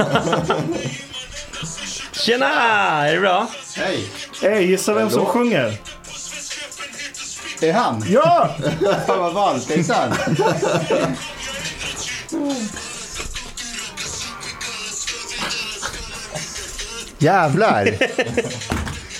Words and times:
Tjena! 2.12 2.46
Är 3.08 3.14
det 3.14 3.20
bra? 3.20 3.46
Hej! 3.76 4.04
Hej, 4.42 4.66
gissa 4.70 4.94
vem 4.94 5.10
som 5.10 5.26
sjunger? 5.26 5.74
Det 7.60 7.68
är 7.68 7.72
han! 7.72 8.04
Ja! 8.08 8.56
Fan 9.06 9.18
vad 9.18 9.34
ballt, 9.34 9.68
det 9.68 9.74
är 9.74 9.82
sant. 9.82 10.14
Jävlar! 17.18 17.86
är 17.86 17.98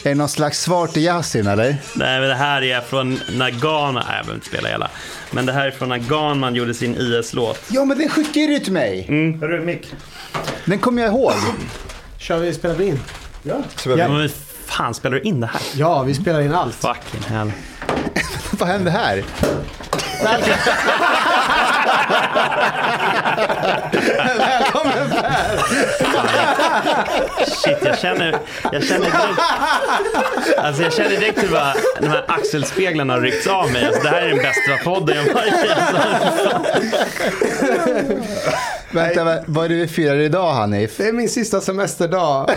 det 0.03 0.15
någon 0.15 0.29
slags 0.29 0.61
svar 0.61 0.87
till 0.87 1.03
Yasin 1.03 1.47
eller? 1.47 1.77
Nej, 1.95 2.21
men 2.21 2.29
det 2.29 2.35
här 2.35 2.63
är 2.63 2.81
från 2.81 3.21
när 3.33 3.51
Ghana... 3.51 4.05
Nej, 4.09 4.17
jag 4.17 4.25
behöver 4.25 4.35
inte 4.35 4.47
spela 4.47 4.69
hela. 4.69 4.91
Men 5.31 5.47
det 5.47 5.53
här 5.53 5.67
är 5.67 5.71
från 5.71 5.89
när 5.89 5.99
Ghanman 5.99 6.55
gjorde 6.55 6.75
sin 6.75 6.97
IS-låt. 6.97 7.61
Ja 7.69 7.85
men 7.85 7.99
den 7.99 8.09
skickade 8.09 8.47
du 8.47 8.59
till 8.59 8.73
mig. 8.73 9.07
Hörru, 9.41 9.65
Mick. 9.65 9.95
Den 10.71 10.79
kommer 10.79 11.03
jag 11.03 11.13
ihåg. 11.13 11.33
Kör 12.19 12.39
vi, 12.39 12.55
spelar 12.55 12.75
vi 12.75 12.87
in? 12.87 13.01
Ja. 13.43 13.57
Ja. 13.87 14.09
Men 14.09 14.29
fan, 14.67 14.95
spelar 14.95 15.17
du 15.17 15.23
in 15.23 15.41
det 15.41 15.47
här? 15.47 15.61
Ja, 15.75 16.03
vi 16.03 16.15
spelar 16.15 16.41
in 16.41 16.55
allt. 16.55 16.75
Fucking 16.75 17.23
hell. 17.29 17.53
Vad 18.51 18.69
händer 18.69 18.93
här? 18.93 19.17
Välkommen 24.39 24.80
Per! 25.99 27.45
Shit, 27.47 27.79
jag 27.85 27.99
känner, 27.99 28.37
jag 28.73 28.85
känner 28.85 29.05
direkt... 29.05 30.59
Alltså 30.59 30.83
jag 30.83 30.93
känner 30.93 31.11
direkt 31.11 31.43
hur 31.43 31.49
bara, 31.49 31.75
de 32.01 32.07
här 32.09 32.25
axelspeglarna 32.29 33.13
har 33.13 33.21
ryckts 33.21 33.47
av 33.47 33.73
mig. 33.73 33.87
Alltså, 33.87 34.03
det 34.03 34.09
här 34.09 34.23
är 34.23 34.29
den 34.29 34.37
bästa 34.39 34.85
podden 34.91 35.17
jag 35.27 35.35
varit 35.35 35.53
i. 35.65 35.69
Alltså. 35.71 36.61
Vänta, 38.93 39.25
vad- 39.25 39.45
vad 39.47 39.65
är 39.65 39.69
det 39.69 39.75
vi 39.75 39.89
firar 39.89 40.17
idag 40.17 40.53
Hanif? 40.53 40.97
Det 40.97 41.09
är 41.09 41.13
min 41.13 41.29
sista 41.29 41.61
semesterdag. 41.61 42.51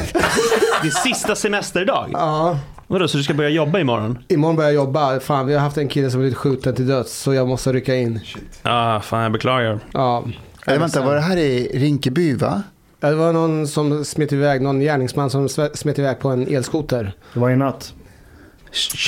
Det 0.81 0.87
är 0.87 0.91
sista 0.91 1.35
semesterdag. 1.35 2.09
Ja. 2.13 2.59
Vadå, 2.87 3.07
så 3.07 3.17
du 3.17 3.23
ska 3.23 3.33
börja 3.33 3.49
jobba 3.49 3.79
imorgon? 3.79 4.19
Imorgon 4.27 4.55
börjar 4.55 4.69
jag 4.69 4.75
jobba. 4.75 5.19
Fan, 5.19 5.47
vi 5.47 5.53
har 5.53 5.61
haft 5.61 5.77
en 5.77 5.87
kille 5.87 6.11
som 6.11 6.19
blivit 6.19 6.37
skjuten 6.37 6.75
till 6.75 6.87
döds. 6.87 7.13
Så 7.17 7.33
jag 7.33 7.47
måste 7.47 7.73
rycka 7.73 7.95
in. 7.95 8.19
Ja, 8.63 9.01
fan 9.05 9.23
jag 9.23 9.31
beklagar. 9.31 9.79
Ja. 9.93 10.23
Eller 10.67 10.79
vänta, 10.79 11.01
var 11.01 11.15
det 11.15 11.21
här 11.21 11.37
i 11.37 11.71
Rinkeby 11.73 12.35
va? 12.35 12.61
Ja, 13.03 13.09
Det 13.09 13.15
var 13.15 13.33
någon 13.33 13.67
som 13.67 14.05
smet 14.05 14.31
iväg, 14.31 14.61
någon 14.61 14.79
gärningsman 14.79 15.29
som 15.29 15.49
smet 15.73 15.99
iväg 15.99 16.19
på 16.19 16.29
en 16.29 16.47
elskoter. 16.55 17.13
Det 17.33 17.39
var 17.39 17.49
i 17.49 17.55
natt. 17.55 17.93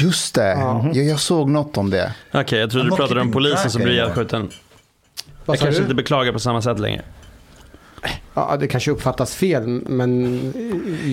Just 0.02 0.36
det, 0.36 0.48
Ja. 0.50 0.90
jag, 0.94 1.06
jag 1.06 1.20
såg 1.20 1.50
något 1.50 1.78
om 1.78 1.90
det. 1.90 2.14
Okej, 2.34 2.60
jag 2.60 2.72
trodde 2.72 2.90
du 2.90 2.96
pratade 2.96 3.22
om 3.22 3.32
polisen 3.32 3.72
som 3.72 3.82
blir 3.82 3.88
anymore. 3.92 4.04
ihjälskjuten. 4.06 4.50
Jag 5.46 5.60
kanske 5.60 5.80
du? 5.80 5.84
inte 5.84 5.96
beklagar 5.96 6.32
på 6.34 6.40
samma 6.40 6.62
sätt 6.62 6.80
längre. 6.80 7.02
Ja, 8.38 8.58
det 8.60 8.68
kanske 8.68 8.92
uppfattas 8.92 9.36
fel, 9.36 9.68
men 9.68 10.54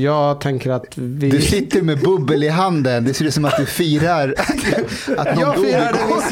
jag 0.02 0.40
tänker 0.40 0.70
att 0.70 0.98
vi... 0.98 1.30
Du 1.30 1.40
sitter 1.40 1.82
med 1.82 2.00
bubbel 2.00 2.44
i 2.44 2.48
handen, 2.48 3.04
det 3.04 3.14
ser 3.14 3.24
ut 3.24 3.34
som 3.34 3.44
att 3.44 3.56
du 3.56 3.66
firar 3.66 4.34
att 5.16 5.26
någon 5.26 5.40
jag, 5.40 5.54
dog 5.56 5.64
firar 5.66 5.96
igår. 6.06 6.22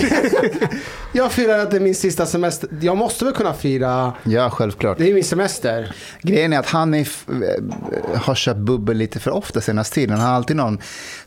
min... 0.60 0.78
jag 1.12 1.32
firar 1.32 1.58
att 1.58 1.70
det 1.70 1.76
är 1.76 1.80
min 1.80 1.94
sista 1.94 2.26
semester. 2.26 2.68
Jag 2.80 2.96
måste 2.96 3.24
väl 3.24 3.34
kunna 3.34 3.54
fira... 3.54 4.12
Ja, 4.24 4.50
självklart. 4.50 4.98
Det 4.98 5.10
är 5.10 5.14
min 5.14 5.24
semester. 5.24 5.94
Grejen 6.22 6.52
är 6.52 6.58
att 6.58 6.68
Hanif 6.68 7.26
eh, 7.28 8.20
har 8.20 8.34
köpt 8.34 8.60
bubbel 8.60 8.96
lite 8.96 9.20
för 9.20 9.30
ofta 9.30 9.60
senaste 9.60 9.94
tiden. 9.94 10.18
Han 10.18 10.28
har 10.28 10.34
alltid 10.36 10.56
någon, 10.56 10.78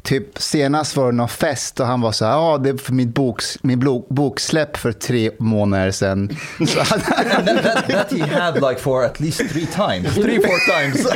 typ 0.01 0.39
senast 0.39 0.95
var 0.95 1.05
det 1.05 1.17
någon 1.17 1.29
fest 1.29 1.79
och 1.79 1.85
han 1.85 2.01
var 2.01 2.11
så 2.11 2.25
här, 2.25 2.31
ja 2.31 2.57
det 2.57 2.69
är 2.69 2.77
för 2.77 2.93
mitt 2.93 3.13
boks, 3.13 3.57
min 3.61 4.03
boksläpp 4.09 4.77
för 4.77 4.91
tre 4.91 5.31
månader 5.39 5.91
sedan. 5.91 6.37
Så 6.67 6.79
han, 6.79 6.99
And 7.47 7.47
that, 7.47 7.63
that, 7.63 7.87
that 7.87 8.11
he 8.11 8.25
had 8.25 8.61
like 8.69 8.79
for 8.79 9.03
at 9.03 9.19
least 9.19 9.52
three 9.53 9.65
times. 9.65 10.15
Three, 10.15 10.39
four 10.39 10.59
times. 10.79 11.07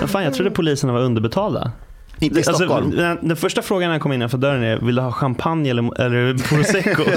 Men 0.00 0.08
fan, 0.08 0.24
jag 0.24 0.34
trodde 0.34 0.50
poliserna 0.50 0.92
var 0.92 1.00
underbetalda. 1.00 1.72
inte 2.18 2.40
i 2.40 2.42
Stockholm. 2.42 2.72
Alltså, 2.72 3.00
den, 3.00 3.18
den 3.22 3.36
första 3.36 3.62
frågan 3.62 3.88
när 3.88 3.94
jag 3.94 4.02
kom 4.02 4.12
innanför 4.12 4.38
dörren 4.38 4.62
är, 4.62 4.76
vill 4.76 4.94
du 4.94 5.02
ha 5.02 5.12
champagne 5.12 5.70
eller, 5.70 6.00
eller 6.00 6.34
prosecco? 6.48 7.02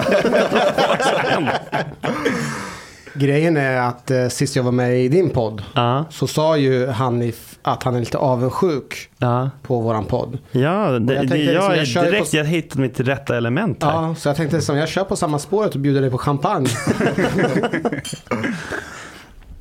Grejen 3.16 3.58
är 3.58 3.78
att 3.78 4.12
eh, 4.12 4.28
sist 4.28 4.56
jag 4.56 4.64
var 4.64 4.72
med 4.72 5.00
i 5.00 5.08
din 5.08 5.30
podd 5.30 5.64
ja, 5.74 6.06
så 6.10 6.28
sa 6.28 6.58
ju 6.58 6.88
Hanif 6.88 7.58
att 7.62 7.84
han 7.84 7.96
är 7.96 8.00
lite 8.00 8.18
avundsjuk 8.18 9.10
ja. 9.18 9.50
på 9.62 9.80
våran 9.80 10.06
podd. 10.06 10.38
Ja, 10.52 11.00
det, 11.00 11.14
Jag 11.14 11.30
tänkte 11.30 11.38
jag, 11.38 11.54
liksom, 11.54 11.72
är 11.72 11.76
jag 11.76 11.88
kör 11.88 12.04
direkt, 12.04 12.32
på- 12.32 12.38
jag 12.38 12.46
hittat 12.46 12.78
mitt 12.78 13.00
rätta 13.00 13.38
element 13.38 13.84
här. 13.84 13.92
Ja, 13.92 14.16
så 14.16 14.30
jag 14.30 14.36
tänkte 14.36 14.62
som 14.62 14.78
jag 14.78 14.90
kör 14.90 15.04
på 15.04 15.16
samma 15.16 15.40
spåret 15.40 15.76
och 15.76 15.80
bjuder 15.82 16.02
dig 16.02 16.10
på 16.12 16.18
champagne. 16.18 16.70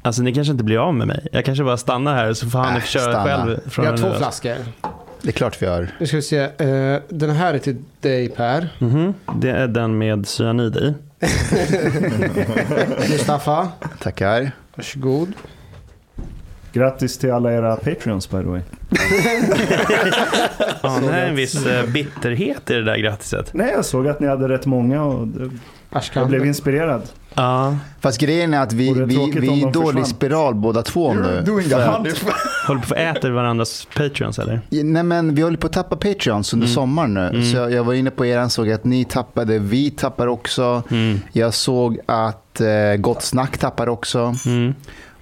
Alltså 0.04 0.22
ni 0.22 0.34
kanske 0.34 0.50
inte 0.52 0.64
blir 0.64 0.78
av 0.88 0.94
med 0.94 1.06
mig. 1.06 1.26
Jag 1.32 1.44
kanske 1.44 1.64
bara 1.64 1.76
stannar 1.76 2.14
här 2.14 2.32
så 2.32 2.50
får 2.50 2.58
han 2.58 2.76
Äh, 2.76 2.82
köra 2.82 3.02
stanna. 3.02 3.24
själv. 3.24 3.60
Vi 3.64 3.70
Från 3.70 3.84
har 3.86 3.92
nu 3.92 3.98
två 3.98 4.08
av. 4.08 4.14
flaskor. 4.14 4.56
Det 5.22 5.28
är 5.28 5.32
klart 5.32 5.62
vi 5.62 5.66
gör. 5.66 5.88
Nu 6.00 6.06
ska 6.06 6.16
vi 6.16 6.22
se. 6.22 6.38
eh, 6.38 7.00
den 7.08 7.30
här 7.30 7.54
är 7.54 7.58
till 7.58 7.76
dig 8.00 8.28
Per. 8.28 8.68
Mhm. 8.78 9.14
Det 9.36 9.50
är 9.50 9.68
den 9.68 9.98
med 9.98 10.26
cyanid 10.28 10.76
i. 10.76 10.94
Mustafa, 13.10 13.68
Tackar. 13.98 14.50
varsågod. 14.74 15.32
Grattis 16.72 17.18
till 17.18 17.32
alla 17.32 17.52
era 17.52 17.76
Patreons 17.76 18.30
by 18.30 18.36
the 18.38 18.44
way. 18.48 18.60
Ja, 20.82 20.98
det 21.02 21.12
är 21.12 21.26
en 21.28 21.36
viss 21.36 21.66
eh, 21.66 21.86
bitterhet 21.86 22.70
i 22.70 22.74
det 22.74 22.84
där 22.84 22.96
grattiset. 22.96 23.50
Nej, 23.54 23.72
jag 23.76 23.84
såg 23.84 24.08
att 24.08 24.20
ni 24.20 24.26
hade 24.26 24.48
rätt 24.48 24.66
många 24.66 25.02
och 25.04 25.28
jag 26.14 26.28
blev 26.28 26.46
inspirerad. 26.46 27.02
Ja, 27.34 27.76
Fast 28.00 28.20
grejen 28.20 28.54
är 28.54 28.60
att 28.60 28.72
vi, 28.72 28.88
Vore 28.88 29.04
vi, 29.04 29.30
vi 29.34 29.62
är 29.62 29.68
i 29.68 29.72
dålig 29.72 30.06
spiral 30.06 30.54
båda 30.54 30.82
två 30.82 31.14
nu. 31.14 31.42
Doing 31.46 31.68
För 31.68 32.32
håller 32.66 32.80
på 32.80 32.94
att 32.94 33.16
äta 33.16 33.30
varandras 33.30 33.88
Patreons 33.96 34.38
eller? 34.38 34.60
Nej 34.70 35.02
men 35.02 35.34
vi 35.34 35.42
håller 35.42 35.56
på 35.56 35.66
att 35.66 35.72
tappa 35.72 35.96
Patreons 35.96 36.52
under 36.54 36.66
sommaren 36.66 37.14
nu. 37.14 37.44
Så 37.44 37.56
jag, 37.56 37.72
jag 37.72 37.84
var 37.84 37.94
inne 37.94 38.10
på 38.10 38.26
er 38.26 38.48
såg 38.48 38.70
att 38.70 38.84
ni 38.84 39.04
tappade, 39.04 39.58
vi 39.58 39.90
tappar 39.90 40.26
också. 40.26 40.82
Jag 41.32 41.54
såg 41.54 41.98
att 42.06 42.60
eh, 42.60 42.96
Gott 42.98 43.22
Snack 43.22 43.58
tappar 43.58 43.88
också. 43.88 44.34
Mm. 44.46 44.74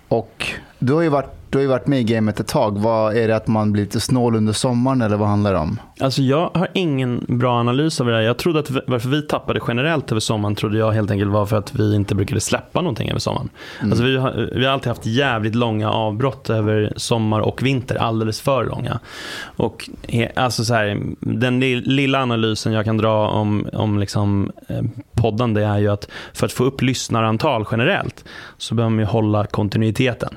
Och 0.08 0.46
du 0.78 0.92
har, 0.92 1.02
ju 1.02 1.08
varit, 1.08 1.39
du 1.50 1.58
har 1.58 1.62
ju 1.62 1.68
varit 1.68 1.86
med 1.86 2.00
i 2.00 2.04
gamet 2.04 2.40
ett 2.40 2.48
tag. 2.48 2.78
Vad 2.78 3.16
Är 3.16 3.28
det 3.28 3.36
att 3.36 3.46
man 3.46 3.72
blir 3.72 3.82
lite 3.82 4.00
snål 4.00 4.36
under 4.36 4.52
sommaren 4.52 5.02
eller 5.02 5.16
vad 5.16 5.28
handlar 5.28 5.52
det 5.52 5.58
om? 5.58 5.80
Alltså 6.00 6.22
jag 6.22 6.50
har 6.54 6.68
ingen 6.74 7.24
bra 7.28 7.60
analys 7.60 8.00
av 8.00 8.06
det 8.06 8.12
där. 8.12 8.20
Jag 8.20 8.38
trodde 8.38 8.58
att 8.60 8.70
varför 8.86 9.08
vi 9.08 9.22
tappade 9.22 9.60
generellt 9.68 10.10
över 10.12 10.20
sommaren 10.20 10.54
trodde 10.54 10.78
jag 10.78 10.92
helt 10.92 11.10
enkelt 11.10 11.30
var 11.30 11.46
för 11.46 11.56
att 11.56 11.74
vi 11.74 11.94
inte 11.94 12.14
brukade 12.14 12.40
släppa 12.40 12.80
någonting 12.80 13.10
över 13.10 13.20
sommaren. 13.20 13.48
Alltså 13.82 14.02
vi, 14.04 14.16
har, 14.16 14.50
vi 14.54 14.64
har 14.66 14.72
alltid 14.72 14.88
haft 14.88 15.06
jävligt 15.06 15.54
långa 15.54 15.90
avbrott 15.90 16.50
över 16.50 16.92
sommar 16.96 17.40
och 17.40 17.62
vinter, 17.62 17.96
alldeles 17.96 18.40
för 18.40 18.64
långa. 18.64 19.00
Och 19.42 19.90
alltså 20.34 20.64
så 20.64 20.74
här, 20.74 21.02
den 21.20 21.60
li- 21.60 21.82
lilla 21.84 22.22
analysen 22.22 22.72
jag 22.72 22.84
kan 22.84 22.96
dra 22.96 23.28
om, 23.28 23.66
om 23.72 23.98
liksom, 23.98 24.52
eh, 24.68 24.82
poddande 25.14 25.62
är 25.62 25.78
ju 25.78 25.88
att 25.88 26.08
för 26.32 26.46
att 26.46 26.52
få 26.52 26.64
upp 26.64 26.82
lyssnarantal 26.82 27.64
generellt 27.70 28.24
så 28.58 28.74
behöver 28.74 28.90
man 28.90 28.98
ju 29.00 29.04
hålla 29.04 29.46
kontinuiteten. 29.46 30.34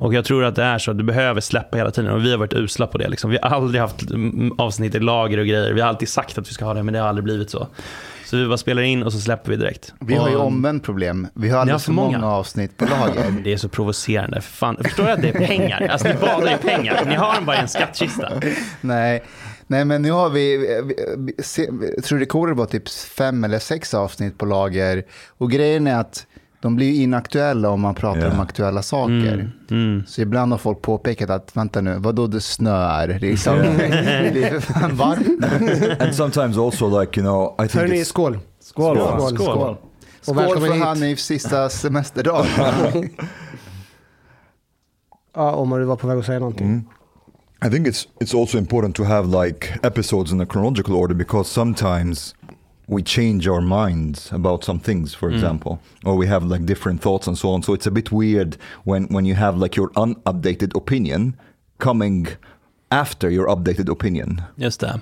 Och 0.00 0.14
jag 0.14 0.24
tror 0.24 0.44
att 0.44 0.56
det 0.56 0.62
är 0.62 0.78
så 0.78 0.90
att 0.90 0.98
du 0.98 1.04
behöver 1.04 1.40
släppa 1.40 1.76
hela 1.76 1.90
tiden 1.90 2.10
och 2.10 2.24
vi 2.24 2.30
har 2.30 2.38
varit 2.38 2.52
usla 2.52 2.86
på 2.86 2.98
det. 2.98 3.08
Liksom. 3.08 3.30
Vi 3.30 3.38
har 3.42 3.50
aldrig 3.50 3.80
haft 3.80 4.10
mm, 4.10 4.52
avsnitt 4.58 4.94
i 4.94 5.00
lager 5.00 5.38
och 5.38 5.46
grejer. 5.46 5.72
Vi 5.72 5.80
har 5.80 5.88
alltid 5.88 6.08
sagt 6.08 6.38
att 6.38 6.48
vi 6.48 6.52
ska 6.52 6.64
ha 6.64 6.74
det 6.74 6.82
men 6.82 6.94
det 6.94 7.00
har 7.00 7.08
aldrig 7.08 7.24
blivit 7.24 7.50
så. 7.50 7.68
Så 8.30 8.36
vi 8.36 8.46
bara 8.46 8.58
spelar 8.58 8.82
in 8.82 9.02
och 9.02 9.12
så 9.12 9.20
släpper 9.20 9.50
vi 9.50 9.56
direkt. 9.56 9.94
Vi 10.00 10.14
har 10.14 10.28
ju 10.28 10.36
omvänt 10.36 10.82
problem. 10.82 11.26
Vi 11.34 11.48
har 11.48 11.58
alldeles 11.58 11.84
för 11.84 11.92
många. 11.92 12.18
många. 12.18 12.32
avsnitt 12.32 12.76
på 12.76 12.84
lager. 12.84 13.34
Det 13.44 13.52
är 13.52 13.56
så 13.56 13.68
provocerande. 13.68 14.40
Fan, 14.40 14.76
förstår 14.84 15.04
du 15.04 15.10
att 15.10 15.22
det 15.22 15.28
är 15.28 15.46
pengar? 15.46 15.88
Alltså 15.88 16.08
ni 16.08 16.14
badar 16.14 16.54
i 16.54 16.56
pengar. 16.56 17.04
Ni 17.06 17.14
har 17.14 17.34
dem 17.34 17.46
bara 17.46 17.56
i 17.56 17.60
en 17.60 17.68
skattkista. 17.68 18.32
Nej. 18.80 19.22
Nej, 19.66 19.84
men 19.84 20.02
nu 20.02 20.10
har 20.10 20.30
vi, 20.30 20.56
vi, 20.56 20.94
vi 21.96 22.02
tror 22.02 22.18
rekordet 22.18 22.56
var 22.56 22.66
typ 22.66 22.88
fem 22.88 23.44
eller 23.44 23.58
sex 23.58 23.94
avsnitt 23.94 24.38
på 24.38 24.46
lager. 24.46 25.02
Och 25.38 25.50
grejen 25.50 25.86
är 25.86 26.00
att 26.00 26.26
de 26.62 26.76
blir 26.76 26.86
ju 26.86 27.02
inaktuella 27.02 27.70
om 27.70 27.80
man 27.80 27.94
pratar 27.94 28.20
Ja. 28.26 28.32
om 28.32 28.40
aktuella 28.40 28.82
saker. 28.82 29.52
Mm. 29.70 30.02
Så 30.06 30.20
ibland 30.20 30.52
har 30.52 30.58
folk 30.58 30.82
påpekat 30.82 31.30
att, 31.30 31.56
vänta 31.56 31.80
nu, 31.80 31.96
vadå 31.98 32.26
det 32.26 32.40
snöar? 32.40 33.18
Liksom. 33.20 33.56
det 33.78 34.44
är 34.44 34.60
för 34.60 34.72
fan 34.72 34.96
varmt. 34.96 35.44
And 36.02 36.14
sometimes 36.14 36.58
also 36.58 37.00
like, 37.00 37.20
you 37.20 37.26
know, 37.28 37.66
I 37.66 37.68
think 37.68 37.84
it's, 37.92 38.04
skål. 38.04 38.38
Skål! 38.60 38.96
Skål. 38.98 39.36
Skål. 39.36 39.58
Och 39.58 39.78
Skål 40.22 40.36
välkommen 40.36 40.68
för 40.68 40.74
hit. 40.74 40.84
Hanifs 40.84 41.24
sista 41.24 41.68
semesterdag. 41.68 42.46
Ja, 45.34 45.52
Omar, 45.54 45.78
du 45.78 45.84
var 45.84 45.96
på 45.96 46.06
väg 46.06 46.18
att 46.18 46.26
säga 46.26 46.38
någonting. 46.38 46.88
I 47.66 47.70
think 47.70 47.86
it's 47.86 48.06
it's 48.20 48.40
also 48.40 48.58
important 48.58 48.96
to 48.96 49.04
have 49.04 49.44
like 49.46 49.78
episodes 49.82 50.32
in 50.32 50.40
a 50.40 50.46
chronological 50.52 50.94
order 50.94 51.14
because 51.14 51.50
sometimes 51.50 52.34
we 52.90 53.02
change 53.02 53.46
our 53.46 53.60
minds 53.60 54.32
about 54.32 54.64
some 54.64 54.80
things, 54.80 55.14
for 55.14 55.30
mm. 55.30 55.34
example, 55.34 55.80
or 56.04 56.16
we 56.16 56.26
have 56.26 56.44
like 56.44 56.66
different 56.66 57.00
thoughts 57.00 57.28
and 57.28 57.38
so 57.38 57.50
on. 57.50 57.62
So 57.62 57.72
it's 57.72 57.86
a 57.86 57.90
bit 57.90 58.10
weird 58.10 58.56
when 58.84 59.06
when 59.14 59.24
you 59.24 59.36
have 59.36 59.56
like 59.56 59.76
your 59.76 59.90
unupdated 59.96 60.76
opinion 60.76 61.36
coming 61.78 62.26
after 62.90 63.30
your 63.30 63.46
updated 63.46 63.88
opinion. 63.88 64.42
Just 64.58 64.80
det. 64.80 65.00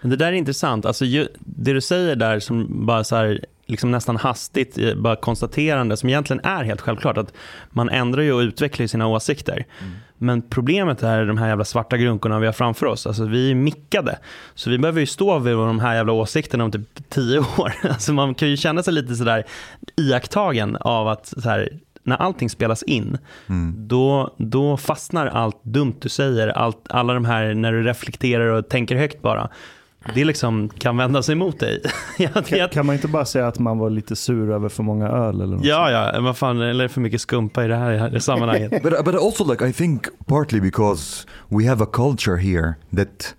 Men 0.00 0.10
det 0.10 0.16
där 0.16 0.26
är 0.26 0.32
intressant. 0.32 0.86
Alltså, 0.86 1.04
ju, 1.04 1.28
det 1.40 1.72
du 1.72 1.80
säger 1.80 2.16
där 2.16 2.40
som 2.40 2.86
bara 2.86 3.04
så 3.04 3.16
här, 3.16 3.44
liksom 3.66 3.90
nästan 3.90 4.16
hastigt, 4.16 4.78
eh, 4.78 4.94
bara 4.94 5.16
konstaterande 5.16 5.96
som 5.96 6.08
egentligen 6.08 6.44
är 6.44 6.64
helt 6.64 6.80
självklart. 6.80 7.18
att 7.18 7.32
Man 7.70 7.88
ändrar 7.88 8.22
ju 8.22 8.32
och 8.32 8.38
utvecklar 8.40 8.86
sina 8.86 9.06
åsikter. 9.06 9.64
Mm. 9.80 9.92
Men 10.20 10.42
problemet 10.42 11.02
är 11.02 11.24
de 11.24 11.38
här 11.38 11.48
jävla 11.48 11.64
svarta 11.64 11.96
grunkorna 11.96 12.38
vi 12.38 12.46
har 12.46 12.52
framför 12.52 12.86
oss. 12.86 13.06
Alltså, 13.06 13.24
vi 13.24 13.50
är 13.50 13.54
mickade. 13.54 14.18
Så 14.54 14.70
vi 14.70 14.78
behöver 14.78 15.00
ju 15.00 15.06
stå 15.06 15.38
vid 15.38 15.54
de 15.54 15.80
här 15.80 15.94
jävla 15.94 16.12
åsikterna 16.12 16.64
om 16.64 16.70
typ 16.72 17.08
tio 17.08 17.38
år. 17.58 17.72
Alltså, 17.82 18.12
man 18.12 18.34
kan 18.34 18.48
ju 18.48 18.56
känna 18.56 18.82
sig 18.82 18.92
lite 18.92 19.14
sådär 19.16 19.44
iakttagen 19.96 20.76
av 20.80 21.08
att 21.08 21.34
här, 21.44 21.68
när 22.02 22.16
allting 22.16 22.50
spelas 22.50 22.82
in, 22.82 23.18
Mm. 23.48 23.74
då, 23.88 24.34
då 24.38 24.76
fastnar 24.76 25.26
allt 25.26 25.64
dumt 25.64 25.94
du 26.00 26.08
säger. 26.08 26.48
Allt, 26.48 26.86
alla 26.90 27.14
de 27.14 27.24
här 27.24 27.54
när 27.54 27.72
du 27.72 27.82
reflekterar 27.82 28.46
och 28.46 28.68
tänker 28.68 28.96
högt 28.96 29.22
bara. 29.22 29.48
Det 30.14 30.24
liksom 30.24 30.68
kan 30.68 30.96
vända 30.96 31.22
sig 31.22 31.32
emot 31.32 31.60
dig. 31.60 31.82
Kan, 32.46 32.68
kan 32.68 32.86
man 32.86 32.94
inte 32.94 33.08
bara 33.08 33.24
säga 33.24 33.46
att 33.46 33.58
man 33.58 33.78
var 33.78 33.90
lite 33.90 34.16
sur 34.16 34.50
över 34.50 34.68
för 34.68 34.82
många 34.82 35.08
öl 35.08 35.40
eller 35.40 35.56
något 35.56 35.64
ja, 35.64 35.90
ja, 35.90 36.20
vad 36.20 36.36
fan, 36.36 36.60
eller 36.62 36.88
för 36.88 37.00
mycket 37.00 37.20
skumpa 37.20 37.64
i 37.64 37.68
det 37.68 37.76
här, 37.76 38.16
i 38.16 38.20
sammanhanget. 38.20 38.70
but 38.82 39.04
but 39.04 39.14
also 39.14 39.44
like 39.50 39.68
I 39.68 39.72
think 39.72 40.06
partly 40.26 40.60
because 40.60 41.26
we 41.48 41.68
have 41.68 41.84
a 41.84 41.86
culture 41.92 42.36
here 42.36 42.74
that 42.96 43.34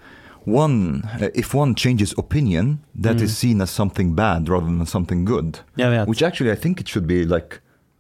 one 0.45 1.01
uh, 1.21 1.27
if 1.33 1.55
one 1.55 1.75
changes 1.75 2.13
opinion 2.17 2.79
that 3.03 3.15
is 3.15 3.21
Mm. 3.21 3.27
seen 3.29 3.61
as 3.61 3.71
something 3.71 4.15
bad 4.15 4.49
rather 4.49 4.65
than 4.67 4.85
something 4.85 5.25
good 5.25 5.57
Jag 5.75 5.89
vet. 5.91 6.07
which 6.09 6.21
actually 6.23 6.53
I 6.53 6.55
think 6.55 6.81
it 6.81 6.87
should 6.87 7.07
be 7.07 7.23
like 7.25 7.47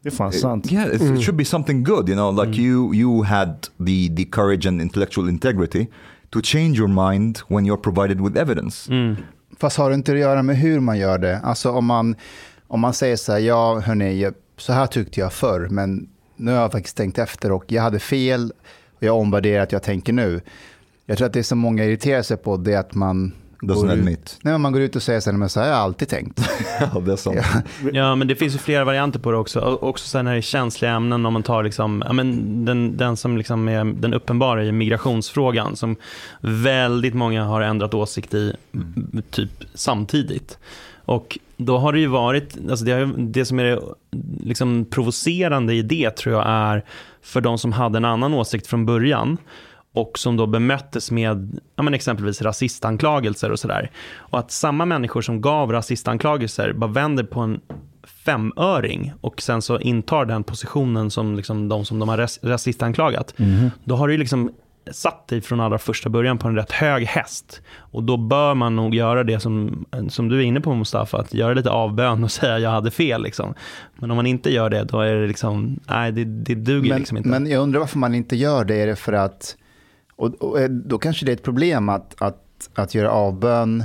Det 0.03 0.09
är 0.09 0.13
fan 0.13 0.27
uh, 0.27 0.31
sant. 0.33 0.71
yeah 0.71 0.87
it, 0.87 1.01
it 1.01 1.21
should 1.23 1.35
be 1.37 1.45
something 1.45 1.83
good 1.83 2.09
you 2.09 2.15
know 2.15 2.45
like 2.45 2.61
you 2.61 2.93
you 2.93 3.23
had 3.23 3.53
the 3.85 4.09
the 4.15 4.25
courage 4.31 4.67
and 4.69 4.81
intellectual 4.81 5.29
integrity 5.29 5.87
to 6.29 6.41
change 6.43 6.77
your 6.77 6.87
mind 6.87 7.39
when 7.47 7.65
you're 7.65 7.81
provided 7.81 8.21
with 8.21 8.37
evidence 8.37 8.91
Mm. 8.91 9.15
Fast 9.57 9.77
har 9.77 9.89
det 9.89 9.95
inte 9.95 10.11
att 10.11 10.19
göra 10.19 10.43
med 10.43 10.57
hur 10.57 10.79
man 10.79 10.97
gör 10.97 11.17
det? 11.17 11.39
Alltså 11.39 11.71
om 11.71 11.85
man, 11.85 12.15
om 12.67 12.79
man 12.79 12.93
säger 12.93 13.15
så 13.15 13.31
här, 13.31 13.39
ja 13.39 13.79
hörni, 13.79 14.31
så 14.57 14.73
här 14.73 14.87
tyckte 14.87 15.19
jag 15.19 15.33
förr, 15.33 15.67
men 15.69 16.09
nu 16.35 16.51
har 16.51 16.61
jag 16.61 16.71
faktiskt 16.71 16.97
tänkt 16.97 17.17
efter 17.17 17.51
och 17.51 17.71
jag 17.71 17.81
hade 17.81 17.99
fel 17.99 18.53
och 18.97 19.03
jag 19.03 19.17
omvärderar 19.17 19.63
att 19.63 19.71
jag 19.71 19.83
tänker 19.83 20.13
nu. 20.13 20.41
Jag 21.05 21.17
tror 21.17 21.27
att 21.27 21.33
det 21.33 21.43
som 21.43 21.57
många 21.57 21.85
irriterar 21.85 22.21
sig 22.21 22.37
på 22.37 22.57
det 22.57 22.73
är 22.73 22.79
att 22.79 22.93
man 22.93 23.33
doesn't 23.61 23.75
går 23.81 23.85
ut, 23.85 23.91
admit 23.91 24.39
nej, 24.41 24.51
men 24.53 24.61
man 24.61 24.71
går 24.73 24.81
ut 24.81 24.95
och 24.95 25.03
säger 25.03 25.19
så 25.19 25.31
här, 25.31 25.37
men 25.37 25.49
så 25.49 25.59
har 25.59 25.67
jag 25.67 25.75
alltid 25.77 26.07
tänkt. 26.07 26.39
yeah, 26.79 26.95
that's 26.95 27.15
something 27.15 27.43
Ja, 27.93 28.15
men 28.15 28.27
det 28.27 28.35
finns 28.35 28.53
ju 28.53 28.57
flera 28.57 28.83
varianter 28.85 29.19
på 29.19 29.31
det 29.31 29.37
också. 29.37 29.59
Och 29.59 29.83
också 29.89 30.07
sen 30.07 30.25
när 30.25 30.31
det 30.31 30.37
är 30.39 30.41
känsliga 30.41 30.91
ämnen, 30.91 31.25
om 31.25 31.33
man 31.33 31.43
tar 31.43 31.63
liksom, 31.63 32.03
ja, 32.07 32.13
men 32.13 32.65
den, 32.65 32.97
den 32.97 33.17
som 33.17 33.37
liksom 33.37 33.67
är 33.67 33.83
den 33.85 34.13
uppenbara 34.13 34.63
i 34.65 34.71
migrationsfrågan, 34.71 35.75
som 35.75 35.95
väldigt 36.41 37.13
många 37.13 37.43
har 37.43 37.61
ändrat 37.61 37.93
åsikt 37.93 38.33
i 38.33 38.53
m- 38.73 39.21
typ 39.31 39.51
samtidigt. 39.73 40.57
Och 41.05 41.37
då 41.57 41.77
har 41.77 41.93
det 41.93 41.99
ju 41.99 42.07
varit, 42.07 42.57
alltså 42.69 42.85
det, 42.85 42.91
har, 42.91 42.99
ju- 42.99 43.13
det 43.17 43.45
som 43.45 43.59
är 43.59 43.63
det 43.63 43.81
liksom 44.43 44.85
provocerande 44.85 45.73
i 45.73 45.81
det 45.81 46.11
tror 46.15 46.35
jag 46.35 46.43
är 46.47 46.85
för 47.21 47.41
de 47.41 47.57
som 47.57 47.71
hade 47.71 47.97
en 47.97 48.05
annan 48.05 48.33
åsikt 48.33 48.67
från 48.67 48.85
början 48.85 49.37
och 49.93 50.19
som 50.19 50.37
då 50.37 50.45
bemöttes 50.47 51.11
med 51.11 51.59
ja, 51.75 51.83
men 51.83 51.93
exempelvis 51.93 52.41
rasistanklagelser 52.41 53.51
och 53.51 53.59
sådär. 53.59 53.91
Och 54.15 54.39
att 54.39 54.51
samma 54.51 54.85
människor 54.85 55.21
som 55.21 55.41
gav 55.41 55.71
rasistanklagelser 55.71 56.73
bara 56.73 56.91
vänder 56.91 57.23
på 57.23 57.39
en 57.39 57.59
femöring 58.25 59.13
och 59.21 59.41
sen 59.41 59.61
så 59.61 59.79
intar 59.79 60.25
den 60.25 60.43
positionen 60.43 61.11
som 61.11 61.35
liksom 61.35 61.69
de 61.69 61.85
som 61.85 61.99
de 61.99 62.09
har 62.09 62.17
ras- 62.17 62.39
rasistanklagat. 62.43 63.33
Då 63.83 63.95
har 63.95 64.07
du 64.07 64.17
liksom 64.17 64.51
satt 64.91 65.27
dig 65.27 65.41
från 65.41 65.59
allra 65.59 65.77
första 65.77 66.09
början 66.09 66.37
på 66.37 66.47
en 66.47 66.55
rätt 66.55 66.71
hög 66.71 67.03
häst. 67.05 67.61
Och 67.77 68.03
då 68.03 68.17
bör 68.17 68.53
man 68.55 68.75
nog 68.75 68.95
göra 68.95 69.23
det 69.23 69.39
som, 69.39 69.85
som 70.09 70.29
du 70.29 70.37
är 70.39 70.43
inne 70.43 70.61
på 70.61 70.73
Mustafa, 70.75 71.17
att 71.17 71.33
göra 71.33 71.53
lite 71.53 71.69
avbön 71.69 72.23
och 72.23 72.31
säga 72.39 72.59
jag 72.59 72.69
hade 72.69 72.91
fel. 72.91 73.23
Liksom. 73.23 73.53
Men 73.95 74.11
om 74.11 74.15
man 74.15 74.25
inte 74.25 74.53
gör 74.53 74.69
det, 74.69 74.83
då 74.83 74.99
är 75.01 75.15
det 75.15 75.27
liksom, 75.27 75.79
nej 75.89 76.11
det, 76.11 76.23
det 76.25 76.55
duger 76.55 76.89
Men, 76.89 76.97
liksom 76.97 77.17
inte. 77.17 77.29
men 77.29 77.47
jag 77.47 77.61
undrar 77.61 77.79
varför 77.79 77.97
man 77.99 78.15
inte 78.15 78.35
gör 78.35 78.65
det. 78.65 78.75
Är 78.75 78.87
det 78.87 78.95
för 78.95 79.13
att, 79.13 79.55
och, 80.19 80.35
och 80.35 80.59
eh, 80.59 80.69
då 80.69 80.97
kanske 80.97 81.25
det 81.25 81.31
är 81.31 81.33
ett 81.33 81.43
problem 81.43 81.89
att, 81.89 82.21
att, 82.21 82.69
att 82.73 82.95
göra 82.95 83.11
avbön 83.11 83.83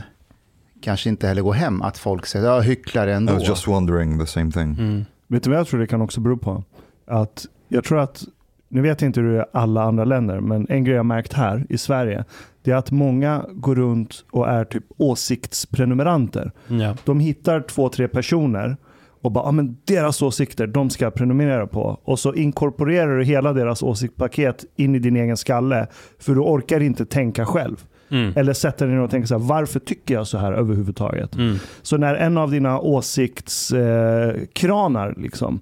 kanske 0.81 1.09
inte 1.09 1.27
heller 1.27 1.43
går 1.43 1.53
hem. 1.53 1.83
Att 1.83 1.99
folk 1.99 2.27
säger, 2.27 2.47
ja 2.47 2.61
hycklare 2.61 3.11
I 3.11 3.15
ändå. 3.15 3.33
was 3.33 3.49
just 3.49 3.69
wondering 3.69 4.19
the 4.19 4.27
same 4.27 4.51
thing 4.53 4.77
Mm. 4.79 5.05
Vet 5.27 5.43
du 5.43 5.51
vad 5.51 5.59
jag 5.59 5.67
tror 5.67 5.81
det 5.81 5.87
kan 5.87 6.01
också 6.03 6.21
bero 6.21 6.37
på? 6.37 6.65
Att 7.07 7.47
jag 7.69 7.85
tror 7.85 8.01
att, 8.01 8.25
nu 8.69 8.81
vet 8.81 9.01
jag 9.01 9.09
inte 9.09 9.21
hur 9.21 9.33
det 9.33 9.39
är 9.39 9.43
i 9.43 9.47
alla 9.53 9.83
andra 9.83 10.05
länder, 10.05 10.41
men 10.41 10.67
en 10.69 10.85
grej 10.85 10.95
jag 10.95 10.99
har 10.99 11.05
märkt 11.05 11.33
här 11.33 11.67
i 11.69 11.79
Sverige, 11.79 12.25
det 12.63 12.71
är 12.71 12.77
att 12.77 12.91
många 12.91 13.45
går 13.53 13.75
runt 13.75 14.25
och 14.31 14.49
är 14.49 14.65
typ 14.65 14.85
åsiktsprenumeranter. 14.97 16.53
Ja. 16.67 16.97
De 17.05 17.21
hittar 17.21 17.61
två, 17.61 17.89
tre 17.89 18.09
personer 18.09 18.77
och 19.25 19.32
bara, 19.32 19.44
ah, 19.44 19.53
men 19.53 19.76
deras 19.85 20.23
åsikter, 20.23 20.67
de 20.67 20.91
ska 20.91 21.05
jag 21.05 21.15
prenumerera 21.15 21.67
på. 21.67 22.00
Och 22.05 22.19
så 22.19 22.35
inkorporerar 22.35 23.19
du 23.19 23.25
hela 23.25 23.53
deras 23.53 23.82
åsiktspaket 23.82 24.65
in 24.76 24.94
i 24.94 24.99
din 24.99 25.17
egen 25.17 25.37
skalle, 25.37 25.87
för 26.19 26.35
du 26.35 26.41
orkar 26.41 26.81
inte 26.81 27.06
tänka 27.06 27.47
själv. 27.47 27.85
Mm. 28.09 28.32
Eller 28.37 28.53
sätta 28.53 28.87
dig 28.87 28.94
ner 28.94 29.03
och 29.03 29.11
tänka 29.11 29.26
så 29.26 29.38
här, 29.38 29.44
varför 29.44 29.81
tycker 29.81 30.15
jag 30.15 30.26
så 30.26 30.38
här 30.38 30.53
överhuvudtaget? 30.53 31.35
Mm. 31.35 31.56
Så 31.82 31.97
när 31.97 32.15
en 32.15 32.38
av 32.38 32.50
dina 32.50 32.81
åsiktskranar 32.81 35.09
eh, 35.09 35.15
liksom 35.23 35.61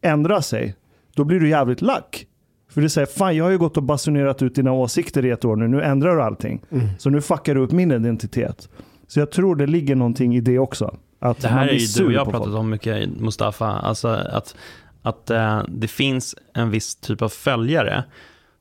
ändrar 0.00 0.40
sig, 0.40 0.74
då 1.14 1.24
blir 1.24 1.40
du 1.40 1.48
jävligt 1.48 1.82
lack. 1.82 2.26
För 2.70 2.80
du 2.80 2.88
säger, 2.88 3.06
fan 3.06 3.36
jag 3.36 3.44
har 3.44 3.50
ju 3.50 3.58
gått 3.58 3.76
och 3.76 3.82
basunerat 3.82 4.42
ut 4.42 4.54
dina 4.54 4.72
åsikter 4.72 5.24
i 5.24 5.30
ett 5.30 5.44
år 5.44 5.56
nu, 5.56 5.68
nu 5.68 5.82
ändrar 5.82 6.16
du 6.16 6.22
allting. 6.22 6.62
Så 6.98 7.10
nu 7.10 7.20
fuckar 7.20 7.54
du 7.54 7.60
upp 7.60 7.72
min 7.72 7.92
identitet. 7.92 8.68
Så 9.08 9.20
jag 9.20 9.30
tror 9.30 9.56
det 9.56 9.66
ligger 9.66 9.96
någonting 9.96 10.36
i 10.36 10.40
det 10.40 10.58
också. 10.58 10.96
Att 11.22 11.40
Det 11.40 11.48
här 11.48 11.68
är 11.68 11.72
ju 11.72 11.86
du 11.86 12.06
och 12.06 12.12
jag 12.12 12.24
pratat 12.24 12.42
folk. 12.42 12.56
om 12.58 12.70
mycket, 12.70 13.08
Mustafa. 13.08 13.66
Alltså 13.66 14.08
att, 14.08 14.54
att 15.02 15.30
eh, 15.30 15.62
det 15.68 15.88
finns 15.88 16.34
en 16.54 16.70
viss 16.70 16.94
typ 16.94 17.22
av 17.22 17.28
följare 17.28 18.04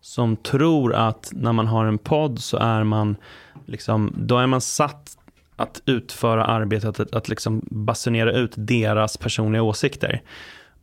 som 0.01 0.35
tror 0.35 0.93
att 0.93 1.29
när 1.33 1.53
man 1.53 1.67
har 1.67 1.85
en 1.85 1.97
podd 1.97 2.39
så 2.39 2.57
är 2.57 2.83
man, 2.83 3.15
liksom, 3.65 4.13
då 4.17 4.37
är 4.37 4.47
man 4.47 4.61
satt 4.61 5.17
att 5.55 5.81
utföra 5.85 6.45
arbetet 6.45 6.99
att, 6.99 7.15
att 7.15 7.29
liksom 7.29 7.61
basunera 7.71 8.31
ut 8.31 8.53
deras 8.55 9.17
personliga 9.17 9.61
åsikter. 9.61 10.21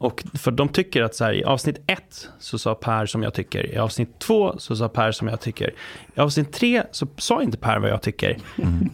Och 0.01 0.25
för 0.39 0.51
de 0.51 0.69
tycker 0.69 1.03
att 1.03 1.15
så 1.15 1.25
här, 1.25 1.33
i 1.33 1.45
avsnitt 1.45 1.81
ett 1.87 2.29
så 2.39 2.59
sa 2.59 2.75
Per 2.75 3.07
som 3.07 3.23
jag 3.23 3.35
tycker, 3.35 3.75
i 3.75 3.79
avsnitt 3.79 4.19
två 4.19 4.55
så 4.59 4.77
sa 4.77 4.89
Per 4.89 5.13
som 5.13 5.29
jag 5.29 5.41
tycker, 5.41 5.75
i 6.15 6.21
avsnitt 6.21 6.53
tre 6.53 6.83
så 6.91 7.07
sa 7.17 7.43
inte 7.43 7.59
Per 7.59 7.79
vad 7.79 7.91
jag 7.91 8.03
tycker. 8.03 8.39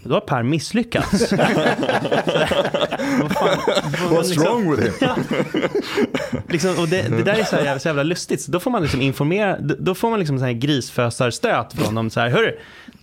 Då 0.05 0.15
har 0.15 0.21
Per 0.21 0.43
misslyckats. 0.43 1.33
Vad 3.21 3.33
fan, 3.33 3.59
vad 4.03 4.13
what's 4.19 4.29
liksom- 4.29 4.45
wrong 4.45 4.71
with 4.77 4.83
him 4.83 4.93
Ja. 5.01 5.17
liksom, 6.49 6.79
och 6.79 6.89
det, 6.89 7.03
det 7.09 7.23
där 7.23 7.35
är 7.35 7.45
så, 7.45 7.57
här, 7.57 7.79
så 7.79 7.89
jävla 7.89 8.03
lustigt. 8.03 8.41
Så 8.41 8.51
då 8.53 8.61
får 8.61 8.71
man 8.71 8.83
liksom 8.83 9.01
informera, 9.03 9.59
då- 9.61 9.75
då 9.79 9.95
får 9.95 10.11
man 10.11 10.19
liksom 10.19 10.39
så 10.39 10.45
här 10.45 10.53
grisfösarstöt 10.53 11.73
från 11.73 11.95
dem. 11.95 12.11
Så 12.11 12.21
här, 12.21 12.31
Hörru, 12.31 12.59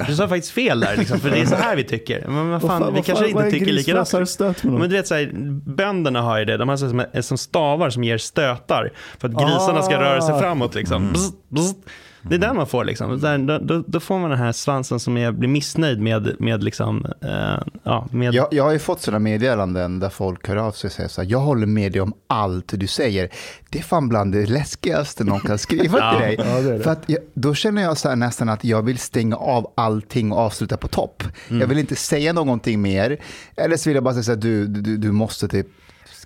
du 0.08 0.16
sa 0.16 0.28
faktiskt 0.28 0.54
fel 0.54 0.80
där, 0.80 0.98
liksom, 0.98 1.20
för 1.20 1.30
det 1.30 1.40
är 1.40 1.46
så 1.46 1.56
här 1.56 1.76
vi 1.76 1.84
tycker. 1.84 2.26
Men 2.28 2.50
vad 2.50 2.62
fan, 2.62 2.82
Vad 2.82 2.94
vi 2.94 3.02
kanske 3.02 3.34
vad 3.34 3.46
inte 3.46 3.60
tycker 3.60 3.74
likadant. 3.74 4.64
Men 4.64 4.90
du 4.90 4.96
vet, 4.96 5.08
så 5.08 5.16
här, 5.16 5.30
bönderna 5.66 6.22
har 6.22 6.40
ju 6.40 6.46
det. 6.46 6.58
De 6.58 6.70
har 6.70 6.78
så 6.78 6.90
som, 6.90 7.06
som 7.22 7.38
stavar 7.38 7.90
som 7.90 8.04
ger 8.04 8.18
stötar 8.18 8.92
för 9.20 9.28
att 9.28 9.34
grisarna 9.34 9.82
ska 9.82 9.98
Ah. 9.98 10.02
röra 10.02 10.22
sig 10.22 10.40
framåt. 10.40 10.76
Liksom. 10.76 11.12
Bzz, 11.14 11.32
bzz. 11.50 11.74
Det 12.24 12.36
är 12.36 12.40
den 12.40 12.56
man 12.56 12.68
får. 12.68 12.86
Liksom. 12.86 13.20
Där, 13.20 13.60
då, 13.60 13.84
då, 13.88 14.00
får 14.00 14.20
man 14.20 14.30
den 14.30 14.40
här 14.40 14.52
svansen 14.52 15.00
som 15.00 15.18
är, 15.18 15.32
blir 15.32 15.50
missnöjd 15.50 16.02
med, 16.02 16.36
med, 16.40 16.64
liksom, 16.64 17.06
eh, 17.22 17.74
ja, 17.84 18.08
med 18.12 18.34
Jag, 18.34 18.48
jag 18.52 18.64
har 18.64 18.72
ju 18.72 18.80
fått 18.80 19.02
sådana 19.02 19.20
meddelanden 19.20 20.00
där 20.00 20.10
folk 20.10 20.48
hör 20.48 20.58
av 20.58 20.72
sig 20.72 20.88
och 20.88 20.92
säger 20.92 21.10
så 21.10 21.22
här, 21.22 21.30
jag 21.30 21.40
håller 21.40 21.68
med 21.68 21.92
dig 21.92 22.02
om 22.02 22.14
allt 22.28 22.74
du 22.76 22.88
säger. 22.88 23.30
Det 23.70 23.80
är 23.80 23.84
fan 23.84 24.10
bland 24.10 24.34
det 24.34 24.46
läskigaste 24.46 25.24
någon 25.24 25.40
kan 25.40 25.58
skriva 25.58 25.98
Ja. 26.00 26.12
till 26.12 26.22
dig. 26.22 26.36
Ja, 26.40 26.62
det 26.62 26.78
det. 26.78 26.84
För 26.84 26.92
att 26.92 27.04
jag, 27.06 27.20
då 27.34 27.54
känner 27.54 27.82
jag 27.82 27.98
så 27.98 28.10
här 28.10 28.16
nästan 28.16 28.50
att 28.50 28.64
jag 28.64 28.82
vill 28.82 28.98
stänga 28.98 29.36
av 29.36 29.74
allting 29.76 30.32
och 30.32 30.40
avsluta 30.40 30.78
på 30.78 30.88
topp. 30.88 31.24
Mm. 31.50 31.62
Jag 31.62 31.68
vill 31.68 31.78
inte 31.78 31.96
säga 31.96 32.34
någonting 32.34 32.82
mer. 32.82 33.18
Eller 33.56 33.78
så 33.78 33.90
vill 33.90 33.96
jag 33.96 34.04
bara 34.04 34.14
säga 34.14 34.24
så 34.24 34.32
här, 34.32 34.38
du, 34.38 34.68
du, 34.68 34.98
du 34.98 35.12
måste 35.12 35.48
typ 35.48 35.68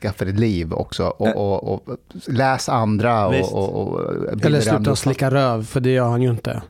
skaffa 0.08 0.26
ditt 0.26 0.40
liv 0.40 0.74
också 0.74 1.04
och, 1.08 1.36
och, 1.36 1.74
och 1.74 1.98
läs 2.28 2.70
andra 2.70 3.28
och, 3.28 3.54
och, 3.54 3.70
och 3.94 4.00
bilda 4.38 4.48
Eller 4.48 4.58
andra 4.58 4.62
sluta 4.62 4.76
uppfattningar. 4.78 4.96
slicka 4.96 5.32
röv, 5.32 5.66
för 5.66 5.80
det 5.80 5.90
gör 5.90 6.10
han 6.10 6.22
ju 6.22 6.30
inte. 6.30 6.62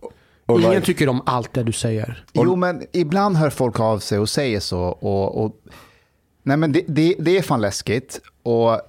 Ingen 0.49 0.71
like- 0.71 0.81
tycker 0.81 1.09
om 1.09 1.21
allt 1.25 1.53
det 1.53 1.63
du 1.63 1.71
säger. 1.71 2.25
Jo, 2.33 2.55
men 2.55 2.81
ibland 2.93 3.37
hör 3.37 3.49
folk 3.49 3.79
av 3.79 3.99
sig 3.99 4.19
och 4.19 4.29
säger 4.29 4.59
så. 4.59 4.79
Och, 4.81 5.43
och, 5.45 5.55
nej, 6.43 6.57
men 6.57 6.71
det, 6.71 6.81
det, 6.87 7.15
det 7.19 7.37
är 7.37 7.41
fan 7.41 7.61
läskigt. 7.61 8.21
Och 8.43 8.81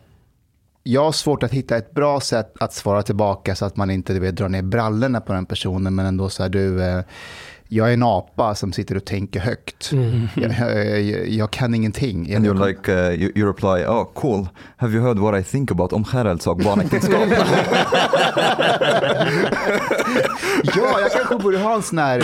jag 0.83 1.05
har 1.05 1.13
svårt 1.13 1.43
att 1.43 1.53
hitta 1.53 1.77
ett 1.77 1.91
bra 1.95 2.21
sätt 2.21 2.53
att 2.61 2.73
svara 2.73 3.03
tillbaka 3.03 3.55
så 3.55 3.65
att 3.65 3.77
man 3.77 3.91
inte 3.91 4.13
du 4.13 4.21
vet, 4.21 4.37
drar 4.37 4.49
ner 4.49 4.63
brallorna 4.63 5.21
på 5.21 5.33
den 5.33 5.47
personen, 5.47 5.95
men 5.95 6.07
ändå 6.07 6.29
så 6.29 6.43
här, 6.43 6.51
du, 6.51 6.83
eh, 6.83 7.03
jag 7.69 7.89
är 7.89 7.93
en 7.93 8.03
apa 8.03 8.55
som 8.55 8.73
sitter 8.73 8.97
och 8.97 9.05
tänker 9.05 9.41
högt. 9.41 9.93
Jag, 10.35 10.53
jag, 11.01 11.29
jag 11.29 11.51
kan 11.51 11.75
ingenting. 11.75 12.35
And 12.35 12.47
you're 12.47 12.67
like, 12.67 12.93
uh, 12.93 13.23
you, 13.23 13.33
you 13.35 13.47
reply, 13.47 13.87
oh 13.87 14.05
cool, 14.15 14.49
have 14.77 14.93
you 14.95 15.03
heard 15.03 15.19
what 15.19 15.41
I 15.41 15.45
think 15.45 15.71
about 15.71 15.93
omskärelse 15.93 16.51
och 16.51 16.57
barnäktenskap? 16.57 17.23
Ja, 20.77 21.01
jag 21.01 21.13
kanske 21.13 21.37
borde 21.37 21.59
ha 21.59 21.75
en 21.75 21.83
sån 21.83 21.99
här 21.99 22.23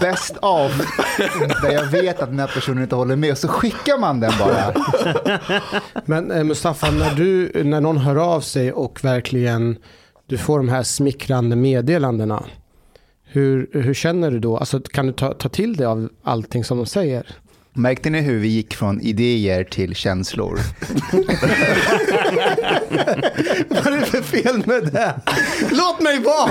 best 0.00 0.36
of 0.36 0.72
där 1.62 1.72
jag 1.72 1.84
vet 1.84 2.20
att 2.20 2.28
den 2.28 2.38
här 2.40 2.50
personen 2.54 2.82
inte 2.82 2.94
håller 2.94 3.16
med 3.16 3.32
och 3.32 3.38
så 3.38 3.48
skickar 3.48 3.98
man 3.98 4.20
den 4.20 4.32
bara. 4.38 4.74
Men 6.04 6.30
eh, 6.30 6.44
Mustafa, 6.44 6.90
när, 6.90 7.14
du, 7.14 7.64
när 7.64 7.80
någon 7.80 7.96
hör 7.96 8.16
av 8.16 8.40
sig 8.40 8.72
och 8.72 9.04
verkligen 9.04 9.76
du 10.26 10.38
får 10.38 10.58
de 10.58 10.68
här 10.68 10.82
smickrande 10.82 11.56
meddelandena. 11.56 12.44
Hur, 13.34 13.68
hur 13.72 13.94
känner 13.94 14.30
du 14.30 14.38
då? 14.38 14.56
Alltså, 14.56 14.80
kan 14.80 15.06
du 15.06 15.12
ta, 15.12 15.34
ta 15.34 15.48
till 15.48 15.76
dig 15.76 15.86
av 15.86 16.08
allting 16.22 16.64
som 16.64 16.76
de 16.76 16.86
säger? 16.86 17.26
Märkte 17.72 18.10
ni 18.10 18.20
hur 18.20 18.38
vi 18.38 18.48
gick 18.48 18.74
från 18.74 19.00
idéer 19.00 19.64
till 19.64 19.94
känslor? 19.94 20.58
Vad 23.68 23.86
är 23.86 24.00
det 24.00 24.06
för 24.06 24.22
fel 24.22 24.62
med 24.66 24.92
det? 24.92 25.20
Låt 25.70 26.00
mig 26.00 26.18
vara! 26.18 26.50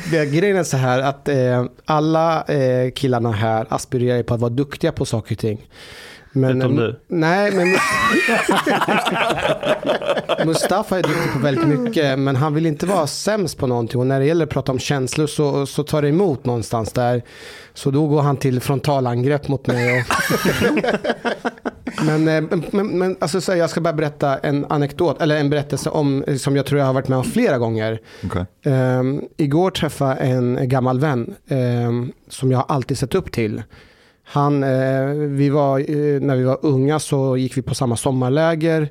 Det, 0.10 0.26
grejen 0.26 0.56
är 0.56 0.64
så 0.64 0.76
här 0.76 1.00
att 1.00 1.28
eh, 1.28 1.64
alla 1.84 2.44
eh, 2.44 2.90
killarna 2.90 3.32
här 3.32 3.66
aspirerar 3.68 4.22
på 4.22 4.34
att 4.34 4.40
vara 4.40 4.50
duktiga 4.50 4.92
på 4.92 5.04
saker 5.04 5.34
och 5.34 5.38
ting. 5.38 5.66
Men, 6.36 6.62
Utom 6.62 6.76
du. 6.76 7.00
Nej, 7.06 7.52
men 7.52 7.66
Mustafa 10.46 10.98
är 10.98 11.02
duktig 11.02 11.32
på 11.32 11.38
väldigt 11.38 11.66
mycket, 11.66 12.18
men 12.18 12.36
han 12.36 12.54
vill 12.54 12.66
inte 12.66 12.86
vara 12.86 13.06
sämst 13.06 13.58
på 13.58 13.66
någonting. 13.66 14.00
Och 14.00 14.06
när 14.06 14.20
det 14.20 14.26
gäller 14.26 14.44
att 14.44 14.50
prata 14.50 14.72
om 14.72 14.78
känslor 14.78 15.26
så, 15.26 15.66
så 15.66 15.82
tar 15.82 16.02
det 16.02 16.08
emot 16.08 16.44
någonstans 16.44 16.92
där. 16.92 17.22
Så 17.74 17.90
då 17.90 18.06
går 18.06 18.22
han 18.22 18.36
till 18.36 18.60
frontalangrepp 18.60 19.48
mot 19.48 19.66
mig. 19.66 19.98
Och 19.98 20.04
men, 22.04 22.28
eh, 22.28 22.58
men, 22.70 22.98
men 22.98 23.16
alltså, 23.20 23.40
så 23.40 23.52
här, 23.52 23.58
jag 23.58 23.70
ska 23.70 23.80
bara 23.80 23.94
berätta 23.94 24.38
en 24.38 24.64
anekdot, 24.64 25.22
eller 25.22 25.36
en 25.36 25.50
berättelse 25.50 25.90
om, 25.90 26.24
som 26.38 26.56
jag 26.56 26.66
tror 26.66 26.78
jag 26.78 26.86
har 26.86 26.94
varit 26.94 27.08
med 27.08 27.18
om 27.18 27.24
flera 27.24 27.58
gånger. 27.58 28.00
okay. 28.24 28.44
Um, 28.72 29.24
igår 29.36 29.70
träffade 29.70 30.26
jag 30.26 30.36
en 30.36 30.68
gammal 30.68 31.00
vän 31.00 31.34
um, 31.48 32.12
som 32.28 32.52
jag 32.52 32.64
alltid 32.68 32.98
sett 32.98 33.14
upp 33.14 33.32
till. 33.32 33.62
Han, 34.28 34.62
eh, 34.62 35.06
vi 35.14 35.48
var, 35.50 35.78
eh, 35.78 36.20
när 36.20 36.36
vi 36.36 36.44
var 36.44 36.58
unga 36.62 36.98
så 36.98 37.36
gick 37.36 37.56
vi 37.56 37.62
på 37.62 37.74
samma 37.74 37.96
sommarläger. 37.96 38.88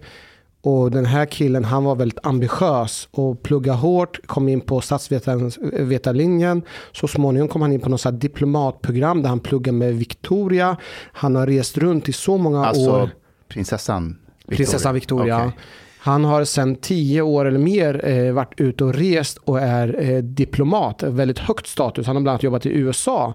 Och 0.61 0.91
den 0.91 1.05
här 1.05 1.25
killen 1.25 1.63
han 1.63 1.83
var 1.83 1.95
väldigt 1.95 2.19
ambitiös 2.23 3.07
och 3.11 3.43
pluggade 3.43 3.77
hårt, 3.77 4.19
kom 4.25 4.47
in 4.49 4.61
på 4.61 4.81
statsvetarlinjen. 4.81 6.61
Så 6.91 7.07
småningom 7.07 7.47
kom 7.47 7.61
han 7.61 7.71
in 7.71 7.79
på 7.79 7.89
något 7.89 8.21
diplomatprogram 8.21 9.21
där 9.21 9.29
han 9.29 9.39
pluggade 9.39 9.77
med 9.77 9.95
Victoria. 9.95 10.77
Han 11.13 11.35
har 11.35 11.47
rest 11.47 11.77
runt 11.77 12.09
i 12.09 12.13
så 12.13 12.37
många 12.37 12.65
Alltså 12.65 12.91
år. 12.91 13.09
prinsessan 13.47 14.17
Victoria. 14.37 14.57
Prinsessan 14.57 14.93
Victoria. 14.93 15.37
Okej. 15.45 15.57
Han 15.99 16.25
har 16.25 16.43
sedan 16.43 16.75
tio 16.75 17.21
år 17.21 17.45
eller 17.45 17.59
mer 17.59 18.05
eh, 18.07 18.31
varit 18.33 18.53
ute 18.59 18.83
och 18.83 18.93
rest 18.93 19.37
och 19.37 19.59
är 19.59 20.11
eh, 20.11 20.17
diplomat. 20.17 21.03
Väldigt 21.03 21.39
högt 21.39 21.67
status. 21.67 22.07
Han 22.07 22.15
har 22.15 22.21
bland 22.23 22.33
annat 22.33 22.43
jobbat 22.43 22.65
i 22.65 22.69
USA. 22.69 23.33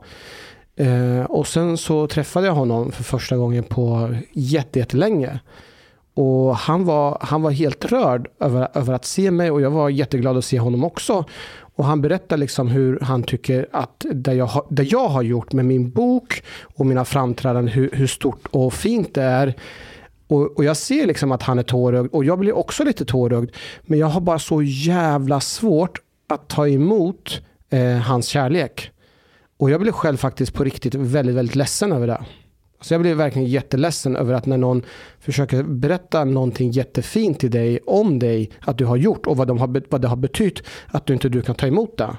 Eh, 0.81 1.25
och 1.25 1.47
sen 1.47 1.77
så 1.77 2.07
träffade 2.07 2.47
jag 2.47 2.55
honom 2.55 2.93
för 2.93 3.03
första 3.05 3.37
gången 3.37 3.65
på 3.65 4.15
jättelänge. 4.33 5.41
Och 6.15 6.57
han 6.57 6.85
var, 6.85 7.19
han 7.21 7.43
var 7.43 7.51
helt 7.51 7.85
rörd 7.85 8.29
över, 8.41 8.69
över 8.75 8.95
att 8.95 9.05
se 9.05 9.31
mig 9.31 9.51
och 9.51 9.61
jag 9.61 9.71
var 9.71 9.89
jätteglad 9.89 10.37
att 10.37 10.45
se 10.45 10.59
honom 10.59 10.85
också. 10.85 11.25
Och 11.77 11.85
han 11.85 12.01
berättar 12.03 12.37
liksom 12.37 12.69
hur 12.69 12.99
han 13.03 13.23
tycker 13.23 13.67
att 13.73 14.05
det 14.13 14.35
jag, 14.35 14.47
har- 14.47 14.67
det 14.71 14.83
jag 14.83 15.09
har 15.09 15.23
gjort 15.23 15.53
med 15.53 15.65
min 15.65 15.91
bok 15.91 16.43
och 16.77 16.87
mina 16.87 17.05
framträdanden, 17.05 17.69
hur, 17.75 17.91
hur 17.93 18.07
stort 18.07 18.47
och 18.51 18.73
fint 18.75 19.15
det 19.15 19.23
är. 19.23 19.55
Och, 20.29 20.57
och 20.57 20.65
jag 20.65 20.77
ser 20.77 21.07
liksom 21.07 21.33
att 21.33 21.43
han 21.43 21.59
är 21.59 21.63
tårögd 21.63 22.09
och 22.15 22.25
jag 22.25 22.39
blir 22.39 22.57
också 22.57 22.85
lite 22.85 23.05
tårögd. 23.05 23.51
Men 23.83 23.99
jag 23.99 24.07
har 24.07 24.21
bara 24.21 24.39
så 24.39 24.63
jävla 24.63 25.41
svårt 25.41 25.99
att 26.29 26.49
ta 26.49 26.69
emot 26.69 27.41
eh, 27.71 27.97
hans 27.97 28.27
kärlek. 28.27 28.91
Och 29.61 29.71
jag 29.71 29.81
blev 29.81 29.93
själv 29.93 30.17
faktiskt 30.17 30.55
på 30.55 30.65
riktigt 30.65 30.95
väldigt, 30.95 31.37
väldigt 31.37 31.55
ledsen 31.55 31.93
över 31.93 32.07
det. 32.07 32.25
Så 32.81 32.95
jag 32.95 33.01
blev 33.01 33.17
verkligen 33.17 33.49
jätteledsen 33.49 34.17
över 34.17 34.35
att 34.35 34.47
när 34.47 34.59
någon 34.59 34.83
försöker 35.21 35.63
berätta 35.63 36.25
någonting 36.25 36.71
jättefint 36.71 37.41
till 37.41 37.51
dig 37.51 37.81
om 37.87 38.19
dig, 38.19 38.51
att 38.61 38.79
du 38.79 38.85
har 38.85 38.97
gjort 38.97 39.27
och 39.27 39.37
vad, 39.37 39.49
de 39.49 39.59
har, 39.59 39.83
vad 39.91 40.01
det 40.01 40.09
har 40.09 40.17
betytt, 40.17 40.63
att 40.87 41.07
du 41.07 41.13
inte 41.13 41.29
du 41.29 41.43
kan 41.43 41.55
ta 41.55 41.67
emot 41.67 41.99
det. 41.99 42.17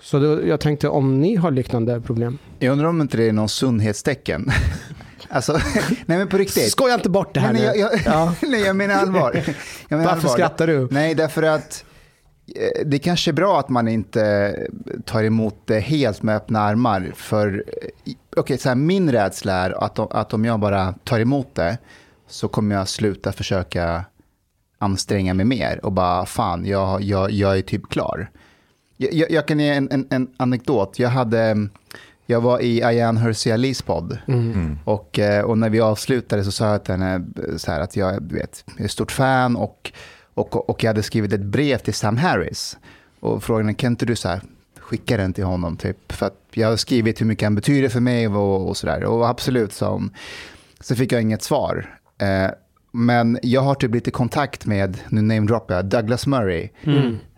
Så 0.00 0.18
då, 0.18 0.46
jag 0.46 0.60
tänkte 0.60 0.88
om 0.88 1.20
ni 1.20 1.36
har 1.36 1.50
liknande 1.50 2.00
problem. 2.00 2.38
Jag 2.58 2.72
undrar 2.72 2.88
om 2.88 3.00
inte 3.00 3.16
det 3.16 3.28
är 3.28 3.32
någon 3.32 3.48
sundhetstecken. 3.48 4.50
alltså, 5.28 5.52
nej 6.06 6.18
men 6.18 6.28
på 6.28 6.38
riktigt. 6.38 6.70
Skoja 6.70 6.94
inte 6.94 7.10
bort 7.10 7.34
det 7.34 7.40
här 7.40 7.52
nej, 7.52 7.62
nu. 7.62 7.66
jag, 7.66 7.76
jag, 7.76 8.00
Ja. 8.04 8.34
nej, 8.42 8.60
jag 8.60 8.76
menar 8.76 8.94
allvar. 8.94 9.32
Jag 9.88 9.96
menar 9.96 10.04
Varför 10.04 10.10
allvar. 10.10 10.30
skrattar 10.30 10.66
du? 10.66 10.88
Nej, 10.90 11.14
därför 11.14 11.42
att 11.42 11.84
det 12.84 12.98
kanske 12.98 13.30
är 13.30 13.32
bra 13.32 13.60
att 13.60 13.68
man 13.68 13.88
inte 13.88 14.56
tar 15.04 15.24
emot 15.24 15.56
det 15.64 15.80
helt 15.80 16.22
med 16.22 16.36
öppna 16.36 16.60
armar. 16.60 17.12
För 17.16 17.64
eh, 18.06 18.12
okej, 18.36 18.58
så 18.58 18.68
här, 18.68 18.76
min 18.76 19.12
rädsla 19.12 19.52
är 19.52 19.84
att, 19.84 19.98
om- 19.98 20.08
att 20.10 20.34
om 20.34 20.44
jag 20.44 20.60
bara 20.60 20.92
tar 21.04 21.20
emot 21.20 21.54
det 21.54 21.78
så 22.28 22.48
kommer 22.48 22.74
jag 22.74 22.88
sluta 22.88 23.32
försöka 23.32 24.04
anstränga 24.78 25.34
mig 25.34 25.46
mer 25.46 25.84
och 25.84 25.92
bara 25.92 26.26
fan, 26.26 26.66
jag, 26.66 27.02
jag, 27.02 27.30
jag 27.30 27.58
är 27.58 27.62
typ 27.62 27.88
klar. 27.88 28.30
Jag, 28.96 29.12
jag, 29.14 29.30
jag 29.30 29.48
kan 29.48 29.60
ge 29.60 29.70
en, 29.70 29.90
en, 29.90 30.06
en 30.10 30.28
anekdot. 30.36 30.98
Jag, 30.98 31.08
hade, 31.08 31.68
jag 32.26 32.40
var 32.40 32.60
i 32.62 32.82
Ayan 32.82 33.16
Hirsi 33.16 33.74
podd. 33.86 34.18
Och, 34.84 35.18
eh, 35.18 35.44
och 35.44 35.58
när 35.58 35.70
vi 35.70 35.80
avslutade 35.80 36.44
så 36.44 36.52
sa 36.52 36.66
jag 36.72 36.84
till 36.84 36.94
henne 36.94 37.14
eh, 37.14 37.56
så 37.56 37.70
här 37.72 37.80
att 37.80 37.96
jag, 37.96 38.32
vet, 38.32 38.64
jag 38.66 38.80
är 38.80 38.84
ett 38.84 38.90
stort 38.90 39.12
fan 39.12 39.56
och, 39.56 39.92
och, 40.36 40.70
och 40.70 40.84
jag 40.84 40.88
hade 40.90 41.02
skrivit 41.02 41.32
ett 41.32 41.40
brev 41.40 41.78
till 41.78 41.94
Sam 41.94 42.16
Harris. 42.16 42.78
Och 43.20 43.42
frågade 43.44 43.74
kan 43.74 43.92
inte 43.92 44.06
du 44.06 44.16
så 44.16 44.28
här, 44.28 44.40
skicka 44.80 45.16
den 45.16 45.32
till 45.32 45.44
honom? 45.44 45.76
Typ, 45.76 46.12
för 46.12 46.26
att 46.26 46.40
jag 46.52 46.68
har 46.68 46.76
skrivit 46.76 47.20
hur 47.20 47.26
mycket 47.26 47.46
han 47.46 47.54
betyder 47.54 47.88
för 47.88 48.00
mig 48.00 48.28
och, 48.28 48.68
och 48.68 48.76
sådär. 48.76 49.04
Och 49.04 49.28
absolut, 49.28 49.72
sa 49.72 49.90
hon. 49.90 50.10
Så 50.80 50.94
fick 50.96 51.12
jag 51.12 51.22
inget 51.22 51.42
svar. 51.42 51.98
Eh, 52.18 52.50
men 52.92 53.38
jag 53.42 53.60
har 53.60 53.74
typ 53.74 53.94
lite 53.94 54.10
kontakt 54.10 54.66
med, 54.66 54.98
nu 55.08 55.22
namedroppar 55.22 55.74
jag, 55.74 55.84
Douglas 55.84 56.26
Murray. 56.26 56.68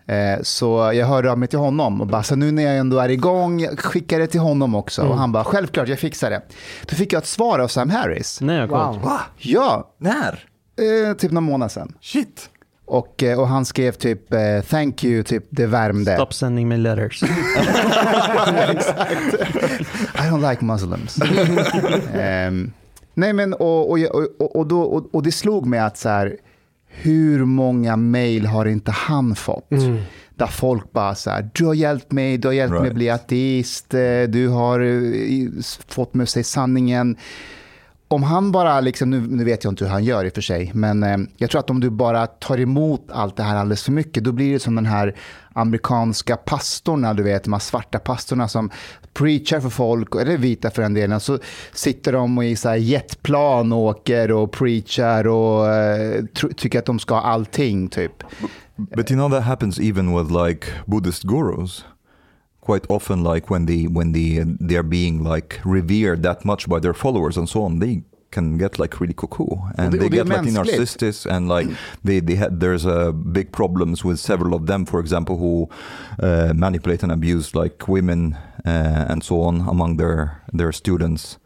Eh, 0.07 0.39
Så 0.41 0.91
jag 0.93 1.07
hörde 1.07 1.31
av 1.31 1.37
mig 1.37 1.47
till 1.47 1.59
honom 1.59 2.01
och 2.01 2.07
bara, 2.07 2.23
så 2.23 2.35
nu 2.35 2.51
när 2.51 2.63
jag 2.63 2.77
ändå 2.77 2.99
är 2.99 3.09
igång, 3.09 3.67
skicka 3.77 4.17
det 4.17 4.27
till 4.27 4.39
honom 4.39 4.75
också. 4.75 5.01
Och 5.01 5.17
han 5.17 5.31
bara, 5.31 5.43
självklart, 5.43 5.87
jag 5.87 5.99
fixar 5.99 6.29
det. 6.29 6.41
Då 6.85 6.95
fick 6.95 7.13
jag 7.13 7.19
ett 7.19 7.27
svar 7.27 7.59
av 7.59 7.67
Sam 7.67 7.89
Harris. 7.89 8.41
Nej, 8.41 8.67
wow. 8.67 8.99
Wow. 9.01 9.19
Ja, 9.37 9.93
När? 9.97 10.45
eh, 11.09 11.13
typ 11.17 11.31
någon 11.31 11.43
månad 11.43 11.71
sedan. 11.71 11.93
Shit! 12.01 12.49
Och, 12.89 13.23
eh, 13.23 13.39
och 13.39 13.47
han 13.47 13.65
skrev 13.65 13.91
typ, 13.91 14.33
eh, 14.33 14.61
thank 14.69 15.03
you, 15.03 15.23
typ 15.23 15.45
det 15.49 15.65
värmde. 15.67 16.15
Stop 16.15 16.33
sending 16.33 16.67
me 16.67 16.77
letters. 16.77 17.23
I 17.23 17.27
don't 20.29 20.49
like 20.51 20.65
Muslims. 20.65 21.19
Ehm, 22.13 22.71
nej 23.13 23.33
men 23.33 23.53
och, 23.53 23.91
och, 23.91 23.99
och, 24.39 24.55
och, 24.55 24.67
då, 24.67 24.81
och, 24.81 25.15
och 25.15 25.23
det 25.23 25.31
slog 25.31 25.65
mig 25.65 25.79
att 25.79 25.97
så 25.97 26.09
här, 26.09 26.35
hur 26.87 27.45
många 27.45 27.95
mejl 27.95 28.45
har 28.45 28.65
inte 28.65 28.91
han 28.91 29.35
fått? 29.35 29.69
Där 30.35 30.47
folk 30.47 30.91
bara 30.91 31.15
så 31.15 31.29
här, 31.29 31.49
du 31.53 31.65
har 31.65 31.73
hjälpt 31.73 32.11
mig, 32.11 32.37
du 32.37 32.47
har 32.47 32.53
hjälpt 32.53 32.71
mig 32.71 32.79
Right. 32.81 32.91
att 32.91 32.95
bli 32.95 33.09
ateist, 33.09 33.93
eh, 33.93 34.23
du 34.27 34.47
har 34.47 34.79
fått 35.93 36.13
mig 36.13 36.23
att 36.23 36.29
säga 36.29 36.43
sanningen. 36.43 37.17
Om 38.11 38.23
han 38.23 38.51
bara, 38.51 38.81
liksom, 38.81 39.09
nu, 39.09 39.21
nu 39.21 39.43
vet 39.43 39.63
jag 39.63 39.71
inte 39.71 39.83
hur 39.83 39.91
han 39.91 40.03
gör 40.03 40.25
i 40.25 40.29
och 40.29 40.33
för 40.33 40.41
sig, 40.41 40.71
men 40.73 41.03
eh, 41.03 41.17
jag 41.37 41.49
tror 41.49 41.59
att 41.59 41.69
om 41.69 41.79
du 41.79 41.89
bara 41.89 42.27
tar 42.27 42.59
emot 42.59 43.05
allt 43.11 43.35
det 43.35 43.43
här 43.43 43.55
alldeles 43.55 43.83
för 43.83 43.91
mycket, 43.91 44.23
då 44.23 44.31
blir 44.31 44.53
det 44.53 44.59
som 44.59 44.75
den 44.75 44.85
här 44.85 45.15
amerikanska 45.53 46.37
pastorna, 46.37 47.13
du 47.13 47.23
vet, 47.23 47.43
de 47.43 47.53
här 47.53 47.59
svarta 47.59 47.99
pastorna 47.99 48.47
som 48.47 48.69
preachar 49.13 49.59
för 49.59 49.69
folk, 49.69 50.15
eller 50.15 50.37
vita 50.37 50.69
för 50.69 50.81
den 50.81 50.93
delen, 50.93 51.19
så 51.19 51.39
sitter 51.73 52.13
de 52.13 52.41
i 52.41 52.55
så 52.55 52.69
här 52.69 52.75
jetplan 52.75 53.73
och 53.73 53.79
åker 53.79 54.31
och 54.31 54.51
preachar 54.51 55.27
och 55.27 55.67
eh, 55.67 56.25
tycker 56.57 56.79
att 56.79 56.85
de 56.85 56.99
ska 56.99 57.15
ha 57.15 57.21
allting, 57.21 57.89
typ. 57.89 58.23
But 58.75 59.11
you 59.11 59.17
know 59.17 59.29
that 59.31 59.43
happens 59.43 59.79
even 59.79 60.17
with 60.17 60.31
like 60.45 60.67
Buddhist 60.85 61.23
gurus. 61.23 61.85
Quite 62.61 62.85
often, 62.89 63.23
like 63.23 63.49
when 63.49 63.65
they 63.65 63.83
when 63.87 64.11
they 64.11 64.43
they 64.59 64.75
are 64.75 64.83
being 64.83 65.23
like 65.23 65.59
revered 65.65 66.23
that 66.23 66.45
much 66.45 66.67
by 66.67 66.79
their 66.79 66.93
followers 66.93 67.37
and 67.37 67.47
so 67.47 67.63
on, 67.63 67.79
they 67.79 68.03
can 68.31 68.57
get 68.57 68.77
like 68.77 68.99
really 68.99 69.13
cuckoo 69.13 69.47
and 69.77 69.93
they 69.93 70.05
och 70.05 70.11
get 70.11 70.27
like 70.27 70.41
narcissists 70.41 71.25
and 71.25 71.49
like 71.49 71.67
they 72.03 72.19
they 72.19 72.35
had 72.35 72.59
there's 72.59 72.85
a 72.85 73.11
big 73.11 73.51
problems 73.51 74.05
with 74.05 74.19
several 74.19 74.53
of 74.53 74.65
them, 74.65 74.85
for 74.85 74.99
example, 74.99 75.37
who 75.37 75.69
uh, 76.21 76.53
manipulate 76.55 77.03
and 77.03 77.11
abuse 77.11 77.55
like 77.55 77.87
women 77.87 78.37
uh, 78.65 79.05
and 79.09 79.23
so 79.23 79.41
on 79.41 79.67
among 79.67 79.97
their 79.97 80.41
their 80.53 80.71
students. 80.71 81.37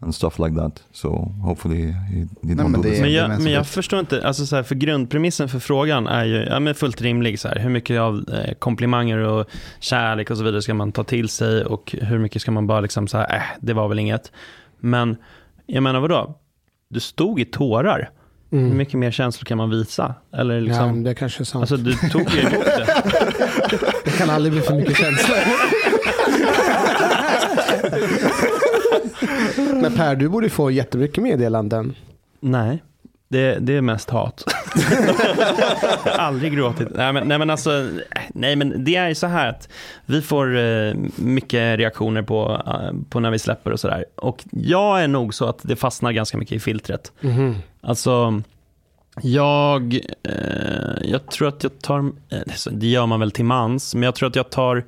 And 0.00 0.14
stuff 0.14 0.38
like 0.38 0.56
that. 0.56 0.82
So 0.92 1.08
hopefully 1.42 1.82
he, 1.82 1.92
he 1.92 2.26
Nej, 2.40 2.56
men 2.56 2.72
do 2.72 2.82
det 2.82 3.00
Men 3.00 3.12
jag, 3.12 3.28
men 3.42 3.52
jag 3.52 3.66
förstår 3.66 4.00
inte, 4.00 4.26
alltså 4.26 4.46
så 4.46 4.56
här, 4.56 4.62
för 4.62 4.74
grundpremissen 4.74 5.48
för 5.48 5.58
frågan 5.58 6.06
är 6.06 6.24
ju 6.24 6.44
ja, 6.44 6.60
men 6.60 6.74
fullt 6.74 7.02
rimlig. 7.02 7.40
Så 7.40 7.48
här, 7.48 7.58
hur 7.58 7.70
mycket 7.70 8.00
av 8.00 8.24
eh, 8.34 8.54
komplimanger 8.58 9.18
och 9.18 9.46
kärlek 9.80 10.30
och 10.30 10.36
så 10.36 10.44
vidare 10.44 10.62
ska 10.62 10.74
man 10.74 10.92
ta 10.92 11.04
till 11.04 11.28
sig 11.28 11.64
och 11.64 11.94
hur 12.00 12.18
mycket 12.18 12.42
ska 12.42 12.50
man 12.50 12.66
bara 12.66 12.80
liksom 12.80 13.08
så 13.08 13.18
här, 13.18 13.36
äh, 13.36 13.42
det 13.60 13.72
var 13.72 13.88
väl 13.88 13.98
inget. 13.98 14.32
Men 14.80 15.16
jag 15.66 15.82
menar 15.82 16.00
vadå? 16.00 16.38
Du 16.88 17.00
stod 17.00 17.40
i 17.40 17.44
tårar. 17.44 18.10
Hur 18.50 18.58
Mm. 18.58 18.76
mycket 18.76 18.94
mer 18.94 19.10
känslor 19.10 19.44
kan 19.44 19.58
man 19.58 19.70
visa? 19.70 20.14
Eller 20.36 20.54
Ja, 20.54 20.60
liksom, 20.60 21.02
det 21.02 21.14
kanske 21.14 21.42
är 21.42 21.44
sant. 21.44 21.62
alltså 21.62 21.76
du 21.76 21.92
tog 21.94 22.30
ju 22.34 22.40
emot 22.40 22.64
det. 22.64 22.84
det 24.04 24.10
kan 24.10 24.30
aldrig 24.30 24.52
bli 24.52 24.62
för 24.62 24.74
mycket 24.74 24.96
känslor. 24.96 25.36
Men 29.82 29.92
Per, 29.96 30.16
du 30.16 30.28
borde 30.28 30.50
få 30.50 30.70
jättemycket 30.70 31.22
meddelanden. 31.22 31.94
Nej, 32.40 32.82
det, 33.28 33.58
det 33.60 33.72
är 33.72 33.80
mest 33.80 34.10
hat. 34.10 34.44
jag 36.04 36.12
har 36.12 36.18
aldrig 36.18 36.52
gråtit. 36.52 36.88
Nej 36.94 37.12
men, 37.12 37.28
nej 37.28 37.38
men 37.38 37.50
alltså, 37.50 37.88
nej 38.28 38.56
men 38.56 38.84
det 38.84 38.96
är 38.96 39.08
ju 39.08 39.14
så 39.14 39.26
här 39.26 39.48
att 39.48 39.68
vi 40.06 40.22
får 40.22 40.56
eh, 40.56 40.94
mycket 41.16 41.78
reaktioner 41.78 42.22
på, 42.22 42.62
eh, 42.66 42.96
på 43.08 43.20
när 43.20 43.30
vi 43.30 43.38
släpper 43.38 43.72
och 43.72 43.80
sådär. 43.80 44.04
Och 44.16 44.44
jag 44.50 45.02
är 45.02 45.08
nog 45.08 45.34
så 45.34 45.46
att 45.48 45.58
det 45.62 45.76
fastnar 45.76 46.12
ganska 46.12 46.38
mycket 46.38 46.56
i 46.56 46.60
filtret. 46.60 47.12
Mhm. 47.20 47.54
Alltså, 47.80 48.42
jag, 49.22 49.94
eh, 50.22 51.02
jag 51.02 51.26
tror 51.26 51.48
att 51.48 51.62
jag 51.62 51.78
tar, 51.78 51.98
eh, 52.28 52.38
det 52.70 52.86
gör 52.86 53.06
man 53.06 53.20
väl 53.20 53.30
till 53.30 53.44
mans, 53.44 53.94
men 53.94 54.02
jag 54.02 54.14
tror 54.14 54.28
att 54.28 54.36
jag 54.36 54.50
tar, 54.50 54.84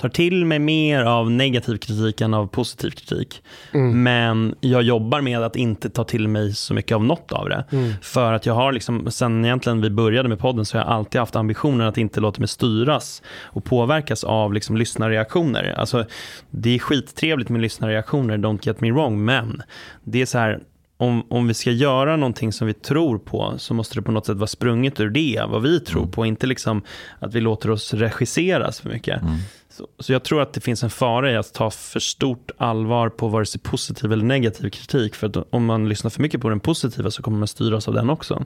tar 0.00 0.08
till 0.08 0.44
mig 0.44 0.58
mer 0.58 1.04
av 1.04 1.30
negativ 1.30 1.76
kritik 1.76 2.20
än 2.20 2.34
av 2.34 2.46
positiv 2.46 2.90
kritik. 2.90 3.42
Mm. 3.72 4.02
Men 4.02 4.54
jag 4.60 4.82
jobbar 4.82 5.20
med 5.20 5.42
att 5.42 5.56
inte 5.56 5.90
ta 5.90 6.04
till 6.04 6.28
mig 6.28 6.54
så 6.54 6.74
mycket 6.74 6.94
av 6.94 7.04
något 7.04 7.32
av 7.32 7.48
det. 7.48 7.64
Mm. 7.70 7.92
För 8.02 8.32
att 8.32 8.46
jag 8.46 8.54
har, 8.54 8.72
liksom, 8.72 9.10
sen 9.10 9.44
egentligen 9.44 9.80
vi 9.80 9.90
började 9.90 10.28
med 10.28 10.38
podden, 10.38 10.64
så 10.64 10.78
har 10.78 10.84
jag 10.84 10.92
alltid 10.92 11.20
haft 11.20 11.36
ambitionen 11.36 11.88
att 11.88 11.98
inte 11.98 12.20
låta 12.20 12.40
mig 12.40 12.48
styras 12.48 13.22
och 13.42 13.64
påverkas 13.64 14.24
av 14.24 14.52
liksom, 14.52 14.76
lyssnarreaktioner. 14.76 15.74
Alltså, 15.78 16.04
det 16.50 16.74
är 16.74 16.78
skittrevligt 16.78 17.48
med 17.48 17.60
lyssnarreaktioner, 17.60 18.38
don't 18.38 18.66
get 18.66 18.80
me 18.80 18.90
wrong, 18.90 19.24
men 19.24 19.62
det 20.04 20.22
är 20.22 20.26
så 20.26 20.38
här, 20.38 20.60
om, 21.00 21.26
om 21.30 21.48
vi 21.48 21.54
ska 21.54 21.70
göra 21.70 22.16
någonting 22.16 22.52
som 22.52 22.66
vi 22.66 22.74
tror 22.74 23.18
på 23.18 23.54
så 23.58 23.74
måste 23.74 23.94
det 23.94 24.02
på 24.02 24.12
något 24.12 24.26
sätt 24.26 24.36
vara 24.36 24.46
sprunget 24.46 25.00
ur 25.00 25.10
det, 25.10 25.42
vad 25.48 25.62
vi 25.62 25.80
tror 25.80 26.06
på, 26.06 26.26
inte 26.26 26.46
liksom 26.46 26.82
att 27.18 27.34
vi 27.34 27.40
låter 27.40 27.70
oss 27.70 27.94
regisseras 27.94 28.80
för 28.80 28.88
mycket. 28.88 29.22
Mm. 29.22 29.34
Så, 29.80 29.86
så 29.98 30.12
jag 30.12 30.22
tror 30.24 30.42
att 30.42 30.52
det 30.52 30.60
finns 30.60 30.82
en 30.82 30.90
fara 30.90 31.30
i 31.32 31.36
att 31.36 31.54
ta 31.54 31.70
för 31.70 32.00
stort 32.00 32.50
allvar 32.58 33.08
på 33.08 33.28
vare 33.28 33.46
sig 33.46 33.60
positiv 33.60 34.12
eller 34.12 34.24
negativ 34.24 34.70
kritik. 34.70 35.14
För 35.14 35.26
att 35.26 35.36
om 35.50 35.64
man 35.64 35.88
lyssnar 35.88 36.10
för 36.10 36.22
mycket 36.22 36.40
på 36.40 36.48
den 36.48 36.60
positiva 36.60 37.10
så 37.10 37.22
kommer 37.22 37.38
man 37.38 37.48
styras 37.48 37.88
av 37.88 37.94
den 37.94 38.10
också. 38.10 38.44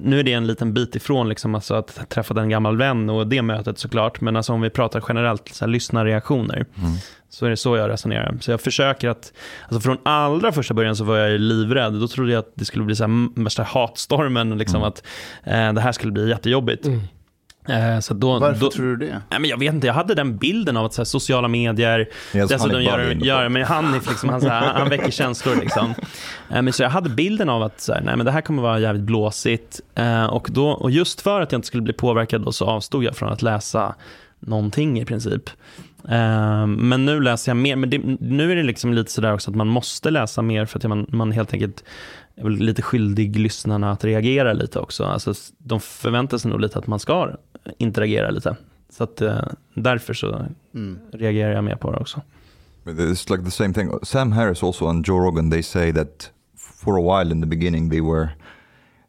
Nu 0.00 0.18
är 0.18 0.22
det 0.22 0.32
en 0.32 0.46
liten 0.46 0.74
bit 0.74 0.96
ifrån 0.96 1.28
liksom 1.28 1.54
alltså 1.54 1.74
att 1.74 2.10
träffa 2.10 2.40
en 2.40 2.48
gammal 2.48 2.76
vän 2.76 3.10
och 3.10 3.26
det 3.26 3.42
mötet 3.42 3.78
såklart. 3.78 4.20
Men 4.20 4.36
alltså 4.36 4.52
om 4.52 4.60
vi 4.60 4.70
pratar 4.70 5.04
generellt 5.08 5.48
så 5.54 5.64
här, 5.64 5.72
lyssnarreaktioner 5.72 6.56
Mm. 6.78 6.92
så 7.28 7.46
är 7.46 7.50
det 7.50 7.56
så 7.56 7.76
jag 7.76 7.90
resonerar. 7.90 8.38
Så 8.40 8.50
jag 8.50 8.60
försöker 8.60 9.08
att, 9.08 9.32
alltså 9.68 9.80
från 9.80 9.98
allra 10.02 10.52
första 10.52 10.74
början 10.74 10.96
så 10.96 11.04
var 11.04 11.16
jag 11.16 11.40
livrädd. 11.40 11.92
Då 11.92 12.08
trodde 12.08 12.32
jag 12.32 12.38
att 12.38 12.52
det 12.54 12.64
skulle 12.64 12.84
bli 12.84 12.96
så 12.96 13.04
här, 13.04 13.42
värsta 13.44 13.62
hatstormen, 13.62 14.58
liksom 14.58 14.76
Mm. 14.76 14.88
att 14.88 15.02
eh, 15.44 15.72
det 15.72 15.80
här 15.80 15.92
skulle 15.92 16.12
bli 16.12 16.28
jättejobbigt. 16.28 16.86
Mm. 16.86 17.00
Eh, 17.70 18.00
så 18.00 18.14
då, 18.14 18.38
Varför 18.38 18.60
då, 18.60 18.70
tror 18.70 18.86
du 18.86 18.96
det? 18.96 19.22
Nej, 19.30 19.40
men 19.40 19.50
jag 19.50 19.58
vet 19.58 19.74
inte, 19.74 19.86
jag 19.86 19.94
hade 19.94 20.14
den 20.14 20.36
bilden 20.36 20.76
av 20.76 20.84
att 20.84 20.94
så 20.94 21.00
här, 21.00 21.04
sociala 21.04 21.48
medier, 21.48 22.08
Yes, 22.34 22.48
dessutom 22.48 22.82
gör, 22.82 22.98
gör 23.10 23.48
men 23.48 23.64
Hanif, 23.64 24.08
liksom, 24.08 24.28
han, 24.28 24.40
så 24.40 24.48
här, 24.48 24.72
han 24.72 24.88
väcker 24.88 25.10
känslor. 25.10 25.56
Liksom. 25.56 25.94
Eh, 26.50 26.62
men 26.62 26.72
så 26.72 26.82
jag 26.82 26.90
hade 26.90 27.10
bilden 27.10 27.48
av 27.48 27.62
att 27.62 27.80
så 27.80 27.92
här, 27.92 28.00
nej, 28.00 28.16
men 28.16 28.26
det 28.26 28.32
här 28.32 28.40
kommer 28.40 28.62
vara 28.62 28.78
jävligt 28.78 29.04
blåsigt. 29.04 29.80
Eh, 29.94 30.24
och, 30.24 30.48
då, 30.50 30.68
och 30.68 30.90
just 30.90 31.20
för 31.20 31.40
att 31.40 31.52
jag 31.52 31.58
inte 31.58 31.66
skulle 31.66 31.82
bli 31.82 31.92
påverkad 31.92 32.42
då, 32.42 32.52
så 32.52 32.66
avstod 32.66 33.04
jag 33.04 33.16
från 33.16 33.32
att 33.32 33.42
läsa 33.42 33.94
någonting 34.40 35.00
i 35.00 35.04
princip. 35.04 35.50
Men 36.66 37.04
nu 37.06 37.20
läser 37.20 37.50
jag 37.50 37.56
mer, 37.56 37.76
men 37.76 37.90
det, 37.90 37.98
nu 38.20 38.52
är 38.52 38.56
det 38.56 38.62
liksom 38.62 38.92
lite 38.92 39.12
sådär 39.12 39.34
också 39.34 39.50
att 39.50 39.56
man 39.56 39.66
måste 39.66 40.10
läsa 40.10 40.42
mer 40.42 40.66
för 40.66 40.78
att 40.78 40.84
man, 40.84 41.06
man 41.08 41.32
helt 41.32 41.52
enkelt 41.52 41.84
är 42.40 42.44
väl 42.44 42.52
lite 42.52 42.82
skyldig 42.82 43.36
lyssnarna 43.36 43.90
att 43.90 44.04
reagera 44.04 44.52
lite 44.52 44.78
också. 44.78 45.04
Alltså, 45.04 45.34
de 45.58 45.80
förväntar 45.80 46.38
sig 46.38 46.50
nog 46.50 46.60
lite 46.60 46.78
att 46.78 46.86
man 46.86 46.98
ska 46.98 47.30
interagera 47.78 48.30
lite. 48.30 48.56
Så 48.90 49.04
att, 49.04 49.20
eh, 49.20 49.38
därför 49.74 50.14
så 50.14 50.46
Mm. 50.74 50.98
reagerar 51.12 51.52
jag 51.52 51.64
mer 51.64 51.76
på 51.76 51.92
det 51.92 51.98
också. 51.98 52.20
It's 52.84 53.30
like 53.30 53.44
the 53.44 53.50
same 53.50 53.74
thing. 53.74 53.90
Sam 54.02 54.32
Harris 54.32 54.62
also 54.62 54.86
and 54.86 55.06
Joe 55.06 55.18
Rogan, 55.18 55.50
they 55.50 55.62
say 55.62 55.92
that 55.92 56.30
for 56.82 56.98
a 56.98 57.18
while 57.22 57.32
in 57.34 57.40
the 57.42 57.46
beginning 57.46 57.90
they 57.90 58.00
were 58.00 58.28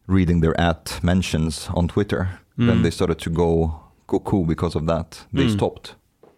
reading 0.05 0.41
their 0.41 0.59
at 0.61 0.97
mentions 1.01 1.69
on 1.69 1.87
Twitter. 1.87 2.27
Then 2.55 2.69
Mm. 2.69 2.81
they 2.81 2.91
started 2.91 3.17
to 3.19 3.29
go 3.29 3.71
cuckoo 4.07 4.45
because 4.45 4.77
of 4.77 4.87
that. 4.87 5.25
They 5.31 5.45
Mm. 5.45 5.55
stopped, 5.57 5.89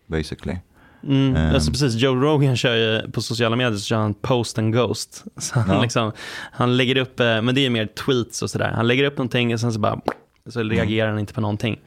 basically. 0.07 0.57
Mm, 1.03 1.35
Ehm. 1.35 1.55
alltså 1.55 1.71
precis, 1.71 1.93
Joe 1.95 2.15
Rogan 2.15 2.55
kör 2.57 2.75
ju 2.75 3.11
på 3.11 3.21
sociala 3.21 3.55
medier 3.55 3.77
så 3.77 3.83
kör 3.83 3.97
han 3.97 4.13
post 4.13 4.57
and 4.59 4.73
ghost. 4.73 5.23
Så 5.37 5.59
han, 5.59 5.75
Ja. 5.75 5.81
liksom, 5.81 6.11
han 6.51 6.77
lägger 6.77 6.97
upp, 6.97 7.19
eh, 7.19 7.41
men 7.41 7.55
det 7.55 7.65
är 7.65 7.69
mer 7.69 7.85
tweets 7.85 8.41
och 8.41 8.49
sådär. 8.49 8.71
Han 8.75 8.87
lägger 8.87 9.03
upp 9.03 9.17
någonting 9.17 9.53
och 9.53 9.59
sen 9.59 9.73
så 9.73 9.79
bara, 9.79 10.01
så 10.49 10.59
Mm. 10.59 10.69
reagerar 10.75 11.09
han 11.09 11.19
inte 11.19 11.33
på 11.33 11.41
någonting. 11.41 11.79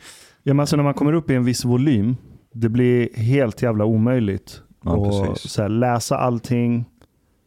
Ja, 0.42 0.55
men 0.55 0.61
alltså 0.61 0.77
när 0.77 0.85
man 0.85 0.95
kommer 0.95 1.12
upp 1.12 1.31
i 1.31 1.35
en 1.35 1.45
viss 1.45 1.64
volym, 1.64 2.16
det 2.53 2.69
blir 2.69 3.14
helt 3.16 3.62
jävla 3.62 3.85
omöjligt 3.85 4.61
Ja, 4.85 5.31
att 5.33 5.38
så 5.40 5.62
här, 5.62 5.69
läsa 5.69 6.19
allting, 6.19 6.85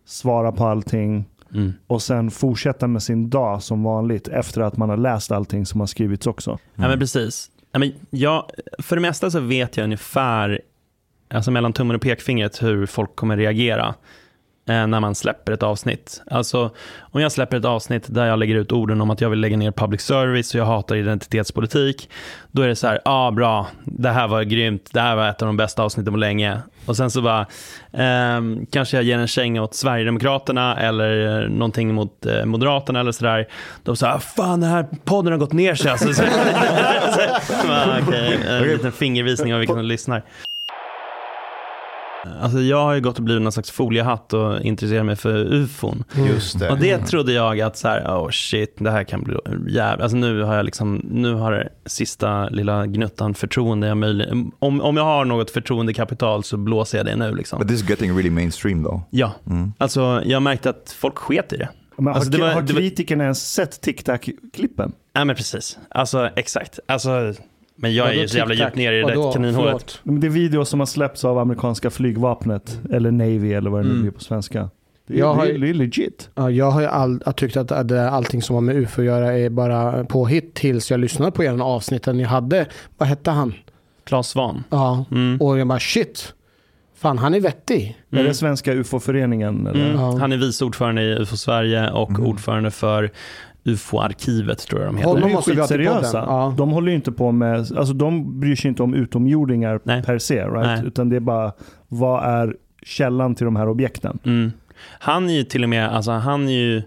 svara 0.06 0.52
på 0.52 0.66
allting 0.66 1.26
Mm. 1.54 1.74
och 1.88 2.02
sen 2.02 2.32
fortsätta 2.32 2.88
med 2.88 3.04
sin 3.04 3.30
dag 3.30 3.64
som 3.64 3.84
vanligt 3.84 4.28
efter 4.28 4.62
att 4.62 4.78
man 4.78 4.90
har 4.90 4.98
läst 4.98 5.32
allting 5.32 5.66
som 5.66 5.80
har 5.80 5.88
skrivits 5.88 6.28
också. 6.28 6.58
Ja, 6.76 6.88
men 6.88 7.00
precis. 7.00 7.52
Ja, 7.72 7.80
men 7.80 7.92
jag, 8.10 8.46
för 8.80 8.96
det 8.96 9.02
mesta 9.02 9.32
så 9.32 9.40
vet 9.40 9.78
jag 9.78 9.84
ungefär, 9.84 10.62
alltså 11.30 11.52
mellan 11.52 11.74
tummen 11.74 11.96
och 11.96 12.02
pekfingret, 12.02 12.64
hur 12.64 12.86
folk 12.86 13.16
kommer 13.16 13.38
reagera 13.38 13.96
när 14.70 15.00
man 15.00 15.16
släpper 15.16 15.52
ett 15.52 15.64
avsnitt. 15.64 16.22
Alltså, 16.32 16.72
om 17.00 17.22
jag 17.22 17.32
släpper 17.32 17.58
ett 17.58 17.66
avsnitt 17.66 18.06
där 18.08 18.26
jag 18.26 18.40
lägger 18.40 18.56
ut 18.56 18.72
orden 18.72 19.02
om 19.02 19.10
att 19.10 19.22
jag 19.22 19.30
vill 19.30 19.40
lägga 19.40 19.58
ner 19.58 19.72
public 19.72 20.02
service 20.02 20.54
och 20.54 20.60
jag 20.60 20.66
hatar 20.66 20.96
identitetspolitik, 20.96 22.10
då 22.52 22.62
är 22.62 22.68
det 22.68 22.76
så 22.76 22.88
här, 22.88 23.02
ja 23.06 23.28
ah, 23.28 23.32
bra, 23.32 23.68
det 23.84 24.10
här 24.10 24.28
var 24.28 24.44
grymt, 24.44 24.90
det 24.94 25.02
här 25.02 25.16
var 25.16 25.30
ett 25.30 25.42
av 25.42 25.46
de 25.46 25.58
bästa 25.58 25.84
avsnitten 25.84 26.14
på 26.14 26.18
länge. 26.18 26.58
Och 26.86 26.98
sen 26.98 27.12
så 27.12 27.22
bara, 27.22 27.42
eh, 27.92 28.42
kanske 28.72 28.98
jag 28.98 29.04
ger 29.04 29.18
en 29.18 29.28
känga 29.28 29.64
åt 29.64 29.76
Sverigedemokraterna 29.76 30.78
eller 30.80 31.48
någonting 31.48 31.94
mot 31.94 32.26
eh, 32.26 32.46
Moderaterna 32.46 33.00
eller 33.00 33.12
sådär. 33.12 33.48
De 33.84 33.96
säger, 33.96 34.14
ah, 34.14 34.20
fan 34.20 34.60
den 34.60 34.70
här 34.70 34.86
podden 35.06 35.32
har 35.32 35.40
gått 35.40 35.54
ner 35.54 35.76
sig 35.76 35.92
alltså. 35.92 36.08
Så, 36.08 36.14
så, 36.14 36.22
så, 36.22 37.52
så, 37.54 38.08
okay, 38.08 38.38
en 38.48 38.64
liten 38.64 38.92
fingervisning 38.92 39.54
av 39.54 39.60
vilka 39.60 39.74
som 39.74 39.86
lyssnar. 39.86 40.24
Alltså 42.42 42.60
jag 42.60 42.84
har 42.84 42.94
ju 42.94 43.02
gått 43.02 43.18
och 43.18 43.24
blivit 43.24 43.44
någon 43.44 43.52
slags 43.52 43.72
foliehatt 43.72 44.34
och 44.34 44.62
intresserat 44.62 45.06
mig 45.06 45.16
för 45.16 45.54
ufon. 45.54 46.04
Just 46.28 46.60
det. 46.60 46.70
Och 46.70 46.78
det 46.80 46.98
trodde 46.98 47.34
jag 47.34 47.62
att 47.62 47.78
så 47.78 47.88
här, 47.88 48.02
oh 48.08 48.30
shit, 48.30 48.76
det 48.80 48.92
här 48.92 49.04
kan 49.04 49.22
bli 49.24 49.36
jävligt. 49.68 50.04
Alltså 50.04 50.18
nu 50.18 50.42
har 50.42 50.56
jag 50.56 50.66
liksom, 50.66 50.96
nu 51.12 51.34
har 51.34 51.52
det 51.52 51.70
sista 51.86 52.50
lilla 52.50 52.86
gnuttan 52.86 53.34
förtroende 53.34 53.88
jag 53.88 53.98
möjligt. 53.98 54.30
Om, 54.60 54.82
om 54.82 54.98
jag 54.98 55.04
har 55.04 55.26
något 55.26 55.52
förtroendekapital 55.52 56.44
så 56.44 56.58
blåser 56.58 56.98
jag 56.98 57.06
det 57.06 57.16
nu 57.16 57.36
liksom. 57.36 57.60
But 57.60 57.68
this 57.68 57.84
is 57.84 57.90
getting 57.90 58.12
really 58.16 58.30
mainstream 58.30 58.84
though. 58.84 59.02
Ja, 59.10 59.32
Mm. 59.48 59.74
alltså 59.78 60.22
jag 60.26 60.42
märkte 60.42 60.70
att 60.70 60.96
folk 61.00 61.18
sket 61.18 61.54
i 61.54 61.58
det. 61.58 61.70
Men 61.98 62.08
har, 62.08 62.14
Alltså, 62.14 62.30
det 62.32 62.38
var- 62.38 62.48
har 62.54 62.62
det 62.62 62.74
var- 62.74 62.80
kritikerna 62.82 63.24
ens 63.24 63.52
sett 63.54 63.82
TikTok-klippen? 63.82 64.92
Ja 65.14 65.26
men 65.26 65.36
precis, 65.36 65.78
alltså 65.90 66.30
exakt. 66.36 66.80
Alltså, 66.88 67.34
men 67.82 67.94
jag 67.94 68.10
är 68.10 68.14
ju 68.14 68.28
så 68.28 68.38
jävla 68.38 68.54
djupt 68.56 68.76
ner 68.76 68.94
i 68.94 69.02
det 69.02 69.08
där 69.08 69.32
kaninhålet. 69.34 70.00
Men 70.04 70.20
Det 70.20 70.28
är 70.28 70.32
videos 70.32 70.70
som 70.70 70.80
har 70.80 70.88
släppts 70.88 71.26
av 71.26 71.38
amerikanska 71.38 71.90
flygvapnet, 71.90 72.80
eller 72.92 73.12
Navy 73.12 73.54
eller 73.54 73.70
vad 73.70 73.80
det 73.80 73.84
nu 73.86 73.90
Mm. 73.90 74.02
blir 74.02 74.12
på 74.12 74.20
svenska. 74.20 74.70
Det 75.08 75.14
är, 75.16 75.20
Jag 75.20 75.34
har 75.34 75.46
det 75.46 75.52
är, 75.52 75.54
ju- 75.54 75.60
det 75.62 75.70
är 75.70 75.74
legit. 75.74 76.30
Ja, 76.36 76.52
jag 76.52 76.72
har 76.72 76.82
ju 76.82 76.88
all, 76.88 77.22
jag 77.26 77.36
tyckt 77.36 77.58
att 77.58 77.72
att 77.72 77.92
allting 77.92 78.42
som 78.42 78.54
har 78.56 78.62
med 78.62 78.76
UFO 78.76 79.02
att 79.02 79.06
göra 79.06 79.38
är 79.38 79.50
bara 79.50 80.04
påhitt 80.06 80.54
tills 80.54 80.92
jag 80.92 81.00
lyssnade 81.00 81.32
på 81.32 81.44
er 81.44 81.62
avsnitten 81.62 82.18
ni 82.18 82.24
hade. 82.24 82.66
Vad 82.98 83.10
hette 83.10 83.32
han? 83.32 83.54
Claes 84.06 84.28
Svahn. 84.28 84.64
Ja, 84.70 85.06
Mm. 85.12 85.38
och 85.42 85.60
jag 85.60 85.68
bara 85.68 85.80
shit. 85.80 86.34
Fan, 86.98 87.18
han 87.18 87.34
är 87.34 87.40
vettig. 87.40 87.98
Är 88.12 88.16
det 88.16 88.22
Mm. 88.22 88.34
svenska 88.34 88.74
UFO-föreningen? 88.74 89.68
Eller? 89.68 89.86
Mm. 89.90 90.02
Ja. 90.02 90.18
Han 90.20 90.32
är 90.32 90.38
vice 90.38 90.66
ordförande 90.66 91.02
i 91.02 91.06
UFO 91.20 91.38
Sverige 91.38 91.90
och 91.90 92.10
Mm. 92.10 92.26
ordförande 92.26 92.72
för 92.72 93.12
UFO-arkivet 93.72 94.60
tror 94.68 94.82
jag 94.82 94.90
de 94.90 94.98
heter. 94.98 95.20
De 95.20 95.32
är 95.32 95.42
skitseriösa. 95.42 96.18
Ja. 96.18 96.54
De 96.58 96.70
håller 96.70 96.90
ju 96.90 96.96
inte 96.96 97.12
på 97.12 97.32
med, 97.32 97.58
alltså 97.58 97.94
de 97.94 98.40
bryr 98.40 98.56
sig 98.56 98.70
inte 98.70 98.84
om 98.84 98.94
utomjordingar 98.94 99.80
Nej. 99.84 100.04
per 100.04 100.18
se, 100.18 100.44
right? 100.44 100.54
Nej. 100.54 100.84
Utan 100.86 101.10
det 101.10 101.16
är 101.16 101.20
bara, 101.20 101.52
vad 101.88 102.24
är 102.24 102.56
källan 102.84 103.36
till 103.36 103.46
de 103.46 103.56
här 103.56 103.70
objekten? 103.70 104.20
Mm. 104.24 104.52
Han 105.00 105.30
är 105.30 105.34
ju 105.34 105.44
till 105.44 105.64
och 105.64 105.70
med, 105.70 105.90
alltså 105.96 106.12
han 106.12 106.48
är 106.48 106.52
ju, 106.52 106.84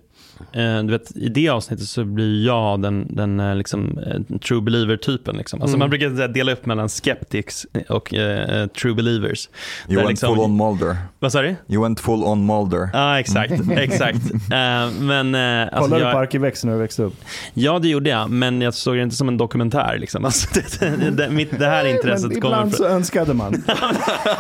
du 0.87 0.91
vet, 0.91 1.17
i 1.17 1.29
det 1.29 1.49
avsnittet 1.49 1.87
så 1.87 2.05
blir 2.05 2.47
jag 2.47 2.83
den, 2.83 3.07
den 3.11 3.41
eh, 3.41 3.55
liksom, 3.57 3.99
eh, 3.99 4.39
true 4.39 4.61
believer-typen. 4.61 5.37
Liksom. 5.37 5.63
Alltså 5.63 5.73
Mm. 5.73 5.79
Man 5.79 5.91
brukar 5.91 6.29
dela 6.29 6.53
upp 6.53 6.67
mellan 6.67 6.89
skeptics 6.89 7.67
och 7.89 8.15
eh, 8.15 8.67
true 8.67 8.95
believers. 8.95 9.49
You 9.89 9.97
went 9.97 10.09
liksom- 10.09 10.35
full 10.37 10.45
on 10.45 10.57
Mulder. 10.57 10.97
Vad 11.19 11.33
sa 11.33 11.43
du? 11.43 11.57
You 11.69 11.83
went 11.83 12.01
full 12.01 12.25
on 12.25 12.47
Mulder. 12.47 12.91
Ja, 12.93 13.21
exakt. 13.21 13.53
exakt. 13.71 14.19
Eh, 14.53 14.91
men, 15.01 15.35
eh, 15.35 15.63
alltså, 15.63 15.79
Kollade 15.81 16.03
du 16.03 16.07
jag, 16.07 16.13
på 16.13 16.19
Arkivex 16.19 16.65
när 16.65 16.73
du 16.73 16.79
växte 16.79 17.03
upp? 17.03 17.15
Ja, 17.55 17.79
det 17.79 17.89
gjorde 17.89 18.11
jag, 18.11 18.31
men 18.31 18.61
jag 18.61 18.75
såg 18.75 18.97
det 18.97 19.03
inte 19.03 19.17
som 19.17 19.29
en 19.29 19.37
dokumentär. 19.37 19.97
Liksom. 19.99 20.25
Alltså, 20.25 20.61
det, 20.81 21.11
det, 21.11 21.31
mitt, 21.31 21.59
det 21.59 21.67
här 21.67 21.85
intresset 21.85 22.31
Men 22.33 22.41
kommer 22.41 22.57
ibland 22.57 22.77
från... 22.77 22.87
så 22.87 22.95
önskade 22.95 23.35
man. 23.35 23.53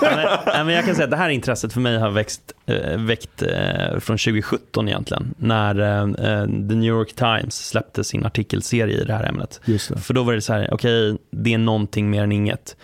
men, 0.01 0.67
men 0.67 0.75
jag 0.75 0.85
kan 0.85 0.95
säga 0.95 1.05
att 1.05 1.11
det 1.11 1.17
här 1.17 1.29
intresset 1.29 1.73
för 1.73 1.81
mig 1.81 1.99
har 1.99 2.11
växt, 2.11 2.41
eh, 2.62 2.62
väckt 2.97 3.43
eh, 3.43 3.99
från 3.99 4.19
2017 4.19 4.89
egentligen. 4.89 5.35
När 5.39 5.81
eh, 5.81 6.03
eh, 6.03 6.45
The 6.47 6.75
New 6.75 6.85
York 6.89 7.15
Times 7.15 7.69
släppte 7.69 8.05
sin 8.05 8.27
artikelserie 8.27 9.03
i 9.03 9.05
det 9.05 9.15
här 9.15 9.29
ämnet. 9.29 9.61
Det. 9.65 9.79
För 9.79 10.15
då 10.15 10.23
var 10.23 10.33
det 10.33 10.41
så 10.41 10.53
här, 10.53 10.75
okej, 10.75 11.19
det 11.31 11.55
är 11.55 11.59
någonting 11.59 12.11
mer 12.11 12.23
än 12.23 12.33
inget. 12.33 12.77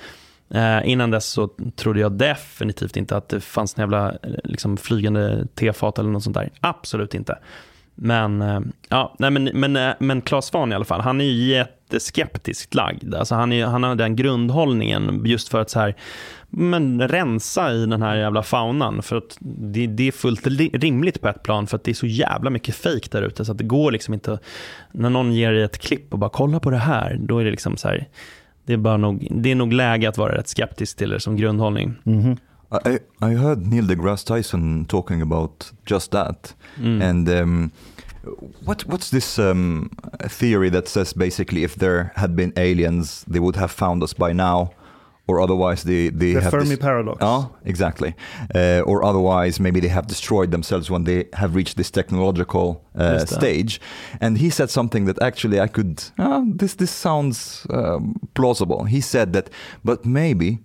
Eh, 0.50 0.88
innan 0.88 1.10
dess 1.10 1.26
så 1.26 1.50
trodde 1.76 2.00
jag 2.00 2.12
definitivt 2.12 2.96
inte 2.96 3.16
att 3.16 3.28
det 3.28 3.40
fanns 3.40 3.78
en 3.78 3.82
jävla 3.82 4.08
eh, 4.08 4.30
liksom, 4.44 4.76
flygande 4.76 5.46
tefat 5.54 5.98
eller 5.98 6.10
något 6.10 6.22
sånt 6.22 6.36
där. 6.36 6.50
Absolut 6.60 7.14
inte. 7.14 7.38
Men, 7.94 8.42
eh, 8.42 8.60
ja, 8.88 9.14
nej, 9.18 9.30
men, 9.30 9.44
men, 9.44 9.76
eh, 9.76 9.94
men 9.98 10.20
Claes 10.20 10.46
Svahn 10.46 10.72
i 10.72 10.74
alla 10.74 10.84
fall, 10.84 11.00
han 11.00 11.20
är 11.20 11.24
ju 11.24 11.46
jätteskeptiskt 11.46 12.74
lagd. 12.74 13.14
Alltså 13.14 13.34
han, 13.34 13.52
är, 13.52 13.66
han 13.66 13.82
har 13.82 13.94
den 13.94 14.16
grundhållningen 14.16 15.22
just 15.24 15.48
för 15.48 15.60
att 15.60 15.70
så 15.70 15.80
här, 15.80 15.94
men 16.50 17.08
rensa 17.08 17.72
i 17.72 17.86
den 17.86 18.02
här 18.02 18.16
jävla 18.16 18.42
faunan. 18.42 19.02
För 19.02 19.16
att 19.16 19.36
det, 19.40 19.86
det 19.86 20.08
är 20.08 20.12
fullt 20.12 20.46
li- 20.46 20.70
rimligt 20.72 21.20
på 21.20 21.28
ett 21.28 21.42
plan 21.42 21.66
för 21.66 21.76
att 21.76 21.84
det 21.84 21.90
är 21.90 21.94
så 21.94 22.06
jävla 22.06 22.50
mycket 22.50 22.74
fejk 22.74 23.10
där 23.10 23.22
ute. 23.22 23.44
Så 23.44 23.52
att 23.52 23.58
det 23.58 23.64
går 23.64 23.92
liksom 23.92 24.14
inte, 24.14 24.38
när 24.92 25.10
någon 25.10 25.32
ger 25.32 25.52
dig 25.52 25.62
ett 25.62 25.78
klipp 25.78 26.12
och 26.12 26.18
bara 26.18 26.30
kolla 26.30 26.60
på 26.60 26.70
det 26.70 26.76
här, 26.76 27.18
då 27.20 27.38
är 27.38 27.44
det 27.44 27.50
liksom 27.50 27.76
så 27.76 27.88
här, 27.88 28.08
det 28.64 28.72
är, 28.72 28.76
bara 28.76 28.96
nog, 28.96 29.28
det 29.30 29.50
är 29.50 29.54
nog 29.54 29.72
läge 29.72 30.08
att 30.08 30.18
vara 30.18 30.36
rätt 30.36 30.48
skeptisk 30.48 30.96
till 30.96 31.10
det 31.10 31.20
som 31.20 31.36
grundhållning. 31.36 31.94
I, 32.86 32.98
I 33.26 33.34
heard 33.34 33.66
Neil 33.66 33.86
deGrasse 33.86 34.26
Tyson 34.26 34.84
talking 34.84 35.22
about 35.22 35.72
just 35.90 36.10
that. 36.10 36.54
Mm. 36.76 37.02
And 37.02 37.28
um, 37.28 37.70
what 38.64 38.86
what's 38.86 39.10
this 39.10 39.38
um, 39.38 39.90
theory 40.28 40.70
that 40.70 40.88
says 40.88 41.14
basically 41.14 41.64
if 41.64 41.74
there 41.74 42.10
had 42.14 42.30
been 42.30 42.52
aliens, 42.56 43.24
they 43.24 43.40
would 43.40 43.56
have 43.56 43.72
found 43.72 44.02
us 44.02 44.14
by 44.16 44.32
now, 44.34 44.70
or 45.28 45.40
otherwise 45.40 45.82
they 45.84 46.10
they 46.10 46.32
The 46.34 46.40
have 46.40 46.50
Fermi 46.50 46.68
this- 46.76 46.78
Paradox. 46.78 47.18
Yeah, 47.22 47.44
exactly. 47.64 48.14
Uh, 48.54 48.80
or 48.90 49.04
otherwise, 49.04 49.60
maybe 49.62 49.80
they 49.80 49.88
have 49.90 50.06
destroyed 50.06 50.50
themselves 50.50 50.90
when 50.90 51.04
they 51.04 51.24
have 51.32 51.54
reached 51.54 51.76
this 51.76 51.90
technological 51.90 52.82
uh, 52.94 53.24
stage. 53.26 53.80
And 54.20 54.38
he 54.38 54.50
said 54.50 54.70
something 54.70 55.06
that 55.06 55.22
actually 55.22 55.60
I 55.60 55.68
could. 55.68 56.02
Uh, 56.18 56.42
this 56.58 56.74
this 56.76 56.90
sounds 56.90 57.66
um, 57.70 58.14
plausible. 58.34 58.84
He 58.84 59.00
said 59.00 59.32
that, 59.32 59.50
but 59.84 60.04
maybe 60.04 60.58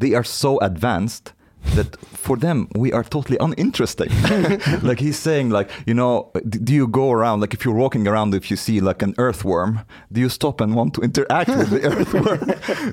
they 0.00 0.14
are 0.14 0.24
so 0.24 0.58
advanced 0.60 1.32
that 1.74 1.96
for 2.00 2.36
them 2.36 2.68
we 2.74 2.92
are 2.92 3.04
totally 3.04 3.38
uninteresting. 3.40 4.10
like 4.82 5.00
he's 5.00 5.18
saying, 5.18 5.50
like 5.50 5.70
you 5.86 5.94
know, 5.94 6.30
do 6.48 6.74
you 6.74 6.86
go 6.88 7.10
around 7.10 7.40
like 7.40 7.54
if 7.54 7.64
you're 7.64 7.74
walking 7.74 8.08
around, 8.08 8.34
if 8.34 8.50
you 8.50 8.56
see 8.56 8.80
like 8.80 9.02
an 9.02 9.14
earthworm, 9.18 9.80
do 10.12 10.20
you 10.20 10.28
stop 10.28 10.60
and 10.60 10.74
want 10.74 10.94
to 10.94 11.00
interact 11.02 11.50
with 11.50 11.70
the 11.70 11.82
earthworm? 11.90 12.40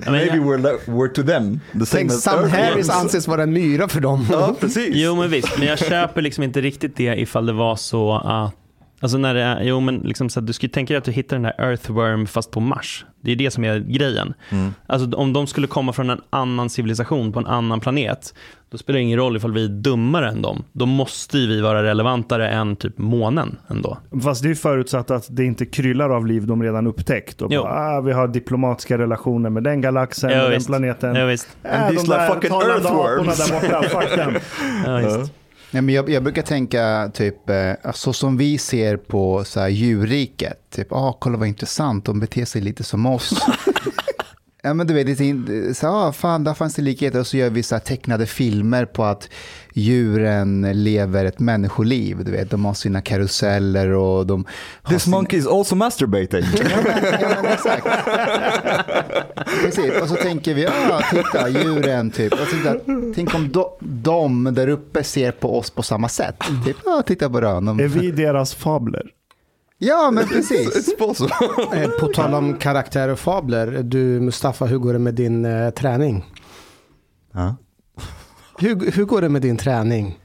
Maybe 0.12 0.38
yeah. 0.38 0.44
we're 0.44 0.78
we're 0.86 1.08
to 1.08 1.22
them 1.22 1.60
the 1.74 1.86
same 1.86 2.08
Tänk 2.08 2.10
as 2.10 2.22
Sam 2.22 2.48
Harris 2.48 2.90
anses 2.90 3.28
vara 3.28 3.42
en 3.42 3.52
myra 3.52 3.88
för 3.88 4.00
dem. 4.00 4.26
Ja, 4.30 4.54
precis. 4.60 4.94
Jo 4.94 5.14
men 5.14 5.30
visst, 5.30 5.58
men 5.58 5.68
jag 5.68 5.78
köper 5.78 6.22
liksom 6.22 6.44
inte 6.44 6.60
riktigt 6.60 6.96
det 6.96 7.20
ifall 7.20 7.46
det 7.46 7.52
var 7.52 7.76
så 7.76 8.12
att 8.12 8.54
Alltså 9.00 9.18
när 9.18 9.34
det 9.34 9.42
är, 9.42 9.62
jo 9.62 9.80
men 9.80 9.96
liksom 9.98 10.28
så 10.28 10.40
att 10.40 10.46
du 10.46 10.52
skulle 10.52 10.70
tänka 10.70 10.92
dig 10.94 10.98
att 10.98 11.04
du 11.04 11.12
hittar 11.12 11.36
den 11.36 11.44
här 11.44 11.54
Earthworm 11.70 12.26
fast 12.26 12.50
på 12.50 12.60
Mars. 12.60 13.04
Det 13.20 13.32
är 13.32 13.36
det 13.36 13.50
som 13.50 13.64
är 13.64 13.78
grejen. 13.78 14.34
Mm. 14.50 14.74
Alltså 14.86 15.16
om 15.16 15.32
de 15.32 15.46
skulle 15.46 15.66
komma 15.66 15.92
från 15.92 16.10
en 16.10 16.20
annan 16.30 16.70
civilisation 16.70 17.32
på 17.32 17.38
en 17.38 17.46
annan 17.46 17.80
planet, 17.80 18.34
då 18.70 18.78
spelar 18.78 18.98
det 18.98 19.02
ingen 19.02 19.18
roll 19.18 19.36
ifall 19.36 19.52
vi 19.52 19.64
är 19.64 19.68
dummare 19.68 20.28
än 20.28 20.42
dem. 20.42 20.64
Då 20.72 20.86
måste 20.86 21.38
ju 21.38 21.46
vi 21.48 21.60
vara 21.60 21.82
relevantare 21.82 22.48
än 22.48 22.76
typ 22.76 22.98
månen 22.98 23.56
ändå. 23.68 23.98
Fast 24.22 24.42
det 24.42 24.50
är 24.50 24.54
förutsatt 24.54 25.10
att 25.10 25.26
det 25.30 25.44
inte 25.44 25.66
kryllar 25.66 26.10
av 26.10 26.26
liv 26.26 26.46
de 26.46 26.62
redan 26.62 26.86
upptäckt. 26.86 27.42
Och 27.42 27.52
Jo. 27.52 27.62
bara, 27.62 27.72
ah, 27.96 28.00
vi 28.00 28.12
har 28.12 28.28
diplomatiska 28.28 28.98
relationer 28.98 29.50
med 29.50 29.62
den 29.62 29.80
galaxen, 29.80 30.30
Ja, 30.30 30.36
med 30.36 30.44
den 30.44 30.52
visst. 30.52 30.66
planeten. 30.66 31.14
Ja, 31.14 31.26
visst. 31.26 31.48
Äh, 31.62 31.74
And 31.84 31.94
de 31.94 31.96
these 31.96 32.06
like 32.06 32.18
där 32.18 32.34
fucking 32.34 32.50
earthworms. 32.52 33.48
där 33.48 33.60
borta, 33.60 33.82
fuck 34.00 34.14
them. 34.14 34.34
Ja, 34.86 34.96
visst. 35.18 35.32
Nej, 35.76 35.82
men 35.82 35.94
jag, 35.94 36.10
jag 36.10 36.22
brukar 36.22 36.42
tänka 36.42 37.10
typ, 37.14 37.50
eh, 37.50 37.92
så 37.94 38.12
som 38.12 38.36
vi 38.36 38.58
ser 38.58 38.96
på 38.96 39.44
så 39.44 39.60
här, 39.60 39.68
djurriket. 39.68 40.70
Typ, 40.70 40.92
ah, 40.92 41.16
kolla 41.20 41.38
vad 41.38 41.48
intressant, 41.48 42.04
de 42.04 42.20
beter 42.20 42.44
sig 42.44 42.62
lite 42.62 42.84
som 42.84 43.06
oss. 43.06 43.46
ja, 44.66 44.74
men 44.74 44.86
du 44.86 44.94
vet, 44.94 45.06
det 45.06 45.24
är 45.24 45.72
så, 45.74 45.86
ah, 45.86 46.12
fan, 46.12 46.44
där 46.44 46.54
fanns 46.54 46.74
det 46.74 46.82
likheter. 46.82 47.20
Och 47.20 47.26
så 47.26 47.36
gör 47.36 47.50
vi 47.50 47.62
så 47.62 47.74
här, 47.74 47.80
tecknade 47.80 48.26
filmer 48.26 48.84
på 48.84 49.04
att 49.04 49.28
djuren 49.72 50.68
lever 50.72 51.24
ett 51.24 51.38
människoliv. 51.38 52.24
Du 52.24 52.30
vet, 52.32 52.50
de 52.50 52.64
har 52.64 52.74
sina 52.74 53.02
karuseller 53.02 53.90
och 53.90 54.26
de 54.26 54.44
This 54.88 55.02
sina... 55.02 55.16
monkey 55.16 55.38
is 55.38 55.46
also 55.46 55.74
masturbating. 55.74 56.44
Ja, 56.70 56.78
men, 56.84 57.20
ja, 57.20 57.28
men 57.42 57.52
exakt. 57.52 57.86
Precis, 59.62 60.02
och 60.02 60.08
så 60.08 60.14
tänker 60.14 60.54
vi, 60.54 60.66
ah, 60.66 61.00
titta, 61.10 61.48
djuren 61.48 62.10
typ. 62.10 62.32
Och 62.32 62.38
så, 62.38 62.56
titta, 62.56 62.74
tänk 63.14 63.34
om 63.34 63.52
de, 63.52 63.64
de 63.80 64.54
där 64.54 64.68
uppe 64.68 65.04
ser 65.04 65.32
på 65.32 65.58
oss 65.58 65.70
på 65.70 65.82
samma 65.82 66.08
sätt. 66.08 66.36
Typ, 66.66 66.76
ah, 66.86 67.02
titta 67.02 67.30
på 67.30 67.40
rön. 67.40 67.68
Är 67.68 67.88
vi 67.88 68.10
deras 68.10 68.54
fabler? 68.54 69.02
Ja, 69.78 70.10
men 70.10 70.26
precis. 70.28 70.88
Eh, 71.72 71.90
På 72.00 72.06
tal 72.14 72.34
om 72.34 72.54
karaktär 72.54 73.08
och 73.08 73.18
fabler. 73.18 73.82
Du 73.82 74.20
Mustafa, 74.20 74.64
hur 74.64 74.78
går 74.78 74.92
det 74.92 74.98
med 74.98 75.14
din 75.14 75.44
eh, 75.44 75.70
träning? 75.70 76.24
Ja. 77.32 77.56
Hur, 78.58 78.90
hur 78.92 79.04
går 79.04 79.20
det 79.20 79.28
med 79.28 79.42
din 79.42 79.56
träning? 79.56 80.18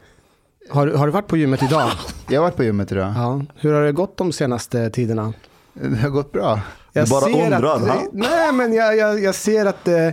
Har, 0.70 0.88
har 0.88 1.06
du 1.06 1.12
varit 1.12 1.28
på 1.28 1.38
gymmet 1.38 1.64
idag? 1.64 1.90
Jag 2.30 2.40
har 2.42 2.44
varit 2.44 2.56
på 2.56 2.64
gymmet 2.64 2.92
idag. 2.92 3.14
Ja. 3.16 3.42
Hur 3.56 3.74
har 3.74 3.82
det 3.82 3.92
gått 3.92 4.18
de 4.18 4.32
senaste 4.32 4.90
tiderna? 4.90 5.34
Det 5.74 5.98
har 5.98 6.10
gått 6.10 6.32
bra. 6.32 6.60
Jag 6.94 7.08
bara 7.08 7.26
undrar, 7.26 7.76
att? 7.76 8.14
Nej, 8.14 8.52
men 8.54 8.74
jag, 8.74 8.98
jag, 8.98 9.24
jag 9.24 9.36
ser 9.36 9.66
att 9.66 9.88
eh, 9.88 10.10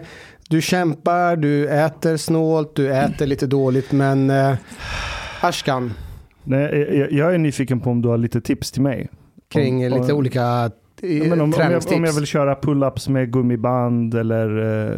du 0.48 0.62
kämpar, 0.62 1.36
du 1.36 1.68
äter 1.68 2.16
snålt, 2.16 2.76
du 2.76 2.94
äter 2.94 3.26
lite 3.26 3.46
dåligt, 3.46 3.92
men 3.92 4.30
eh, 4.30 4.54
Ashkan, 5.40 5.92
Nej, 6.44 6.98
jag, 6.98 7.12
jag 7.12 7.34
är 7.34 7.38
nyfiken 7.38 7.80
på 7.80 7.90
om 7.90 8.02
du 8.02 8.08
har 8.08 8.18
lite 8.18 8.40
tips 8.40 8.72
till 8.72 8.82
mig. 8.82 9.08
Kring 9.48 9.92
Om- 9.92 10.00
lite 10.00 10.12
om- 10.12 10.18
olika 10.18 10.42
eh, 10.42 10.68
Ja, 11.28 11.32
om, 11.34 11.40
om, 11.40 11.52
jag, 11.58 11.82
om 11.92 12.04
jag 12.04 12.12
vill 12.12 12.26
köra 12.26 12.54
pull-ups 12.54 13.10
med 13.10 13.32
gummiband 13.32 14.14
eller 14.14 14.48
eh, 14.90 14.96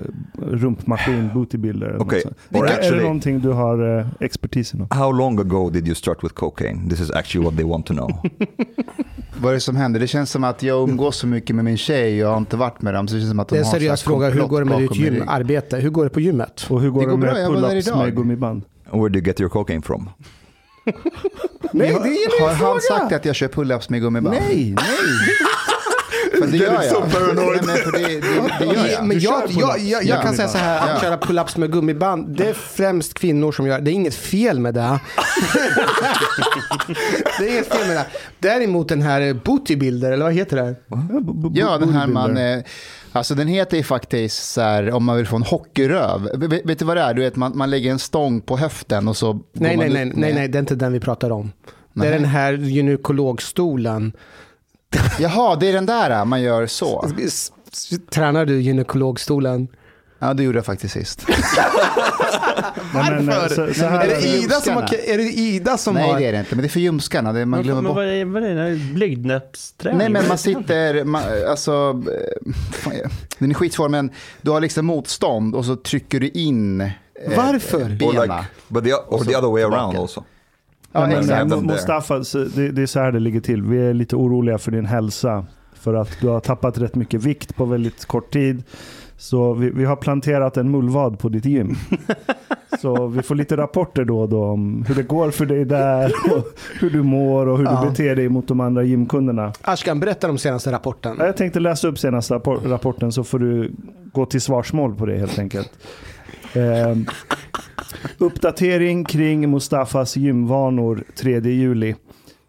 rumpmaskin, 0.51 1.31
bootybuilder. 1.35 1.97
sånt. 1.99 2.35
or 2.53 2.67
Är, 2.67 2.93
det 2.97 3.03
någonting 3.03 3.41
du 3.41 3.49
har 3.49 3.99
eh, 3.99 4.07
expertis 4.21 4.75
inom? 4.75 4.87
How 4.91 5.13
long 5.13 5.39
ago 5.39 5.71
did 5.71 5.87
you 5.87 5.95
start 5.95 6.25
with 6.25 6.35
cocaine? 6.35 6.89
This 6.91 7.01
is 7.01 7.11
actually 7.11 7.45
what 7.47 7.57
they 7.57 7.65
want 7.67 7.87
to 7.87 7.95
know. 7.95 8.11
Vad 9.41 9.51
är 9.51 9.55
det 9.55 9.61
som 9.61 9.77
händer? 9.77 10.01
Det 10.01 10.07
känns 10.07 10.31
som 10.31 10.45
att 10.45 10.63
jag 10.63 10.89
umgås 10.89 11.17
så 11.17 11.27
mycket 11.27 11.57
med 11.57 11.65
min 11.65 11.77
tjej 11.77 12.13
och 12.15 12.19
jag 12.29 12.31
har 12.31 12.39
inte 12.39 12.57
varit 12.57 12.83
med 12.83 12.95
dem. 12.95 13.09
Så 13.09 13.15
det 13.15 13.21
känns 13.21 13.31
som 13.31 13.41
att 13.41 13.49
de 13.49 13.55
det 13.55 13.61
är 13.61 13.65
en 13.65 13.71
seriös 13.71 14.03
fråga, 14.03 14.31
hur 14.31 14.43
går 14.47 14.59
det 14.59 14.65
med 14.65 14.79
ditt 14.79 14.97
gymarbete? 14.97 15.77
Hur 15.77 15.91
går 15.91 16.05
det 16.05 16.11
på 16.11 16.21
gymmet? 16.21 16.67
Och 16.71 16.81
hur 16.81 16.91
går 16.91 17.01
Det 17.01 17.07
det, 17.07 17.11
går 17.11 17.19
bra, 17.19 17.33
med 17.33 17.47
pull-ups 17.49 17.99
med 18.05 18.17
gummiband? 18.17 18.63
Where 18.93 19.09
do 19.09 19.19
you 19.19 19.27
get 19.27 19.41
your 19.41 19.51
cocaine 19.51 19.83
from? 19.83 20.11
Nej, 21.73 21.91
det 21.91 22.09
är 22.09 22.41
Har 22.41 22.55
han 22.73 22.81
sagt 22.81 23.13
att 23.13 23.25
jag 23.25 23.37
kör 23.37 23.49
pull-ups 23.49 23.91
med 23.91 24.01
gummiband? 24.01 24.37
Nej, 24.41 24.75
nej. 24.77 24.87
För 26.45 26.47
det 26.47 26.57
gör 26.57 26.83
jag. 26.83 27.03
Nej, 27.37 27.61
men 27.67 27.77
för 27.77 27.93
det, 27.93 28.21
det, 28.21 28.59
det 28.59 28.65
gör 28.75 28.87
jag. 28.93 29.07
Men 29.07 29.21
jag, 29.21 29.43
jag, 29.51 29.79
jag, 29.79 30.05
jag 30.05 30.19
Ja. 30.19 30.23
kan 30.23 30.35
säga 30.35 30.49
så 30.49 30.59
här, 30.59 30.95
att 30.95 31.01
köra 31.01 31.17
pull-ups 31.17 31.59
med 31.59 31.73
gummiband, 31.73 32.37
det 32.37 32.49
är 32.49 32.53
främst 32.55 33.15
kvinnor 33.15 33.53
som 33.53 33.67
gör 33.67 33.81
det. 33.81 33.91
är 33.91 33.93
inget 33.93 34.15
fel 34.15 34.61
med 34.61 34.75
det. 34.75 34.81
det 37.39 37.49
är 37.49 37.53
inget 37.53 37.67
fel 37.75 37.87
med 37.89 37.97
det. 37.97 38.07
Däremot 38.39 38.89
den 38.89 39.03
här 39.03 39.35
bootybuilder, 39.35 40.13
eller 40.13 40.25
vad 40.25 40.35
heter 40.35 40.57
det? 40.57 40.75
Ja, 41.61 41.79
den 41.79 41.89
här 41.93 42.07
man... 42.07 42.37
Eh, 42.37 42.59
alltså 43.13 43.35
den 43.35 43.49
heter 43.49 43.77
ju 43.77 43.83
faktiskt 43.83 44.53
så 44.53 44.61
här, 44.61 44.91
om 44.91 45.05
man 45.05 45.17
vill 45.17 45.27
få 45.27 45.37
en 45.37 45.43
hockeyröv. 45.43 46.29
Vet, 46.35 46.67
vet 46.67 46.79
du 46.79 46.85
vad 46.85 46.97
det 46.97 47.03
är? 47.03 47.15
Du 47.15 47.23
vet, 47.23 47.37
man, 47.37 47.57
man 47.57 47.71
lägger 47.71 47.91
en 47.91 47.99
stång 47.99 48.41
på 48.41 48.57
höften 48.57 49.09
och 49.09 49.17
så... 49.17 49.33
går 49.33 49.43
Nej, 49.53 49.77
man 49.77 49.87
nej, 49.87 50.05
nej, 50.05 50.13
nej, 50.17 50.35
nej, 50.35 50.49
det 50.49 50.59
är 50.59 50.61
inte 50.61 50.75
den 50.75 50.93
vi 50.93 51.01
pratar 51.01 51.31
om. 51.31 51.53
Det 51.93 52.07
är 52.07 52.13
den 52.13 52.25
här 52.25 52.53
gynekologstolen. 52.53 54.13
Jaha, 55.19 55.57
det 55.57 55.69
är 55.69 55.73
den 55.73 55.87
där 55.87 56.25
man 56.25 56.43
gör 56.43 56.67
så. 56.67 57.11
Tränar 58.11 58.47
du 58.47 58.61
gynekologstolen? 58.61 59.69
Ja, 60.19 60.35
det 60.35 60.43
gjorde 60.43 60.59
jag 60.59 60.67
faktiskt 60.67 60.95
sist. 60.95 61.25
Nej, 62.95 63.11
men, 63.11 63.29
eh, 63.29 63.37
Varför? 63.41 63.69
så, 63.73 63.75
så 63.81 63.85
här, 63.87 64.01
Är 64.01 64.09
det 64.09 64.27
Ida 64.27 64.55
som 64.61 64.75
har... 64.75 64.83
ljumskarna. 64.83 65.03
Är 65.15 65.19
det 65.19 65.25
Ida 65.25 65.79
som 65.79 65.95
Nej, 65.95 66.11
har... 66.11 66.19
det 66.21 66.27
är 66.27 66.33
det 66.33 66.39
inte. 66.39 66.55
Men 66.55 66.63
det 66.63 66.67
är 66.67 66.71
för 66.71 66.81
ljumskarna. 66.81 67.33
Det, 67.33 67.47
man 67.47 67.51
Men, 67.51 67.63
glömmer 67.63 67.83
men 67.83 67.89
bort. 67.89 67.97
vad 67.97 68.07
är, 68.07 68.25
vad 68.25 68.43
är 68.45 68.55
det? 68.71 68.77
Blygdnäppsträning? 68.77 69.99
Nej, 69.99 70.09
men 70.09 70.29
man 70.29 70.39
sitter, 70.39 71.05
man, 71.05 71.23
alltså, 71.49 72.03
eh, 72.47 72.53
fan, 72.73 72.93
den 73.39 73.51
är 73.51 73.55
skitsvår, 73.55 73.89
men 73.89 74.11
du 74.43 74.51
har 74.51 74.61
liksom 74.61 74.87
motstånd 74.87 75.55
och 75.55 75.65
så 75.65 75.77
trycker 75.77 76.21
du 76.21 76.29
in 76.29 76.81
eh, 76.81 76.91
Varför? 77.37 77.79
Or 77.85 77.89
benen. 77.89 78.23
like, 78.23 78.45
but 78.69 78.85
the, 78.85 78.93
or 78.95 79.25
the 79.25 79.37
other 79.37 79.49
way 79.49 79.63
around 79.63 79.99
also. 79.99 80.25
Ja, 80.93 81.07
men, 81.07 81.27
there. 81.27 81.61
Mustafa, 81.61 82.19
det, 82.55 82.71
det 82.71 82.83
är 82.83 82.87
så 82.87 83.01
här 83.01 83.13
det 83.13 83.21
ligger 83.21 83.41
till. 83.41 83.63
Vi 83.63 83.87
är 83.87 83.95
lite 83.95 84.17
oroliga 84.17 84.59
för 84.59 84.71
din 84.71 84.87
hälsa. 84.87 85.45
För 85.75 85.95
att 85.95 86.17
du 86.21 86.29
har 86.29 86.41
tappat 86.41 86.79
rätt 86.79 86.95
mycket 86.95 87.23
vikt 87.25 87.57
på 87.57 87.65
väldigt 87.65 88.05
kort 88.07 88.33
tid. 88.33 88.63
Så 89.17 89.53
vi, 89.55 89.71
vi 89.71 89.85
har 89.85 89.97
planterat 89.97 90.57
en 90.57 90.71
mullvad 90.71 91.19
på 91.19 91.29
ditt 91.29 91.45
gym. 91.45 91.77
Så 92.81 93.07
vi 93.07 93.23
får 93.23 93.35
lite 93.35 93.57
rapporter 93.57 94.05
då 94.05 94.21
och 94.21 94.29
då 94.29 94.45
om 94.45 94.85
hur 94.89 94.95
det 94.95 95.03
går 95.03 95.31
för 95.31 95.47
dig 95.47 95.65
där, 95.65 96.13
och 96.37 96.45
hur 96.81 96.91
du 96.91 97.03
mår 97.03 97.47
och 97.47 97.59
hur 97.59 97.65
Ja. 97.65 97.81
du 97.85 97.91
beter 97.91 98.17
dig 98.17 98.29
mot 98.29 98.49
de 98.49 98.61
andra 98.61 98.83
gymkunderna. 98.83 99.53
Ashkan, 99.63 100.01
berätta 100.01 100.31
om 100.31 100.39
senaste 100.39 100.73
rapporten. 100.73 101.17
Ja, 101.19 101.27
Jag 101.27 101.37
tänkte 101.37 101.61
läsa 101.61 101.89
upp 101.89 101.99
senaste 101.99 102.35
rappor- 102.35 102.69
rapporten 102.69 103.13
så 103.13 103.25
får 103.25 103.39
du 103.39 103.73
gå 104.13 104.27
till 104.27 104.41
svarsmål 104.41 104.95
på 104.95 105.07
det 105.07 105.19
helt 105.19 105.39
enkelt. 105.39 105.71
Eh, 106.55 106.97
uppdatering 108.19 109.05
kring 109.05 109.51
Mustafas 109.51 110.17
gymvanor 110.17 111.05
3 111.17 111.41
juli. 111.41 111.95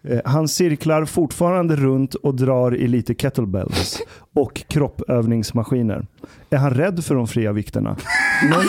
Eh, 0.04 0.20
han 0.26 0.48
cirklar 0.48 1.06
fortfarande 1.06 1.76
runt 1.76 2.16
och 2.16 2.36
drar 2.36 2.76
i 2.76 2.88
lite 2.88 3.14
kettlebells 3.14 4.02
och 4.36 4.64
kroppövningsmaskiner. 4.68 6.06
Är 6.50 6.58
han 6.58 6.74
rädd 6.74 7.04
för 7.04 7.16
de 7.16 7.28
fria 7.28 7.52
vikterna? 7.52 7.98
Någon, 8.50 8.66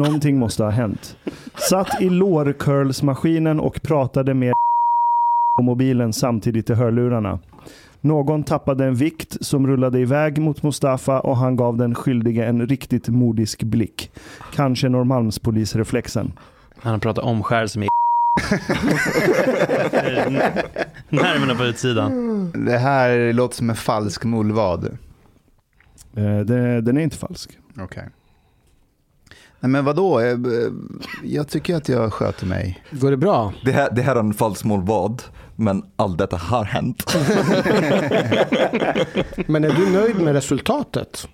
någonting 0.00 0.38
måste 0.38 0.64
ha 0.64 0.70
hänt. 0.70 1.16
Satt 1.70 2.02
i 2.02 2.10
lårcurlsmaskinen 2.10 3.60
och 3.60 3.82
pratade 3.82 4.34
med 4.34 4.54
på 5.58 5.62
mobilen 5.62 6.12
samtidigt 6.12 6.70
i 6.70 6.74
hörlurarna. 6.74 7.38
Någon 8.00 8.44
tappade 8.44 8.84
en 8.84 8.94
vikt 8.94 9.36
som 9.40 9.66
rullade 9.66 10.00
iväg 10.00 10.38
mot 10.38 10.62
Mustafa 10.62 11.20
och 11.20 11.36
han 11.36 11.56
gav 11.56 11.76
den 11.76 11.94
skyldige 11.94 12.44
en 12.44 12.66
riktigt 12.66 13.08
modisk 13.08 13.62
blick. 13.62 14.10
Kanske 14.54 14.88
Norrmalmspolisreflexen. 14.88 16.32
Han 16.78 17.00
pratar 17.00 17.22
omskär 17.22 17.66
som 17.66 17.82
är 17.82 17.88
Nerverna 21.10 21.54
på 21.54 21.64
utsidan. 21.64 22.52
Det 22.66 22.78
här 22.78 23.32
låter 23.32 23.56
som 23.56 23.70
en 23.70 23.76
falsk 23.76 24.24
mullvad. 24.24 24.84
Eh, 26.16 26.38
det, 26.38 26.80
den 26.80 26.96
är 26.96 27.00
inte 27.00 27.16
falsk. 27.16 27.58
Okej. 27.80 28.08
Nej 29.60 29.70
men 29.70 29.84
vadå? 29.84 30.22
Jag, 30.22 30.46
jag 31.24 31.48
tycker 31.48 31.76
att 31.76 31.88
jag 31.88 32.12
sköter 32.12 32.46
mig. 32.46 32.84
Går 32.90 33.10
det 33.10 33.16
bra? 33.16 33.52
Det 33.64 33.72
här, 33.72 33.88
det 33.92 34.02
här 34.02 34.16
är 34.16 34.20
en 34.20 34.34
falsk 34.34 34.64
vad, 34.64 35.22
men 35.56 35.82
allt 35.96 36.18
detta 36.18 36.36
har 36.36 36.64
hänt. 36.64 37.16
Men 39.46 39.64
är 39.64 39.70
du 39.70 39.90
nöjd 39.90 40.16
med 40.16 40.34
resultatet? 40.34 41.28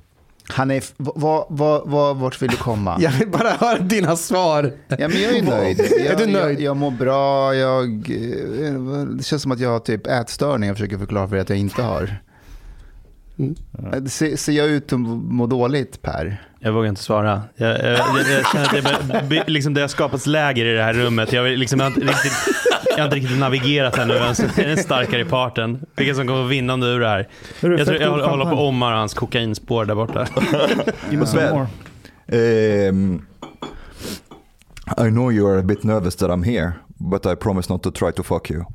Han 0.48 0.70
är, 0.70 0.84
vad, 0.96 1.46
vad, 1.48 1.82
vad, 1.90 2.16
vart 2.16 2.42
vill 2.42 2.50
du 2.50 2.56
komma? 2.56 2.96
Jag 3.00 3.10
vill 3.10 3.28
bara 3.28 3.50
höra 3.50 3.78
dina 3.78 4.16
svar. 4.16 4.72
Ja, 4.88 5.08
men 5.08 5.22
jag 5.22 5.36
är 5.36 5.42
nöjd. 5.42 5.80
Jag, 5.80 6.00
Är 6.06 6.16
du 6.16 6.32
nöjd? 6.32 6.60
Jag, 6.60 6.60
jag 6.60 6.76
mår 6.76 6.90
bra. 6.90 7.54
Jag, 7.54 7.88
eh, 8.10 9.04
det 9.04 9.24
känns 9.24 9.42
som 9.42 9.52
att 9.52 9.60
jag 9.60 9.70
har 9.70 9.78
typ 9.78 10.06
ätstörning. 10.06 10.68
Jag 10.68 10.76
försöker 10.76 10.98
förklara 10.98 11.28
för 11.28 11.36
dig 11.36 11.42
att 11.42 11.48
jag 11.48 11.58
inte 11.58 11.82
har. 11.82 12.16
Mm. 13.38 14.08
Ser, 14.08 14.36
ser 14.36 14.52
jag 14.52 14.66
ut 14.66 14.92
att 14.92 15.00
må 15.00 15.46
dåligt 15.46 16.02
Per? 16.02 16.51
Jag 16.64 16.72
vågar 16.72 16.88
inte 16.88 17.02
svara. 17.02 17.42
Jag, 17.56 17.70
jag, 17.70 17.78
jag, 17.84 17.98
jag 18.30 18.46
känner 18.52 18.64
att 18.94 19.04
bör- 19.04 19.22
by- 19.28 19.42
liksom 19.46 19.74
det 19.74 19.80
har 19.80 19.88
skapats 19.88 20.26
läger 20.26 20.64
i 20.66 20.74
det 20.74 20.82
här 20.82 20.92
rummet. 20.92 21.32
Jag, 21.32 21.42
vill 21.42 21.58
liksom, 21.58 21.80
jag, 21.80 21.86
har, 21.86 21.94
inte 21.94 22.06
riktigt, 22.06 22.32
jag 22.90 22.96
har 22.98 23.04
inte 23.04 23.16
riktigt 23.16 23.38
navigerat 23.38 23.98
ännu 23.98 24.14
vem 24.14 24.34
som 24.34 24.44
är 24.56 24.68
den 24.68 24.76
starkare 24.76 25.20
i 25.20 25.24
parten. 25.24 25.86
Vilka 25.96 26.14
som 26.14 26.26
kommer 26.26 26.44
vinnande 26.44 26.86
ur 26.86 27.00
det 27.00 27.08
här. 27.08 27.28
Hörru, 27.62 27.78
Jag, 27.78 27.86
tror, 27.86 27.94
fett 27.96 28.02
jag 28.02 28.10
god 28.12 28.20
håller, 28.20 28.44
håller 28.44 28.56
på. 28.56 28.66
Omar 28.68 28.92
och 28.92 28.98
hans 28.98 29.14
kokainspår 29.14 29.84
där 29.84 29.94
borta. 29.94 30.26
Give 31.10 31.20
me 31.20 31.26
some 31.26 31.50
more. 31.50 32.88
Um, 32.88 33.26
I 34.98 35.10
know 35.10 35.30
you 35.30 35.46
are 35.46 35.58
a 35.58 35.62
bit 35.62 35.84
nervous 35.84 36.16
that 36.16 36.30
I'm 36.30 36.42
here, 36.42 36.72
but 37.10 37.26
I 37.26 37.34
promise 37.34 37.68
not 37.72 37.82
to 37.82 37.90
try 37.90 38.12
to 38.12 38.22
fuck 38.22 38.50
you. 38.50 38.64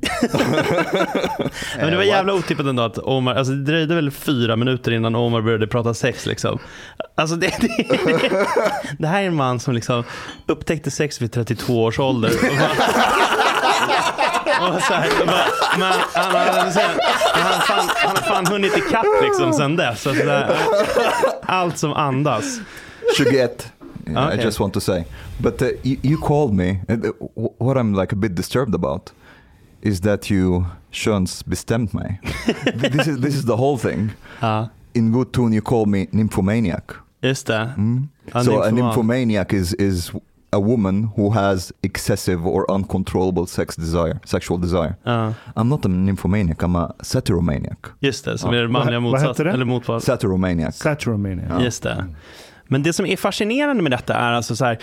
Men 1.76 1.90
det 1.90 1.96
var 1.96 2.02
jävla 2.02 2.34
otippat 2.34 2.66
ändå 2.66 2.82
att 2.82 2.98
Omar, 2.98 3.34
alltså 3.34 3.52
det 3.52 3.64
dröjde 3.64 3.94
väl 3.94 4.10
fyra 4.10 4.56
minuter 4.56 4.92
innan 4.92 5.14
Omar 5.14 5.42
började 5.42 5.66
prata 5.66 5.94
sex 5.94 6.26
liksom. 6.26 6.58
Alltså 7.14 7.36
det, 7.36 7.52
det, 7.60 7.68
det 8.98 9.06
här 9.06 9.22
är 9.22 9.26
en 9.26 9.34
man 9.34 9.60
som 9.60 9.74
liksom 9.74 10.04
upptäckte 10.46 10.90
sex 10.90 11.22
vid 11.22 11.32
32 11.32 11.82
års 11.84 11.98
ålder. 11.98 12.30
Och 14.60 14.82
så 14.82 14.94
här, 14.94 15.26
bara, 15.26 15.44
men 15.78 15.92
han, 16.14 16.56
han, 16.58 16.72
så 16.72 16.80
här, 16.80 16.98
han, 17.32 17.60
fan, 17.60 17.88
han 17.94 18.16
har 18.16 18.22
fan 18.22 18.46
hunnit 18.46 18.76
ikapp 18.76 19.06
liksom 19.22 19.52
sen 19.52 19.76
dess. 19.76 20.02
Så 20.02 20.10
att 20.10 20.16
det 20.16 20.30
här, 20.30 20.56
allt 21.42 21.78
som 21.78 21.92
andas. 21.92 22.60
21. 23.16 23.72
Yeah, 24.14 24.26
Okay. 24.28 24.40
I 24.40 24.44
just 24.44 24.60
want 24.60 24.74
to 24.74 24.80
say. 24.80 25.04
But 25.40 25.62
uh, 25.62 25.68
you, 25.82 25.96
you 26.02 26.16
called 26.18 26.52
me. 26.54 26.80
and, 26.88 27.04
uh, 27.04 27.12
wh- 27.36 27.60
what 27.60 27.76
I'm 27.76 27.94
like 27.94 28.12
a 28.12 28.16
bit 28.16 28.34
disturbed 28.34 28.74
about 28.74 29.12
is 29.82 30.00
that 30.00 30.30
you 30.30 30.64
könsbestämt 30.92 31.92
mig. 31.94 32.18
this, 32.92 33.06
is, 33.06 33.20
this 33.20 33.34
is 33.34 33.44
the 33.44 33.56
whole 33.56 33.78
thing. 33.78 34.10
Ja, 34.42 34.68
In 34.94 35.12
good 35.12 35.32
tone 35.32 35.52
you 35.56 35.62
call 35.62 35.86
me 35.86 36.06
nymphomaniac. 36.12 36.82
just 37.22 37.46
det. 37.46 37.72
Mm. 37.76 38.08
Ja, 38.34 38.42
so 38.44 38.62
a 38.62 38.70
nymfoman. 38.70 38.74
nymphomaniac 38.74 39.52
is, 39.52 39.74
is 39.74 40.10
a 40.52 40.58
woman 40.58 41.08
who 41.16 41.30
has 41.30 41.72
excessive 41.82 42.46
or 42.46 42.64
uncontrollable 42.70 43.46
sex 43.46 43.76
desire, 43.76 44.18
sexual 44.24 44.58
desire. 44.60 44.94
Ja, 45.04 45.34
I'm 45.56 45.68
not 45.68 45.84
a 45.84 45.88
nymphomaniac, 45.88 46.58
I'm 46.62 46.76
a 46.76 46.94
satyromaniac. 47.02 47.78
just 48.00 48.24
det, 48.24 48.38
som 48.38 48.50
är 48.54 48.62
det 48.62 48.68
manliga 48.68 49.00
Vad- 49.00 49.02
vad 49.02 49.12
motsats. 49.12 49.28
heter 49.38 49.44
det? 49.44 49.50
Eller 49.52 49.64
motsatt. 49.64 50.02
Satyromaniac. 50.04 50.74
Saturomania. 50.76 51.44
Ja. 51.48 51.62
Just 51.64 51.82
det. 51.82 52.06
Men 52.68 52.82
det 52.82 52.92
som 52.92 53.06
är 53.06 53.16
fascinerande 53.16 53.82
med 53.82 53.92
detta 53.92 54.14
är 54.14 54.32
alltså 54.32 54.56
så 54.56 54.64
här. 54.64 54.78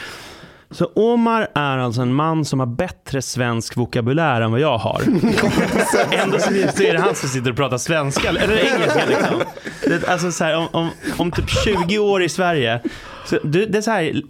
Så 0.72 0.86
Omar 0.96 1.48
är 1.56 1.78
alltså 1.78 2.02
en 2.02 2.14
man 2.14 2.46
som 2.46 2.60
har 2.60 2.68
bättre 2.68 3.22
svensk 3.22 3.78
vokabulär 3.78 4.42
än 4.42 4.52
vad 4.52 4.60
jag 4.60 4.78
har. 4.78 5.02
Ändå 6.12 6.40
så 6.40 6.84
är 6.84 6.94
det 6.94 7.00
han 7.00 7.16
som 7.16 7.30
sitter 7.30 7.52
och 7.52 7.58
pratar 7.58 7.78
svenska, 7.78 8.30
eller 8.30 8.58
engelska 8.58 9.06
liksom. 9.08 9.42
Det, 9.84 10.08
alltså 10.10 10.32
så 10.32 10.44
här, 10.44 10.58
om, 10.58 10.68
om, 10.72 10.90
om 11.18 11.32
typ 11.32 11.50
20 11.50 12.00
år 12.00 12.24
i 12.24 12.30
Sverige, 12.30 12.82
så 13.26 13.40
det 13.44 13.78
är 13.78 13.82
så 13.82 13.92
här 13.92 14.22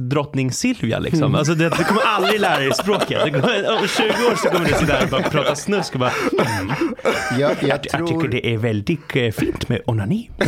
drottning 0.00 0.52
Silvia 0.52 0.98
liksom. 0.98 1.34
Alltså 1.34 1.54
det, 1.54 1.68
du 1.68 1.84
kommer 1.84 2.02
aldrig 2.02 2.40
lära 2.40 2.58
dig 2.58 2.74
språket. 2.74 3.22
Kommer, 3.22 3.78
om 3.78 3.88
20 3.88 4.04
år 4.04 4.36
så 4.36 4.48
kommer 4.48 4.68
du 4.68 4.74
sitta 4.74 4.92
här 4.92 5.04
och 5.04 5.10
bara 5.10 5.22
prata 5.22 5.54
snusk 5.54 5.94
och 5.94 6.00
bara, 6.00 6.12
mm, 6.60 6.74
Jag, 7.38 7.50
jag, 7.60 7.68
jag 7.68 7.82
tycker 7.82 8.06
tror, 8.06 8.28
det 8.28 8.54
är 8.54 8.58
väldigt 8.58 9.16
eh, 9.16 9.30
fint 9.30 9.68
med 9.68 9.80
onani. 9.86 10.30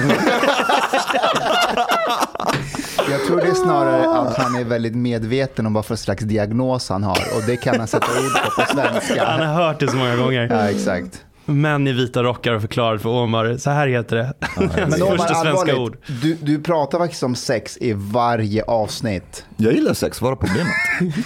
jag 3.11 3.27
tror 3.27 3.37
det 3.37 3.46
är 3.46 3.55
snarare 3.55 4.09
att 4.18 4.37
han 4.37 4.55
är 4.57 4.64
väldigt 4.64 4.94
medveten 4.94 5.66
om 5.66 5.73
vad 5.73 5.87
för 5.87 5.96
slags 5.96 6.25
diagnos 6.25 6.88
han 6.88 7.03
har. 7.03 7.18
Och 7.37 7.42
det 7.46 7.57
kan 7.57 7.79
han 7.79 7.87
sätta 7.88 8.07
ord 8.07 8.33
på 8.44 8.51
på 8.51 8.62
Han 8.81 8.92
svenska. 9.01 9.25
har 9.27 9.44
hört 9.55 9.81
det 9.81 9.88
så 9.88 9.96
många 9.96 10.16
gånger. 10.16 10.49
Ja, 10.51 10.70
exakt. 10.70 11.25
Män 11.44 11.87
i 11.88 11.92
vita 11.92 12.23
rockar 12.23 12.53
och 12.53 12.61
förklarar 12.61 12.99
för 12.99 13.09
Omar, 13.09 13.57
så 13.57 13.70
här 13.70 13.88
heter 13.88 14.16
det. 14.16 14.33
Hans 14.40 14.77
Men 14.77 14.90
första 14.90 15.05
Omar, 15.07 15.42
svenska 15.44 15.77
ord. 15.77 15.96
du, 16.23 16.35
du 16.35 16.62
pratar 16.62 16.99
faktiskt 16.99 17.23
om 17.23 17.35
sex 17.35 17.79
i 17.81 17.92
varje 17.96 18.62
avsnitt. 18.62 19.44
Jag 19.57 19.73
gillar 19.73 19.94
sex, 19.94 20.20
vad 20.20 20.33
är 20.33 20.37
problemet? 20.37 20.73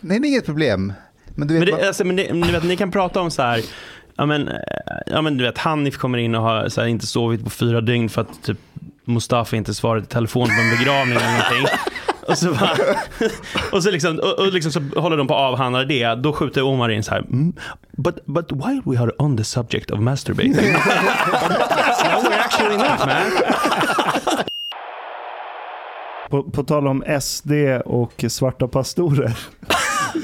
Nej, 0.00 0.20
det 0.20 0.26
är 0.26 0.28
inget 0.28 0.46
problem. 0.46 0.92
Men 1.34 1.48
du 1.48 1.54
vet, 1.54 1.62
Men, 1.64 1.70
vad- 1.72 1.80
det, 1.80 1.88
alltså, 1.88 2.04
men 2.04 2.16
det, 2.16 2.32
ni, 2.32 2.52
vet, 2.52 2.64
ni 2.64 2.76
kan 2.76 2.90
prata 2.90 3.20
om 3.20 3.30
så 3.30 3.42
här, 3.42 3.60
ja 4.16 4.26
men, 4.26 4.48
eh, 4.48 4.54
ja, 5.06 5.22
men 5.22 5.36
du 5.36 5.44
vet, 5.44 5.58
Hanif 5.58 5.96
kommer 5.96 6.18
in 6.18 6.34
och 6.34 6.42
har 6.42 6.68
så 6.68 6.80
här, 6.80 6.88
inte 6.88 7.06
sovit 7.06 7.44
på 7.44 7.50
fyra 7.50 7.80
dygn 7.80 8.08
för 8.08 8.20
att 8.20 8.42
typ 8.42 8.58
Mustafa 9.06 9.56
inte 9.56 9.74
svarat 9.74 10.04
i 10.04 10.06
telefon 10.06 10.46
på 10.46 10.52
en 10.62 10.78
begravning 10.78 11.16
eller 11.16 11.32
någonting. 11.32 11.78
Och 12.28 12.38
så, 12.38 12.50
bara, 12.50 12.76
och 13.72 13.82
så, 13.82 13.90
liksom, 13.90 14.18
och, 14.18 14.38
och 14.38 14.52
liksom 14.52 14.72
så 14.72 15.00
håller 15.00 15.16
de 15.16 15.26
på 15.26 15.34
att 15.34 15.40
avhandla 15.40 15.84
det. 15.84 16.14
Då 16.14 16.32
skjuter 16.32 16.62
Omar 16.62 16.88
in 16.88 17.02
så 17.02 17.10
här. 17.10 17.20
Mm, 17.20 17.52
but, 17.96 18.26
but 18.26 18.52
while 18.52 18.82
we 18.84 18.98
are 18.98 19.12
on 19.18 19.36
the 19.36 19.44
subject 19.44 19.90
of 19.90 20.00
masturbating. 20.00 20.52
no, 20.54 20.60
we're 22.22 22.38
actually 22.38 22.76
not 22.76 23.06
man. 23.06 23.42
På, 26.30 26.42
på 26.42 26.64
tal 26.64 26.86
om 26.86 27.04
SD 27.20 27.52
och 27.84 28.24
svarta 28.28 28.68
pastorer. 28.68 29.38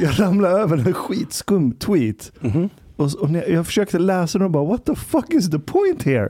Jag 0.01 0.21
ramlade 0.21 0.55
över 0.61 0.77
en 0.77 0.95
skitskum 0.95 1.73
tweet. 1.73 2.33
Mhm. 2.40 2.71
Och, 2.97 3.14
och 3.14 3.31
när 3.31 3.51
jag 3.51 3.66
försökte 3.66 3.99
läsa 3.99 4.38
den 4.38 4.45
och 4.45 4.51
bara 4.51 4.64
what 4.64 4.85
the 4.85 4.95
fuck 4.95 5.31
is 5.31 5.51
the 5.51 5.59
point 5.59 6.03
here? 6.03 6.29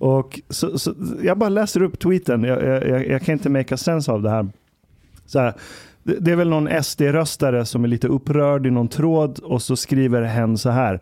Och 0.00 0.40
så, 0.48 0.78
så, 0.78 0.94
jag 1.22 1.38
bara 1.38 1.48
läser 1.48 1.82
upp 1.82 1.98
tweeten. 1.98 2.44
Jag, 2.44 2.64
jag, 2.64 3.08
jag, 3.08 3.22
kan 3.22 3.32
inte 3.32 3.48
make 3.48 3.74
a 3.74 3.76
sense 3.76 4.12
av 4.12 4.22
det 4.22 4.30
här. 4.30 4.48
Så 5.26 5.38
här 5.38 5.54
det, 6.02 6.16
det 6.20 6.32
är 6.32 6.36
väl 6.36 6.48
någon 6.48 6.82
SD-röstare 6.82 7.64
som 7.64 7.84
är 7.84 7.88
lite 7.88 8.08
upprörd 8.08 8.66
i 8.66 8.70
någon 8.70 8.88
tråd 8.88 9.38
och 9.38 9.62
så 9.62 9.76
skriver 9.76 10.22
hen 10.22 10.58
så 10.58 10.70
här. 10.70 11.00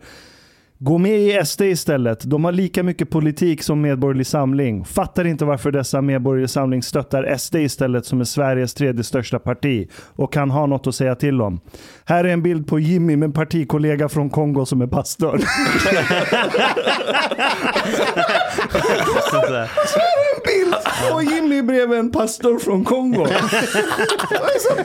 Gå 0.81 0.97
med 0.97 1.19
i 1.19 1.45
SD 1.45 1.61
istället. 1.61 2.23
De 2.23 2.45
har 2.45 2.51
lika 2.51 2.83
mycket 2.83 3.09
politik 3.09 3.63
som 3.63 3.81
Medborgerlig 3.81 4.27
Samling. 4.27 4.85
Fattar 4.85 5.25
inte 5.25 5.45
varför 5.45 5.71
dessa 5.71 6.01
Medborgerlig 6.01 6.49
Samling 6.49 6.83
stöttar 6.83 7.37
SD 7.37 7.55
istället 7.55 8.05
som 8.05 8.19
är 8.19 8.25
Sveriges 8.25 8.73
tredje 8.73 9.03
största 9.03 9.39
parti 9.39 9.89
och 10.15 10.33
kan 10.33 10.51
ha 10.51 10.65
något 10.65 10.87
att 10.87 10.95
säga 10.95 11.15
till 11.15 11.41
om. 11.41 11.59
Här 12.05 12.23
är 12.23 12.29
en 12.29 12.43
bild 12.43 12.67
på 12.67 12.79
Jimmy 12.79 13.15
med 13.15 13.27
en 13.27 13.33
partikollega 13.33 14.09
från 14.09 14.29
Kongo 14.29 14.65
som 14.65 14.81
är 14.81 14.87
pastor. 14.87 15.41
Bild 20.45 20.75
och 21.13 21.23
Jimmy 21.23 21.61
bredvid 21.61 21.99
en 21.99 22.11
pastor 22.11 22.59
från 22.59 22.83
Kongo. 22.85 23.23
alltså, 23.23 24.75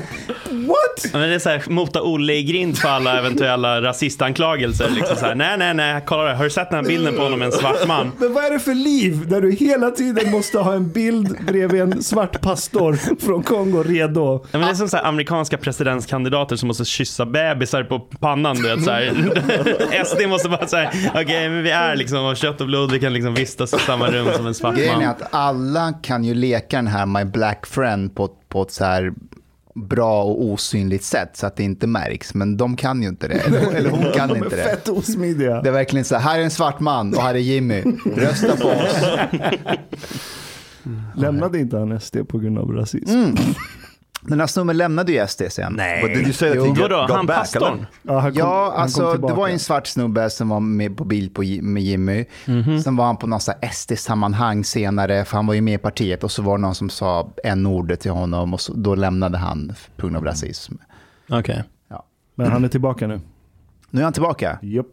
what? 0.50 1.12
Men 1.12 1.28
det 1.28 1.34
är 1.34 1.38
så 1.38 1.48
här, 1.48 1.62
mota 1.66 2.02
Olle 2.02 2.32
i 2.32 2.42
grind 2.42 2.78
för 2.78 2.88
alla 2.88 3.18
eventuella 3.18 3.82
rasistanklagelser. 3.82 4.90
Liksom 4.90 5.16
så 5.16 5.26
här, 5.26 5.34
nej, 5.34 5.58
nej, 5.58 5.74
nej, 5.74 6.02
kolla 6.06 6.24
det. 6.24 6.34
Har 6.34 6.44
du 6.44 6.50
sett 6.50 6.70
den 6.70 6.84
här 6.84 6.88
bilden 6.88 7.16
på 7.16 7.22
honom 7.22 7.38
med 7.38 7.46
en 7.46 7.52
svart 7.52 7.87
man? 7.87 8.12
Men 8.18 8.32
vad 8.32 8.44
är 8.44 8.50
det 8.50 8.58
för 8.58 8.74
liv 8.74 9.28
där 9.28 9.40
du 9.40 9.52
hela 9.52 9.90
tiden 9.90 10.30
måste 10.30 10.58
ha 10.58 10.74
en 10.74 10.92
bild 10.92 11.38
bredvid 11.46 11.80
en 11.80 12.02
svart 12.02 12.40
pastor 12.40 12.98
från 13.20 13.42
Kongo 13.42 13.82
redo? 13.82 14.46
Ja, 14.52 14.58
men 14.58 14.60
det 14.60 14.68
är 14.68 14.74
som 14.74 14.88
så 14.88 14.96
här, 14.96 15.04
amerikanska 15.04 15.58
presidentskandidater 15.58 16.56
som 16.56 16.66
måste 16.66 16.84
kyssa 16.84 17.26
bebisar 17.26 17.82
på 17.82 18.00
pannan. 18.00 18.56
Du 18.56 18.62
vet, 18.62 18.84
så 18.84 18.90
här. 18.90 20.04
SD 20.04 20.28
måste 20.28 20.48
bara 20.48 20.66
säga, 20.66 20.88
okej, 21.08 21.24
okay, 21.24 21.48
men 21.48 21.62
vi 21.62 21.70
är 21.70 21.96
liksom 21.96 22.18
av 22.18 22.34
kött 22.34 22.60
och 22.60 22.66
blod, 22.66 22.92
vi 22.92 23.00
kan 23.00 23.12
liksom 23.12 23.34
vistas 23.34 23.63
i 23.72 23.79
samma 23.79 24.11
rum 24.11 24.29
som 24.37 24.46
en 24.46 24.55
svart 24.55 24.77
Grejen 24.77 24.94
är 24.94 25.00
man. 25.00 25.09
att 25.11 25.22
alla 25.31 25.92
kan 25.92 26.24
ju 26.24 26.35
leka 26.35 26.77
den 26.77 26.87
här 26.87 27.07
My 27.07 27.24
Black 27.24 27.66
Friend 27.66 28.14
på, 28.14 28.29
på 28.48 28.62
ett 28.62 28.70
så 28.70 28.85
här 28.85 29.12
bra 29.74 30.22
och 30.24 30.44
osynligt 30.44 31.05
sätt 31.05 31.31
så 31.37 31.46
att 31.46 31.57
det 31.57 31.62
inte 31.62 31.87
märks. 31.87 32.35
Men 32.35 32.57
de 32.57 32.77
kan 32.77 33.03
ju 33.03 33.09
inte 33.09 33.29
det. 33.29 33.35
Eller, 33.35 33.72
eller 33.72 33.90
hon 33.90 34.05
kan 34.14 34.29
De 34.29 34.35
är 34.40 34.44
inte 34.44 34.57
det. 34.57 34.62
fett 34.62 34.88
osmidiga. 34.88 35.62
Det 35.62 35.68
är 35.68 35.72
verkligen 35.72 36.05
så 36.05 36.14
här, 36.16 36.22
här 36.33 36.38
är 36.40 36.44
en 36.44 36.50
svart 36.50 36.81
man 36.81 37.14
och 37.14 37.22
här 37.22 37.35
är 37.35 37.38
Jimmy. 37.38 37.83
Rösta 38.16 38.57
på 38.57 38.68
oss. 38.68 39.05
Lämnade 41.16 41.59
inte 41.59 41.77
han 41.79 42.00
SD 42.00 42.16
på 42.29 42.38
grund 42.38 42.59
av 42.59 42.70
rasism? 42.70 43.11
Mm. 43.14 43.35
Den 44.26 44.40
här 44.40 44.46
snubben 44.46 44.76
lämnade 44.76 45.12
ju 45.12 45.26
SD 45.26 45.42
sen. 45.50 45.76
Did 46.02 46.16
you 46.16 46.32
say 46.32 46.48
that 46.48 46.58
Jo. 46.66 46.74
got 46.74 47.10
han 47.10 47.26
back? 47.26 47.38
pastorn? 47.38 47.87
Ja, 48.02 48.18
han 48.18 48.30
kom, 48.32 48.38
Ja, 48.38 48.62
han 48.64 48.72
kom 48.72 48.82
alltså 48.82 49.28
det 49.28 49.34
var 49.34 49.48
en 49.48 49.58
svart 49.58 49.87
snubbe 49.87 50.30
som 50.30 50.48
var 50.48 50.60
med 50.60 50.96
på 50.96 51.04
bild 51.04 51.34
på, 51.34 51.42
med 51.62 51.82
Jimmy. 51.82 52.24
Mhm. 52.46 52.80
Sen 52.80 52.96
var 52.96 53.04
han 53.06 53.16
på 53.16 53.26
något 53.26 53.48
SD-sammanhang 53.72 54.64
senare, 54.64 55.24
för 55.24 55.37
han 55.37 55.46
var 55.46 55.54
ju 55.54 55.60
med 55.60 55.74
i 55.74 55.78
partiet. 55.78 56.24
Och 56.24 56.30
så 56.30 56.42
var 56.42 56.58
det 56.58 56.62
någon 56.62 56.74
som 56.74 56.90
sa 56.90 57.32
en 57.44 57.66
ordet 57.66 58.00
till 58.00 58.10
honom 58.10 58.54
och 58.54 58.60
så, 58.60 58.72
då 58.74 58.94
lämnade 58.94 59.38
han 59.38 59.72
på 59.96 60.02
grund 60.06 60.16
av 60.16 60.24
rasism. 60.24 60.74
Okej. 61.30 61.64
Men 62.34 62.52
han 62.52 62.64
är 62.64 62.68
tillbaka 62.68 63.06
nu. 63.06 63.20
Nu 63.90 64.00
är 64.00 64.04
han 64.04 64.12
tillbaka. 64.12 64.58
Japp. 64.62 64.87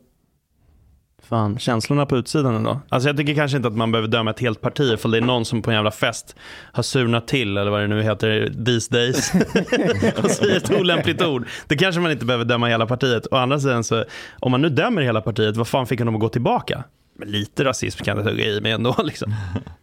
Fan, 1.30 1.60
känslorna 1.60 2.06
på 2.06 2.18
utsidan 2.18 2.56
ändå. 2.56 2.82
Alltså 2.90 3.10
jag 3.10 3.18
tycker 3.18 3.36
kanske 3.36 3.58
inte 3.58 3.68
att 3.68 3.76
man 3.76 3.92
behöver 3.92 4.08
döma 4.08 4.32
ett 4.32 4.40
helt 4.40 4.62
parti 4.62 5.00
för 5.00 5.10
det 5.10 5.18
är 5.18 5.22
någon 5.22 5.46
som 5.46 5.62
på 5.62 5.70
en 5.70 5.76
jävla 5.76 5.92
fest 5.92 6.36
har 6.72 6.84
surnat 6.84 7.28
till, 7.28 7.58
eller 7.58 7.72
vad 7.72 7.82
det 7.82 7.88
nu 7.88 8.04
heter, 8.04 8.54
these 8.66 8.94
days. 8.94 9.34
och 10.24 10.32
säger 10.32 10.58
ett 10.58 10.72
olämpligt 10.72 11.22
ord. 11.22 11.48
Det 11.68 11.78
kanske 11.78 12.02
man 12.02 12.12
inte 12.12 12.26
behöver 12.26 12.46
döma 12.46 12.68
hela 12.68 12.86
partiet. 12.86 13.28
Å 13.32 13.36
andra 13.36 13.60
sidan 13.60 13.84
så, 13.84 14.04
om 14.40 14.52
man 14.52 14.62
nu 14.62 14.70
dömer 14.70 15.02
hela 15.02 15.22
partiet, 15.22 15.58
vad 15.58 15.68
fan 15.68 15.88
fick 15.88 16.00
honom 16.00 16.16
att 16.16 16.22
gå 16.22 16.30
tillbaka? 16.30 16.84
Men 17.20 17.32
lite 17.32 17.64
rasism 17.64 18.04
kan 18.04 18.18
det 18.18 18.24
hugga 18.24 18.46
i 18.46 18.62
mig 18.62 18.72
ändå 18.72 18.96
liksom. 19.04 19.34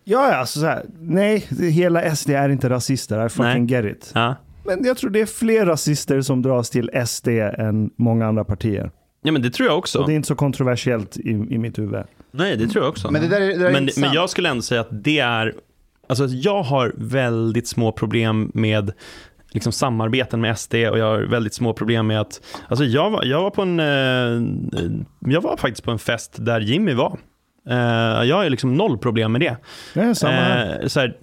Ja, 0.04 0.34
alltså 0.34 0.60
så 0.60 0.66
här, 0.66 0.84
nej, 1.00 1.46
hela 1.72 2.16
SD 2.16 2.30
är 2.30 2.48
inte 2.48 2.68
rasister. 2.70 3.26
I 3.26 3.28
fucking 3.28 3.66
get 3.66 3.84
it. 3.84 4.10
Ja. 4.14 4.34
Men 4.64 4.84
jag 4.84 4.96
tror 4.96 5.10
det 5.10 5.20
är 5.20 5.26
fler 5.26 5.66
rasister 5.66 6.20
som 6.20 6.42
dras 6.42 6.70
till 6.70 6.90
SD 7.06 7.28
än 7.28 7.90
många 7.96 8.26
andra 8.26 8.44
partier. 8.44 8.90
Ja, 9.28 9.32
men 9.32 9.42
det 9.42 9.50
tror 9.50 9.68
jag 9.68 9.78
också. 9.78 9.98
Och 9.98 10.06
det 10.06 10.12
är 10.12 10.16
inte 10.16 10.28
så 10.28 10.34
kontroversiellt 10.34 11.16
i, 11.16 11.30
i 11.30 11.58
mitt 11.58 11.78
huvud. 11.78 12.04
Nej, 12.30 12.56
det 12.56 12.68
tror 12.68 12.84
jag 12.84 12.90
också. 12.90 13.10
Men 13.10 13.22
det 13.22 13.28
där, 13.28 13.40
är- 13.40 13.46
det 13.46 13.58
där 13.58 13.66
är 13.66 13.72
men, 13.72 13.88
men 13.96 14.12
jag 14.12 14.30
skulle 14.30 14.48
ändå 14.48 14.62
säga 14.62 14.80
att 14.80 14.88
det 15.04 15.18
är, 15.18 15.54
alltså 16.08 16.26
jag 16.26 16.62
har 16.62 16.92
väldigt 16.96 17.68
små 17.68 17.92
problem 17.92 18.50
med 18.54 18.92
liksom 19.50 19.72
samarbeten 19.72 20.40
med 20.40 20.58
SD 20.58 20.74
och 20.74 20.98
jag 20.98 21.04
har 21.06 21.20
väldigt 21.20 21.54
små 21.54 21.72
problem 21.72 22.06
med 22.06 22.20
att, 22.20 22.40
alltså 22.68 22.84
jag 22.84 23.10
var, 23.10 23.24
jag 23.24 23.42
var 23.42 23.50
på 23.50 23.62
en, 23.62 23.80
eh, 23.80 25.32
jag 25.32 25.40
var 25.42 25.56
faktiskt 25.56 25.84
på 25.84 25.90
en 25.90 25.98
fest 25.98 26.36
där 26.38 26.60
Jimmy 26.60 26.94
var. 26.94 27.18
Eh, 27.68 27.76
jag 28.28 28.36
har 28.36 28.44
ju 28.44 28.50
liksom 28.50 28.74
noll 28.74 28.98
problem 28.98 29.32
med 29.32 29.40
det. 29.40 29.56
Ja, 29.94 30.14
samma 30.14 30.32
här. 30.32 30.80
Eh, 30.82 30.86
så 30.88 31.00
här, 31.00 31.16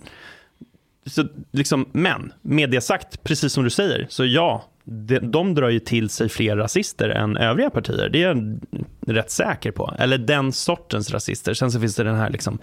så 1.06 1.26
liksom, 1.52 1.86
men 1.92 2.34
med 2.42 2.70
det 2.70 2.82
sagt, 2.82 3.24
precis 3.24 3.54
som 3.54 3.64
du 3.64 3.70
säger, 3.70 4.06
så 4.10 4.26
ja, 4.26 4.66
de, 4.86 5.20
de 5.20 5.56
drar 5.56 5.70
ju 5.70 5.80
till 5.80 6.10
sig 6.10 6.30
fler 6.30 6.58
rasister 6.58 7.10
än 7.10 7.38
övriga 7.38 7.70
partier. 7.70 8.10
Det 8.10 8.24
är 8.24 8.28
jag 8.28 8.60
rätt 9.08 9.32
säker 9.32 9.72
på. 9.72 9.94
Eller 10.00 10.18
den 10.18 10.52
sortens 10.52 11.12
rasister. 11.12 11.54
Sen 11.54 11.72
så 11.72 11.80
finns 11.80 11.96
det 11.96 12.04
den 12.04 12.16
här 12.16 12.30
liksom 12.30 12.58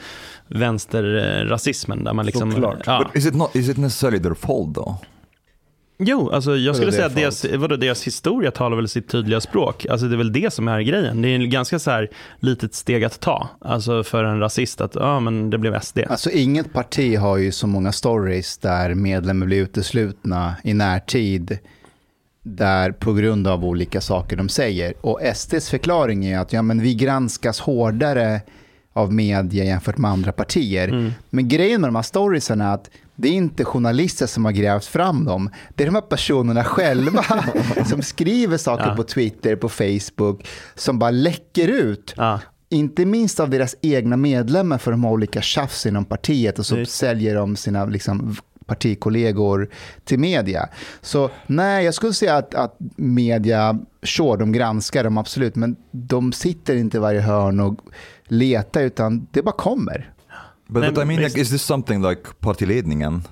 vänsterrasismen 0.48 2.04
där 2.04 2.12
man 2.12 2.26
liksom... 2.26 2.52
Såklart. 2.52 2.82
Ja. 2.86 3.04
But 3.04 3.16
is 3.16 3.26
it 3.26 3.34
not? 3.34 3.56
Is 3.56 3.68
it 3.68 3.76
necessarily 3.76 4.22
their 4.22 4.34
fault 4.34 4.74
though? 4.74 4.94
Jo, 5.98 6.30
alltså 6.30 6.56
jag 6.56 6.76
skulle 6.76 6.90
det 6.90 6.96
säga 6.96 7.04
är 7.04 7.08
att 7.08 7.16
deras, 7.16 7.46
vadå, 7.54 7.76
deras 7.76 8.06
historia 8.06 8.50
talar 8.50 8.76
väl 8.76 8.88
sitt 8.88 9.08
tydliga 9.08 9.40
språk. 9.40 9.86
Alltså 9.86 10.06
det 10.06 10.14
är 10.14 10.18
väl 10.18 10.32
det 10.32 10.52
som 10.52 10.68
är 10.68 10.80
grejen. 10.80 11.22
Det 11.22 11.28
är 11.28 11.34
en 11.34 11.50
ganska 11.50 11.78
så 11.78 11.90
här 11.90 12.10
litet 12.40 12.74
steg 12.74 13.04
att 13.04 13.20
ta. 13.20 13.48
Alltså 13.60 14.04
för 14.04 14.24
en 14.24 14.40
rasist 14.40 14.80
att, 14.80 14.94
ja 14.94 15.20
men 15.20 15.50
det 15.50 15.58
blev 15.58 15.80
SD. 15.80 15.98
Alltså 16.08 16.30
inget 16.30 16.72
parti 16.72 17.18
har 17.18 17.36
ju 17.36 17.52
så 17.52 17.66
många 17.66 17.92
stories 17.92 18.58
där 18.58 18.94
medlemmar 18.94 19.46
blir 19.46 19.62
uteslutna 19.62 20.54
i 20.64 20.74
närtid 20.74 21.58
där 22.42 22.92
på 22.92 23.12
grund 23.12 23.46
av 23.46 23.64
olika 23.64 24.00
saker 24.00 24.36
de 24.36 24.48
säger. 24.48 24.94
Och 25.00 25.20
SDs 25.34 25.70
förklaring 25.70 26.24
är 26.26 26.38
att 26.38 26.52
ja, 26.52 26.62
men 26.62 26.80
vi 26.82 26.94
granskas 26.94 27.60
hårdare 27.60 28.40
av 28.92 29.12
media 29.12 29.64
jämfört 29.64 29.98
med 29.98 30.10
andra 30.10 30.32
partier. 30.32 31.12
Men 31.30 31.48
grejen 31.48 31.80
med 31.80 31.88
de 31.88 31.94
här 31.96 32.02
storiesen 32.02 32.60
är 32.60 32.74
att 32.74 32.90
det 33.16 33.28
är 33.28 33.32
inte 33.32 33.64
journalister 33.64 34.26
som 34.26 34.44
har 34.44 34.52
grävt 34.52 34.84
fram 34.84 35.24
dem. 35.24 35.50
Det 35.74 35.84
är 35.84 35.86
de 35.86 35.94
här 35.94 36.02
personerna 36.02 36.64
själva 36.64 37.24
som 37.86 38.02
skriver 38.02 38.56
saker 38.56 38.86
Ja. 38.88 38.96
på 38.96 39.02
Twitter, 39.02 39.56
på 39.56 39.68
Facebook, 39.68 40.48
som 40.74 40.98
bara 40.98 41.10
läcker 41.10 41.68
ut. 41.68 42.14
Ja. 42.16 42.40
Inte 42.68 43.04
minst 43.04 43.40
av 43.40 43.50
deras 43.50 43.74
egna 43.82 44.16
medlemmar 44.16 44.78
för 44.78 44.90
de 44.90 45.04
har 45.04 45.10
olika 45.12 45.42
tjafs 45.42 45.86
inom 45.86 46.04
partiet 46.04 46.58
och 46.58 46.66
så 46.66 46.76
Just. 46.78 46.92
säljer 46.94 47.34
de 47.34 47.56
sina 47.56 47.84
liksom, 47.84 48.36
partikollegor 48.74 49.68
till 50.04 50.18
media. 50.18 50.68
Så 51.00 51.30
nej, 51.46 51.84
jag 51.84 51.94
skulle 51.94 52.12
säga 52.12 52.36
att, 52.36 52.54
att 52.54 52.76
media, 52.96 53.78
sure, 54.02 54.36
de 54.36 54.52
granskar 54.52 55.04
dem 55.04 55.18
absolut, 55.18 55.56
men 55.56 55.76
de 55.90 56.32
sitter 56.32 56.76
inte 56.76 56.96
i 56.96 57.00
varje 57.00 57.20
hörn 57.20 57.60
och 57.60 57.80
letar, 58.24 58.82
utan 58.82 59.26
det 59.30 59.42
bara 59.42 59.54
kommer. 59.54 60.12
But, 60.68 60.82
but 60.82 60.92
I 60.92 60.98
men 60.98 61.08
mean, 61.08 61.22
like, 61.22 61.40
is 61.40 61.50
this 61.50 61.62
something 61.62 62.02
like 62.02 62.22
partiledningen 62.40 63.22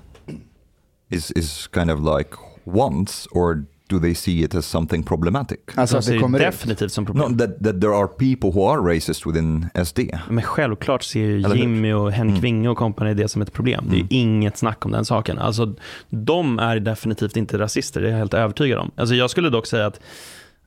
is 1.09 1.31
is 1.31 1.69
kind 1.73 1.91
of 1.91 1.99
like 2.17 2.29
wants, 2.63 3.27
or 3.31 3.65
do 3.91 3.99
they 3.99 4.15
see 4.15 4.43
it 4.43 4.55
as 4.55 4.65
something 4.65 5.03
problematic? 5.03 5.59
Alltså 5.75 5.95
De 5.95 6.01
ser 6.03 6.13
det 6.13 6.19
kommer 6.19 6.39
ut. 6.39 6.45
definitivt 6.45 6.91
som 6.91 7.05
problem. 7.05 7.31
No, 7.31 7.37
that 7.37 7.63
that 7.63 7.81
there 7.81 7.93
are 7.95 8.07
people 8.07 8.49
who 8.51 8.69
are 8.69 8.95
racist 8.95 9.25
within 9.27 9.65
SD. 9.85 9.99
Men 10.29 10.43
självklart 10.43 11.03
ser 11.03 11.19
ju? 11.19 11.43
Jimmy 11.55 11.93
och 11.93 12.11
Henrik 12.11 12.31
Mm. 12.31 12.41
Winge 12.41 12.69
och 12.69 12.77
kompani 12.77 13.13
det 13.13 13.27
som 13.27 13.41
ett 13.41 13.53
problem. 13.53 13.85
Det 13.89 13.95
är 13.95 13.99
ju 13.99 14.05
inget 14.09 14.57
snack 14.57 14.85
om 14.85 14.91
den 14.91 15.05
saken. 15.05 15.37
Alltså, 15.39 15.73
de 16.09 16.59
är 16.59 16.79
definitivt 16.79 17.37
inte 17.37 17.57
rasister, 17.57 18.01
det 18.01 18.07
är 18.07 18.11
jag 18.11 18.17
helt 18.17 18.33
övertygad 18.33 18.79
om. 18.79 18.91
Alltså, 18.95 19.15
jag 19.15 19.29
skulle 19.29 19.49
dock 19.49 19.67
säga 19.67 19.85
att 19.85 19.99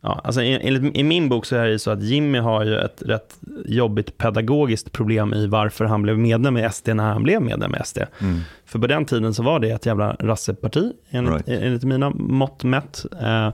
Ja, 0.06 0.20
alltså 0.24 0.42
i, 0.42 0.58
enligt, 0.62 0.96
I 0.96 1.02
min 1.02 1.28
bok 1.28 1.46
så 1.46 1.56
är 1.56 1.66
det 1.68 1.78
så 1.78 1.90
att 1.90 2.02
Jimmy 2.02 2.38
har 2.38 2.64
ju 2.64 2.76
ett 2.78 3.02
rätt 3.06 3.36
jobbigt 3.66 4.18
pedagogiskt 4.18 4.92
problem 4.92 5.34
i 5.34 5.46
varför 5.46 5.84
han 5.84 6.02
blev 6.02 6.18
medlem 6.18 6.56
i 6.56 6.68
SD 6.72 6.88
när 6.88 7.12
han 7.12 7.22
blev 7.22 7.42
medlem 7.42 7.74
i 7.74 7.78
SD. 7.84 7.98
Mm. 8.20 8.40
För 8.66 8.78
på 8.78 8.86
den 8.86 9.04
tiden 9.04 9.34
så 9.34 9.42
var 9.42 9.60
det 9.60 9.70
ett 9.70 9.86
jävla 9.86 10.12
rasseparti, 10.20 10.92
enligt, 11.10 11.48
Right. 11.48 11.62
enligt 11.62 11.84
mina 11.84 12.10
mått 12.10 12.64
mätt. 12.64 13.04
Eh, 13.22 13.48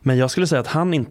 men 0.00 0.18
jag 0.18 0.30
skulle 0.30 0.46
säga 0.46 0.60
att 0.60 0.66
han 0.66 0.94
inte... 0.94 1.10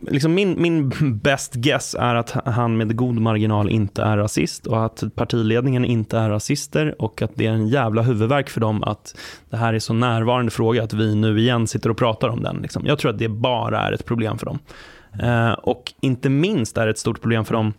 Liksom 0.00 0.34
min, 0.34 0.62
min 0.62 0.92
best 1.18 1.54
guess 1.54 1.96
är 1.98 2.14
att 2.14 2.30
han 2.30 2.76
med 2.76 2.96
god 2.96 3.20
marginal 3.20 3.70
inte 3.70 4.02
är 4.02 4.16
rasist 4.16 4.66
och 4.66 4.84
att 4.84 5.02
partiledningen 5.14 5.84
inte 5.84 6.18
är 6.18 6.30
rasister 6.30 7.02
och 7.02 7.22
att 7.22 7.30
det 7.34 7.46
är 7.46 7.52
en 7.52 7.68
jävla 7.68 8.02
huvudvärk 8.02 8.50
för 8.50 8.60
dem 8.60 8.82
att 8.82 9.16
det 9.50 9.56
här 9.56 9.74
är 9.74 9.78
så 9.78 9.92
närvarande 9.92 10.50
fråga 10.50 10.82
att 10.82 10.92
vi 10.92 11.14
nu 11.14 11.40
igen 11.40 11.66
sitter 11.66 11.90
och 11.90 11.96
pratar 11.96 12.28
om 12.28 12.42
den. 12.42 12.56
Liksom. 12.56 12.86
Jag 12.86 12.98
tror 12.98 13.10
att 13.10 13.18
det 13.18 13.28
bara 13.28 13.80
är 13.80 13.92
ett 13.92 14.04
problem 14.04 14.38
för 14.38 14.46
dem. 14.46 14.58
Eh, 15.22 15.52
och 15.52 15.92
inte 16.00 16.28
minst 16.28 16.78
är 16.78 16.86
det 16.86 16.90
ett 16.90 16.98
stort 16.98 17.20
problem 17.20 17.44
för 17.44 17.54
dem 17.54 17.72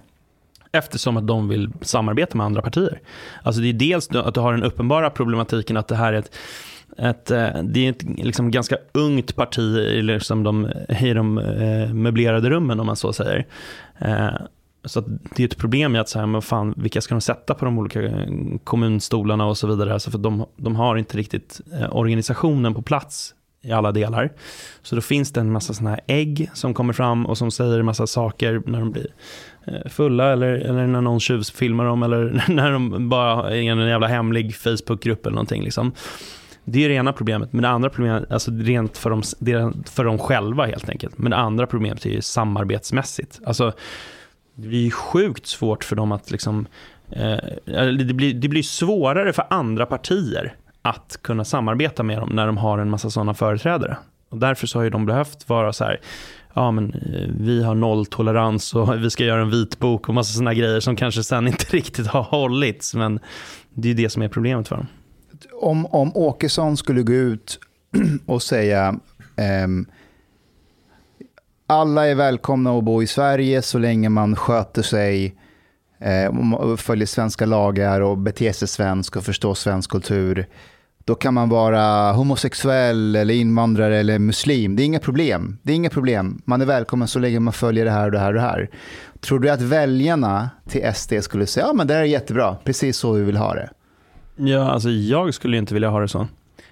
eftersom 0.71 1.17
att 1.17 1.27
de 1.27 1.47
vill 1.47 1.71
samarbeta 1.81 2.37
med 2.37 2.45
andra 2.45 2.61
partier. 2.61 2.99
Alltså 3.43 3.61
det 3.61 3.69
är 3.69 3.73
dels 3.73 4.09
att 4.09 4.33
du 4.33 4.39
har 4.39 4.51
den 4.51 4.63
uppenbara 4.63 5.09
problematiken 5.09 5.77
att 5.77 5.87
det 5.87 5.95
här 5.95 6.13
är 6.13 6.17
ett 6.17 6.35
ett, 6.97 7.31
eh, 7.31 7.63
det 7.63 7.85
är 7.85 7.89
ett 7.89 8.03
liksom 8.03 8.51
ganska 8.51 8.77
ungt 8.91 9.35
parti 9.35 9.77
i, 9.77 10.01
liksom 10.01 10.43
de, 10.43 10.69
i 11.01 11.13
de 11.13 11.37
eh, 11.37 11.93
möblerade 11.93 12.49
rummen 12.49 12.79
om 12.79 12.85
man 12.85 12.95
så 12.95 13.13
säger. 13.13 13.45
Eh, 13.99 14.29
så 14.85 14.99
att 14.99 15.05
det 15.35 15.43
är 15.43 15.47
ett 15.47 15.57
problem 15.57 15.95
i 15.95 15.99
att 15.99 16.09
säga, 16.09 16.25
men 16.25 16.41
fan, 16.41 16.73
vilka 16.77 17.01
ska 17.01 17.15
de 17.15 17.21
sätta 17.21 17.53
på 17.53 17.65
de 17.65 17.79
olika 17.79 18.01
eh, 18.01 18.27
kommunstolarna 18.63 19.45
och 19.45 19.57
så 19.57 19.67
vidare. 19.67 19.93
Alltså 19.93 20.11
för 20.11 20.17
de, 20.17 20.45
de 20.55 20.75
har 20.75 20.95
inte 20.95 21.17
riktigt 21.17 21.61
eh, 21.73 21.95
organisationen 21.95 22.73
på 22.73 22.81
plats 22.81 23.35
i 23.63 23.71
alla 23.71 23.91
delar. 23.91 24.31
Så 24.81 24.95
då 24.95 25.01
finns 25.01 25.33
det 25.33 25.39
en 25.39 25.51
massa 25.51 25.73
såna 25.73 25.89
här 25.89 25.99
ägg 26.07 26.49
som 26.53 26.73
kommer 26.73 26.93
fram 26.93 27.25
och 27.25 27.37
som 27.37 27.51
säger 27.51 27.79
en 27.79 27.85
massa 27.85 28.07
saker 28.07 28.61
när 28.65 28.79
de 28.79 28.91
blir 28.91 29.07
eh, 29.65 29.89
fulla 29.89 30.31
eller, 30.31 30.53
eller 30.53 30.87
när 30.87 31.01
någon 31.01 31.19
tjuvfilmar 31.19 31.85
dem 31.85 32.03
eller 32.03 32.43
när 32.53 32.71
de 32.71 33.09
bara 33.09 33.51
är 33.51 33.55
i 33.55 33.67
en 33.67 33.87
jävla 33.87 34.07
hemlig 34.07 34.55
Facebookgrupp 34.55 35.25
eller 35.25 35.35
någonting. 35.35 35.63
Liksom. 35.63 35.91
Det 36.65 36.85
är 36.85 36.89
det 36.89 36.95
ena 36.95 37.13
problemet. 37.13 37.53
Men 37.53 37.61
det 37.61 37.69
andra 37.69 37.89
problemet, 37.89 38.31
alltså 38.31 38.51
rent 38.51 38.97
för 38.97 39.09
dem, 39.09 39.23
för 39.85 40.03
dem 40.03 40.17
själva 40.17 40.65
helt 40.65 40.89
enkelt. 40.89 41.17
Men 41.17 41.31
det 41.31 41.37
andra 41.37 41.67
problemet 41.67 42.05
är 42.05 42.09
ju 42.09 42.21
samarbetsmässigt. 42.21 43.39
Alltså, 43.45 43.73
det 44.55 44.67
blir 44.67 44.83
ju 44.83 44.91
sjukt 44.91 45.47
svårt 45.47 45.83
för 45.83 45.95
dem 45.95 46.11
att 46.11 46.31
liksom 46.31 46.67
eh, 47.09 47.37
det, 48.07 48.13
blir, 48.13 48.33
det 48.33 48.47
blir 48.47 48.63
svårare 48.63 49.33
för 49.33 49.45
andra 49.49 49.85
partier 49.85 50.55
att 50.81 51.19
kunna 51.21 51.45
samarbeta 51.45 52.03
med 52.03 52.17
dem 52.19 52.29
när 52.29 52.45
de 52.45 52.57
har 52.57 52.77
en 52.77 52.89
massa 52.89 53.09
sådana 53.09 53.33
företrädare. 53.33 53.97
Och 54.29 54.37
därför 54.37 54.67
så 54.67 54.79
har 54.79 54.83
ju 54.83 54.89
de 54.89 55.05
behövt 55.05 55.49
vara 55.49 55.73
så 55.73 55.83
här, 55.83 55.99
ja 56.53 56.71
men 56.71 56.93
eh, 56.93 57.29
vi 57.39 57.63
har 57.63 57.75
nolltolerans 57.75 58.75
och 58.75 59.03
vi 59.03 59.09
ska 59.09 59.23
göra 59.23 59.41
en 59.41 59.49
vitbok 59.49 60.09
och 60.09 60.15
massa 60.15 60.33
sådana 60.33 60.53
grejer 60.53 60.79
som 60.79 60.95
kanske 60.95 61.23
sen 61.23 61.47
inte 61.47 61.65
riktigt 61.69 62.07
har 62.07 62.23
hållits. 62.23 62.95
Men 62.95 63.19
det 63.73 63.89
är 63.89 63.93
det 63.93 64.09
som 64.09 64.21
är 64.21 64.27
problemet 64.27 64.67
för 64.67 64.75
dem. 64.75 64.87
Om, 65.51 65.85
om 65.85 66.11
Åkesson 66.15 66.77
skulle 66.77 67.03
gå 67.03 67.13
ut 67.13 67.59
och 68.25 68.43
säga 68.43 68.99
ehm, 69.35 69.85
alla 71.67 72.07
är 72.07 72.15
välkomna 72.15 72.77
att 72.77 72.83
bo 72.83 73.03
i 73.03 73.07
Sverige 73.07 73.61
så 73.61 73.77
länge 73.77 74.09
man 74.09 74.35
sköter 74.35 74.81
sig, 74.81 75.35
eh, 75.99 76.75
följer 76.75 77.05
svenska 77.05 77.45
lagar 77.45 78.01
och 78.01 78.17
beter 78.17 78.51
sig 78.51 78.67
svensk 78.67 79.15
och 79.15 79.23
förstår 79.23 79.53
svensk 79.53 79.91
kultur. 79.91 80.47
Då 81.05 81.15
kan 81.15 81.33
man 81.33 81.49
vara 81.49 82.11
homosexuell 82.11 83.15
eller 83.15 83.33
invandrare 83.33 83.97
eller 83.97 84.19
muslim. 84.19 84.75
Det 84.75 84.83
är 84.83 84.85
inga 84.85 84.99
problem. 84.99 85.57
Det 85.63 85.71
är 85.71 85.75
inga 85.75 85.89
problem. 85.89 86.41
Man 86.45 86.61
är 86.61 86.65
välkommen 86.65 87.07
så 87.07 87.19
länge 87.19 87.39
man 87.39 87.53
följer 87.53 87.85
det 87.85 87.91
här 87.91 88.05
och 88.05 88.11
det 88.11 88.19
här 88.19 88.27
och 88.27 88.33
det 88.33 88.41
här. 88.41 88.69
Tror 89.19 89.39
du 89.39 89.49
att 89.49 89.61
väljarna 89.61 90.49
till 90.69 90.93
SD 90.93 91.13
skulle 91.21 91.45
säga 91.45 91.65
ja 91.65 91.73
men 91.73 91.87
det 91.87 91.93
här 91.93 92.01
är 92.01 92.05
jättebra, 92.05 92.55
precis 92.63 92.97
så 92.97 93.11
vi 93.11 93.23
vill 93.23 93.37
ha 93.37 93.53
det? 93.53 93.69
Ja, 94.35 94.71
alltså 94.71 94.89
jag 94.89 95.33
skulle 95.33 95.57
inte 95.57 95.73
vilja 95.73 95.89
ha 95.89 95.99
det 95.99 96.07
så. 96.07 96.27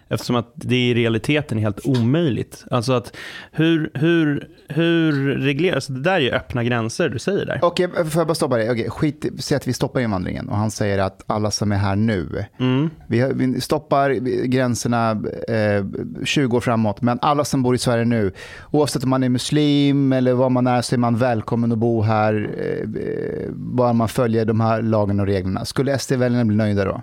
Eftersom 0.09 0.35
att 0.35 0.51
det 0.55 0.75
i 0.89 0.93
realiteten 0.93 1.57
är 1.57 1.61
helt 1.61 1.85
omöjligt. 1.85 2.65
Alltså 2.71 2.93
att 2.93 3.15
hur, 3.51 3.91
hur, 3.93 4.47
hur 4.67 5.11
regleras, 5.35 5.87
det 5.87 5.99
där 6.01 6.11
är 6.13 6.19
ju 6.19 6.31
öppna 6.31 6.63
gränser 6.63 7.09
du 7.09 7.19
säger 7.19 7.45
där. 7.45 7.59
Okej, 7.61 7.87
får 8.09 8.19
jag 8.19 8.27
bara 8.27 8.35
stoppa 8.35 8.57
dig? 8.57 8.71
Okej, 8.71 8.89
skit, 8.89 9.25
säg 9.39 9.55
att 9.57 9.67
vi 9.67 9.73
stoppar 9.73 9.99
invandringen 9.99 10.49
och 10.49 10.57
han 10.57 10.71
säger 10.71 10.97
att 10.99 11.23
alla 11.27 11.51
som 11.51 11.71
är 11.71 11.75
här 11.75 11.95
nu, 11.95 12.45
Mm. 12.59 12.89
vi, 13.07 13.31
vi 13.35 13.61
stoppar 13.61 14.09
gränserna 14.45 15.11
eh, 15.47 15.85
20 16.25 16.57
år 16.57 16.61
framåt, 16.61 17.01
men 17.01 17.19
alla 17.21 17.45
som 17.45 17.63
bor 17.63 17.75
i 17.75 17.77
Sverige 17.77 18.05
nu, 18.05 18.31
oavsett 18.71 19.03
om 19.03 19.09
man 19.09 19.23
är 19.23 19.29
muslim 19.29 20.13
eller 20.13 20.33
vad 20.33 20.51
man 20.51 20.67
är, 20.67 20.81
så 20.81 20.95
är 20.95 20.99
man 20.99 21.17
välkommen 21.17 21.71
att 21.71 21.77
bo 21.77 22.01
här, 22.01 22.49
eh, 22.57 23.01
eh, 23.03 23.49
bara 23.51 23.93
man 23.93 24.07
följer 24.07 24.45
de 24.45 24.59
här 24.59 24.81
lagarna 24.81 25.23
och 25.23 25.27
reglerna. 25.27 25.65
Skulle 25.65 25.97
SD-väljarna 25.99 26.45
bli 26.45 26.55
nöjda 26.57 26.85
då? 26.85 27.01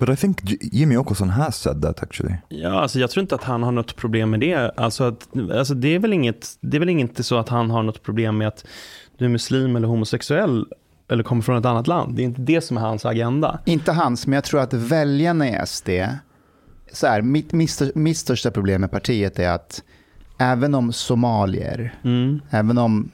But 0.00 0.08
I 0.08 0.16
think 0.16 0.40
Jimmy 0.72 0.96
Åkesson 0.96 1.30
has 1.30 1.56
said 1.56 1.82
that 1.82 2.02
actually. 2.02 2.34
Ja, 2.48 2.80
alltså 2.80 2.98
jag 2.98 3.10
tror 3.10 3.22
inte 3.22 3.34
att 3.34 3.44
han 3.44 3.62
har 3.62 3.72
något 3.72 3.96
problem 3.96 4.30
med 4.30 4.40
det. 4.40 4.70
Alltså, 4.76 5.04
att, 5.04 5.28
alltså 5.52 5.74
det, 5.74 5.94
är 5.94 5.98
väl 5.98 6.12
inget, 6.12 6.48
det 6.60 6.76
är 6.76 6.78
väl 6.78 6.88
inte 6.88 7.22
så 7.22 7.36
att 7.38 7.48
han 7.48 7.70
har 7.70 7.82
något 7.82 8.02
problem 8.02 8.38
med 8.38 8.48
att 8.48 8.64
du 9.18 9.24
är 9.24 9.28
muslim 9.28 9.76
eller 9.76 9.88
homosexuell 9.88 10.66
eller 11.08 11.22
kommer 11.22 11.42
från 11.42 11.58
ett 11.58 11.64
annat 11.66 11.86
land. 11.86 12.16
Det 12.16 12.22
är 12.22 12.24
inte 12.24 12.40
det 12.42 12.60
som 12.60 12.76
är 12.76 12.80
hans 12.80 13.06
agenda. 13.06 13.58
Inte 13.64 13.92
hans, 13.92 14.26
men 14.26 14.34
jag 14.34 14.44
tror 14.44 14.60
att 14.60 14.72
väljarna 14.72 15.48
i 15.48 15.66
SD, 15.66 15.88
så 16.92 17.06
här, 17.06 17.22
mitt, 17.22 17.52
mitt 17.94 18.16
största 18.16 18.50
problem 18.50 18.80
med 18.80 18.90
partiet 18.90 19.38
är 19.38 19.50
att 19.50 19.82
även 20.38 20.74
om 20.74 20.92
somalier, 20.92 21.94
Mm. 22.04 22.40
även 22.50 22.78
om 22.78 23.10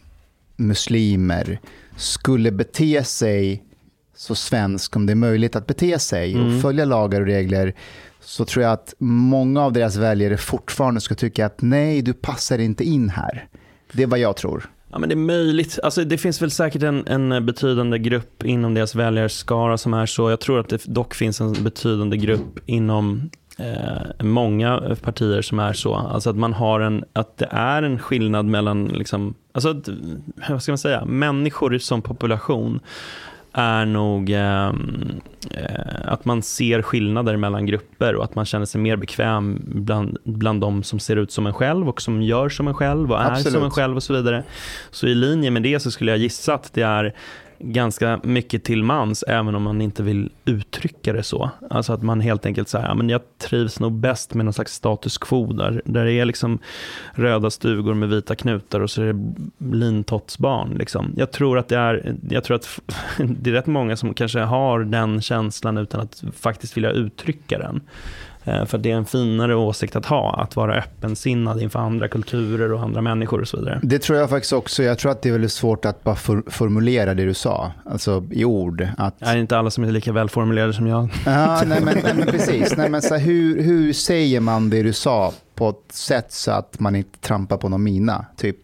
muslimer 0.56 1.60
skulle 1.96 2.52
bete 2.52 3.04
sig 3.04 3.65
så 4.16 4.34
svensk 4.34 4.96
om 4.96 5.06
det 5.06 5.12
är 5.12 5.14
möjligt 5.14 5.56
att 5.56 5.66
bete 5.66 5.98
sig 5.98 6.34
Mm. 6.34 6.46
och 6.56 6.62
följa 6.62 6.84
lagar 6.84 7.20
och 7.20 7.26
regler 7.26 7.74
så 8.20 8.44
tror 8.44 8.62
jag 8.62 8.72
att 8.72 8.94
många 8.98 9.62
av 9.62 9.72
deras 9.72 9.96
väljare 9.96 10.36
fortfarande 10.36 11.00
skulle 11.00 11.18
tycka 11.18 11.46
att 11.46 11.62
nej, 11.62 12.02
du 12.02 12.12
passar 12.12 12.58
inte 12.58 12.84
in 12.84 13.08
här. 13.08 13.48
Det 13.92 14.02
är 14.02 14.06
vad 14.06 14.18
jag 14.18 14.36
tror. 14.36 14.70
Ja, 14.92 14.98
men 14.98 15.08
det 15.08 15.14
är 15.14 15.16
möjligt. 15.16 15.78
Alltså, 15.82 16.04
det 16.04 16.18
finns 16.18 16.42
väl 16.42 16.50
säkert 16.50 16.82
en, 16.82 17.06
en 17.06 17.46
betydande 17.46 17.98
grupp 17.98 18.44
inom 18.44 18.74
deras 18.74 18.94
väljarskara 18.94 19.78
som 19.78 19.94
är 19.94 20.06
så. 20.06 20.30
Jag 20.30 20.40
tror 20.40 20.60
att 20.60 20.68
det 20.68 20.84
dock 20.84 21.14
finns 21.14 21.40
en 21.40 21.52
betydande 21.52 22.16
grupp 22.16 22.58
inom 22.66 23.30
eh, 23.58 24.24
många 24.24 24.96
partier 25.02 25.42
som 25.42 25.58
är 25.58 25.72
så. 25.72 25.94
Alltså 25.94 26.30
att 26.30 26.36
man 26.36 26.52
har 26.52 26.80
en, 26.80 27.04
att 27.12 27.36
det 27.38 27.48
är 27.50 27.82
en 27.82 27.98
skillnad 27.98 28.46
mellan, 28.46 28.84
liksom, 28.84 29.34
alltså, 29.52 29.70
att, 29.70 29.88
vad 30.50 30.62
ska 30.62 30.72
man 30.72 30.78
säga, 30.78 31.04
människor 31.04 31.78
som 31.78 32.02
population 32.02 32.80
är 33.58 33.86
nog 33.86 34.30
ehm, 34.30 35.20
eh, 35.50 36.12
att 36.12 36.24
man 36.24 36.42
ser 36.42 36.82
skillnader 36.82 37.36
mellan 37.36 37.66
grupper 37.66 38.14
och 38.14 38.24
att 38.24 38.34
man 38.34 38.44
känner 38.44 38.66
sig 38.66 38.80
mer 38.80 38.96
bekväm 38.96 39.62
bland, 39.66 40.18
bland 40.24 40.60
de 40.60 40.82
som 40.82 40.98
ser 40.98 41.16
ut 41.16 41.32
som 41.32 41.46
en 41.46 41.52
själv 41.52 41.88
och 41.88 42.02
som 42.02 42.22
gör 42.22 42.48
som 42.48 42.68
en 42.68 42.74
själv 42.74 43.12
och 43.12 43.20
är 43.20 43.30
Absolut. 43.30 43.52
som 43.52 43.64
en 43.64 43.70
själv 43.70 43.96
och 43.96 44.02
så 44.02 44.12
vidare. 44.12 44.42
Så 44.90 45.06
i 45.06 45.14
linje 45.14 45.50
med 45.50 45.62
det 45.62 45.80
så 45.80 45.90
skulle 45.90 46.10
jag 46.10 46.18
gissa 46.18 46.54
att 46.54 46.72
det 46.74 46.82
är 46.82 47.14
ganska 47.58 48.20
mycket 48.22 48.64
till 48.64 48.82
mans 48.82 49.22
även 49.28 49.54
om 49.54 49.62
man 49.62 49.80
inte 49.80 50.02
vill 50.02 50.30
uttrycka 50.44 51.12
det 51.12 51.22
så. 51.22 51.50
Alltså 51.70 51.92
att 51.92 52.02
man 52.02 52.20
helt 52.20 52.46
enkelt 52.46 52.68
säger, 52.68 52.86
ja, 52.86 52.94
men 52.94 53.08
jag 53.08 53.20
trivs 53.38 53.80
nog 53.80 53.92
bäst 53.92 54.34
med 54.34 54.44
någon 54.44 54.52
slags 54.52 54.74
status 54.74 55.18
quo 55.18 55.52
där, 55.52 55.82
där 55.84 56.04
det 56.04 56.12
är 56.12 56.24
liksom 56.24 56.58
röda 57.12 57.50
stugor 57.50 57.94
med 57.94 58.08
vita 58.08 58.34
knutar 58.34 58.80
och 58.80 58.90
så 58.90 59.02
är 59.02 59.12
det 59.12 59.34
lintottsbarn. 59.76 60.74
Liksom. 60.78 61.14
Jag 61.16 61.32
tror 61.32 61.58
att 61.58 61.68
det 61.68 61.76
är, 61.76 62.16
jag 62.30 62.44
tror 62.44 62.56
att 62.56 62.80
det 63.18 63.50
är 63.50 63.54
rätt 63.54 63.66
många 63.66 63.96
som 63.96 64.14
kanske 64.14 64.40
har 64.40 64.80
den 64.80 65.22
känslan 65.22 65.78
utan 65.78 66.00
att 66.00 66.24
faktiskt 66.36 66.76
vilja 66.76 66.90
uttrycka 66.90 67.58
den. 67.58 67.80
Eh, 68.46 68.64
För 68.64 68.78
det 68.78 68.90
är 68.90 68.96
en 68.96 69.04
finare 69.04 69.54
åsikt 69.54 69.96
att 69.96 70.06
ha, 70.06 70.34
att 70.42 70.56
vara 70.56 70.74
öppensinnad 70.74 71.62
inför 71.62 71.78
andra 71.78 72.08
kulturer 72.08 72.72
och 72.72 72.82
andra 72.82 73.00
människor 73.00 73.40
och 73.40 73.48
så 73.48 73.56
vidare. 73.56 73.80
Det 73.82 73.98
tror 73.98 74.18
jag 74.18 74.30
faktiskt 74.30 74.52
också. 74.52 74.82
Jag 74.82 74.98
tror 74.98 75.12
att 75.12 75.22
det 75.22 75.28
är 75.28 75.32
väldigt 75.32 75.52
svårt 75.52 75.84
att 75.84 76.04
bara 76.04 76.14
for, 76.14 76.42
formulera 76.46 77.14
det 77.14 77.24
du 77.24 77.34
sa, 77.34 77.72
alltså 77.84 78.24
i 78.30 78.44
ord. 78.44 78.88
Att, 78.98 79.22
Är 79.22 79.36
inte 79.36 79.58
alla 79.58 79.70
som 79.70 79.84
är 79.84 79.92
lika 79.92 80.12
välformulerade 80.12 80.72
som 80.72 80.86
jag? 80.86 81.08
Ja, 81.26 81.62
nej, 81.66 81.80
men, 81.84 81.98
nej, 82.02 82.14
men 82.16 82.26
precis. 82.26 82.76
Nej, 82.76 82.90
men 82.90 83.02
så 83.02 83.14
här, 83.14 83.20
hur, 83.20 83.62
hur 83.62 83.92
säger 83.92 84.40
man 84.40 84.70
det 84.70 84.82
du 84.82 84.92
sa 84.92 85.32
på 85.54 85.68
ett 85.68 85.92
sätt 85.92 86.32
så 86.32 86.50
att 86.50 86.80
man 86.80 86.96
inte 86.96 87.18
trampar 87.18 87.56
på 87.56 87.68
någon 87.68 87.82
mina? 87.82 88.26
Typ, 88.36 88.56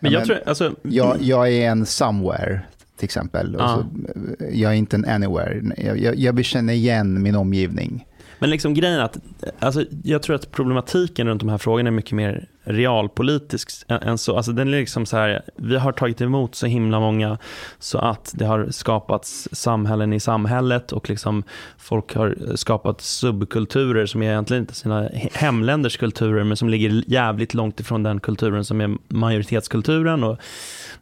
Men 0.00 0.12
ja, 0.12 0.18
jag 0.18 0.26
tror, 0.26 0.38
alltså, 0.46 0.74
jag, 0.82 1.16
jag 1.20 1.52
är 1.52 1.70
en 1.70 1.86
somewhere, 1.86 2.60
till 2.98 3.04
exempel. 3.04 3.56
Ja. 3.58 3.68
så, 3.68 4.04
jag 4.52 4.70
är 4.72 4.76
inte 4.76 4.96
en 4.96 5.04
anywhere. 5.04 5.62
Jag, 5.76 5.98
jag, 5.98 6.16
jag 6.16 6.44
känna 6.44 6.72
igen 6.72 7.22
min 7.22 7.36
omgivning. 7.36 8.06
Men 8.44 8.50
liksom 8.50 8.74
grejen 8.74 8.98
är 8.98 9.04
att 9.04 9.18
alltså, 9.58 9.84
jag 10.02 10.22
tror 10.22 10.36
att 10.36 10.50
problematiken 10.50 11.28
runt 11.28 11.40
de 11.40 11.48
här 11.48 11.58
frågorna 11.58 11.88
är 11.88 11.92
mycket 11.92 12.12
mer 12.12 12.48
realpolitisk 12.64 13.70
än, 13.88 14.02
än 14.02 14.18
så. 14.18 14.36
Alltså, 14.36 14.52
den 14.52 14.68
är 14.68 14.78
liksom 14.80 15.06
så 15.06 15.16
här, 15.16 15.42
vi 15.56 15.76
har 15.76 15.92
tagit 15.92 16.20
emot 16.20 16.54
så 16.54 16.66
himla 16.66 17.00
många 17.00 17.38
så 17.78 17.98
att 17.98 18.32
det 18.34 18.44
har 18.44 18.68
skapats 18.70 19.48
samhällen 19.52 20.12
i 20.12 20.20
samhället 20.20 20.92
och 20.92 21.08
liksom 21.10 21.42
folk 21.78 22.14
har 22.14 22.36
skapat 22.54 23.00
subkulturer 23.00 24.06
som 24.06 24.22
är 24.22 24.26
egentligen 24.26 24.62
inte 24.62 24.74
sina 24.74 25.08
hemländers 25.32 25.96
kulturer 25.96 26.44
men 26.44 26.56
som 26.56 26.68
ligger 26.68 27.04
jävligt 27.06 27.54
långt 27.54 27.80
ifrån 27.80 28.02
den 28.02 28.20
kulturen 28.20 28.64
som 28.64 28.80
är 28.80 28.96
majoritetskulturen. 29.08 30.24
Och 30.24 30.38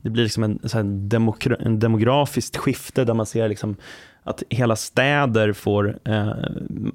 det 0.03 0.11
blir 0.11 0.25
liksom 0.25 0.43
en, 0.43 0.59
så 0.65 0.77
här 0.77 0.85
en 1.67 1.79
demografiskt 1.79 2.57
skifte 2.57 3.05
där 3.05 3.15
man 3.15 3.27
ser 3.27 3.49
liksom 3.49 3.77
att 4.25 4.43
hela 4.49 4.77
städer 4.77 5.53
får 5.53 5.99
eh, 6.05 6.33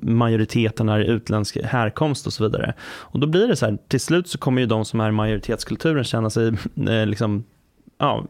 majoriteten 0.01 0.89
är 0.89 0.99
utländsk 0.99 1.57
härkomst 1.63 2.27
och 2.27 2.33
så 2.33 2.43
vidare. 2.43 2.73
Och 2.89 3.19
då 3.19 3.27
blir 3.27 3.47
det 3.47 3.55
så 3.55 3.65
här, 3.65 3.77
till 3.87 3.99
slut 3.99 4.27
så 4.27 4.37
kommer 4.37 4.61
ju 4.61 4.67
de 4.67 4.85
som 4.85 4.99
är 4.99 5.11
majoritetskulturen 5.11 6.03
känna 6.03 6.29
sig 6.29 6.47
eh, 6.89 7.05
liksom 7.05 7.43
Ja, 7.99 8.25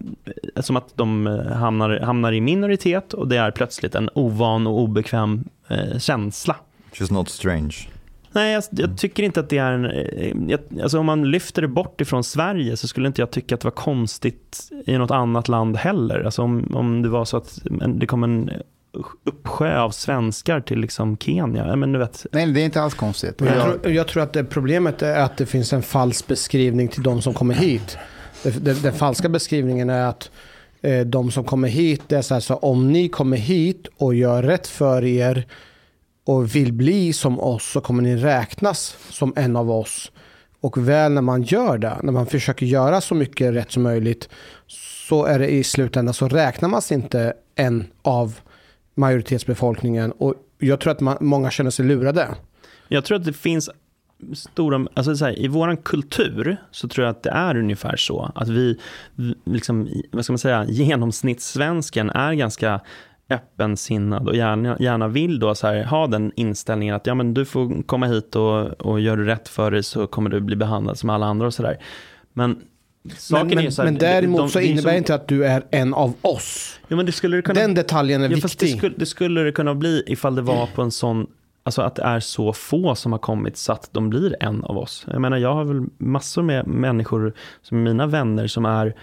som 0.55 0.77
att 0.77 0.97
de 0.97 1.27
eh, 1.27 1.45
hamnar, 1.51 1.99
hamnar 1.99 2.31
i 2.31 2.41
minoritet 2.41 3.13
och 3.13 3.27
det 3.27 3.37
är 3.37 3.51
plötsligt 3.51 3.95
en 3.95 4.09
ovan 4.13 4.67
och 4.67 4.79
obekväm 4.79 5.43
eh, 5.67 5.99
känsla. 5.99 6.55
Is 7.01 7.11
not 7.11 7.29
strange. 7.29 7.75
Nej, 8.31 8.53
jag, 8.53 8.63
jag 8.71 8.97
tycker 8.97 9.23
inte 9.23 9.39
att 9.39 9.49
det 9.49 9.57
är 9.57 9.71
en... 9.71 9.85
eh, 9.85 10.33
Jag, 10.47 10.59
alltså 10.83 10.99
om 10.99 11.05
man 11.05 11.31
lyfter 11.31 11.61
det 11.61 11.67
bort 11.67 12.01
ifrån 12.01 12.23
Sverige 12.23 12.77
så 12.77 12.87
skulle 12.87 13.07
inte 13.07 13.21
jag 13.21 13.31
tycka 13.31 13.55
att 13.55 13.61
det 13.61 13.65
var 13.67 13.71
konstigt 13.71 14.69
i 14.85 14.97
något 14.97 15.11
annat 15.11 15.47
land 15.47 15.77
heller. 15.77 16.23
Alltså 16.23 16.41
om, 16.41 16.75
om 16.75 17.01
det 17.01 17.09
var 17.09 17.25
så 17.25 17.37
att 17.37 17.59
det 17.95 18.05
kom 18.05 18.23
en 18.23 18.51
uppsjö 19.23 19.79
av 19.79 19.91
svenskar 19.91 20.61
till 20.61 20.79
liksom 20.79 21.17
Kenya. 21.17 21.75
Men 21.75 21.91
du 21.91 21.99
vet, 21.99 22.25
Nej, 22.31 22.51
det 22.51 22.61
är 22.61 22.65
inte 22.65 22.81
alls 22.81 22.93
konstigt. 22.93 23.35
Jag, 23.37 23.47
Jag, 23.47 23.81
tror, 23.81 23.93
jag 23.93 24.07
tror 24.07 24.23
att 24.23 24.33
det 24.33 24.43
problemet 24.43 25.01
är 25.01 25.19
att 25.19 25.37
det 25.37 25.45
finns 25.45 25.73
en 25.73 25.83
falsk 25.83 26.27
beskrivning 26.27 26.87
till 26.87 27.03
de 27.03 27.21
som 27.21 27.33
kommer 27.33 27.53
hit. 27.53 27.97
Den 28.43 28.93
falska 28.93 29.29
beskrivningen 29.29 29.89
är 29.89 30.05
att 30.05 30.31
eh, 30.81 30.99
de 30.99 31.31
som 31.31 31.43
kommer 31.43 31.67
hit, 31.67 32.01
det 32.07 32.15
är 32.15 32.21
så 32.21 32.33
här, 32.33 32.41
så 32.41 32.55
om 32.55 32.91
ni 32.91 33.09
kommer 33.09 33.37
hit 33.37 33.87
och 33.97 34.15
gör 34.15 34.43
rätt 34.43 34.67
för 34.67 35.03
er 35.05 35.47
och 36.25 36.55
vill 36.55 36.73
bli 36.73 37.13
som 37.13 37.39
oss 37.39 37.71
så 37.71 37.81
kommer 37.81 38.03
ni 38.03 38.15
räknas 38.15 38.97
som 39.09 39.33
en 39.35 39.55
av 39.55 39.71
oss. 39.71 40.11
Och 40.61 40.89
väl 40.89 41.11
när 41.11 41.21
man 41.21 41.43
gör 41.43 41.77
det, 41.77 41.97
när 42.03 42.11
man 42.11 42.25
försöker 42.25 42.65
göra 42.65 43.01
så 43.01 43.15
mycket 43.15 43.53
rätt 43.53 43.71
som 43.71 43.83
möjligt 43.83 44.29
så 45.09 45.25
är 45.25 45.39
det 45.39 45.47
i 45.47 45.63
slutändan 45.63 46.13
så 46.13 46.27
räknar 46.27 46.69
man 46.69 46.81
sig 46.81 46.95
inte 46.95 47.33
en 47.55 47.87
av 48.01 48.39
majoritetsbefolkningen. 48.97 50.11
Och 50.11 50.33
jag 50.57 50.79
tror 50.79 50.91
att 50.91 50.99
man, 50.99 51.17
många 51.21 51.51
känner 51.51 51.71
sig 51.71 51.85
lurade. 51.85 52.27
jag 52.87 53.05
tror 53.05 53.17
att 53.17 53.25
det 53.25 53.33
finns 53.33 53.69
stora, 54.33 54.87
alltså 54.93 55.15
så 55.15 55.25
här, 55.25 55.39
i 55.39 55.47
vår 55.47 55.75
kultur 55.75 56.57
så 56.71 56.87
tror 56.87 57.05
jag 57.05 57.11
att 57.11 57.23
det 57.23 57.29
är 57.29 57.57
ungefär 57.57 57.95
så 57.95 58.31
att 58.35 58.49
vi, 58.49 58.79
vi 59.15 59.35
liksom, 59.45 59.89
vad 60.11 60.23
ska 60.23 60.33
man 60.33 60.37
säga, 60.39 60.65
genomsnittssvensken 60.67 62.09
är 62.09 62.33
ganska 62.33 62.81
öppensinnad 63.29 64.27
och 64.27 64.35
gärna, 64.35 64.77
gärna 64.79 65.07
vill 65.07 65.39
då 65.39 65.55
så 65.55 65.67
här, 65.67 65.83
ha 65.83 66.07
den 66.07 66.31
inställningen 66.35 66.95
att 66.95 67.07
ja, 67.07 67.15
men 67.15 67.33
du 67.33 67.45
får 67.45 67.83
komma 67.83 68.05
hit 68.05 68.35
och, 68.35 68.81
och 68.81 68.99
gör 68.99 69.17
du 69.17 69.25
rätt 69.25 69.47
för 69.47 69.71
dig 69.71 69.83
så 69.83 70.07
kommer 70.07 70.29
du 70.29 70.39
bli 70.39 70.55
behandlad 70.55 70.97
som 70.97 71.09
alla 71.09 71.25
andra 71.25 71.47
och 71.47 71.53
sådär. 71.53 71.77
Men 72.33 72.61
saken 73.17 73.47
Men, 73.47 73.65
är 73.65 73.69
så 73.69 73.81
här, 73.81 73.91
men 73.91 73.99
däremot 73.99 74.37
de- 74.39 74.49
så 74.49 74.59
det 74.59 74.65
innebär 74.65 74.81
som- 74.89 74.97
inte 74.97 75.15
att 75.15 75.27
du 75.27 75.45
är 75.45 75.63
en 75.71 75.93
av 75.93 76.13
oss. 76.21 76.79
Ja, 76.87 76.95
men 76.95 77.05
det 77.05 77.11
skulle 77.11 77.35
det 77.35 77.41
kunna 77.41 77.59
Den 77.59 77.73
detaljen 77.73 78.23
är 78.23 78.29
Ja, 78.29 78.37
fast 78.37 78.59
det, 78.59 78.65
viktig. 78.65 78.79
skulle, 78.79 78.95
det 78.97 79.05
skulle 79.05 79.41
det 79.43 79.51
kunna 79.51 79.75
bli 79.75 80.03
ifall 80.07 80.35
det 80.35 80.41
var 80.41 80.65
på 80.75 80.81
en 80.81 80.91
sån, 80.91 81.27
alltså 81.63 81.81
att 81.81 81.95
det 81.95 82.03
är 82.03 82.19
så 82.19 82.53
få 82.53 82.95
som 82.95 83.11
har 83.11 83.19
kommit 83.19 83.57
så 83.57 83.71
att 83.73 83.89
de 83.91 84.09
blir 84.09 84.35
en 84.39 84.63
av 84.63 84.77
oss. 84.77 85.05
Jag 85.11 85.21
menar, 85.21 85.37
jag 85.37 85.53
har 85.53 85.63
väl 85.63 85.83
massor 85.97 86.41
med 86.41 86.67
människor 86.67 87.33
som 87.61 87.77
är 87.77 87.81
mina 87.81 88.07
vänner 88.07 88.47
som 88.47 88.65
är 88.65 88.95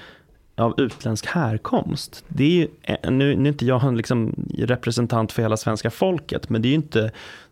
av 0.57 0.75
utländsk 0.81 1.27
härkomst. 1.27 2.25
Det 2.29 2.45
är 2.45 2.49
ju, 2.51 2.69
eh, 2.83 3.11
nu, 3.11 3.37
nu 3.37 3.49
är 3.49 3.53
inte 3.53 3.67
jag 3.67 3.85
en 3.85 3.97
liksom 3.97 4.35
representant 4.59 5.33
för 5.33 5.43
hela 5.43 5.57
svenska 5.57 5.91
folket, 5.91 6.49
men 6.51 6.63
det 6.63 6.69
är 6.69 6.71
ju 6.71 6.75
inte, 6.77 7.01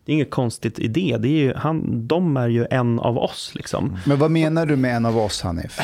det 0.05 0.12
är 0.12 0.14
inget 0.14 0.30
konstigt 0.30 0.78
i 0.78 0.88
det. 0.88 1.16
det 1.20 1.28
är 1.28 1.42
ju, 1.42 1.55
han, 1.55 2.07
de 2.07 2.36
är 2.36 2.48
ju 2.48 2.66
en 2.70 2.98
av 2.98 3.18
oss 3.18 3.53
liksom. 3.55 3.98
Men 4.07 4.18
vad 4.18 4.30
menar 4.30 4.66
du 4.66 4.76
med 4.76 4.96
en 4.96 5.07
av 5.07 5.18
oss, 5.18 5.42
Hanif? 5.42 5.78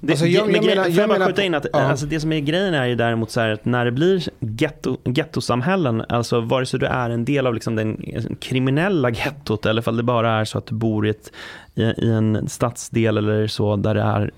Det, 0.00 0.12
Alltså, 0.12 0.26
jag- 0.26 0.46
men 0.46 0.54
jag 0.54 0.64
menar- 0.64 0.88
jag 0.88 1.08
menar 1.08 1.26
skjuta 1.26 1.42
in 1.42 1.54
att 1.54 1.66
ja. 1.72 1.78
alltså, 1.80 2.06
det 2.06 2.20
som 2.20 2.32
är 2.32 2.40
grejen 2.40 2.74
är 2.74 2.86
ju 2.86 2.94
däremot 2.94 3.30
så 3.30 3.40
här 3.40 3.50
att 3.50 3.64
när 3.64 3.84
det 3.84 3.90
blir 3.92 4.22
getto, 4.40 4.96
gettosamhällen, 5.04 6.04
alltså 6.08 6.40
vare 6.40 6.66
sig 6.66 6.80
du 6.80 6.86
är 6.86 7.10
en 7.10 7.24
del 7.24 7.46
av 7.46 7.54
liksom 7.54 7.76
den 7.76 8.04
kriminella 8.40 9.10
gettot 9.10 9.66
eller 9.66 9.82
ifall 9.82 9.96
det 9.96 10.02
bara 10.02 10.30
är 10.40 10.44
så 10.44 10.58
att 10.58 10.66
du 10.66 10.74
bor 10.74 11.06
i, 11.06 11.10
ett, 11.10 11.32
i, 11.74 11.82
i 11.82 12.10
en 12.12 12.48
stadsdel 12.48 13.16
eller 13.18 13.46
så 13.46 13.76
där 13.76 13.94
det 13.94 14.02
är 14.02 14.30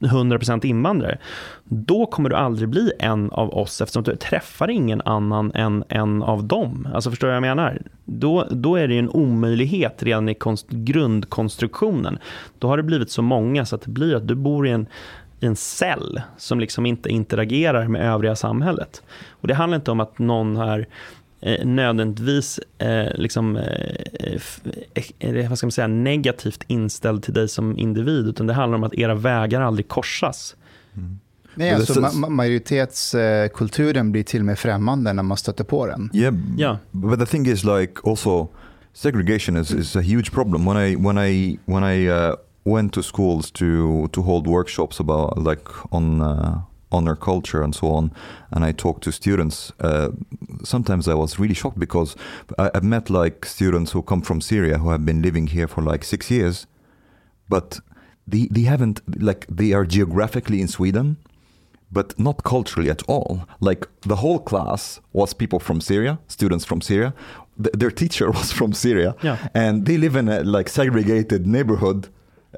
100% 0.00 0.66
invandrare, 0.66 1.18
då 1.64 2.06
kommer 2.06 2.30
du 2.30 2.36
aldrig 2.36 2.68
bli 2.68 2.92
en 2.98 3.30
av 3.30 3.54
oss 3.54 3.80
eftersom 3.80 4.02
du 4.02 4.16
träffar 4.16 4.70
ingen 4.70 5.00
annan 5.00 5.52
än 5.54 5.84
en 5.88 6.22
av 6.22 6.44
dem. 6.44 6.88
Alltså 6.94 7.10
förstår 7.10 7.28
du 7.28 7.30
vad 7.30 7.36
jag 7.36 7.56
menar? 7.56 7.82
Då, 8.04 8.46
då 8.50 8.76
är 8.76 8.88
det 8.88 8.94
ju 8.94 8.98
en 8.98 9.10
omöjlighet 9.10 10.02
redan 10.02 10.28
i 10.28 10.34
konst, 10.34 10.66
grundkonstruktionen. 10.70 12.18
Då 12.58 12.68
har 12.68 12.76
det 12.76 12.82
blivit 12.82 13.10
så 13.10 13.22
många 13.22 13.66
så 13.66 13.76
att 13.76 13.82
det 13.82 13.90
blir 13.90 14.14
att 14.14 14.28
du 14.28 14.34
bor 14.34 14.66
i 14.66 14.70
en, 14.70 14.86
i 15.40 15.46
en 15.46 15.56
cell 15.56 16.20
som 16.36 16.60
liksom 16.60 16.86
inte 16.86 17.08
interagerar 17.08 17.88
med 17.88 18.02
övriga 18.02 18.36
samhället. 18.36 19.02
Och 19.30 19.48
det 19.48 19.54
handlar 19.54 19.76
inte 19.76 19.90
om 19.90 20.00
att 20.00 20.18
någon 20.18 20.56
är 20.56 20.86
eh, 21.44 21.66
nödvändigtvis 21.66 22.60
eh, 22.78 23.06
liksom, 23.14 23.56
eh, 23.56 24.40
eh, 25.18 25.48
vad 25.48 25.58
ska 25.58 25.66
man 25.66 25.72
säga, 25.72 25.86
negativt 25.86 26.64
inställd 26.66 27.22
till 27.22 27.34
dig 27.34 27.48
som 27.48 27.78
individ, 27.78 28.26
utan 28.26 28.46
det 28.46 28.52
handlar 28.54 28.78
om 28.78 28.84
att 28.84 28.94
era 28.94 29.14
vägar 29.14 29.60
aldrig 29.60 29.88
korsas. 29.88 30.56
Nej, 31.56 31.70
Men 31.70 31.80
alltså, 31.80 32.00
ma- 32.00 32.10
ma- 32.26 32.28
majoritetskulturen 32.28 34.12
blir 34.12 34.22
till 34.22 34.40
och 34.40 34.46
med 34.46 34.58
främmande 34.58 35.12
när 35.12 35.22
man 35.22 35.36
stöter 35.36 35.64
på 35.64 35.86
den. 35.86 36.10
Yeah, 36.12 36.34
Yeah. 36.58 36.76
but 36.90 37.18
the 37.20 37.26
thing 37.26 37.46
is, 37.46 37.64
like, 37.64 37.92
also 38.04 38.48
segregation 38.92 39.56
is, 39.56 39.70
is 39.70 39.96
a 39.96 40.00
huge 40.00 40.32
problem. 40.32 40.64
When 40.64 40.76
I 40.76 40.96
when 40.96 41.18
I 41.18 41.58
when 41.64 41.84
I 41.84 42.08
uh, 42.10 42.34
went 42.64 42.92
to 42.92 43.02
schools 43.02 43.50
to 43.52 43.64
to 44.12 44.22
hold 44.22 44.46
workshops 44.46 45.00
about 45.00 45.38
like 45.48 45.62
on 45.90 46.20
uh, 46.20 46.58
on 46.94 47.04
their 47.04 47.16
culture 47.16 47.62
and 47.64 47.74
so 47.74 47.86
on, 47.88 48.10
and 48.50 48.64
I 48.64 48.72
talked 48.72 49.02
to 49.04 49.12
students. 49.12 49.72
Uh, 49.80 50.08
sometimes 50.64 51.08
I 51.08 51.14
was 51.14 51.38
really 51.38 51.54
shocked 51.54 51.78
because 51.78 52.16
I, 52.58 52.70
I've 52.74 52.84
met 52.84 53.10
like 53.10 53.46
students 53.46 53.92
who 53.92 54.02
come 54.02 54.22
from 54.22 54.40
Syria 54.40 54.78
who 54.78 54.90
have 54.90 55.04
been 55.04 55.22
living 55.22 55.48
here 55.48 55.68
for 55.68 55.82
like 55.92 56.04
six 56.04 56.30
years, 56.30 56.66
but 57.48 57.80
they 58.26 58.48
they 58.50 58.62
haven't 58.66 59.00
like 59.22 59.46
they 59.56 59.72
are 59.74 59.84
geographically 59.86 60.60
in 60.60 60.68
Sweden 60.68 61.16
but 61.92 62.18
not 62.18 62.42
culturally 62.42 62.90
at 62.90 63.02
all. 63.08 63.38
Like 63.60 63.86
the 64.08 64.16
whole 64.16 64.40
class 64.40 65.00
was 65.12 65.34
people 65.34 65.60
from 65.60 65.80
Syria, 65.80 66.18
students 66.26 66.64
from 66.64 66.80
Syria. 66.80 67.12
Th- 67.62 67.72
their 67.78 67.90
teacher 67.92 68.30
was 68.38 68.52
from 68.52 68.72
Syria, 68.72 69.14
Yeah. 69.22 69.36
and 69.54 69.86
they 69.86 69.96
live 69.98 70.16
in 70.18 70.28
a 70.28 70.42
like 70.42 70.68
segregated 70.70 71.46
neighborhood 71.46 72.08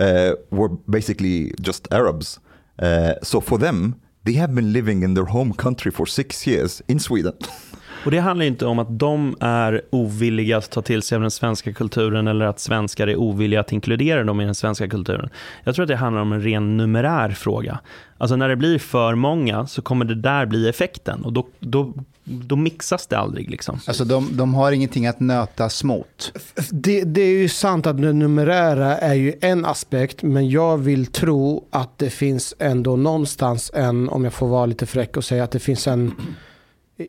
uh, 0.01 0.30
were 0.51 0.70
basically 0.89 1.53
just 1.61 1.87
Arabs. 1.93 2.39
Uh, 2.78 3.12
so 3.22 3.41
for 3.41 3.59
them, 3.59 3.95
they 4.27 4.33
have 4.33 4.53
been 4.53 4.72
living 4.72 5.05
in 5.05 5.14
their 5.14 5.27
home 5.27 5.53
country 5.53 5.93
for 5.93 6.05
six 6.05 6.47
years 6.49 6.83
in 6.89 6.99
Sweden. 6.99 7.39
Och 8.07 8.12
det 8.12 8.18
handlar 8.18 8.46
inte 8.46 8.66
om 8.66 8.78
att 8.78 8.98
de 8.98 9.36
är 9.40 9.82
ovilliga 9.90 10.57
att 10.57 10.70
ta 10.70 10.82
till 10.82 11.02
sig 11.02 11.16
av 11.16 11.22
den 11.22 11.30
svenska 11.30 11.72
kulturen 11.72 12.28
eller 12.28 12.44
att 12.44 12.61
svenskar 12.61 13.07
är 13.07 13.16
ovilliga 13.16 13.61
att 13.61 13.72
inkludera 13.72 14.24
dem 14.24 14.40
i 14.40 14.44
den 14.44 14.54
svenska 14.54 14.88
kulturen. 14.88 15.30
Jag 15.64 15.74
tror 15.74 15.82
att 15.82 15.88
det 15.88 15.96
handlar 15.96 16.22
om 16.22 16.32
en 16.32 16.42
ren 16.42 16.76
numerär 16.76 17.30
fråga. 17.30 17.78
Alltså 18.18 18.36
när 18.36 18.48
det 18.48 18.57
blir 18.57 18.78
för 18.78 19.14
många 19.14 19.66
så 19.66 19.82
kommer 19.82 20.04
det 20.04 20.14
där 20.14 20.46
bli 20.46 20.68
effekten 20.68 21.24
och 21.24 21.32
då, 21.32 21.46
då, 21.61 21.92
då 22.24 22.57
mixas 22.57 23.07
det 23.07 23.18
aldrig. 23.18 23.50
Liksom. 23.50 23.80
Alltså 23.86 24.04
de, 24.04 24.36
de 24.36 24.54
har 24.54 24.72
ingenting 24.72 25.07
att 25.07 25.20
nötas 25.20 25.84
mot. 25.84 26.32
Det, 26.70 27.04
det 27.04 27.20
är 27.20 27.38
ju 27.38 27.48
sant 27.48 27.86
att 27.86 28.02
det 28.02 28.12
numerära 28.12 28.98
är 28.98 29.14
ju 29.14 29.34
en 29.40 29.64
aspekt, 29.64 30.22
men 30.22 30.50
jag 30.50 30.78
vill 30.78 31.07
tro 31.07 31.64
att 31.70 31.98
det 31.98 32.11
finns 32.11 32.54
ändå 32.59 32.96
någonstans 32.96 33.70
en, 33.74 34.09
om 34.09 34.24
jag 34.24 34.32
får 34.32 34.48
vara 34.48 34.66
lite 34.66 34.86
fräck 34.86 35.16
och 35.16 35.24
säga 35.24 35.44
att 35.44 35.50
det 35.50 35.61
finns 35.61 35.86
en, 35.86 36.12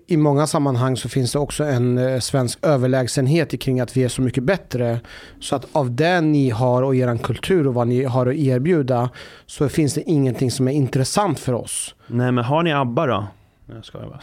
i 0.07 0.17
många 0.17 0.47
sammanhang 0.47 0.97
så 0.97 1.09
finns 1.09 1.31
det 1.31 1.39
också 1.39 1.63
en 1.63 1.97
eh, 1.97 2.19
svensk 2.19 2.59
överlägsenhet 2.65 3.61
kring 3.61 3.79
att 3.79 3.97
vi 3.97 4.03
är 4.03 4.09
så 4.09 4.21
mycket 4.21 4.43
bättre. 4.43 4.99
Så 5.39 5.55
att 5.55 5.65
av 5.71 5.95
det 5.95 6.21
ni 6.21 6.49
har 6.49 6.83
och 6.83 6.95
er 6.95 7.17
kultur 7.17 7.67
och 7.67 7.73
vad 7.73 7.87
ni 7.87 8.03
har 8.03 8.27
att 8.27 8.35
erbjuda 8.35 9.09
så 9.45 9.69
finns 9.69 9.93
det 9.93 10.01
ingenting 10.01 10.51
som 10.51 10.67
är 10.67 10.71
intressant 10.71 11.39
för 11.39 11.53
oss. 11.53 11.95
Nej 12.07 12.31
men 12.31 12.43
har 12.43 12.63
ni 12.63 12.73
ABBA 12.73 13.05
då? 13.05 13.27
Jag 13.75 13.85
skojar 13.85 14.07
bara. 14.07 14.19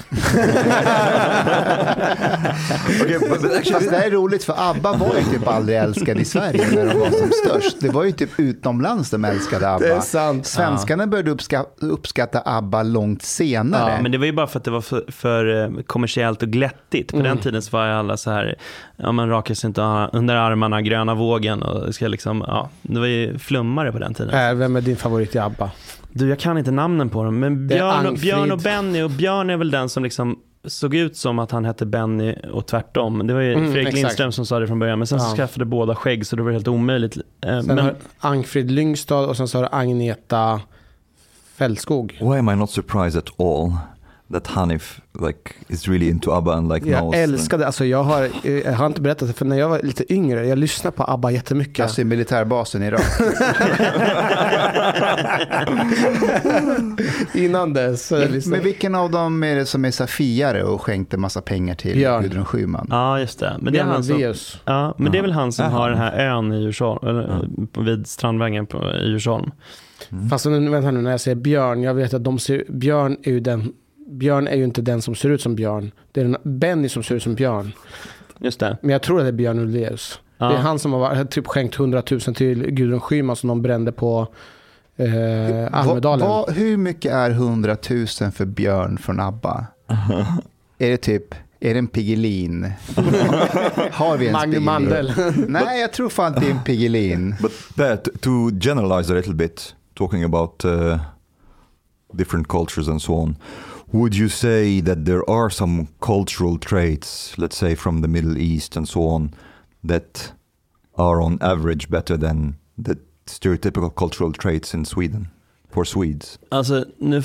okay, 3.02 3.18
but, 3.18 3.42
but 3.42 3.52
actually, 3.52 3.72
Fast 3.72 3.90
det 3.90 3.96
här 3.96 4.06
är 4.06 4.10
roligt 4.10 4.44
för 4.44 4.54
ABBA 4.70 4.92
var 4.92 5.14
ju 5.16 5.24
typ 5.24 5.48
aldrig 5.48 5.78
älskade 5.78 6.20
i 6.20 6.24
Sverige 6.24 6.66
när 6.70 6.86
de 6.86 6.98
var 6.98 7.10
som 7.10 7.30
störst. 7.30 7.76
Det 7.80 7.88
var 7.88 8.04
ju 8.04 8.12
typ 8.12 8.40
utomlands 8.40 9.10
de 9.10 9.24
älskade 9.24 9.70
ABBA. 9.70 9.86
Det 9.86 9.92
är 9.92 10.00
sant. 10.00 10.46
Svenskarna 10.46 11.06
började 11.06 11.30
uppskatta, 11.30 11.86
uppskatta 11.86 12.42
ABBA 12.44 12.82
långt 12.82 13.22
senare. 13.22 13.92
Ja, 13.92 14.02
men 14.02 14.12
det 14.12 14.18
var 14.18 14.26
ju 14.26 14.32
bara 14.32 14.46
för 14.46 14.58
att 14.58 14.64
det 14.64 14.70
var 14.70 14.80
för, 14.80 15.04
för 15.08 15.62
eh, 15.62 15.82
kommersiellt 15.86 16.42
och 16.42 16.48
glättigt. 16.48 17.12
På 17.12 17.22
den 17.22 17.38
tiden 17.38 17.62
så 17.62 17.76
var 17.76 17.86
ju 17.86 17.92
alla 17.92 18.16
så 18.16 18.30
här, 18.30 18.54
ja 18.96 19.12
man 19.12 19.28
rakar 19.28 19.54
sig 19.54 19.68
inte 19.68 20.08
under 20.12 20.34
armarna, 20.34 20.82
gröna 20.82 21.14
vågen 21.14 21.62
och 21.62 21.94
ska 21.94 22.08
liksom, 22.08 22.44
ja, 22.46 22.68
det 22.82 23.00
var 23.00 23.06
ju 23.06 23.38
flummare 23.38 23.92
på 23.92 23.98
den 23.98 24.14
tiden. 24.14 24.48
Äh, 24.48 24.54
vem 24.54 24.76
är 24.76 24.80
din 24.80 24.96
favorit 24.96 25.34
i 25.34 25.38
ABBA? 25.38 25.70
Du, 26.14 26.28
jag 26.28 26.38
kan 26.38 26.58
inte 26.58 26.70
namnen 26.70 27.10
på 27.10 27.24
dem, 27.24 27.38
men 27.40 27.66
Björn 27.66 28.06
och. 28.06 28.14
Björn 28.14 28.52
och 28.52 28.58
Benny, 28.58 29.02
och 29.02 29.10
Björn 29.10 29.50
är 29.50 29.56
väl 29.56 29.70
den 29.70 29.88
som 29.88 30.02
liksom 30.02 30.38
såg 30.66 30.94
ut 30.94 31.16
som 31.16 31.38
att 31.38 31.50
han 31.50 31.64
hette 31.64 31.86
Benny 31.86 32.34
och 32.52 32.66
tvärtom. 32.66 33.26
Det 33.26 33.34
var 33.34 33.40
ju 33.40 33.52
Mm, 33.52 33.64
Fredrik 33.72 33.86
exakt. 33.88 33.94
Lindström 34.02 34.32
som 34.32 34.46
sa 34.46 34.58
det 34.58 34.66
från 34.66 34.78
början, 34.78 34.98
men 34.98 35.06
sen 35.06 35.20
så 35.20 35.26
Ja. 35.32 35.36
skaffade 35.36 35.64
båda 35.64 35.94
skägg 35.94 36.26
så 36.26 36.36
det 36.36 36.42
var 36.42 36.52
helt 36.52 36.68
omöjligt. 36.68 37.16
Eh, 37.16 37.22
Sen 37.42 37.66
Men, 37.66 37.78
har 37.78 37.94
Angfrid 38.18 38.70
Lyngstad 38.70 39.18
och 39.26 39.36
sen 39.36 39.48
så 39.48 39.58
har 39.58 39.62
du 39.62 39.68
Agneta 39.72 40.60
Fältskog. 41.56 42.18
why 42.20 42.38
am 42.38 42.48
I 42.48 42.56
not 42.56 42.70
surprised 42.70 43.18
at 43.18 43.40
all 43.40 43.72
that 44.34 44.46
Hanif 44.46 45.00
like 45.20 45.54
is 45.68 45.88
really 45.88 46.08
into 46.08 46.32
ABBA 46.32 46.54
and 46.54 46.68
like 46.68 46.88
Jag 46.88 47.00
knows? 47.00 47.14
älskade, 47.14 47.66
alltså 47.66 47.84
jag 47.84 48.02
har, 48.02 48.28
eh, 48.42 48.58
jag 48.58 48.72
har 48.72 48.86
inte 48.86 49.00
berättat 49.00 49.28
det, 49.28 49.34
för 49.34 49.44
när 49.44 49.58
jag 49.58 49.68
var 49.68 49.80
lite 49.82 50.12
yngre, 50.12 50.46
jag 50.46 50.58
lyssnade 50.58 50.96
på 50.96 51.04
ABBA 51.04 51.30
jättemycket. 51.30 51.82
Alltså 51.82 52.00
i 52.00 52.04
militärbasen 52.04 52.82
i 52.82 52.86
Irak. 52.86 53.02
Innan 57.34 57.72
dess. 57.72 58.10
jag 58.10 58.46
Men 58.46 58.62
vilken 58.62 58.94
av 58.94 59.10
dem 59.10 59.42
är 59.42 59.56
det 59.56 59.66
som 59.66 59.84
är 59.84 59.90
safiare 59.90 60.62
och 60.64 60.82
skänkte 60.82 61.16
massa 61.16 61.40
pengar 61.40 61.74
till 61.74 61.94
Björn. 61.94 62.22
Gudrun 62.22 62.44
Schyman? 62.44 62.86
ja, 62.90 63.20
just 63.20 63.38
det. 63.40 63.56
Men 63.60 63.72
det, 63.72 63.78
är 63.78 63.84
han 63.84 64.04
som, 64.04 64.34
ja, 64.64 64.94
men 64.98 65.12
det 65.12 65.18
är 65.18 65.22
väl 65.22 65.32
han 65.32 65.52
som 65.52 65.64
Jaha. 65.64 65.74
har 65.74 65.90
den 65.90 65.98
här 65.98 66.18
ön 66.18 66.52
i 66.52 66.62
Djursholm, 66.62 67.08
eller, 67.08 67.48
vid 67.84 68.06
Strandvägen 68.06 68.66
på, 68.66 68.92
i 68.92 69.08
Djursholm. 69.08 69.50
Fast 70.30 70.46
nu, 70.46 70.70
vänta 70.70 70.90
nu, 70.90 71.00
när 71.00 71.10
jag 71.10 71.20
säger 71.20 71.34
Björn, 71.34 71.82
jag 71.82 71.94
vet 71.94 72.14
att 72.14 72.24
de 72.24 72.38
ser, 72.38 72.64
Björn 72.68 73.16
är 73.22 73.30
ju 73.30 73.40
den 73.40 73.72
Björn 74.06 74.48
är 74.48 74.56
ju 74.56 74.64
inte 74.64 74.82
den 74.82 75.02
som 75.02 75.14
ser 75.14 75.28
ut 75.30 75.40
som 75.40 75.54
Björn. 75.54 75.92
Det 76.12 76.20
är 76.20 76.24
den, 76.24 76.36
Benny 76.58 76.88
som 76.88 77.02
ser 77.02 77.14
ut 77.14 77.22
som 77.22 77.34
Björn. 77.34 77.72
Just 78.38 78.60
det. 78.60 78.78
Men 78.82 78.90
jag 78.90 79.02
tror 79.02 79.18
att 79.18 79.24
det 79.24 79.28
är 79.28 79.32
Björn 79.32 79.58
Ulvaeus. 79.58 80.20
Ja. 80.38 80.48
Det 80.48 80.54
är 80.54 80.58
han 80.58 80.78
som 80.78 80.92
har 80.92 81.24
typ 81.24 81.46
skänkt 81.46 81.74
100 81.78 82.02
000 82.10 82.20
till 82.20 82.70
Gudrun 82.70 83.00
Schyman 83.00 83.36
som 83.36 83.48
de 83.48 83.62
brände 83.62 83.92
på 83.92 84.28
eh, 84.96 85.06
Almedalen. 85.74 86.28
Vad- 86.28 86.46
vad- 86.46 86.50
hur 86.56 86.76
mycket 86.76 87.12
är 87.12 87.30
100 87.30 87.76
000 87.90 88.06
för 88.06 88.44
Björn 88.44 88.98
från 88.98 89.20
ABBA? 89.20 89.66
är 90.78 90.90
det 90.90 90.96
typ, 90.96 91.34
är 91.60 91.72
det 91.74 91.78
en 91.78 91.86
Piggelin? 91.86 92.72
Har 93.92 94.16
vi 94.16 94.32
Magne 94.32 94.44
Piggelin? 94.52 94.64
Mandel. 94.64 95.12
Nej, 95.48 95.80
jag 95.80 95.92
tror 95.92 96.08
fan 96.08 96.32
det 96.32 96.46
är 96.46 96.50
en 96.50 96.62
Piggelin. 96.64 97.34
But 97.42 97.52
that 97.76 98.08
to 98.20 98.30
generalize 98.60 99.12
a 99.12 99.16
little 99.16 99.34
bit, 99.34 99.74
talking 99.94 100.24
about 100.24 100.64
uh, 100.64 100.98
different 102.12 102.48
cultures 102.48 102.88
and 102.88 103.02
so 103.02 103.12
on, 103.12 103.36
would 103.94 104.16
you 104.16 104.28
say 104.28 104.80
that 104.80 105.04
there 105.04 105.22
are 105.30 105.50
some 105.50 105.86
cultural 106.00 106.58
traits, 106.58 107.38
let's 107.38 107.56
say 107.56 107.76
from 107.76 108.02
the 108.02 108.08
Middle 108.08 108.36
East 108.36 108.76
and 108.76 108.88
so 108.88 109.06
on, 109.06 109.30
that 109.88 110.32
are 110.96 111.20
on 111.20 111.38
average 111.40 111.88
better 111.88 112.16
than 112.16 112.56
the 112.76 112.96
stereotypical 113.26 113.94
cultural 113.94 114.32
traits 114.32 114.74
in 114.74 114.84
Sweden 114.84 115.28
for 115.70 115.84
Swedes? 115.84 116.38
Alltså, 116.48 116.84
nu, 116.98 117.22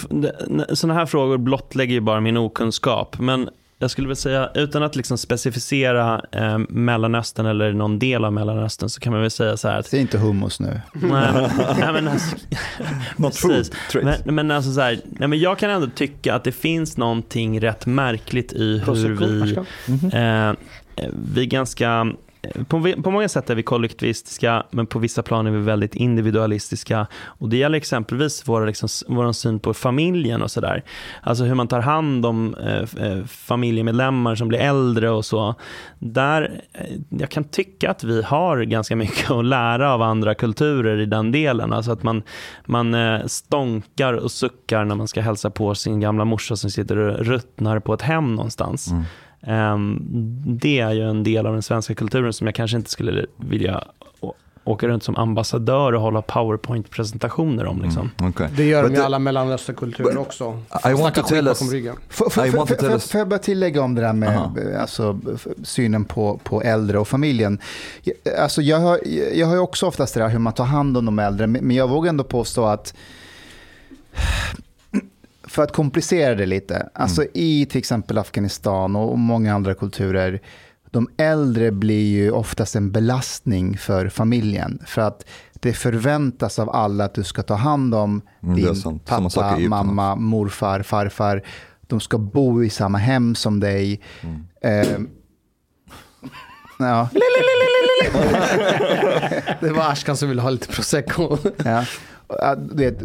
sådana 0.73 0.93
här 0.93 1.05
frågor 1.05 1.37
blottlägger 1.37 1.93
ju 1.93 2.01
bara 2.01 2.21
min 2.21 2.37
okunskap. 2.37 3.19
Men 3.19 3.49
jag 3.81 3.91
skulle 3.91 4.07
väl 4.07 4.17
säga, 4.17 4.49
utan 4.53 4.83
att 4.83 4.95
liksom 4.95 5.17
specificera 5.17 6.21
eh, 6.31 6.57
Mellanöstern 6.69 7.45
eller 7.45 7.73
någon 7.73 7.99
del 7.99 8.25
av 8.25 8.33
Mellanöstern, 8.33 8.89
så 8.89 8.99
kan 8.99 9.13
man 9.13 9.21
väl 9.21 9.31
säga 9.31 9.57
så 9.57 9.67
här 9.67 9.79
att... 9.79 9.87
Säg 9.87 10.01
inte 10.01 10.17
hummus 10.17 10.59
nu. 10.59 10.81
Nej, 10.93 11.31
nej, 11.79 11.93
men 11.93 12.07
alltså, 12.07 12.35
precis. 13.17 13.71
Men, 13.93 14.35
men 14.35 14.51
alltså 14.51 14.71
så 14.71 14.81
här, 14.81 14.99
nej, 15.05 15.27
men 15.27 15.39
jag 15.39 15.59
kan 15.59 15.69
ändå 15.69 15.87
tycka 15.95 16.35
att 16.35 16.43
det 16.43 16.51
finns 16.51 16.97
någonting 16.97 17.61
rätt 17.61 17.85
märkligt 17.85 18.53
i 18.53 18.77
hur 18.85 19.09
vi, 19.09 19.39
varsågod. 19.39 20.13
eh, 20.13 20.53
vi 21.35 21.45
ganska 21.45 22.07
på, 22.67 22.93
på 23.03 23.11
många 23.11 23.29
sätt 23.29 23.49
är 23.49 23.55
vi 23.55 23.63
kollektivistiska, 23.63 24.63
men 24.71 24.87
på 24.87 24.99
vissa 24.99 25.23
plan 25.23 25.47
är 25.47 25.51
vi 25.51 25.59
väldigt 25.59 25.95
individualistiska. 25.95 27.07
Och 27.23 27.49
Det 27.49 27.57
gäller 27.57 27.77
exempelvis 27.77 28.43
vår, 28.45 28.65
liksom, 28.65 28.89
vår 29.07 29.31
syn 29.31 29.59
på 29.59 29.73
familjen 29.73 30.41
och 30.41 30.51
sådär. 30.51 30.83
Alltså 31.21 31.43
hur 31.43 31.55
man 31.55 31.67
tar 31.67 31.79
hand 31.79 32.25
om 32.25 32.55
eh, 32.55 33.07
eh 33.07 33.25
familjemedlemmar 33.25 34.35
som 34.35 34.47
blir 34.47 34.59
äldre 34.59 35.09
och 35.09 35.25
så. 35.25 35.55
Där, 35.99 36.61
eh, 36.73 36.97
jag 37.09 37.29
kan 37.29 37.43
tycka 37.43 37.91
att 37.91 38.03
vi 38.03 38.21
har 38.21 38.61
ganska 38.61 38.95
mycket 38.95 39.31
att 39.31 39.45
lära 39.45 39.93
av 39.93 40.01
andra 40.01 40.35
kulturer 40.35 40.99
i 40.99 41.05
den 41.05 41.31
delen. 41.31 41.73
Alltså 41.73 41.91
att 41.91 42.03
man, 42.03 42.23
man 42.65 42.93
eh, 42.93 43.25
stånkar 43.25 44.13
och 44.13 44.31
suckar 44.31 44.85
när 44.85 44.95
man 44.95 45.07
ska 45.07 45.21
hälsa 45.21 45.49
på 45.49 45.75
sin 45.75 45.99
gamla 45.99 46.25
morsa 46.25 46.55
som 46.55 46.71
sitter 46.71 46.97
och 46.97 47.25
ruttnar 47.25 47.79
på 47.79 47.93
ett 47.93 48.01
hem 48.01 48.35
någonstans. 48.35 48.91
Mm. 48.91 49.03
Ehm, 49.41 49.97
Det 50.45 50.79
är 50.79 50.91
ju 50.91 51.09
en 51.09 51.23
del 51.23 51.45
av 51.47 51.53
den 51.53 51.61
svenska 51.61 51.95
kulturen 51.95 52.33
som 52.33 52.47
jag 52.47 52.55
kanske 52.55 52.77
inte 52.77 52.89
skulle 52.89 53.25
vilja 53.37 53.83
åka 54.63 54.87
runt 54.87 55.03
som 55.03 55.15
ambassadör 55.15 55.93
och 55.93 56.01
hålla 56.01 56.21
powerpoint-presentationer 56.21 57.65
om. 57.65 57.81
Liksom. 57.81 58.11
Mm, 58.19 58.29
okay. 58.31 58.47
Det 58.55 58.63
gör 58.63 58.83
de 58.83 58.95
i 58.95 58.97
alla 58.97 59.19
mellanösternkulturer 59.19 60.17
också. 60.17 60.61
I 60.89 60.93
want 60.93 61.15
to 61.15 61.21
tell 61.23 61.47
us-. 61.47 61.59
Får, 63.11 63.19
jag 63.19 63.27
bara 63.27 63.39
tillägga 63.39 63.81
om 63.81 63.95
det 63.95 64.01
där 64.01 64.13
med 64.13 64.29
Aha. 64.29 64.55
eh, 64.73 64.81
alltså, 64.81 65.19
synen 65.63 66.05
på, 66.05 66.39
på 66.43 66.61
äldre 66.61 66.99
och 66.99 67.07
familjen. 67.07 67.59
Jag- 68.03 68.15
Alltså, 68.39 68.61
jag, 68.61 68.79
har, 68.79 68.99
jag 69.33 69.47
har 69.47 69.53
ju 69.53 69.59
också 69.59 69.85
oftast 69.87 70.13
det 70.13 70.19
där 70.19 70.29
hur 70.29 70.39
man 70.39 70.53
tar 70.53 70.65
hand 70.65 70.97
om 70.97 71.05
de 71.05 71.19
äldre, 71.19 71.47
men 71.47 71.63
men 71.67 71.75
jag 71.75 71.87
vågar 71.89 72.09
ändå 72.09 72.23
påstå 72.23 72.65
att 72.65 72.93
för 75.49 75.63
att 75.63 75.71
komplicera 75.73 76.35
det 76.35 76.45
lite, 76.45 76.89
alltså 76.93 77.25
i 77.33 77.65
till 77.65 77.79
exempel 77.79 78.17
Afghanistan 78.17 78.95
och 78.95 79.19
många 79.19 79.53
andra 79.55 79.73
kulturer, 79.73 80.41
de 80.91 81.09
äldre 81.17 81.71
blir 81.71 82.07
ju 82.09 82.31
oftast 82.31 82.75
en 82.75 82.91
belastning 82.91 83.77
för 83.77 84.09
familjen. 84.09 84.81
För 84.85 85.01
att 85.01 85.25
det 85.53 85.73
förväntas 85.73 86.59
av 86.59 86.69
alla 86.69 87.05
att 87.05 87.13
du 87.13 87.23
ska 87.23 87.43
ta 87.43 87.55
hand 87.55 87.95
om 87.95 88.21
Mm, 88.43 88.55
din 88.55 88.99
pappa, 88.99 89.57
mamma, 89.59 90.15
morfar, 90.15 90.81
farfar. 90.81 91.43
De 91.87 91.99
ska 91.99 92.17
bo 92.17 92.63
i 92.63 92.69
samma 92.69 92.97
hem 92.97 93.35
som 93.35 93.59
dig. 93.59 94.01
Mm. 94.21 94.45
Eh, 94.61 94.99
ja, 96.79 97.09
Det 99.59 99.69
var 99.69 99.91
Ashkan 99.91 100.17
som 100.17 100.29
ville 100.29 100.41
ha 100.41 100.49
lite 100.49 100.67
prosecco. 100.67 101.37
ja. 101.65 101.85
Vet, 102.71 102.97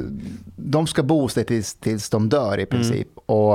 de 0.56 0.86
ska 0.86 1.02
bo 1.02 1.20
hos 1.20 1.34
dig 1.34 1.44
tills, 1.44 1.74
tills 1.74 2.10
de 2.10 2.28
dör 2.28 2.58
i 2.60 2.66
princip. 2.66 3.08
Och, 3.26 3.54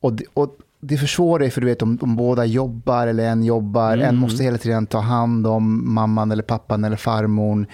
och, 0.00 0.12
det- 0.12 0.24
och 0.34 0.56
det 0.80 0.96
försvårar 0.96 1.44
ju 1.44 1.50
för 1.50 1.60
du 1.60 1.66
vet 1.66 1.82
om, 1.82 1.98
om 2.00 2.16
båda 2.16 2.44
jobbar 2.44 3.06
eller 3.06 3.24
en 3.28 3.44
jobbar. 3.44 3.98
En 3.98 4.16
måste 4.16 4.44
hela 4.44 4.58
tiden 4.58 4.86
ta 4.86 5.00
hand 5.00 5.46
om 5.46 5.94
mamman 5.94 6.30
eller 6.30 6.42
pappan 6.42 6.84
eller 6.84 6.96
farmor. 6.96 7.66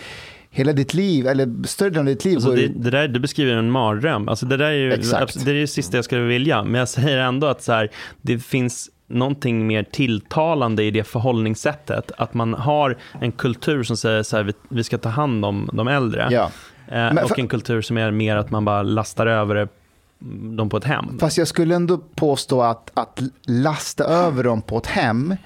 Hela 0.51 0.73
ditt 0.73 0.95
liv, 0.95 1.27
eller 1.27 1.67
större 1.67 1.89
delen 1.91 2.01
av 2.01 2.15
ditt 2.15 2.25
liv. 2.25 2.37
Alltså 2.37 2.51
det, 2.53 2.69
det 2.69 2.91
där 2.91 3.09
du 3.09 3.21
beskriver 3.21 3.53
en 3.55 3.71
mardröm. 3.71 4.29
Alltså 4.29 4.47
det 4.47 4.57
där 4.57 4.65
är 4.65 4.73
ju 4.73 4.93
Exakt. 4.93 5.45
det, 5.45 5.51
är 5.51 5.55
det 5.55 5.67
sista 5.67 5.97
jag 5.99 6.05
skulle 6.05 6.23
vilja. 6.23 6.65
Men 6.65 6.75
jag 6.75 6.89
säger 6.89 7.19
ändå 7.19 7.47
att 7.47 7.63
så 7.63 7.73
här, 7.73 7.91
det 8.23 8.39
finns 8.39 8.91
någonting 9.09 9.67
mer 9.67 9.83
tilltalande 9.83 10.83
i 10.85 10.91
det 10.91 11.05
förhållningssättet. 11.05 12.13
Att 12.19 12.35
man 12.35 12.55
har 12.55 12.97
en 13.21 13.33
kultur 13.33 13.83
som 13.83 13.97
säger 13.97 14.23
så 14.23 14.37
här, 14.37 14.45
vi, 14.45 14.53
vi 14.69 14.85
ska 14.85 14.99
ta 14.99 15.09
hand 15.09 15.45
om 15.45 15.71
de 15.73 15.89
äldre. 15.89 16.29
ja. 16.31 16.51
Eh, 16.89 16.95
Men 16.95 17.19
och 17.19 17.29
för- 17.29 17.41
en 17.41 17.49
kultur 17.49 17.83
som 17.83 17.97
är 17.99 18.11
mer 18.11 18.37
att 18.37 18.51
man 18.51 18.65
bara 18.65 18.83
lastar 18.83 19.27
över 19.27 19.69
dem 20.57 20.69
på 20.69 20.77
ett 20.77 20.85
hem. 20.85 21.19
Fast 21.21 21.39
jag 21.39 21.49
skulle 21.49 21.75
ändå 21.75 21.99
påstå 21.99 22.63
att, 22.63 22.91
att 22.95 23.21
lasta 23.47 24.05
över 24.05 24.45
dem 24.45 24.63
på 24.63 24.79
ett 24.79 24.87
hem 24.87 25.37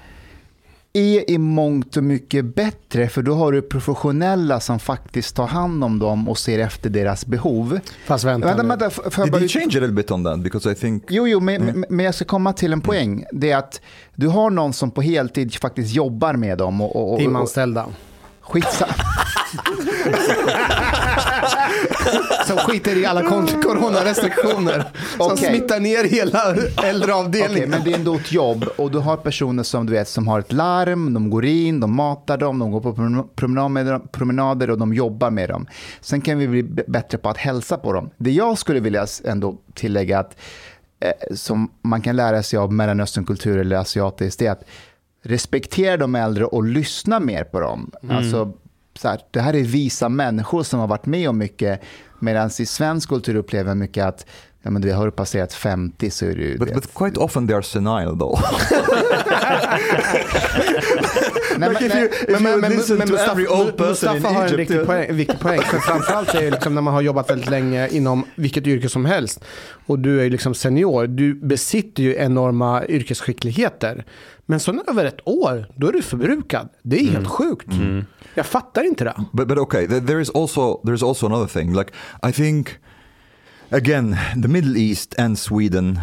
är 0.93 1.29
i 1.31 1.37
mångt 1.37 1.97
och 1.97 2.03
mycket 2.03 2.45
bättre, 2.55 3.09
för 3.09 3.21
då 3.21 3.33
har 3.33 3.51
du 3.51 3.61
professionella 3.61 4.59
som 4.59 4.79
faktiskt 4.79 5.35
tar 5.35 5.47
hand 5.47 5.83
om 5.83 5.99
dem 5.99 6.29
och 6.29 6.37
ser 6.37 6.59
efter 6.59 6.89
deras 6.89 7.25
behov. 7.25 7.79
Fast 8.05 8.23
vänta, 8.23 8.47
Vänta, 8.47 8.63
vänta, 8.63 8.89
får 8.89 9.03
jag 9.17 9.25
Did 9.25 9.31
bara 9.31 9.39
you 9.39 9.47
change 9.49 9.65
a 9.65 9.79
little 9.79 9.87
bit 9.91 10.11
on 10.11 10.23
that? 10.23 10.39
Because 10.39 10.71
I 10.71 10.75
think... 10.75 11.03
Jo, 11.09 11.27
jo, 11.27 11.39
men, 11.39 11.65
men- 11.65 11.85
men 11.89 12.05
jag 12.05 12.15
ska 12.15 12.25
komma 12.25 12.53
till 12.53 12.73
en 12.73 12.81
poäng. 12.81 13.25
Det 13.31 13.51
är 13.51 13.57
att 13.57 13.81
du 14.15 14.27
har 14.27 14.49
någon 14.49 14.73
som 14.73 14.91
på 14.91 15.01
heltid 15.01 15.53
faktiskt 15.55 15.93
jobbar 15.95 16.33
med 16.33 16.57
dem. 16.57 16.81
Och, 16.81 16.95
och, 16.95 17.13
och, 17.13 17.19
Timanställda. 17.19 17.85
skitsa- 18.41 18.95
Som 22.47 22.57
skiter 22.57 22.97
i 22.97 23.05
alla 23.05 23.21
coronarestriktioner. 23.63 24.83
Som 25.17 25.37
smittar 25.37 25.79
ner 25.79 26.03
hela 26.03 26.55
äldreavdelningen. 26.83 27.69
men 27.69 27.83
det 27.83 27.91
är 27.91 27.95
ändå 27.95 28.15
ett 28.15 28.31
jobb 28.31 28.65
och 28.77 28.91
du 28.91 28.97
har 28.97 29.17
personer 29.17 29.63
som 29.63 29.85
du 29.85 29.93
vet 29.93 30.07
som 30.07 30.27
har 30.27 30.39
ett 30.39 30.51
larm, 30.51 31.13
de 31.13 31.29
går 31.29 31.45
in, 31.45 31.79
de 31.79 31.95
matar 31.95 32.37
dem, 32.37 32.59
de 32.59 32.71
går 32.71 32.81
på 32.81 32.93
promen- 32.93 34.07
promenader, 34.11 34.69
och 34.69 34.77
de 34.77 34.93
jobbar 34.93 35.29
med 35.31 35.49
dem. 35.49 35.67
Sen 36.01 36.21
kan 36.21 36.37
vi 36.37 36.47
bli 36.47 36.63
bättre 36.87 37.17
på 37.17 37.29
att 37.29 37.37
hälsa 37.37 37.77
på 37.77 37.93
dem. 37.93 38.09
Det 38.17 38.31
jag 38.31 38.57
skulle 38.57 38.79
vilja 38.79 39.05
ändå 39.25 39.57
tillägga 39.73 40.19
att 40.19 40.37
eh, 40.99 41.35
som 41.35 41.71
man 41.81 42.01
kan 42.01 42.15
lära 42.15 42.43
sig 42.43 42.59
av 42.59 42.73
Mellanösternkultur 42.73 43.57
eller 43.57 43.75
asiatiskt, 43.77 44.39
det 44.39 44.47
är 44.47 44.51
att 44.51 44.63
respektera 45.23 45.97
de 45.97 46.15
äldre 46.15 46.45
och 46.45 46.63
lyssna 46.63 47.19
mer 47.19 47.43
på 47.43 47.59
dem. 47.59 47.91
Alltså, 48.09 48.53
så 49.01 49.07
här, 49.07 49.19
det 49.31 49.39
här 49.39 49.55
är 49.55 49.63
visa 49.63 50.09
människor 50.09 50.63
som 50.63 50.79
har 50.79 50.87
varit 50.87 51.05
med 51.05 51.29
om 51.29 51.37
mycket, 51.37 51.81
medan 52.19 52.49
i 52.59 52.65
svensk 52.65 53.09
kultur 53.09 53.35
upplever 53.35 53.69
jag 53.69 53.77
mycket 53.77 54.05
att 54.05 54.25
ja, 54.61 54.71
men 54.71 54.93
har 54.93 55.05
du 55.05 55.11
passerat 55.11 55.53
50 55.53 56.09
så 56.11 56.25
är 56.25 56.35
du... 56.35 56.57
But, 56.57 56.67
du 56.67 56.73
but 56.73 56.93
quite 56.93 57.19
often 57.19 57.47
they 57.47 57.55
are 57.55 57.63
senile 57.63 58.17
though. 58.19 58.39
Mustafa- 63.85 64.33
har 64.33 64.45
en 64.45 64.57
riktig 64.57 64.85
poäng, 64.85 65.15
viktig 65.15 65.39
poäng. 65.39 65.61
För 65.61 65.79
framförallt 65.79 66.35
är 66.35 66.41
det 66.41 66.51
liksom 66.51 66.75
när 66.75 66.81
man 66.81 66.93
har 66.93 67.01
jobbat 67.01 67.29
väldigt 67.29 67.49
länge 67.49 67.87
inom 67.87 68.25
vilket 68.35 68.67
yrke 68.67 68.89
som 68.89 69.05
helst 69.05 69.43
och 69.85 69.99
du 69.99 70.25
är 70.25 70.29
liksom 70.29 70.53
senior, 70.53 71.07
du 71.07 71.33
besitter 71.33 72.03
ju 72.03 72.15
enorma 72.15 72.85
yrkesskickligheter. 72.85 74.05
Men 74.51 74.59
så 74.59 74.83
över 74.87 75.05
ett 75.05 75.27
år, 75.27 75.67
då 75.75 75.87
är 75.87 75.93
du 75.93 76.01
förbrukad. 76.01 76.69
Det 76.83 76.99
är 76.99 77.11
helt 77.11 77.27
sjukt. 77.27 77.67
Jag 78.33 78.45
fattar 78.45 78.83
inte 78.83 79.03
det. 79.03 79.15
But 79.33 79.47
but 79.47 79.57
okay, 79.57 79.87
th- 79.87 80.07
there 80.07 80.21
is 80.21 80.29
also 80.29 80.81
there's 80.83 81.07
also 81.07 81.25
another 81.25 81.47
thing. 81.47 81.73
Like 81.73 81.93
I 82.29 82.31
think 82.31 82.69
again, 83.69 84.17
the 84.41 84.47
Middle 84.47 84.77
East 84.77 85.15
and 85.19 85.39
Sweden 85.39 85.99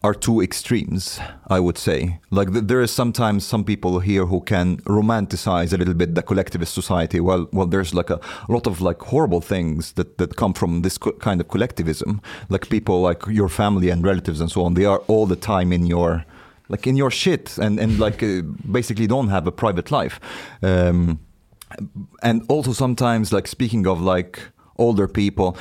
are 0.00 0.14
two 0.14 0.42
extremes. 0.42 1.20
I 1.50 1.60
would 1.60 1.78
say. 1.78 2.18
Like 2.30 2.52
th- 2.52 2.66
there 2.66 2.82
is 2.82 2.94
sometimes 2.94 3.46
some 3.46 3.64
people 3.64 4.00
here 4.00 4.24
who 4.26 4.40
can 4.40 4.76
romanticize 4.78 5.72
a 5.72 5.76
little 5.76 5.94
bit 5.94 6.14
the 6.14 6.22
collectivist 6.22 6.74
society. 6.74 7.20
Well, 7.20 7.46
well, 7.52 7.70
there's 7.70 7.94
like 7.94 8.10
a, 8.10 8.18
lot 8.48 8.66
of 8.66 8.80
like 8.80 8.98
horrible 9.04 9.40
things 9.40 9.92
that 9.92 10.18
that 10.18 10.34
come 10.36 10.54
from 10.54 10.82
this 10.82 10.98
kind 11.20 11.40
of 11.40 11.46
collectivism. 11.48 12.20
Like 12.48 12.66
people 12.68 13.08
like 13.08 13.20
your 13.28 13.48
family 13.48 13.92
and 13.92 14.04
relatives 14.06 14.40
and 14.40 14.50
so 14.50 14.64
on. 14.64 14.74
They 14.74 14.86
are 14.86 15.00
all 15.06 15.26
the 15.28 15.36
time 15.36 15.74
in 15.74 15.86
your 15.86 16.24
like 16.68 16.86
in 16.86 16.96
your 16.96 17.10
shit 17.10 17.58
and 17.58 17.78
and 17.78 17.98
like 17.98 18.22
uh, 18.22 18.42
basically 18.70 19.06
don't 19.06 19.28
have 19.28 19.46
a 19.46 19.52
private 19.52 19.90
life. 19.90 20.20
Um, 20.62 21.18
and 22.22 22.44
also 22.48 22.72
sometimes 22.72 23.32
like 23.32 23.48
speaking 23.48 23.86
of 23.86 24.00
like 24.00 24.40
older 24.76 25.08
people 25.08 25.56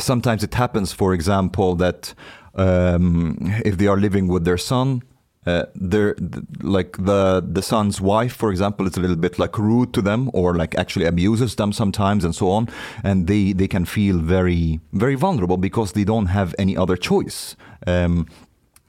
sometimes 0.00 0.42
it 0.42 0.54
happens 0.54 0.92
for 0.92 1.14
example 1.14 1.74
that 1.74 2.14
um, 2.54 3.36
if 3.64 3.78
they 3.78 3.86
are 3.86 3.96
living 3.96 4.28
with 4.28 4.44
their 4.44 4.58
son 4.58 5.02
uh, 5.46 5.64
they're 5.74 6.14
th- 6.14 6.44
like 6.60 6.96
the 6.98 7.42
the 7.46 7.62
son's 7.62 8.00
wife 8.00 8.34
for 8.34 8.50
example 8.50 8.86
is 8.86 8.96
a 8.96 9.00
little 9.00 9.16
bit 9.16 9.38
like 9.38 9.56
rude 9.58 9.92
to 9.94 10.02
them 10.02 10.30
or 10.34 10.54
like 10.54 10.76
actually 10.76 11.06
abuses 11.06 11.54
them 11.54 11.72
sometimes 11.72 12.24
and 12.24 12.34
so 12.34 12.50
on 12.50 12.68
and 13.04 13.26
they 13.26 13.52
they 13.52 13.68
can 13.68 13.84
feel 13.84 14.18
very 14.18 14.80
very 14.92 15.14
vulnerable 15.14 15.56
because 15.56 15.92
they 15.92 16.04
don't 16.04 16.26
have 16.26 16.54
any 16.58 16.76
other 16.76 16.96
choice 16.96 17.56
um, 17.86 18.26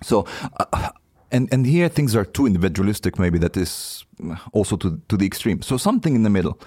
so 0.02 0.26
uh, 0.60 0.90
and 1.32 1.54
and 1.54 1.66
here 1.66 1.90
things 1.90 2.16
are 2.16 2.26
too 2.26 2.46
individualistic 2.46 3.20
maybe 3.20 3.40
that 3.40 3.58
is 3.58 4.06
also 4.52 4.78
to 4.78 5.02
to 5.08 5.18
the 5.18 5.26
extreme. 5.26 5.62
So 5.62 5.78
something 5.78 6.16
in 6.16 6.24
the 6.24 6.30
middle. 6.30 6.60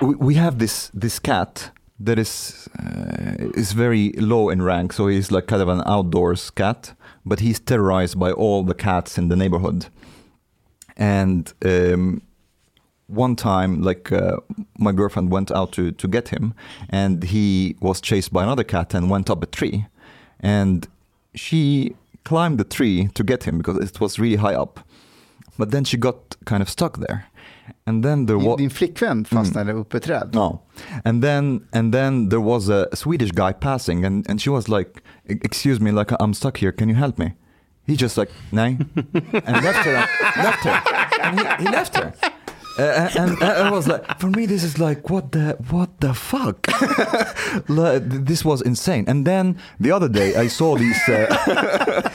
We, 0.00 0.14
we 0.14 0.34
have 0.34 0.58
this 0.58 0.90
this 0.94 1.18
cat 1.18 1.70
that 2.00 2.18
is 2.18 2.68
uh, 2.78 3.50
is 3.54 3.72
very 3.72 4.12
low 4.12 4.50
in 4.50 4.62
rank. 4.62 4.92
So 4.92 5.08
he's 5.08 5.30
like 5.32 5.46
kind 5.46 5.62
of 5.62 5.68
an 5.68 5.82
outdoors 5.86 6.50
cat 6.50 6.94
but 7.28 7.40
he's 7.40 7.60
terrorized 7.60 8.18
by 8.18 8.32
all 8.32 8.64
the 8.64 8.74
cats 8.74 9.18
in 9.18 9.28
the 9.28 9.36
neighborhood. 9.36 9.86
And 10.96 11.52
um, 11.64 12.22
one 13.06 13.36
time 13.36 13.82
like 13.82 14.10
uh, 14.10 14.38
my 14.78 14.92
girlfriend 14.92 15.30
went 15.30 15.50
out 15.50 15.72
to 15.72 15.92
to 15.92 16.08
get 16.08 16.28
him 16.28 16.54
and 16.88 17.22
he 17.22 17.76
was 17.80 18.00
chased 18.00 18.32
by 18.32 18.42
another 18.42 18.64
cat 18.64 18.94
and 18.94 19.10
went 19.10 19.30
up 19.30 19.42
a 19.42 19.46
tree. 19.46 19.86
And 20.40 20.88
she 21.34 21.94
climbed 22.28 22.58
the 22.58 22.64
tree 22.76 23.08
to 23.14 23.24
get 23.24 23.44
him 23.44 23.58
because 23.58 23.78
it 23.78 24.00
was 24.00 24.18
really 24.18 24.36
high 24.36 24.54
up. 24.54 24.80
But 25.58 25.70
then 25.70 25.84
she 25.84 25.96
got 25.96 26.36
kind 26.44 26.62
of 26.62 26.68
stuck 26.68 26.98
there. 26.98 27.20
And 27.86 28.04
then 28.04 28.26
there 28.26 28.38
was 28.38 28.56
Din 28.56 28.70
flickvän 28.70 29.24
mm. 29.24 29.26
fastnade 29.26 29.72
uppe 29.72 29.96
i 29.96 30.00
träd. 30.00 30.34
no, 30.34 30.60
and 31.04 31.22
then 31.22 31.60
and 31.72 31.92
then 31.92 32.28
there 32.28 32.40
was 32.40 32.68
a 32.68 32.86
Swedish 32.94 33.30
guy 33.30 33.52
passing, 33.52 34.04
and 34.04 34.30
and 34.30 34.40
she 34.40 34.50
was 34.50 34.68
like, 34.68 35.02
"E- 35.28 35.40
"Excuse 35.42 35.80
me, 35.80 35.90
like 35.90 36.14
I'm 36.20 36.34
stuck 36.34 36.56
here. 36.58 36.72
Can 36.72 36.88
you 36.88 36.94
help 36.94 37.18
me?" 37.18 37.34
He 37.86 37.96
just 37.96 38.18
like, 38.18 38.32
"Nay," 38.52 38.78
and 39.46 39.64
left 39.64 39.84
her. 39.86 40.06
left 40.42 40.64
her. 40.64 40.80
And 41.22 41.40
he, 41.40 41.64
he 41.64 41.70
left 41.70 41.96
her. 41.96 42.12
Uh, 42.78 43.10
and, 43.18 43.30
and 43.30 43.42
I 43.42 43.70
was 43.70 43.88
like, 43.88 44.20
for 44.20 44.28
me, 44.30 44.46
this 44.46 44.62
is 44.62 44.78
like, 44.78 45.10
what 45.10 45.32
the, 45.32 45.56
what 45.70 46.00
the 46.00 46.14
fuck? 46.14 46.66
Like, 47.68 48.02
this 48.08 48.44
was 48.44 48.62
insane. 48.62 49.04
And 49.08 49.26
then 49.26 49.58
the 49.80 49.90
other 49.90 50.08
day, 50.08 50.36
I 50.36 50.48
saw 50.48 50.76
these, 50.76 51.08
uh, 51.08 52.08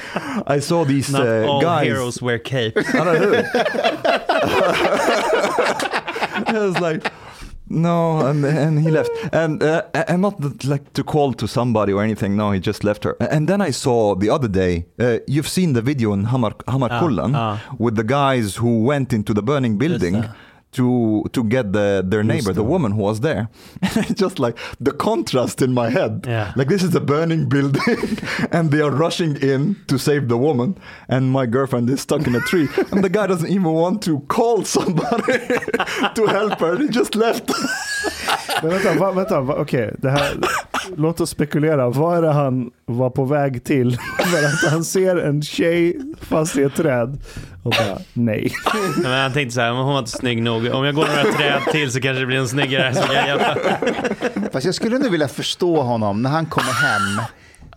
I 0.47 0.59
saw 0.59 0.85
these 0.85 1.09
Not 1.11 1.27
uh, 1.27 1.47
all 1.47 1.61
guys. 1.61 1.87
heroes 1.87 2.21
wear 2.21 2.39
cape. 2.39 2.77
Eller 2.77 3.17
hur? 3.17 3.43
I 6.47 6.59
was 6.59 6.79
like, 6.79 7.11
no, 7.69 8.19
and, 8.25 8.45
and 8.45 8.79
he 8.79 8.91
left. 8.91 9.09
And 9.31 9.63
uh, 9.63 9.83
and 9.93 10.21
not 10.21 10.39
that, 10.41 10.63
like 10.65 10.93
to 10.93 11.03
call 11.03 11.33
to 11.33 11.47
somebody 11.47 11.93
or 11.93 12.03
anything. 12.03 12.35
No, 12.35 12.51
he 12.51 12.59
just 12.59 12.83
left 12.83 13.03
her. 13.03 13.15
And 13.19 13.47
then 13.47 13.61
I 13.61 13.71
saw 13.71 14.15
the 14.15 14.29
other 14.29 14.47
day. 14.47 14.85
Uh, 14.99 15.19
you've 15.27 15.47
seen 15.47 15.73
the 15.73 15.81
video 15.81 16.13
in 16.13 16.25
Hammar 16.25 16.53
Hammarkullen 16.67 17.33
ah. 17.35 17.59
with 17.79 17.95
the 17.95 18.03
guys 18.03 18.57
who 18.57 18.83
went 18.83 19.11
into 19.13 19.33
the 19.33 19.41
burning 19.41 19.77
building. 19.77 20.21
det. 20.21 20.29
To 20.73 21.23
to 21.31 21.43
get 21.43 21.71
the 21.73 22.03
their 22.11 22.23
neighbor, 22.23 22.53
the 22.53 22.63
woman 22.63 22.91
who 22.93 23.01
was 23.03 23.19
there, 23.19 23.47
and 23.95 24.17
just 24.23 24.39
like 24.39 24.57
the 24.81 24.91
contrast 24.91 25.61
in 25.61 25.71
my 25.73 25.89
head, 25.91 26.25
Yeah. 26.27 26.51
like 26.55 26.67
this 26.69 26.83
is 26.83 26.95
a 26.95 26.99
burning 26.99 27.47
building, 27.49 28.17
and 28.51 28.71
they 28.71 28.81
are 28.81 28.89
rushing 29.05 29.35
in 29.41 29.75
to 29.87 29.97
save 29.99 30.27
the 30.27 30.37
woman, 30.37 30.75
and 31.07 31.31
my 31.31 31.45
girlfriend 31.45 31.89
is 31.89 32.01
stuck 32.01 32.27
in 32.27 32.35
a 32.35 32.39
tree, 32.39 32.67
and 32.91 33.03
the 33.03 33.09
guy 33.09 33.27
doesn't 33.27 33.49
even 33.49 33.73
want 33.73 34.01
to 34.03 34.19
call 34.27 34.63
somebody 34.65 35.37
to 36.15 36.25
help 36.27 36.59
her. 36.59 36.77
He 36.77 36.87
just 36.89 37.15
left. 37.15 37.51
Men 38.63 38.71
vänta, 38.71 38.93
va, 38.99 39.11
vänta 39.11 39.41
va, 39.41 39.53
okej. 39.53 39.95
Det 40.01 40.09
här, 40.09 40.37
låt 40.97 41.21
oss 41.21 41.29
spekulera. 41.29 41.89
Vad 41.89 42.17
är 42.17 42.21
det 42.21 42.31
han 42.31 42.71
var 42.85 43.09
på 43.09 43.25
väg 43.25 43.63
till? 43.63 43.97
För 44.19 44.45
att 44.45 44.71
han 44.71 44.83
ser 44.83 45.15
en 45.15 45.41
tjej 45.41 45.97
fast 46.21 46.57
i 46.57 46.63
ett 46.63 46.75
träd 46.75 47.17
och 47.63 47.71
bara 47.71 47.97
nej. 48.13 48.51
Men 49.03 49.11
han 49.11 49.33
tänkte 49.33 49.55
så 49.55 49.61
här, 49.61 49.71
hon 49.71 49.93
var 49.93 49.99
inte 49.99 50.11
snygg 50.11 50.41
nog. 50.41 50.67
Om 50.73 50.85
jag 50.85 50.95
går 50.95 51.07
några 51.07 51.37
träd 51.37 51.61
till 51.71 51.91
så 51.91 52.01
kanske 52.01 52.19
det 52.19 52.25
blir 52.25 52.37
en 52.37 52.47
snyggare 52.47 52.95
som 52.95 53.03
kan 53.03 53.27
hjälpa. 53.27 53.57
Fast 54.51 54.65
jag 54.65 54.75
skulle 54.75 54.97
nu 54.97 55.09
vilja 55.09 55.27
förstå 55.27 55.81
honom 55.81 56.21
när 56.21 56.29
han 56.29 56.45
kommer 56.45 56.71
hem. 56.71 57.25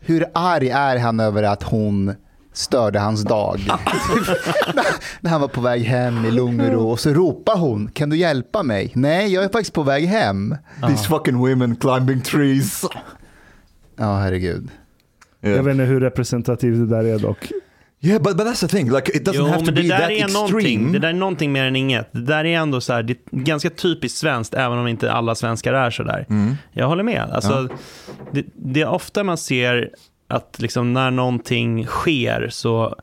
Hur 0.01 0.25
arg 0.35 0.71
är 0.71 0.99
han 0.99 1.21
över 1.21 1.43
att 1.43 1.63
hon 1.63 2.15
störde 2.57 2.99
hans 2.99 3.25
dag? 3.25 3.61
när 5.21 5.31
han 5.31 5.41
var 5.41 5.49
på 5.49 5.61
väg 5.61 5.83
hem 5.83 6.25
i 6.25 6.31
lugn 6.31 6.61
och 6.61 6.73
ro 6.73 6.91
och 6.91 7.01
så 7.01 7.11
ropar 7.11 7.59
hon, 7.59 7.91
kan 7.91 8.11
du 8.11 8.17
hjälpa 8.17 8.63
mig? 8.63 8.93
Nej, 8.95 9.33
jag 9.33 9.45
är 9.45 9.49
faktiskt 9.49 9.73
på 9.73 9.83
väg 9.83 10.05
hem. 10.05 10.57
These 10.89 11.09
fucking 11.09 11.39
women 11.39 11.77
climbing 11.77 12.21
trees. 12.21 12.83
Ja, 13.97 14.19
herregud. 14.19 14.71
Yeah. 15.43 15.57
Jag 15.57 15.63
vet 15.63 15.73
inte 15.73 15.85
hur 15.85 16.01
representativt 16.01 16.79
det 16.79 16.97
där 16.97 17.05
är 17.05 17.19
dock. 17.19 17.53
Yeah, 18.01 18.23
but 18.23 18.37
but 18.37 18.47
that's 18.47 18.61
the 18.61 18.69
thing. 18.69 18.91
Like 18.91 19.17
it 19.17 19.29
doesn't 19.29 19.39
Jo, 19.39 19.47
have 19.47 19.65
to 19.67 19.73
be 19.73 19.89
that 19.89 20.11
är 20.11 20.33
någonting. 20.33 20.59
extreme. 20.59 20.93
Det 20.93 20.99
där 20.99 21.09
är 21.09 21.13
någonting 21.13 21.53
mer 21.53 21.65
än 21.65 21.77
inget. 21.77 22.13
Det 22.13 22.21
där 22.21 22.45
är 22.45 22.59
ändå 22.59 22.81
så 22.81 22.93
här, 22.93 23.03
det 23.03 23.13
är 23.13 23.19
ganska 23.31 23.71
typiskt 23.71 24.19
svenskt, 24.19 24.55
även 24.55 24.79
om 24.79 24.89
inte 24.89 25.13
alla 25.13 25.35
svenskar 25.35 25.73
är 25.73 25.91
så 25.91 26.03
där. 26.03 26.27
Jag 26.73 26.89
håller 26.89 27.03
med. 27.03 27.31
Alltså, 27.33 27.69
det, 28.33 28.45
det 28.55 28.81
är 28.81 28.89
ofta 28.89 29.25
man 29.25 29.39
ser 29.39 29.91
att 30.29 30.57
liksom 30.59 30.93
när 30.93 31.11
någonting 31.11 31.87
sker 31.87 32.49
så 32.51 32.97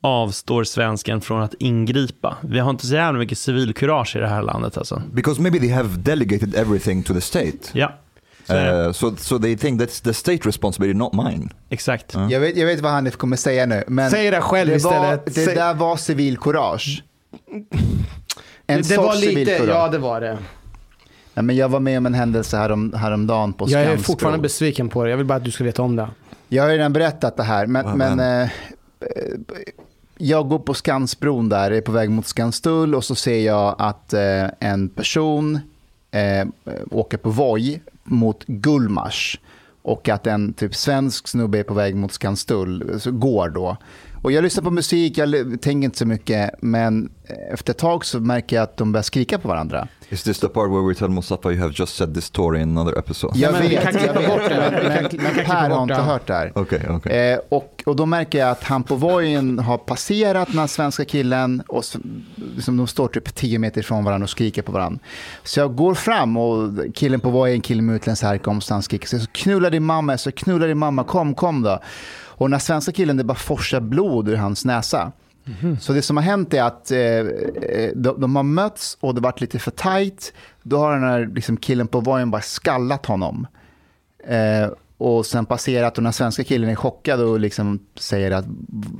avstår 0.00 0.64
svensken 0.64 1.20
från 1.20 1.42
att 1.42 1.54
ingripa. 1.54 2.36
Vi 2.40 2.58
har 2.58 2.70
inte 2.70 2.86
så 2.86 2.94
jävla 2.94 3.18
mycket 3.18 3.38
civilkurage 3.38 4.16
i 4.16 4.18
det 4.18 4.28
här 4.28 4.42
landet 4.42 4.78
alltså. 4.78 5.02
Because 5.12 5.42
maybe 5.42 5.58
they 5.58 5.70
have 5.70 5.88
delegated 5.96 6.54
everything 6.54 7.02
to 7.02 7.14
the 7.14 7.20
state. 7.20 7.58
Ja, 7.72 7.92
så 8.46 8.52
är 8.52 8.72
det. 8.72 8.86
Uh, 8.86 8.92
so, 8.92 9.16
so 9.16 9.38
they 9.38 9.56
think 9.56 9.80
that's 9.80 10.04
the 10.04 10.14
state 10.14 10.48
responsibility, 10.48 10.98
not 10.98 11.12
mine. 11.12 11.48
exakt. 11.68 12.14
Jag 12.30 12.40
vet, 12.40 12.56
jag 12.56 12.66
vet 12.66 12.80
vad 12.80 12.92
han 12.92 13.10
kommer 13.10 13.36
säga 13.36 13.66
nu. 13.66 13.84
Men 13.88 14.10
Säg 14.10 14.30
det 14.30 14.40
själv 14.40 14.70
det 14.70 14.84
var, 14.84 14.94
istället. 14.94 15.26
Det 15.26 15.44
Säg- 15.44 15.54
där 15.54 15.74
var 15.74 15.96
civilkurage. 15.96 17.02
En 18.66 18.78
det 18.78 18.84
sorts 18.84 18.98
var 18.98 19.14
lite, 19.14 19.26
civilkurage. 19.26 19.68
ja 19.68 19.88
det 19.88 19.98
var 19.98 20.20
det. 20.20 20.38
Ja, 21.34 21.42
men 21.42 21.56
jag 21.56 21.68
var 21.68 21.80
med 21.80 21.98
om 21.98 22.06
en 22.06 22.14
händelse 22.14 22.56
härom, 22.56 22.92
häromdagen 22.96 23.52
på 23.52 23.66
Jag 23.68 23.82
är 23.82 23.96
fortfarande 23.96 24.38
besviken 24.38 24.88
på 24.88 25.04
det. 25.04 25.10
Jag 25.10 25.16
vill 25.16 25.26
bara 25.26 25.34
att 25.34 25.44
du 25.44 25.50
ska 25.50 25.64
veta 25.64 25.82
om 25.82 25.96
det. 25.96 26.08
Jag 26.52 26.62
har 26.62 26.70
ju 26.70 26.76
redan 26.76 26.92
berättat 26.92 27.36
det 27.36 27.42
här, 27.42 27.66
men, 27.66 27.98
men 27.98 28.16
men? 28.16 28.42
eh, 28.42 28.50
jag 30.18 30.48
går 30.48 30.58
på 30.58 30.74
Skansbron 30.74 31.48
där, 31.48 31.70
är 31.70 31.80
på 31.80 31.92
väg 31.92 32.10
mot 32.10 32.26
Skanstull 32.26 32.94
och 32.94 33.04
så 33.04 33.14
ser 33.14 33.40
jag 33.40 33.76
att 33.78 34.12
eh, 34.12 34.46
en 34.60 34.88
person 34.88 35.60
eh, 36.10 36.48
åker 36.90 37.16
på 37.18 37.30
Voi 37.30 37.80
mot 38.04 38.44
Gullmars 38.46 39.40
och 39.82 40.08
att 40.08 40.26
en 40.26 40.52
typ 40.52 40.74
svensk 40.74 41.28
snubbe 41.28 41.58
är 41.58 41.62
på 41.62 41.74
väg 41.74 41.96
mot 41.96 42.12
Skanstull, 42.12 43.00
så 43.00 43.10
går 43.10 43.48
då. 43.48 43.76
Och 44.22 44.32
jag 44.32 44.42
lyssnar 44.42 44.64
på 44.64 44.70
musik, 44.70 45.18
jag 45.18 45.30
tänker 45.62 45.84
inte 45.84 45.98
så 45.98 46.06
mycket, 46.06 46.50
men 46.60 47.10
efter 47.52 47.72
ett 47.72 47.78
tag 47.78 48.04
så 48.04 48.20
märker 48.20 48.56
jag 48.56 48.62
att 48.62 48.76
de 48.76 48.92
börjar 48.92 49.02
skrika 49.02 49.38
på 49.38 49.48
varandra. 49.48 49.88
Is 50.08 50.22
this 50.22 50.40
the 50.40 50.48
part 50.48 50.70
where 50.70 50.88
we 50.88 50.94
tell 50.94 51.08
Mustafa 51.08 51.50
you 51.50 51.60
have 51.60 51.72
just 51.76 51.96
said 51.96 52.14
this 52.14 52.24
story 52.24 52.60
in 52.60 52.76
another 52.76 52.98
episode? 52.98 53.38
Jag 53.38 53.52
vet, 53.52 53.72
jag 53.72 54.14
vet, 54.14 54.28
bort 54.28 54.40
det. 54.48 55.08
men, 55.10 55.22
men, 55.22 55.44
Per 55.44 55.70
har 55.70 55.82
inte 55.82 55.94
hört 55.94 56.26
det 56.26 56.34
här. 56.34 56.52
Okej, 56.54 56.86
okej. 56.88 57.32
Eh, 57.32 57.38
och, 57.48 57.82
och 57.86 57.96
då 57.96 58.06
märker 58.06 58.38
jag 58.38 58.50
att 58.50 58.64
han 58.64 58.82
på 58.82 58.94
vojen 58.94 59.58
har 59.58 59.78
passerat 59.78 60.48
den 60.48 60.58
här 60.58 60.66
svenska 60.66 61.04
killen 61.04 61.62
och 61.68 61.84
så, 61.84 61.98
liksom, 62.54 62.76
de 62.76 62.86
står 62.86 63.08
typ 63.08 63.34
10 63.34 63.58
meter 63.58 63.80
ifrån 63.80 64.04
varandra 64.04 64.24
och 64.24 64.30
skriker 64.30 64.62
på 64.62 64.72
varandra. 64.72 65.00
Så 65.44 65.60
jag 65.60 65.76
går 65.76 65.94
fram 65.94 66.36
och 66.36 66.70
killen 66.94 67.20
på 67.20 67.30
vojen, 67.30 67.60
killen 67.60 67.86
med 67.86 67.96
utländsk 67.96 68.22
härkomst, 68.22 68.70
han 68.70 68.82
skriker 68.82 69.18
så 69.18 69.26
knulla 69.32 69.70
din 69.70 69.84
mamma, 69.84 70.18
så 70.18 70.32
knulla 70.32 70.66
din 70.66 70.78
mamma, 70.78 71.04
kom, 71.04 71.34
kom 71.34 71.62
då. 71.62 71.80
Och 72.34 72.48
den 72.48 72.52
här 72.52 72.60
svenska 72.60 72.92
killen, 72.92 73.16
det 73.16 73.24
bara 73.24 73.34
forsar 73.34 73.80
blod 73.80 74.28
ur 74.28 74.36
hans 74.36 74.64
näsa. 74.64 75.12
Så 75.80 75.92
det 75.92 76.02
som 76.02 76.16
har 76.16 76.24
hänt 76.24 76.54
är 76.54 76.62
att 76.62 76.90
eh, 76.90 76.98
eh, 76.98 77.90
de, 77.94 78.20
de 78.20 78.36
har 78.36 78.42
mötts 78.42 78.96
och 79.00 79.14
det 79.14 79.20
varit 79.20 79.40
lite 79.40 79.58
för 79.58 79.70
tajt. 79.70 80.32
Då 80.62 80.78
har 80.78 80.92
den 80.92 81.02
här 81.02 81.30
liksom, 81.34 81.56
killen 81.56 81.88
på 81.88 82.00
vojen 82.00 82.30
bara 82.30 82.42
skallat 82.42 83.06
honom. 83.06 83.46
Eh, 84.26 84.70
och 84.98 85.26
sen 85.26 85.46
passerat 85.46 85.92
och 85.92 86.02
den 86.02 86.06
här 86.06 86.12
svenska 86.12 86.44
killen 86.44 86.70
är 86.70 86.74
chockad 86.74 87.20
och 87.20 87.40
liksom 87.40 87.78
säger 87.94 88.30
att 88.30 88.44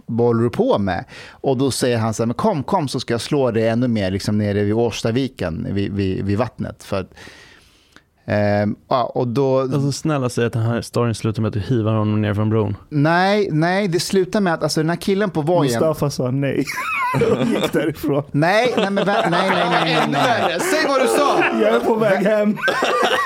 vad 0.07 0.27
håller 0.27 0.43
du 0.43 0.51
på 0.51 0.79
med? 0.79 1.05
Och 1.31 1.57
då 1.57 1.71
säger 1.71 1.99
han 1.99 2.15
så 2.15 2.23
här, 2.23 2.27
men 2.27 2.35
kom, 2.35 2.63
kom 2.63 2.89
så 2.89 3.01
ska 3.01 3.15
jag 3.15 3.21
slå 3.21 3.51
dig 3.51 3.69
ännu 3.69 3.89
mer 3.89 4.11
liksom 4.11 4.39
nere 4.39 4.65
vid 4.65 4.75
Årstaviken, 4.75 5.69
vid, 5.71 5.93
vid, 5.93 6.25
vid 6.25 6.39
vattnet. 6.39 6.83
För 6.83 7.07
eh, 8.27 8.67
ja, 8.89 9.03
och 9.15 9.29
då, 9.29 9.61
Alltså 9.61 9.93
snälla 9.93 10.29
säg 10.29 10.45
att 10.47 10.53
den 10.53 10.63
här 10.63 10.81
storyn 10.81 11.15
slutar 11.15 11.43
med 11.43 11.49
att 11.49 11.55
du 11.55 11.61
hivar 11.61 11.93
honom 11.93 12.23
ner 12.23 12.35
från 12.35 12.51
bron. 12.51 12.77
nej, 12.89 13.49
nej, 13.53 13.89
det 13.89 14.01
slutar 14.01 14.41
med 14.41 14.55
att 14.55 14.63
alltså, 14.63 14.81
den 14.81 14.91
här 14.91 14.97
killen 14.97 15.31
på 15.31 15.41
vojen, 15.43 15.73
Mustafa 15.73 16.11
sa 16.11 16.31
nej. 16.31 16.65
Och 17.31 17.47
gick 17.47 17.73
därifrån. 17.73 18.23
nej, 18.33 18.75
nej, 18.77 18.91
men, 18.91 19.05
vä- 19.05 19.31
nej, 19.31 19.51
nej, 19.51 19.69
nej, 19.71 19.85
nej, 20.11 20.43
nej. 20.49 20.61
Säg 20.61 20.89
vad 20.89 21.01
du 21.01 21.07
sa! 21.07 21.45
Jag 21.61 21.75
är 21.75 21.81
på 21.81 21.95
väg 21.95 22.27
hem. 22.27 22.57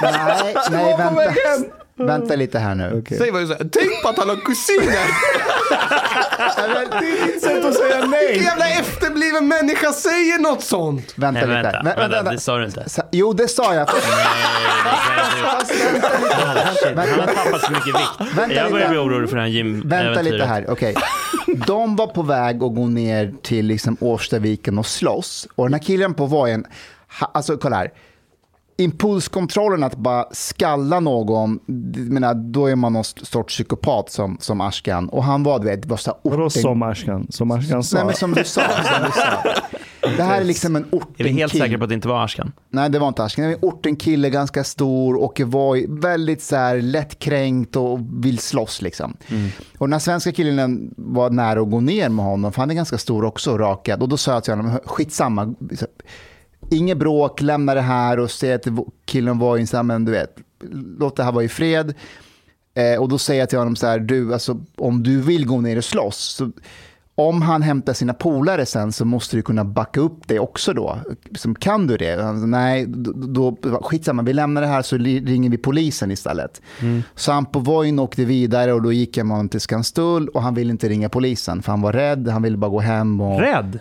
Nej, 0.02 0.54
nej, 0.70 0.96
var 0.98 1.08
på 1.08 1.14
väg 1.16 1.28
hem. 1.28 1.60
vänta. 1.62 1.76
Vänta 1.98 2.36
lite 2.36 2.58
här 2.58 2.74
nu. 2.74 2.98
Okej. 3.02 3.18
Säg 3.18 3.30
vad 3.30 3.42
du 3.42 3.46
sa. 3.46 3.54
Tänk 3.58 4.02
på 4.02 4.08
att 4.08 4.18
han 4.18 4.28
har 4.28 4.36
kusiner! 4.36 4.96
Sätt 7.40 7.64
att 7.64 7.74
säga 7.74 7.94
Vilken 7.96 8.10
nej. 8.10 8.42
jävla 8.42 8.68
efterbliven 8.68 9.48
människa 9.48 9.92
säger 9.92 10.38
något 10.38 10.62
sånt? 10.62 11.12
Vänta 11.16 11.46
Nej, 11.46 11.56
lite. 11.56 11.62
vänta, 11.84 11.90
Vä- 11.90 12.08
vänta, 12.08 12.22
det 12.32 12.40
sa 12.40 12.58
du 12.58 12.64
inte. 12.64 12.88
Sa- 12.90 13.02
Jo, 13.12 13.32
det 13.32 13.48
sa 13.48 13.74
jag. 13.74 13.88
Nej, 13.88 13.96
Shit, 16.76 16.96
han 16.96 17.08
har 17.20 17.26
tappat 17.34 17.60
så 17.60 17.72
mycket 17.72 17.86
vikt. 17.86 18.36
Vänta 18.36 18.54
Jag 18.54 18.70
börjar 18.72 18.88
bli 18.88 18.98
orolig 18.98 19.28
för 19.30 19.36
det 19.36 19.42
här 19.42 19.48
gym 19.48 19.82
Vänta 19.88 20.22
lite 20.22 20.44
här, 20.44 20.66
okej. 20.70 20.94
De 21.66 21.96
var 21.96 22.06
på 22.06 22.22
väg 22.22 22.56
att 22.56 22.74
gå 22.74 22.86
ner 22.86 23.34
till 23.42 23.66
liksom 23.66 23.96
Årstaviken 24.00 24.78
och 24.78 24.86
slåss. 24.86 25.48
Och 25.54 25.64
den 25.64 25.72
här 25.74 25.80
killen 25.80 26.14
på 26.14 26.26
vojen, 26.26 26.64
alltså 27.32 27.56
kolla 27.56 27.76
här. 27.76 27.90
Impulskontrollen 28.78 29.82
att 29.82 29.96
bara 29.96 30.26
skalla 30.30 31.00
någon, 31.00 31.58
menar, 31.94 32.34
då 32.34 32.66
är 32.66 32.76
man 32.76 32.92
någon 32.92 33.04
sorts 33.04 33.54
psykopat 33.54 34.10
som, 34.10 34.36
som 34.40 34.60
Ashkan. 34.60 35.08
Och 35.08 35.24
han 35.24 35.42
var, 35.42 35.58
du 35.58 35.64
vet, 35.64 35.86
var 35.86 35.96
så 35.96 36.10
här 36.10 36.30
Vadå 36.30 36.44
orten- 36.44 36.62
som 36.62 36.82
Ashkan? 36.82 37.26
Som 37.30 37.50
Ashkan 37.50 37.84
sa? 37.84 37.96
Nej, 37.96 38.06
men 38.06 38.14
som 38.14 38.32
du 38.34 38.44
sa. 38.44 38.60
Som 38.60 39.04
du 39.04 39.10
sa. 39.12 39.52
Det 40.16 40.22
här 40.22 40.40
är 40.40 40.44
liksom 40.44 40.76
en 40.76 40.84
Är 41.16 41.24
vi 41.24 41.30
helt 41.30 41.52
säkra 41.52 41.78
på 41.78 41.84
att 41.84 41.88
det 41.90 41.94
inte 41.94 42.08
var 42.08 42.24
Ashkan? 42.24 42.52
Nej, 42.70 42.90
det 42.90 42.98
var 42.98 43.08
inte 43.08 43.24
Ashkan. 43.24 43.42
Det 43.42 43.48
var 43.48 43.54
en 43.54 43.74
ortenkille, 43.74 44.30
ganska 44.30 44.64
stor 44.64 45.16
och 45.22 45.40
var 45.40 46.00
väldigt 46.00 46.42
så 46.42 46.56
här 46.56 46.80
lättkränkt 46.80 47.76
och 47.76 47.98
vill 48.24 48.38
slåss. 48.38 48.82
Liksom. 48.82 49.16
Och 49.78 49.86
den 49.86 49.92
här 49.92 50.00
svenska 50.00 50.32
killen 50.32 50.94
var 50.96 51.30
nära 51.30 51.60
att 51.60 51.70
gå 51.70 51.80
ner 51.80 52.08
med 52.08 52.24
honom, 52.24 52.52
för 52.52 52.62
han 52.62 52.70
är 52.70 52.74
ganska 52.74 52.98
stor 52.98 53.24
också 53.24 53.58
rakad. 53.58 54.02
Och 54.02 54.08
då 54.08 54.16
sa 54.16 54.32
jag 54.32 54.44
till 54.44 54.54
honom, 54.54 54.78
skitsamma, 54.84 55.54
inget 56.70 56.98
bråk, 56.98 57.40
lämna 57.40 57.74
det 57.74 57.80
här 57.80 58.18
och 58.18 58.30
säg 58.30 58.52
att 58.52 58.66
killen 59.04 59.38
var 59.38 59.58
ensam, 59.58 59.86
men 59.86 60.04
du 60.04 60.12
vet, 60.12 60.36
låt 60.98 61.16
det 61.16 61.24
här 61.24 61.32
vara 61.32 61.44
i 61.44 61.48
fred. 61.48 61.94
Eh, 62.74 63.00
och 63.00 63.08
då 63.08 63.18
säger 63.18 63.40
jag 63.40 63.48
till 63.48 63.58
honom 63.58 63.76
så 63.76 63.86
här, 63.86 63.98
du, 63.98 64.32
alltså, 64.32 64.60
om 64.76 65.02
du 65.02 65.20
vill 65.20 65.46
gå 65.46 65.60
ner 65.60 65.76
och 65.76 65.84
slåss, 65.84 66.16
så, 66.16 66.50
om 67.18 67.42
han 67.42 67.62
hämtar 67.62 67.92
sina 67.92 68.14
polare 68.14 68.66
sen 68.66 68.92
så 68.92 69.04
måste 69.04 69.36
du 69.36 69.42
kunna 69.42 69.64
backa 69.64 70.00
upp 70.00 70.18
det 70.26 70.38
också 70.38 70.72
då. 70.72 70.98
Som, 71.34 71.54
kan 71.54 71.86
du 71.86 71.96
det? 71.96 72.22
Han, 72.22 72.50
Nej, 72.50 72.86
då, 72.86 73.56
då, 73.60 73.80
skitsamma, 73.82 74.22
vi 74.22 74.32
lämnar 74.32 74.62
det 74.62 74.66
här 74.66 74.82
så 74.82 74.96
ringer 74.96 75.50
vi 75.50 75.58
polisen 75.58 76.10
istället. 76.10 76.62
Mm. 76.80 77.02
Så 77.14 77.32
han 77.32 77.46
på 77.46 77.58
Voin 77.58 77.98
åkte 77.98 78.24
vidare 78.24 78.72
och 78.72 78.82
då 78.82 78.92
gick 78.92 79.16
jag 79.16 79.26
med 79.26 79.36
honom 79.36 79.48
till 79.48 79.60
Skanstull 79.60 80.28
och 80.28 80.42
han 80.42 80.54
ville 80.54 80.70
inte 80.70 80.88
ringa 80.88 81.08
polisen 81.08 81.62
för 81.62 81.72
han 81.72 81.80
var 81.80 81.92
rädd, 81.92 82.28
han 82.28 82.42
ville 82.42 82.56
bara 82.56 82.70
gå 82.70 82.80
hem. 82.80 83.20
Och... 83.20 83.40
Rädd? 83.40 83.78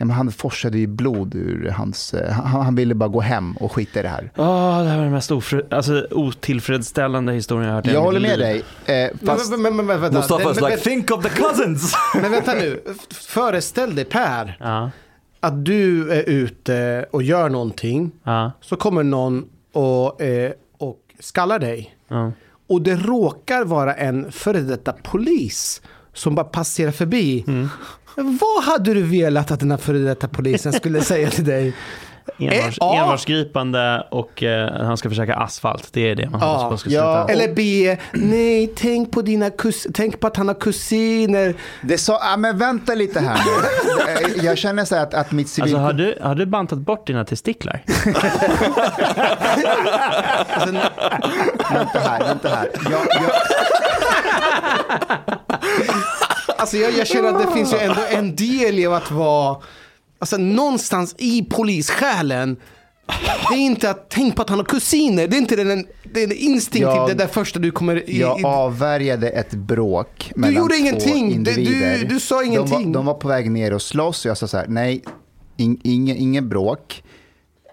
Ja, 0.00 0.06
men 0.06 0.16
han 0.16 0.32
forsade 0.32 0.78
ju 0.78 0.86
blod 0.86 1.34
ur 1.34 1.70
hans... 1.70 2.14
Eh, 2.14 2.32
han, 2.32 2.62
han, 2.62 2.74
ville 2.74 2.94
bara 2.94 3.08
gå 3.08 3.20
hem 3.20 3.56
och 3.56 3.72
skita 3.72 4.00
i 4.00 4.02
det 4.02 4.08
här. 4.08 4.30
Oh, 4.36 4.82
det 4.82 4.88
här 4.88 4.96
var 4.96 5.04
den 5.04 5.12
mest 5.12 5.30
ofri, 5.30 5.62
alltså, 5.70 6.06
otillfredsställande 6.10 7.32
historien 7.32 7.66
jag 7.66 7.74
har 7.74 7.82
hört 7.82 7.86
Jag 7.86 8.02
håller 8.02 8.20
med 8.20 8.38
dig. 8.38 8.62
Eh, 8.86 9.10
fast... 9.26 9.50
Men, 9.50 9.62
men, 9.62 9.76
men, 9.76 9.86
men, 9.86 10.00
vänta. 10.00 10.18
Mustafas 10.18 10.60
like, 10.60 10.76
think 10.76 11.10
of 11.10 11.22
the 11.24 11.28
cousins. 11.28 11.94
men 12.22 12.30
vänta 12.30 12.54
nu. 12.54 12.80
Föreställ 13.10 13.94
dig 13.94 14.04
Per. 14.04 14.56
Ja. 14.60 14.90
Att 15.40 15.64
du 15.64 16.12
är 16.12 16.22
ute 16.28 17.06
och 17.10 17.22
gör 17.22 17.48
någonting. 17.48 18.10
Ja. 18.24 18.52
Så 18.60 18.76
kommer 18.76 19.02
någon 19.02 19.44
och, 19.72 20.22
eh, 20.22 20.52
och 20.78 20.98
skallar 21.20 21.58
dig. 21.58 21.96
Ja. 22.08 22.32
Och 22.68 22.82
det 22.82 22.96
råkar 22.96 23.64
vara 23.64 23.94
en 23.94 24.32
före 24.32 24.60
detta 24.60 24.92
polis 24.92 25.82
som 26.14 26.34
bara 26.34 26.44
passerar 26.44 26.90
förbi. 26.90 27.44
Mm. 27.46 27.68
Vad 28.16 28.64
hade 28.64 28.94
du 28.94 29.02
velat 29.02 29.50
att 29.50 29.60
den 29.60 29.70
här 29.70 29.78
före 29.78 29.98
detta 29.98 30.28
polisen 30.28 30.72
skulle 30.72 31.00
säga 31.02 31.30
till 31.30 31.44
dig? 31.44 31.74
Envars, 32.38 32.78
eh, 32.80 33.00
envarsgripande 33.00 34.06
och 34.10 34.42
eh, 34.42 34.84
han 34.86 34.96
ska 34.96 35.08
försöka 35.08 35.34
asfalt. 35.34 35.88
Det 35.92 36.00
är 36.00 36.14
det 36.14 36.30
man 36.30 36.40
hoppas 36.40 36.70
på 36.70 36.76
ska 36.76 36.90
ja. 36.90 37.26
sluta. 37.26 37.32
Eller 37.42 37.54
B. 37.54 37.96
Nej, 38.12 38.72
tänk 38.76 39.10
på, 39.12 39.22
dina 39.22 39.50
kus 39.50 39.86
tänk 39.94 40.20
på 40.20 40.26
att 40.26 40.36
han 40.36 40.48
har 40.48 40.54
kusiner. 40.54 41.54
Det 41.82 41.98
sa, 41.98 42.18
ah, 42.22 42.36
men 42.36 42.58
vänta 42.58 42.94
lite 42.94 43.20
här 43.20 43.40
nu. 43.44 43.50
Jag 44.46 44.58
känner 44.58 44.84
så 44.84 44.96
att, 44.96 45.14
att 45.14 45.32
mitt 45.32 45.48
civil... 45.48 45.74
Alltså, 45.74 45.78
har, 45.78 45.92
du, 45.92 46.18
har 46.22 46.34
du 46.34 46.46
bantat 46.46 46.78
bort 46.78 47.06
dina 47.06 47.24
testiklar? 47.24 47.82
alltså, 50.48 50.72
vänta 51.72 51.98
här, 51.98 52.24
vänta 52.24 52.48
här. 52.48 52.68
Jag, 52.90 53.06
jag... 53.10 53.32
Alltså 56.60 56.76
jag, 56.76 56.92
jag 56.92 57.06
känner 57.06 57.28
att 57.28 57.46
det 57.46 57.52
finns 57.52 57.72
ju 57.72 57.78
ändå 57.78 58.00
en 58.10 58.36
del 58.36 58.78
i 58.78 58.86
att 58.86 59.10
vara, 59.10 59.56
alltså 60.18 60.36
någonstans 60.36 61.14
i 61.18 61.44
polissjälen, 61.44 62.56
det 63.50 63.54
är 63.54 63.58
inte 63.58 63.90
att 63.90 64.10
tänk 64.10 64.36
på 64.36 64.42
att 64.42 64.48
han 64.48 64.58
har 64.58 64.64
kusiner. 64.64 65.28
Det 65.28 65.36
är 65.36 65.38
inte 65.38 65.56
den, 65.56 65.86
instinktivt 66.32 66.82
jag, 66.82 67.08
det 67.08 67.14
där 67.14 67.26
första 67.26 67.58
du 67.58 67.70
kommer... 67.70 68.10
I, 68.10 68.20
jag 68.20 68.44
avvärjade 68.44 69.28
ett 69.28 69.50
bråk 69.50 70.32
mellan 70.36 70.54
Du 70.54 70.60
gjorde 70.60 70.76
ingenting. 70.76 71.44
Du, 71.44 72.06
du 72.08 72.20
sa 72.20 72.44
ingenting. 72.44 72.78
De 72.78 72.84
var, 72.84 72.92
de 72.92 73.06
var, 73.06 73.14
på 73.14 73.28
väg 73.28 73.50
ner 73.50 73.74
och 73.74 73.82
slåss 73.82 74.24
och 74.24 74.30
jag 74.30 74.38
sa 74.38 74.48
så 74.48 74.56
här, 74.56 74.66
nej, 74.68 75.02
in, 75.56 75.80
ingen, 75.82 76.16
ingen 76.16 76.48
bråk. 76.48 77.02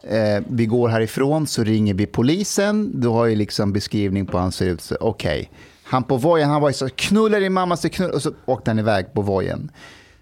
Eh, 0.04 0.44
vi 0.50 0.66
går 0.66 0.90
härifrån 0.90 1.48
så 1.48 1.64
ringer 1.64 1.94
vi 1.94 2.06
polisen. 2.06 3.02
Du 3.02 3.08
har 3.08 3.26
ju 3.26 3.36
liksom 3.36 3.74
beskrivning 3.74 4.26
på 4.26 4.32
hur 4.32 4.40
han 4.40 4.52
ser 4.52 4.66
ut. 4.66 4.92
Okej. 5.00 5.40
Okay. 5.40 5.48
Han 5.90 6.04
på 6.04 6.18
vojen, 6.18 6.50
han 6.50 6.62
var 6.62 6.72
så 6.72 6.90
knullar 6.90 7.40
din 7.40 7.54
mamma, 7.54 7.78
så 7.78 7.90
knull, 7.90 8.12
och 8.12 8.22
så 8.22 8.32
åkte 8.46 8.72
han 8.72 8.80
iväg 8.80 9.14
på 9.14 9.22
vojen. 9.22 9.72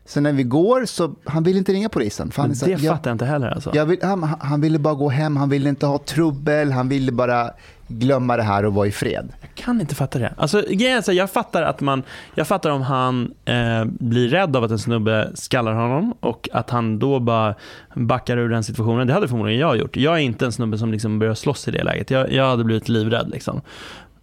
Sen 0.07 0.23
när 0.23 0.33
vi 0.33 0.43
går 0.43 0.85
så, 0.85 1.15
han 1.23 1.43
vill 1.43 1.57
inte 1.57 1.71
ringa 1.73 1.89
polisen. 1.89 2.31
För 2.31 2.41
han 2.41 2.55
så, 2.55 2.65
det 2.65 2.71
jag, 2.71 2.81
fattar 2.81 3.09
jag 3.09 3.15
inte 3.15 3.25
heller 3.25 3.47
alltså. 3.47 3.85
Vill, 3.85 3.99
han, 4.03 4.23
han 4.23 4.61
ville 4.61 4.79
bara 4.79 4.93
gå 4.93 5.09
hem, 5.09 5.37
han 5.37 5.49
ville 5.49 5.69
inte 5.69 5.85
ha 5.85 5.97
trubbel, 5.97 6.71
han 6.71 6.89
ville 6.89 7.11
bara 7.11 7.51
glömma 7.87 8.37
det 8.37 8.43
här 8.43 8.65
och 8.65 8.73
vara 8.73 8.87
i 8.87 8.91
fred. 8.91 9.29
Jag 9.41 9.49
kan 9.55 9.81
inte 9.81 9.95
fatta 9.95 10.19
det. 10.19 10.33
Alltså, 10.37 10.63
jag 11.11 11.29
fattar 11.29 11.63
att 11.63 11.81
man, 11.81 12.03
jag 12.35 12.47
fattar 12.47 12.69
om 12.69 12.81
han 12.81 13.33
eh, 13.45 13.85
blir 13.85 14.29
rädd 14.29 14.55
av 14.55 14.63
att 14.63 14.71
en 14.71 14.79
snubbe 14.79 15.31
skallar 15.33 15.73
honom 15.73 16.13
och 16.19 16.49
att 16.53 16.69
han 16.69 16.99
då 16.99 17.19
bara 17.19 17.55
backar 17.93 18.37
ur 18.37 18.49
den 18.49 18.63
situationen. 18.63 19.07
Det 19.07 19.13
hade 19.13 19.27
förmodligen 19.27 19.61
jag 19.61 19.77
gjort. 19.77 19.97
Jag 19.97 20.15
är 20.15 20.19
inte 20.19 20.45
en 20.45 20.51
snubbe 20.51 20.77
som 20.77 20.91
liksom 20.91 21.19
börjar 21.19 21.33
slåss 21.33 21.67
i 21.67 21.71
det 21.71 21.83
läget. 21.83 22.11
Jag, 22.11 22.31
jag 22.31 22.49
hade 22.49 22.63
blivit 22.63 22.89
livrädd 22.89 23.29
liksom. 23.29 23.61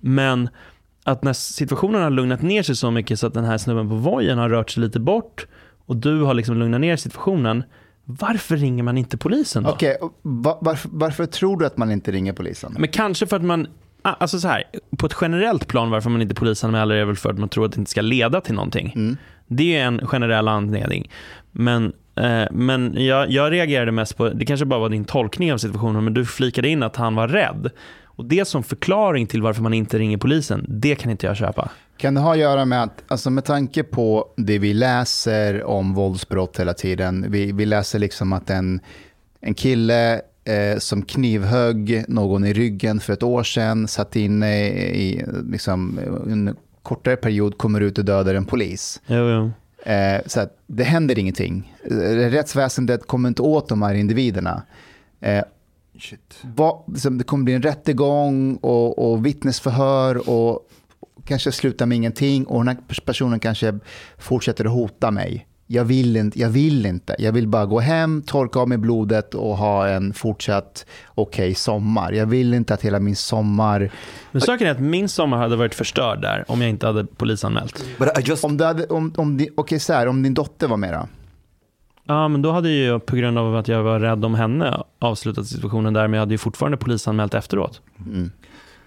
Men 0.00 0.48
att 1.04 1.22
när 1.22 1.32
situationen 1.32 2.02
har 2.02 2.10
lugnat 2.10 2.42
ner 2.42 2.62
sig 2.62 2.76
så 2.76 2.90
mycket 2.90 3.18
så 3.18 3.26
att 3.26 3.34
den 3.34 3.44
här 3.44 3.58
snubben 3.58 3.88
på 3.88 3.94
vojen 3.94 4.38
har 4.38 4.48
rört 4.48 4.70
sig 4.70 4.82
lite 4.82 5.00
bort 5.00 5.46
och 5.86 5.96
du 5.96 6.22
har 6.22 6.34
liksom 6.34 6.56
lugnat 6.56 6.80
ner 6.80 6.96
situationen. 6.96 7.64
Varför 8.04 8.56
ringer 8.56 8.82
man 8.82 8.98
inte 8.98 9.16
polisen 9.18 9.62
då? 9.62 9.70
Okej, 9.70 9.96
okay, 10.00 10.08
varför, 10.60 10.90
varför, 10.92 11.26
tror 11.26 11.58
du 11.58 11.66
att 11.66 11.76
man 11.76 11.90
inte 11.90 12.12
ringer 12.12 12.32
polisen? 12.32 12.76
Men 12.78 12.88
kanske 12.88 13.26
för 13.26 13.36
att 13.36 13.42
man, 13.42 13.66
alltså 14.02 14.38
så 14.40 14.48
här, 14.48 14.64
på 14.98 15.06
ett 15.06 15.16
generellt 15.20 15.68
plan 15.68 15.90
varför 15.90 16.10
man 16.10 16.22
inte 16.22 16.34
polisanmäler 16.34 16.94
är 16.94 17.04
väl 17.04 17.16
för 17.16 17.30
att 17.30 17.38
man 17.38 17.48
tror 17.48 17.64
att 17.64 17.72
det 17.72 17.78
inte 17.78 17.90
ska 17.90 18.00
leda 18.00 18.40
till 18.40 18.54
någonting. 18.54 18.92
Mm. 18.96 19.16
Det 19.46 19.76
är 19.76 19.84
en 19.84 20.06
generell 20.06 20.48
anledning. 20.48 21.10
Men, 21.52 21.92
eh, 22.16 22.44
men 22.50 22.94
jag, 23.04 23.30
jag 23.30 23.52
reagerade 23.52 23.92
mest 23.92 24.16
på, 24.16 24.28
det 24.28 24.44
kanske 24.44 24.66
bara 24.66 24.80
var 24.80 24.88
din 24.88 25.04
tolkning 25.04 25.52
av 25.52 25.58
situationen, 25.58 26.04
men 26.04 26.14
du 26.14 26.26
flikade 26.26 26.68
in 26.68 26.82
att 26.82 26.96
han 26.96 27.14
var 27.14 27.28
rädd. 27.28 27.70
Och 28.22 28.28
det 28.28 28.44
som 28.44 28.62
förklaring 28.62 29.26
till 29.26 29.42
varför 29.42 29.62
man 29.62 29.74
inte 29.74 29.98
ringer 29.98 30.16
polisen, 30.16 30.64
det 30.68 30.94
kan 30.94 31.10
inte 31.10 31.26
jag 31.26 31.36
köpa. 31.36 31.70
Kan 31.96 32.14
det 32.14 32.20
ha 32.20 32.32
att 32.32 32.38
göra 32.38 32.64
med 32.64 32.82
att, 32.82 33.02
alltså 33.08 33.30
med 33.30 33.44
tanke 33.44 33.82
på 33.82 34.28
det 34.36 34.58
vi 34.58 34.74
läser 34.74 35.64
om 35.64 35.94
våldsbrott 35.94 36.60
hela 36.60 36.74
tiden, 36.74 37.26
vi, 37.28 37.52
vi 37.52 37.66
läser 37.66 37.98
liksom 37.98 38.32
att 38.32 38.50
en, 38.50 38.80
en 39.40 39.54
kille 39.54 40.14
eh, 40.44 40.78
som 40.78 41.02
knivhögg 41.02 42.04
någon 42.08 42.44
i 42.44 42.52
ryggen 42.52 43.00
för 43.00 43.12
ett 43.12 43.22
år 43.22 43.42
sedan, 43.42 43.88
satt 43.88 44.16
inne 44.16 44.68
i 44.68 45.24
liksom, 45.50 45.98
en 46.26 46.56
kortare 46.82 47.16
period, 47.16 47.58
kommer 47.58 47.80
ut 47.80 47.98
och 47.98 48.04
dödar 48.04 48.34
en 48.34 48.44
polis. 48.44 49.00
Jo, 49.06 49.16
jo. 49.16 49.50
Eh, 49.92 50.20
så 50.26 50.40
att 50.40 50.56
det 50.66 50.84
händer 50.84 51.18
ingenting. 51.18 51.76
Rättsväsendet 52.30 53.06
kommer 53.06 53.28
inte 53.28 53.42
åt 53.42 53.68
de 53.68 53.82
här 53.82 53.94
individerna. 53.94 54.62
Eh, 55.20 55.44
vad, 56.42 56.82
liksom, 56.86 57.18
det 57.18 57.24
kommer 57.24 57.44
bli 57.44 57.54
en 57.54 57.62
rättegång 57.62 58.56
och, 58.56 59.12
och 59.12 59.26
vittnesförhör 59.26 60.28
och 60.30 60.68
kanske 61.24 61.52
sluta 61.52 61.86
med 61.86 61.96
ingenting 61.96 62.44
och 62.44 62.64
den 62.64 62.68
här 62.68 63.00
personen 63.04 63.40
kanske 63.40 63.78
fortsätter 64.18 64.64
att 64.64 64.72
hota 64.72 65.10
mig. 65.10 65.46
Jag 65.66 65.84
vill, 65.84 66.16
inte, 66.16 66.40
jag 66.40 66.48
vill 66.48 66.86
inte. 66.86 67.16
Jag 67.18 67.32
vill 67.32 67.48
bara 67.48 67.66
gå 67.66 67.80
hem, 67.80 68.22
torka 68.22 68.60
av 68.60 68.68
mig 68.68 68.78
blodet 68.78 69.34
och 69.34 69.56
ha 69.56 69.88
en 69.88 70.12
fortsatt 70.12 70.86
okej 71.14 71.44
okay 71.44 71.54
sommar. 71.54 72.12
Jag 72.12 72.26
vill 72.26 72.54
inte 72.54 72.74
att 72.74 72.82
hela 72.82 73.00
min 73.00 73.16
sommar... 73.16 73.92
Men 74.32 74.40
saken 74.40 74.66
är 74.66 74.70
att 74.70 74.80
min 74.80 75.08
sommar 75.08 75.36
hade 75.38 75.56
varit 75.56 75.74
förstörd 75.74 76.22
där 76.22 76.44
om 76.48 76.60
jag 76.60 76.70
inte 76.70 76.86
hade 76.86 77.04
polisanmält. 77.04 77.84
Just... 78.20 78.44
Om, 78.44 78.56
du 78.56 78.64
hade, 78.64 78.86
om, 78.86 79.14
om, 79.16 79.36
din, 79.36 79.48
okay, 79.56 79.78
så 79.78 79.92
här, 79.92 80.06
om 80.06 80.22
din 80.22 80.34
dotter 80.34 80.68
var 80.68 80.76
med 80.76 80.92
då? 80.92 81.08
Ja, 82.04 82.28
men 82.28 82.42
då 82.42 82.50
hade 82.50 82.70
jag 82.70 83.06
på 83.06 83.16
grund 83.16 83.38
av 83.38 83.56
att 83.56 83.68
jag 83.68 83.82
var 83.82 84.00
rädd 84.00 84.24
om 84.24 84.34
henne 84.34 84.82
avslutat 84.98 85.46
situationen 85.46 85.92
där, 85.92 86.08
men 86.08 86.12
jag 86.12 86.20
hade 86.20 86.34
ju 86.34 86.38
fortfarande 86.38 86.76
polisanmält 86.76 87.34
efteråt. 87.34 87.80
Mm. 88.06 88.30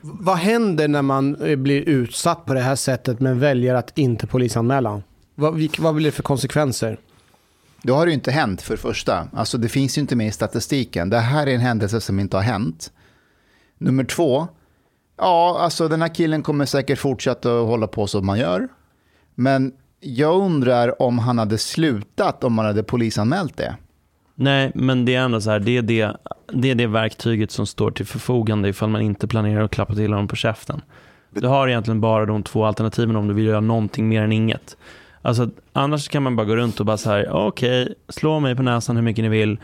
Vad 0.01 0.37
händer 0.37 0.87
när 0.87 1.01
man 1.01 1.35
eh, 1.35 1.55
blir 1.55 1.81
utsatt 1.81 2.45
på 2.45 2.53
det 2.53 2.59
här 2.59 2.75
sättet 2.75 3.19
men 3.19 3.39
väljer 3.39 3.75
att 3.75 3.97
inte 3.97 4.27
polisanmäla? 4.27 5.01
Vad, 5.35 5.67
vad 5.79 5.95
blir 5.95 6.05
det 6.05 6.11
för 6.11 6.23
konsekvenser? 6.23 6.97
Det 7.83 7.91
har 7.91 8.07
ju 8.07 8.13
inte 8.13 8.31
hänt 8.31 8.61
för 8.61 8.73
det 8.73 8.81
första. 8.81 9.27
Alltså 9.33 9.57
det 9.57 9.69
finns 9.69 9.97
ju 9.97 10.01
inte 10.01 10.15
med 10.15 10.27
i 10.27 10.31
statistiken. 10.31 11.09
Det 11.09 11.19
här 11.19 11.47
är 11.47 11.55
en 11.55 11.61
händelse 11.61 12.01
som 12.01 12.19
inte 12.19 12.37
har 12.37 12.43
hänt. 12.43 12.91
Nummer 13.77 14.03
två, 14.03 14.47
ja, 15.17 15.57
alltså 15.59 15.87
den 15.87 16.01
här 16.01 16.15
killen 16.15 16.43
kommer 16.43 16.65
säkert 16.65 16.99
fortsätta 16.99 17.59
att 17.59 17.67
hålla 17.67 17.87
på 17.87 18.07
som 18.07 18.25
man 18.25 18.39
gör. 18.39 18.67
Men 19.35 19.71
jag 20.05 20.41
undrar 20.41 21.01
om 21.01 21.19
han 21.19 21.37
hade 21.37 21.57
slutat 21.57 22.43
om 22.43 22.53
man 22.53 22.65
hade 22.65 22.83
polisanmält 22.83 23.57
det. 23.57 23.75
Nej, 24.35 24.71
men 24.75 25.05
det 25.05 25.15
är 25.15 25.21
ändå 25.21 25.41
så 25.41 25.51
här, 25.51 25.59
det 25.59 25.77
är 25.77 25.81
det, 25.81 26.17
det 26.53 26.71
är 26.71 26.75
det 26.75 26.87
verktyget 26.87 27.51
som 27.51 27.65
står 27.65 27.91
till 27.91 28.05
förfogande 28.05 28.69
ifall 28.69 28.89
man 28.89 29.01
inte 29.01 29.27
planerar 29.27 29.63
att 29.63 29.71
klappa 29.71 29.95
till 29.95 30.13
honom 30.13 30.27
på 30.27 30.35
käften. 30.35 30.81
Du 31.29 31.47
har 31.47 31.67
egentligen 31.67 32.01
bara 32.01 32.25
de 32.25 32.43
två 32.43 32.65
alternativen 32.65 33.15
om 33.15 33.27
du 33.27 33.33
vill 33.33 33.45
göra 33.45 33.59
någonting 33.59 34.09
mer 34.09 34.21
än 34.21 34.31
inget. 34.31 34.77
Alltså, 35.21 35.49
annars 35.73 36.07
kan 36.07 36.23
man 36.23 36.35
bara 36.35 36.45
gå 36.45 36.55
runt 36.55 36.79
och 36.79 36.85
bara 36.85 36.97
så 36.97 37.09
här, 37.09 37.29
okej, 37.29 37.83
okay, 37.83 37.95
slå 38.09 38.39
mig 38.39 38.55
på 38.55 38.63
näsan 38.63 38.95
hur 38.95 39.03
mycket 39.03 39.23
ni 39.23 39.29
vill. 39.29 39.59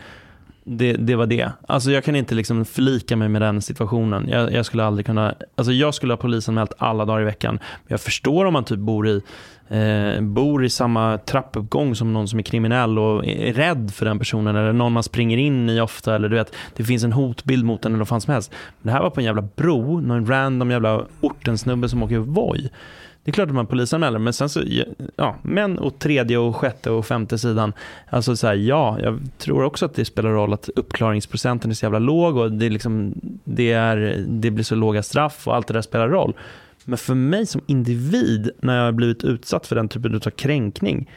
Det, 0.64 0.92
det 0.92 1.14
var 1.14 1.26
det. 1.26 1.52
Alltså 1.68 1.90
jag 1.90 2.04
kan 2.04 2.16
inte 2.16 2.34
liksom 2.34 2.64
förlika 2.64 3.16
mig 3.16 3.28
med 3.28 3.42
den 3.42 3.62
situationen. 3.62 4.28
Jag, 4.28 4.52
jag 4.52 4.66
skulle 4.66 4.84
aldrig 4.84 5.06
kunna, 5.06 5.34
alltså 5.54 5.72
jag 5.72 5.94
skulle 5.94 6.12
ha 6.12 6.16
polisanmält 6.16 6.72
alla 6.78 7.04
dagar 7.04 7.20
i 7.20 7.24
veckan. 7.24 7.58
Jag 7.86 8.00
förstår 8.00 8.44
om 8.44 8.52
man 8.52 8.64
typ 8.64 8.78
bor 8.78 9.08
i 9.08 9.22
eh, 9.68 10.20
bor 10.20 10.64
i 10.64 10.70
samma 10.70 11.18
trappuppgång 11.18 11.94
som 11.94 12.12
någon 12.12 12.28
som 12.28 12.38
är 12.38 12.42
kriminell 12.42 12.98
och 12.98 13.26
är 13.26 13.52
rädd 13.52 13.90
för 13.94 14.04
den 14.04 14.18
personen 14.18 14.56
eller 14.56 14.72
någon 14.72 14.92
man 14.92 15.02
springer 15.02 15.36
in 15.36 15.70
i 15.70 15.80
ofta 15.80 16.14
eller 16.14 16.28
du 16.28 16.36
vet, 16.36 16.54
det 16.76 16.84
finns 16.84 17.04
en 17.04 17.12
hotbild 17.12 17.64
mot 17.64 17.82
den 17.82 17.92
eller 17.92 17.98
vad 17.98 18.08
fan 18.08 18.20
som 18.20 18.32
helst. 18.32 18.52
Men 18.80 18.86
det 18.86 18.92
här 18.92 19.02
var 19.02 19.10
på 19.10 19.20
en 19.20 19.26
jävla 19.26 19.48
bro, 19.56 20.00
någon 20.00 20.26
random 20.26 20.70
jävla 20.70 21.04
ortensnubbe 21.20 21.88
som 21.88 22.02
åker 22.02 22.18
Voi. 22.18 22.70
Det 23.24 23.30
är 23.30 23.32
klart 23.32 23.48
att 23.48 23.54
man 23.54 23.66
polisanmäler, 23.66 24.18
men 24.18 24.32
sen 24.32 24.48
så, 24.48 24.62
ja, 25.16 25.36
men 25.42 25.78
och 25.78 25.98
tredje 25.98 26.38
och 26.38 26.56
sjätte 26.56 26.90
och 26.90 27.06
femte 27.06 27.38
sidan, 27.38 27.72
alltså 28.10 28.36
så 28.36 28.46
här, 28.46 28.54
ja, 28.54 28.98
jag 29.00 29.20
tror 29.38 29.64
också 29.64 29.86
att 29.86 29.94
det 29.94 30.04
spelar 30.04 30.30
roll 30.30 30.52
att 30.52 30.68
uppklaringsprocenten 30.76 31.70
är 31.70 31.74
så 31.74 31.84
jävla 31.84 31.98
låg 31.98 32.36
och 32.36 32.52
det, 32.52 32.68
liksom, 32.68 33.14
det, 33.44 33.72
är, 33.72 34.24
det 34.28 34.50
blir 34.50 34.64
så 34.64 34.74
låga 34.74 35.02
straff 35.02 35.48
och 35.48 35.56
allt 35.56 35.66
det 35.66 35.74
där 35.74 35.82
spelar 35.82 36.08
roll. 36.08 36.34
Men 36.84 36.98
för 36.98 37.14
mig 37.14 37.46
som 37.46 37.60
individ, 37.66 38.50
när 38.60 38.76
jag 38.76 38.84
har 38.84 38.92
blivit 38.92 39.24
utsatt 39.24 39.66
för 39.66 39.76
den 39.76 39.88
typen 39.88 40.14
av 40.14 40.30
kränkning, 40.30 41.10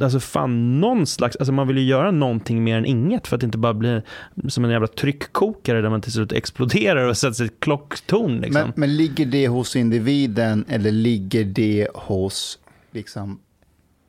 alltså 0.00 0.20
fan 0.20 0.80
någon 0.80 1.06
slags, 1.06 1.36
alltså 1.36 1.52
man 1.52 1.68
vill 1.68 1.78
ju 1.78 1.84
göra 1.84 2.10
någonting 2.10 2.64
mer 2.64 2.78
än 2.78 2.84
inget 2.84 3.26
för 3.26 3.36
att 3.36 3.42
inte 3.42 3.58
bara 3.58 3.74
blir 3.74 4.02
som 4.48 4.64
en 4.64 4.70
jävla 4.70 4.86
tryckkokare 4.86 5.80
där 5.80 5.90
man 5.90 6.00
till 6.00 6.12
slut 6.12 6.32
exploderar 6.32 7.08
och 7.08 7.16
sätter 7.16 7.34
sig 7.34 7.46
ett 7.46 7.60
klocktorn. 7.60 8.40
Liksom. 8.40 8.62
Men, 8.62 8.72
men 8.76 8.96
ligger 8.96 9.26
det 9.26 9.48
hos 9.48 9.76
individen 9.76 10.64
eller 10.68 10.90
ligger 10.90 11.44
det 11.44 11.88
hos 11.94 12.58
liksom, 12.92 13.38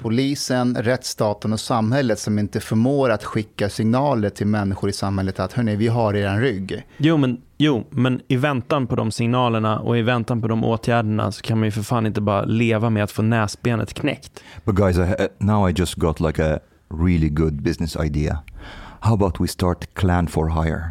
polisen, 0.04 0.76
rättsstaten 0.76 1.54
och 1.54 1.60
samhället 1.60 2.20
som 2.20 2.40
inte 2.40 2.60
förmår 2.60 3.10
att 3.10 3.24
skicka 3.24 3.70
signaler 3.70 4.30
till 4.30 4.48
människor 4.48 4.90
i 4.90 4.94
samhället 4.94 5.40
att 5.40 5.54
hörni, 5.54 5.76
vi 5.76 5.88
har 5.88 6.14
er 6.14 6.40
rygg? 6.40 6.86
Jo 6.98 7.18
men, 7.18 7.42
jo, 7.58 7.88
men 7.90 8.22
i 8.28 8.36
väntan 8.36 8.88
på 8.88 8.96
de 8.96 9.12
signalerna 9.12 9.80
och 9.80 9.98
i 9.98 10.02
väntan 10.02 10.42
på 10.42 10.48
de 10.48 10.64
åtgärderna 10.64 11.32
så 11.32 11.42
kan 11.42 11.60
man 11.60 11.68
ju 11.68 11.72
för 11.72 11.82
fan 11.82 12.06
inte 12.06 12.22
bara 12.22 12.46
leva 12.46 12.90
med 12.90 13.04
att 13.04 13.12
få 13.12 13.22
näsbenet 13.22 13.94
knäckt. 13.94 14.44
But 14.64 14.76
guys, 14.76 14.98
I, 14.98 15.28
now 15.38 15.70
I 15.70 15.74
just 15.78 15.96
got 15.96 16.20
like 16.20 16.54
a 16.54 16.60
really 16.90 17.30
good 17.30 17.62
business 17.62 17.96
idea. 17.96 18.40
How 19.00 19.14
about 19.14 19.42
we 19.42 19.48
start 19.48 19.94
clan 19.94 20.28
for 20.28 20.64
hire? 20.64 20.84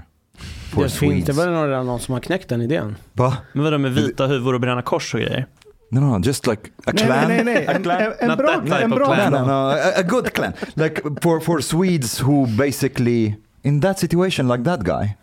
For 0.70 0.82
Det 0.82 0.90
finns 0.90 1.24
det 1.24 1.32
väl 1.32 1.50
någon 1.84 2.00
som 2.00 2.12
har 2.14 2.20
knäckt 2.20 2.48
den 2.48 2.62
idén? 2.62 2.96
Va? 3.12 3.36
Men 3.52 3.64
vadå 3.64 3.78
med 3.78 3.94
vita 3.94 4.26
huvor 4.26 4.54
och 4.54 4.60
bränna 4.60 4.82
kors 4.82 5.14
och 5.14 5.20
grejer? 5.20 5.46
No, 5.93 6.01
no, 6.01 6.18
just 6.20 6.47
like 6.47 6.72
a 6.86 6.93
clan. 6.95 7.30
En, 7.30 7.82
clan. 7.82 8.16
Not 8.22 8.38
that 8.38 8.66
type 8.66 8.90
of 8.90 9.03
clan. 9.03 9.32
No, 9.32 9.45
no, 9.45 9.68
a, 9.70 9.93
a 9.97 10.03
good 10.03 10.32
clan. 10.32 10.55
Like 10.74 11.03
for, 11.20 11.38
for 11.38 11.61
Swedes 11.61 12.18
who 12.18 12.47
basically, 12.47 13.36
in 13.62 13.80
that 13.80 13.99
situation, 13.99 14.49
like 14.49 14.64
that 14.64 14.84
guy, 14.84 15.18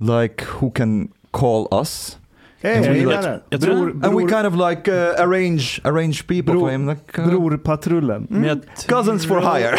like 0.00 0.40
who 0.42 0.70
can 0.70 1.12
call 1.32 1.68
us. 1.70 2.16
Hej, 2.62 2.82
Jag 2.86 2.96
gillar 2.96 3.22
det. 3.22 3.40
jag 3.50 3.60
tror- 3.60 3.74
Bror, 3.74 3.90
And 3.90 4.02
we 4.02 4.08
bror, 4.10 4.28
kind 4.28 4.46
of 4.46 4.70
like 4.70 4.92
uh, 4.92 5.22
arrange 5.22 5.80
arrange 5.84 6.22
people 6.26 6.52
Bro- 6.52 6.60
for 6.60 6.70
him. 6.70 6.88
Like, 6.88 7.22
uh, 7.22 7.28
brorpatrullen. 7.28 8.44
Jag 8.46 8.60
cousins 8.88 9.26
for 9.26 9.40
hire. 9.40 9.78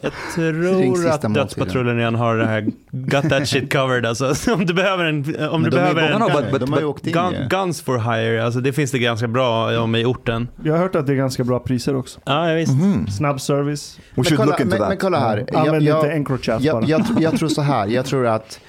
Jag 0.00 0.12
tror 0.34 1.08
att. 1.08 1.34
Dödspatrullen 1.34 1.96
redan 1.96 2.14
har 2.14 2.36
det 2.36 2.46
här 2.46 2.66
got 2.90 3.28
that 3.28 3.48
shit 3.48 3.72
covered. 3.72 4.06
Alltså, 4.06 4.34
om 4.54 4.66
du 4.66 4.74
behöver 4.74 5.04
en, 5.04 5.16
om 5.48 5.62
Men 5.62 5.70
du 5.70 5.76
behöver 5.76 6.02
en 6.02 6.22
but- 6.22 6.50
but- 6.52 6.58
de 6.58 6.72
har 6.72 6.80
ju 6.80 6.84
but- 6.86 6.90
åkt 6.90 7.06
in 7.06 7.12
gun, 7.12 7.34
guns 7.50 7.82
for 7.82 7.98
hire, 7.98 8.44
alltså 8.44 8.60
det 8.60 8.72
finns 8.72 8.90
det 8.90 8.98
ganska 8.98 9.28
bra 9.28 9.80
om 9.82 9.94
i 9.94 10.04
orten. 10.04 10.48
Jag 10.64 10.72
har 10.72 10.78
hört 10.80 10.94
att 10.94 11.06
det 11.06 11.12
är 11.12 11.16
ganska 11.16 11.44
bra 11.44 11.58
priser 11.58 11.96
också. 11.96 12.20
Ja, 12.24 12.48
ja, 12.48 12.54
visst. 12.54 12.72
Mhm. 12.72 13.06
Snabb 13.06 13.40
service. 13.40 13.98
We 13.98 14.02
Men 14.16 14.24
should 14.24 14.36
kolla, 14.38 14.50
look 14.50 14.60
into 14.60 14.70
men, 14.70 14.78
that. 14.78 14.88
men 14.88 14.98
kolla 14.98 15.18
här. 15.20 15.44
Jag, 15.48 15.56
Använd 15.56 15.82
jag, 15.82 15.98
inte 15.98 16.12
Encrochat 16.12 16.62
bara. 16.62 16.82
jag, 16.86 16.88
jag, 16.88 17.02
jag 17.22 17.38
tror 17.38 17.48
så 17.48 17.62
här. 17.62 17.86
Jag 17.86 18.04
tror 18.06 18.26
att 18.26 18.60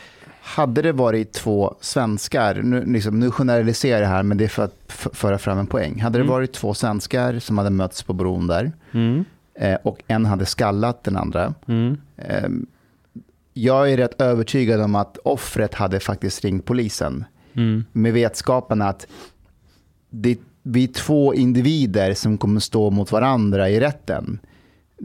hade 0.46 0.82
det 0.82 0.92
varit 0.92 1.34
två 1.34 1.76
svenskar, 1.82 2.56
nu, 2.64 2.86
liksom, 2.86 3.20
nu 3.20 3.32
generaliserar 3.32 4.02
jag 4.02 4.08
här, 4.10 4.24
men 4.24 4.38
det 4.38 4.44
är 4.44 4.48
för 4.48 4.64
att 4.64 4.76
föra 5.14 5.38
fram 5.38 5.58
en 5.58 5.68
poäng. 5.68 6.02
Hade 6.02 6.18
det 6.18 6.22
Mm. 6.24 6.32
varit 6.34 6.54
två 6.54 6.74
svenskar 6.74 7.40
som 7.40 7.58
hade 7.58 7.70
mötts 7.70 8.04
på 8.04 8.14
bron 8.14 8.48
där 8.48 8.72
Mm. 8.92 9.26
eh, 9.56 9.78
och 9.84 9.98
en 10.08 10.26
hade 10.26 10.46
skallat 10.46 11.04
den 11.04 11.18
andra. 11.18 11.54
Mm. 11.68 11.98
Eh, 12.18 12.50
jag 13.54 13.92
är 13.92 13.98
rätt 13.98 14.22
övertygad 14.22 14.82
om 14.82 14.96
att 14.96 15.18
offret 15.18 15.74
hade 15.74 16.00
faktiskt 16.00 16.44
ringt 16.44 16.66
polisen 16.66 17.26
Mm. 17.54 17.86
med 17.92 18.14
vetskapen 18.14 18.82
att 18.82 19.08
det, 20.10 20.38
vi 20.64 20.84
är 20.84 20.88
två 20.88 21.34
individer 21.34 22.14
som 22.14 22.38
kommer 22.38 22.60
stå 22.60 22.90
mot 22.90 23.12
varandra 23.12 23.70
i 23.70 23.80
rätten. 23.80 24.40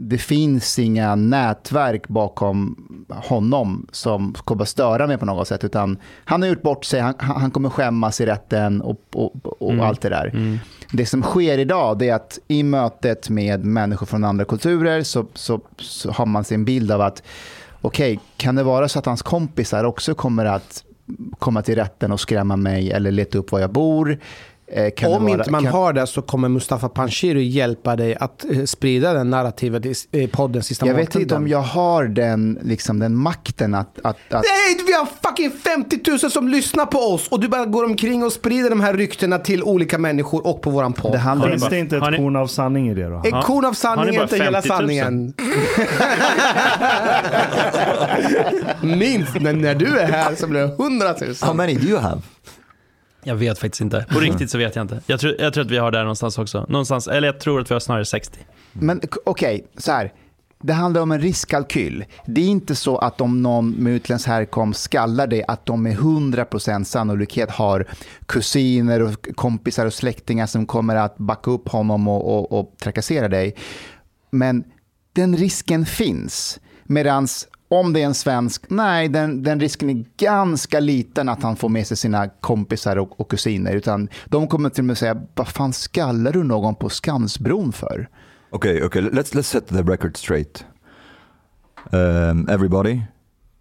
Det 0.01 0.17
finns 0.17 0.79
inga 0.79 1.15
nätverk 1.15 2.07
bakom 2.07 2.75
honom 3.09 3.87
som 3.91 4.33
kommer 4.33 4.65
störa 4.65 5.07
mig 5.07 5.17
på 5.17 5.25
något 5.25 5.47
sätt. 5.47 5.63
Utan 5.63 5.97
han 6.25 6.41
har 6.41 6.49
gjort 6.49 6.61
bort 6.61 6.85
sig, 6.85 6.99
han, 6.99 7.13
han 7.19 7.51
kommer 7.51 7.69
skämmas 7.69 8.21
i 8.21 8.25
rätten 8.25 8.81
och, 8.81 9.01
och, 9.13 9.61
och 9.61 9.71
Mm. 9.73 9.85
allt 9.85 10.01
det 10.01 10.09
där. 10.09 10.27
Mm. 10.27 10.57
Det 10.91 11.05
som 11.05 11.21
sker 11.23 11.57
idag 11.57 12.01
är 12.01 12.13
att 12.13 12.39
i 12.47 12.63
mötet 12.63 13.29
med 13.29 13.65
människor 13.65 14.05
från 14.05 14.23
andra 14.23 14.45
kulturer 14.45 15.03
så, 15.03 15.25
så, 15.33 15.61
så 15.77 16.11
har 16.11 16.25
man 16.25 16.43
sin 16.43 16.65
bild 16.65 16.91
av 16.91 17.01
att 17.01 17.23
okej, 17.81 18.19
kan 18.37 18.55
det 18.55 18.63
vara 18.63 18.89
så 18.89 18.99
att 18.99 19.05
hans 19.05 19.21
kompisar 19.21 19.83
också 19.83 20.13
kommer 20.13 20.45
att 20.45 20.83
komma 21.39 21.61
till 21.61 21.75
rätten 21.75 22.11
och 22.11 22.19
skrämma 22.19 22.55
mig 22.55 22.91
eller 22.91 23.11
leta 23.11 23.37
upp 23.37 23.51
var 23.51 23.59
jag 23.59 23.71
bor? 23.71 24.19
Eh, 24.71 24.89
kan 24.97 25.13
Om 25.13 25.23
vara, 25.25 25.33
inte 25.39 25.51
man 25.51 25.63
kan, 25.63 25.73
har 25.73 25.93
det 25.93 26.07
så 26.07 26.21
kommer 26.21 26.49
Mustafa 26.49 26.89
Panshiri 26.89 27.43
hjälpa 27.43 27.95
dig 27.95 28.15
att 28.15 28.45
eh, 28.51 28.63
sprida 28.65 29.13
den 29.13 29.29
narrativet 29.29 29.85
i 30.11 30.27
podden 30.27 30.63
Sista 30.63 30.85
Jag 30.87 30.93
vet 30.93 31.15
inte 31.15 31.35
om 31.35 31.47
jag 31.47 31.61
har 31.61 32.03
den, 32.05 32.59
liksom, 32.63 32.99
den 32.99 33.15
makten 33.15 33.75
att... 33.75 33.97
att, 34.03 34.05
att 34.05 34.31
Nej, 34.31 34.85
vi 34.87 34.93
har 34.93 35.07
fucking 35.29 35.51
50 35.51 35.99
000 36.11 36.19
som 36.31 36.47
lyssnar 36.47 36.85
på 36.85 36.97
oss 36.99 37.27
och 37.27 37.39
du 37.39 37.47
bara 37.47 37.65
går 37.65 37.85
omkring 37.85 38.23
och 38.23 38.33
sprider 38.33 38.69
de 38.69 38.81
här 38.81 38.93
ryktena 38.93 39.37
till 39.39 39.63
olika 39.63 39.97
människor 39.97 40.47
och 40.47 40.61
på 40.61 40.69
våran 40.69 40.93
podd. 40.93 41.11
det 41.11 41.17
handlar 41.17 41.49
Finns 41.49 41.69
det 41.69 41.79
inte 41.79 41.97
ett 41.97 42.11
ni- 42.11 42.17
korn 42.17 42.35
av 42.35 42.47
sanning 42.47 42.89
i 42.89 42.93
det 42.93 43.09
då? 43.09 43.15
En 43.15 43.21
Ja. 43.31 43.41
korn 43.41 43.65
av 43.65 43.73
sanning 43.73 44.05
ni 44.05 44.15
är 44.15 44.17
bara 44.19 44.23
inte 44.23 44.35
hela 44.43 44.61
50 44.61 44.69
000? 44.69 44.77
sanningen. 44.77 45.33
Minst, 48.99 49.41
men 49.41 49.61
när 49.61 49.75
du 49.75 49.99
är 49.99 50.07
här 50.07 50.35
så 50.35 50.47
blir 50.47 50.59
det 50.61 50.83
100 50.83 51.15
000. 51.21 51.35
How 51.41 51.53
many 51.53 51.75
do 51.75 51.87
you 51.87 51.99
have? 51.99 52.21
Jag 53.23 53.35
vet 53.35 53.59
faktiskt 53.59 53.81
inte. 53.81 54.05
På 54.09 54.19
riktigt 54.19 54.51
så 54.51 54.57
vet 54.57 54.75
jag 54.75 54.83
inte. 54.83 55.01
Jag 55.05 55.19
tror, 55.19 55.35
jag 55.39 55.53
tror 55.53 55.65
att 55.65 55.71
vi 55.71 55.77
har 55.77 55.91
där 55.91 56.01
någonstans 56.01 56.37
också. 56.37 56.65
Någonstans, 56.69 57.07
eller 57.07 57.27
jag 57.27 57.39
tror 57.39 57.61
att 57.61 57.71
vi 57.71 57.75
har 57.75 57.79
snarare 57.79 58.05
60. 58.05 58.39
Men 58.73 59.01
okej, 59.25 59.67
så 59.77 59.91
här. 59.91 60.13
Det 60.61 60.73
handlar 60.73 61.01
om 61.01 61.11
en 61.11 61.21
riskkalkyl. 61.21 62.05
Det 62.25 62.41
är 62.41 62.45
inte 62.45 62.75
så 62.75 62.97
att 62.97 63.21
om 63.21 63.41
någon 63.41 63.71
med 63.71 63.93
utländsk 63.93 64.27
härkomst 64.27 64.81
skallar 64.81 65.27
dig 65.27 65.43
att 65.47 65.65
de 65.65 65.83
med 65.83 65.97
100% 65.97 66.83
sannolikhet 66.83 67.51
har 67.51 67.87
kusiner 68.25 69.01
och 69.01 69.27
kompisar 69.35 69.85
och 69.85 69.93
släktingar 69.93 70.45
som 70.45 70.65
kommer 70.65 70.95
att 70.95 71.17
backa 71.17 71.51
upp 71.51 71.69
honom 71.69 72.07
och, 72.07 72.37
och, 72.37 72.59
och 72.59 72.75
trakassera 72.81 73.27
dig. 73.27 73.55
Men 74.31 74.63
den 75.13 75.37
risken 75.37 75.85
finns. 75.85 76.59
Medans 76.83 77.47
om 77.71 77.93
det 77.93 78.01
är 78.01 78.05
en 78.05 78.13
svensk, 78.13 78.65
nej, 78.69 79.09
den, 79.09 79.43
den 79.43 79.59
risken 79.59 79.89
är 79.89 80.05
ganska 80.17 80.79
liten 80.79 81.29
att 81.29 81.43
han 81.43 81.55
får 81.55 81.69
med 81.69 81.87
sig 81.87 81.97
sina 81.97 82.27
kompisar 82.27 82.95
och, 82.97 83.19
och 83.19 83.31
kusiner. 83.31 83.73
Utan 83.73 84.09
de 84.25 84.47
kommer 84.47 84.69
till 84.69 84.81
och 84.81 84.85
med 84.85 84.97
säga, 84.97 85.21
vad 85.35 85.47
fan 85.47 85.73
skallar 85.73 86.31
du 86.31 86.43
någon 86.43 86.75
på 86.75 86.89
Skansbron 86.89 87.71
för? 87.73 88.09
Okay, 88.51 88.83
okay. 88.83 89.01
Let's 89.01 89.35
let's 89.35 89.41
set 89.41 89.67
the 89.67 89.83
record 89.83 90.17
straight. 90.17 90.65
Um, 91.91 92.49
everybody, 92.49 93.01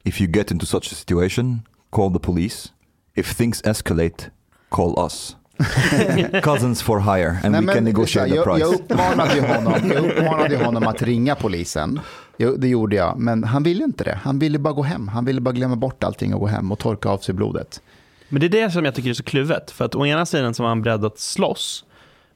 if 0.04 0.20
you 0.20 0.30
get 0.32 0.50
into 0.50 0.66
such 0.66 0.92
a 0.92 0.94
situation, 0.94 1.62
call 1.90 2.12
the 2.12 2.18
police. 2.18 2.68
If 3.14 3.36
things 3.36 3.62
escalate, 3.62 4.30
call 4.68 5.04
us. 5.04 5.36
Cousins 6.42 6.82
for 6.82 7.00
hire, 7.00 7.40
and 7.44 7.52
Nej, 7.52 7.60
we 7.60 7.66
men 7.66 7.74
can 7.74 7.84
negotiate 7.84 8.30
the 8.30 8.36
jag, 8.36 8.44
price. 8.44 8.60
jag, 8.60 8.74
uppmanade 8.74 9.34
ju 9.34 9.40
honom, 9.40 9.72
jag 9.94 10.04
uppmanade 10.04 10.56
honom 10.64 10.86
att 10.86 11.02
ringa 11.02 11.34
polisen. 11.34 12.00
Jo, 12.40 12.56
det 12.58 12.68
gjorde 12.68 12.96
jag, 12.96 13.18
men 13.18 13.44
han 13.44 13.62
ville 13.62 13.84
inte 13.84 14.04
det. 14.04 14.18
Han 14.22 14.38
ville 14.38 14.58
bara 14.58 14.74
gå 14.74 14.82
hem. 14.82 15.08
Han 15.08 15.24
ville 15.24 15.40
bara 15.40 15.54
glömma 15.54 15.76
bort 15.76 16.04
allting 16.04 16.34
och 16.34 16.40
gå 16.40 16.46
hem 16.46 16.72
och 16.72 16.78
torka 16.78 17.08
av 17.08 17.18
sig 17.18 17.34
blodet. 17.34 17.82
Men 18.28 18.40
det 18.40 18.46
är 18.46 18.62
det 18.64 18.70
som 18.70 18.84
jag 18.84 18.94
tycker 18.94 19.10
är 19.10 19.14
så 19.14 19.22
kluvet. 19.22 19.70
För 19.70 19.84
att 19.84 19.94
å 19.94 20.06
ena 20.06 20.26
sidan 20.26 20.54
så 20.54 20.62
var 20.62 20.68
han 20.68 20.82
beredd 20.82 21.04
att 21.04 21.18
slåss, 21.18 21.84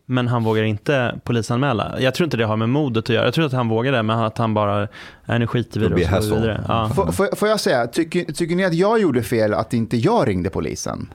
men 0.07 0.29
han 0.29 0.45
vågar 0.45 0.63
inte 0.63 1.21
polisanmäla. 1.25 2.01
Jag 2.01 2.15
tror 2.15 2.25
inte 2.25 2.37
det 2.37 2.45
har 2.45 2.57
med 2.57 2.69
modet 2.69 3.05
att 3.05 3.09
göra. 3.09 3.25
Jag 3.25 3.35
tror 3.35 3.47
att 3.47 3.53
han 3.53 3.69
vågar 3.69 3.93
det, 3.93 4.03
men 4.03 4.19
att 4.19 4.39
han 4.39 4.55
bara, 4.55 4.89
är 5.25 5.39
nu 5.39 5.47
skiter 5.47 5.81
vi 5.81 5.87
i 5.87 5.89
det 5.89 6.17
och 6.17 6.25
så 6.25 6.35
vidare. 6.35 6.65
Ja. 6.69 6.91
Får, 7.37 7.49
jag 7.49 7.61
säga, 7.61 7.87
tycker, 7.87 8.33
tycker 8.33 8.57
ni 8.57 8.65
att 8.65 8.75
jag 8.75 9.01
gjorde 9.01 9.23
fel 9.23 9.55
att 9.55 9.75
inte 9.75 9.97
jag 9.97 10.29
ringde 10.29 10.51
polisen? 10.51 11.13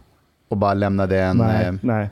Och 0.49 0.57
bara 0.57 0.73
lämnade 0.73 1.21
en... 1.21 1.37
Nej, 1.37 1.65
eh, 1.65 1.73
nej. 1.81 2.09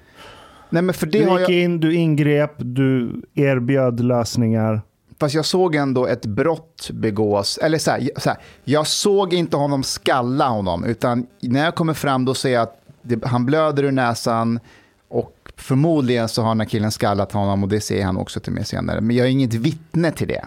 nej 0.69 0.81
men 0.81 0.93
för 0.93 1.07
det 1.07 1.19
Du 1.19 1.29
har 1.29 1.39
gick 1.39 1.49
jag... 1.49 1.57
in, 1.57 1.79
du 1.79 1.93
ingrep, 1.93 2.53
du 2.57 3.21
erbjöd 3.33 3.99
lösningar. 3.99 4.81
Fast 5.25 5.35
jag 5.35 5.45
såg 5.45 5.75
ändå 5.75 6.07
ett 6.07 6.25
brott 6.25 6.89
begås. 6.93 7.57
Eller 7.57 7.77
så 7.77 7.91
här, 7.91 8.09
så 8.17 8.29
här, 8.29 8.39
jag 8.63 8.87
såg 8.87 9.33
inte 9.33 9.57
honom 9.57 9.83
skalla 9.83 10.47
honom. 10.47 10.83
Utan 10.83 11.27
när 11.39 11.63
jag 11.63 11.75
kommer 11.75 11.93
fram 11.93 12.25
då 12.25 12.33
ser 12.33 12.53
jag 12.53 12.63
att 12.63 12.81
det, 13.01 13.25
han 13.25 13.45
blöder 13.45 13.83
ur 13.83 13.91
näsan. 13.91 14.59
Och 15.07 15.35
förmodligen 15.57 16.29
så 16.29 16.41
har 16.41 16.49
den 16.49 16.59
här 16.59 16.67
killen 16.67 16.91
skallat 16.91 17.31
honom 17.31 17.63
och 17.63 17.69
det 17.69 17.81
ser 17.81 18.03
han 18.03 18.17
också 18.17 18.39
till 18.39 18.53
mig 18.53 18.65
senare. 18.65 19.01
Men 19.01 19.15
jag 19.15 19.25
är 19.25 19.31
inget 19.31 19.53
vittne 19.53 20.11
till 20.11 20.27
det. 20.27 20.45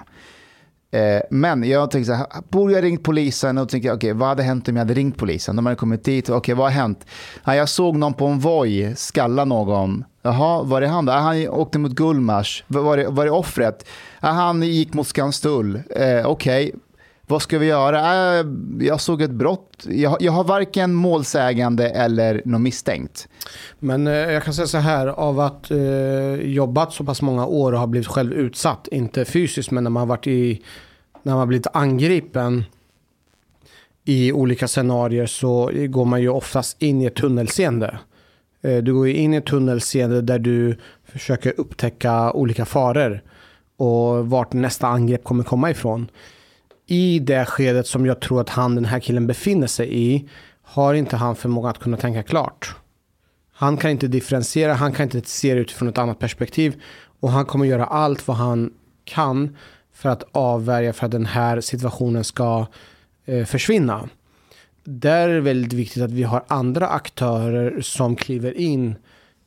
Eh, 0.99 1.23
men 1.31 1.65
jag 1.65 1.91
tänkte 1.91 2.13
så 2.13 2.15
här, 2.15 2.27
borde 2.49 2.73
jag 2.73 2.85
ringt 2.85 3.03
polisen? 3.03 3.59
Och 3.59 3.69
tänkte 3.69 3.87
jag, 3.87 3.97
okej, 3.97 4.13
vad 4.13 4.29
hade 4.29 4.43
hänt 4.43 4.69
om 4.69 4.77
jag 4.77 4.81
hade 4.81 4.95
ringt 4.95 5.17
polisen? 5.17 5.57
De 5.57 5.67
hade 5.67 5.77
kommit 5.77 6.05
dit, 6.05 6.31
okej, 6.31 6.55
vad 6.55 6.67
har 6.67 6.71
hänt? 6.71 7.07
Ja, 7.45 7.55
jag 7.55 7.69
såg 7.69 7.97
någon 7.97 8.15
på 8.15 8.27
en 8.27 8.39
voj 8.39 8.95
skalla 8.97 9.45
någon. 9.45 10.05
Jaha, 10.29 10.63
var 10.63 10.81
det 10.81 10.89
han 10.89 11.07
då? 11.07 11.13
Han 11.13 11.49
åkte 11.49 11.79
mot 11.79 11.93
Gullmars. 11.93 12.65
Var 12.67 12.83
var 12.83 12.97
det, 12.97 13.09
var 13.09 13.25
det 13.25 13.31
offret? 13.31 13.89
Han 14.21 14.63
gick 14.63 14.95
mot 14.95 15.07
Skanstull. 15.07 15.83
Eh, 15.91 16.27
okej, 16.27 16.75
vad 17.27 17.43
ska 17.43 17.59
vi 17.59 17.67
göra? 17.67 17.99
Eh, 18.39 18.47
jag 18.81 19.01
såg 19.01 19.23
ett 19.23 19.31
brott. 19.31 19.87
Jag, 19.89 20.17
jag 20.21 20.33
har 20.33 20.45
varken 20.45 20.95
målsägande 20.95 21.91
eller 21.91 22.43
någon 22.45 22.63
misstänkt. 22.63 23.29
Men 23.79 24.07
eh, 24.07 24.13
jag 24.13 24.43
kan 24.43 24.55
säga 24.55 24.67
så 24.67 24.79
här, 24.79 25.07
av 25.07 25.41
att 25.41 25.71
eh, 25.71 26.35
jobbat 26.35 26.93
så 26.93 27.05
pass 27.05 27.23
många 27.23 27.47
år 27.47 27.73
och 27.73 27.79
har 27.79 27.87
blivit 27.87 28.09
själv 28.09 28.33
utsatt, 28.33 28.89
inte 28.93 29.25
fysiskt, 29.25 29.71
men 29.71 29.85
när 29.85 29.91
man 29.91 30.01
har 30.01 30.07
varit 30.07 30.27
i, 30.27 30.63
när 31.23 31.33
man 31.33 31.39
har 31.39 31.47
blivit 31.47 31.67
angripen 31.73 32.65
i 34.05 34.33
olika 34.33 34.69
scenarier 34.69 35.27
så 35.27 35.71
går 35.89 36.05
man 36.05 36.21
ju 36.21 36.29
oftast 36.29 36.83
in 36.83 37.03
i 37.03 37.05
ett 37.05 37.15
tunnelseende. 37.15 37.99
Eh, 38.63 38.83
du 38.83 38.95
går 38.95 39.09
ju 39.09 39.15
in 39.15 39.35
i 39.35 39.37
ett 39.37 39.47
tunnelseende 39.47 40.23
där 40.23 40.39
du 40.39 40.77
försöker 41.05 41.61
upptäcka 41.61 42.33
olika 42.33 42.65
faror 42.65 43.23
och 43.77 44.31
vart 44.31 44.53
nästa 44.53 44.87
angrepp 44.87 45.25
kommer 45.25 45.45
komma 45.45 45.71
ifrån. 45.71 46.11
I 46.87 47.19
det 47.19 47.45
skedet 47.45 47.87
som 47.87 48.07
jag 48.07 48.21
tror 48.21 48.41
att 48.41 48.49
han, 48.49 48.75
den 48.75 48.85
här 48.85 49.01
killen 49.01 49.27
befinner 49.27 49.67
sig 49.67 49.99
i, 49.99 50.29
har 50.63 50.95
inte 50.95 51.17
han 51.17 51.37
förmåga 51.37 51.71
att 51.71 51.79
kunna 51.79 51.97
tänka 51.97 52.23
klart. 52.23 52.75
Han 53.53 53.77
kan 53.77 53.91
inte 53.91 54.09
differentiera, 54.09 54.75
han 54.75 54.93
kan 54.93 55.05
inte 55.05 55.29
se 55.29 55.55
det 55.55 55.61
utifrån 55.61 55.89
ett 55.89 55.99
annat 55.99 56.19
perspektiv 56.19 56.83
och 57.21 57.31
han 57.31 57.45
kommer 57.45 57.65
göra 57.65 57.87
allt 57.87 58.29
vad 58.29 58.37
han 58.37 58.73
kan 59.05 59.57
för 59.93 60.09
att 60.09 60.25
avvärja 60.33 60.93
för 60.93 61.07
att 61.07 61.13
den 61.13 61.27
här 61.27 61.61
situationen 61.61 62.25
ska 62.25 62.67
eh, 63.25 63.45
försvinna. 63.45 64.09
Där 64.91 65.29
är 65.29 65.35
det 65.35 65.41
väldigt 65.41 65.73
viktigt 65.73 66.03
att 66.03 66.11
vi 66.11 66.23
har 66.23 66.45
andra 66.49 66.89
aktörer 66.89 67.81
som 67.81 68.17
kliver 68.17 68.59
in 68.59 68.95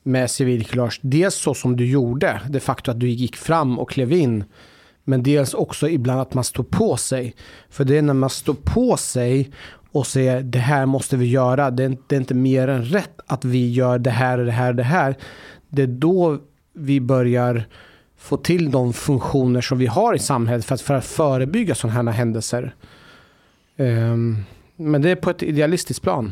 med 0.04 0.32
civilkurage. 0.32 1.00
Dels 1.02 1.36
så 1.36 1.54
som 1.54 1.76
du 1.78 1.86
gjorde, 1.86 2.42
det 2.50 2.60
faktum 2.60 2.92
att 2.92 3.00
du 3.00 3.10
gick 3.10 3.36
fram 3.36 3.80
och 3.80 3.90
klev 3.90 4.14
in. 4.14 4.44
Men 5.04 5.24
dels 5.24 5.54
också 5.54 5.90
ibland 5.90 6.22
att 6.22 6.34
man 6.34 6.44
står 6.44 6.64
på 6.64 6.98
sig. 6.98 7.36
För 7.70 7.84
det 7.84 7.98
är 7.98 8.02
när 8.02 8.14
man 8.14 8.30
står 8.30 8.54
på 8.54 8.98
sig 8.98 9.52
och 9.92 10.08
säger 10.08 10.42
det 10.42 10.60
här 10.60 10.86
måste 10.86 11.18
vi 11.18 11.26
göra. 11.26 11.72
Det 11.72 11.84
är, 11.84 11.98
det 12.08 12.16
är 12.16 12.20
inte 12.20 12.34
mer 12.34 12.68
än 12.68 12.86
rätt 12.86 13.20
att 13.26 13.46
vi 13.46 13.72
gör 13.72 14.00
det 14.00 14.10
här 14.10 14.38
och 14.38 14.46
det 14.46 14.52
här 14.52 14.70
och 14.70 14.76
det 14.76 14.84
här. 14.84 15.16
Det 15.70 15.82
är 15.82 15.88
då 15.88 16.38
vi 16.74 17.02
börjar 17.02 17.68
få 18.18 18.38
till 18.38 18.72
de 18.72 18.94
funktioner 18.94 19.62
som 19.62 19.78
vi 19.78 19.88
har 19.88 20.16
i 20.16 20.20
samhället 20.20 20.66
för 20.66 20.76
att, 20.76 20.82
för 20.82 20.94
att 20.94 21.06
förebygga 21.06 21.76
sådana 21.76 22.12
här 22.12 22.18
händelser. 22.18 22.76
Um 23.78 24.44
men 24.82 25.02
det 25.02 25.10
är 25.10 25.16
på 25.16 25.30
ett 25.30 25.44
idealistiskt 25.44 26.04
plan. 26.04 26.32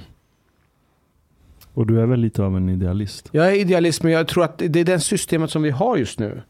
Och 1.74 1.88
du 1.88 2.02
är 2.02 2.06
väl 2.06 2.20
lite 2.20 2.44
av 2.44 2.58
en 2.58 2.70
idealist? 2.70 3.30
Jag 3.32 3.48
är 3.48 3.54
idealist 3.54 4.04
men 4.04 4.12
jag 4.12 4.28
tror 4.28 4.44
att 4.44 4.58
det 4.58 4.80
är 4.80 4.84
det 4.84 5.00
systemet 5.00 5.52
som 5.52 5.62
vi 5.62 5.70
har 5.70 5.98
just 5.98 6.20
nu. 6.20 6.42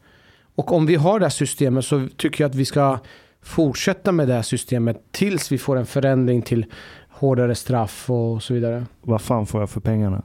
Och 0.54 0.72
om 0.72 0.86
vi 0.86 0.94
har 0.94 1.18
det 1.18 1.24
här 1.24 1.30
systemet 1.30 1.84
så 1.84 2.08
tycker 2.16 2.44
jag 2.44 2.48
att 2.48 2.54
vi 2.54 2.64
ska 2.64 2.98
fortsätta 3.42 4.12
med 4.12 4.28
det 4.28 4.34
här 4.34 4.42
systemet 4.42 5.02
tills 5.10 5.52
vi 5.52 5.58
får 5.58 5.76
en 5.76 5.86
förändring 5.86 6.42
till 6.42 6.66
hårdare 7.08 7.54
straff 7.54 8.10
och 8.10 8.42
så 8.42 8.54
vidare. 8.54 8.86
Vad 9.00 9.20
fan 9.20 9.46
får 9.46 9.60
jag 9.60 9.70
för 9.70 9.80
pengarna? 9.80 10.22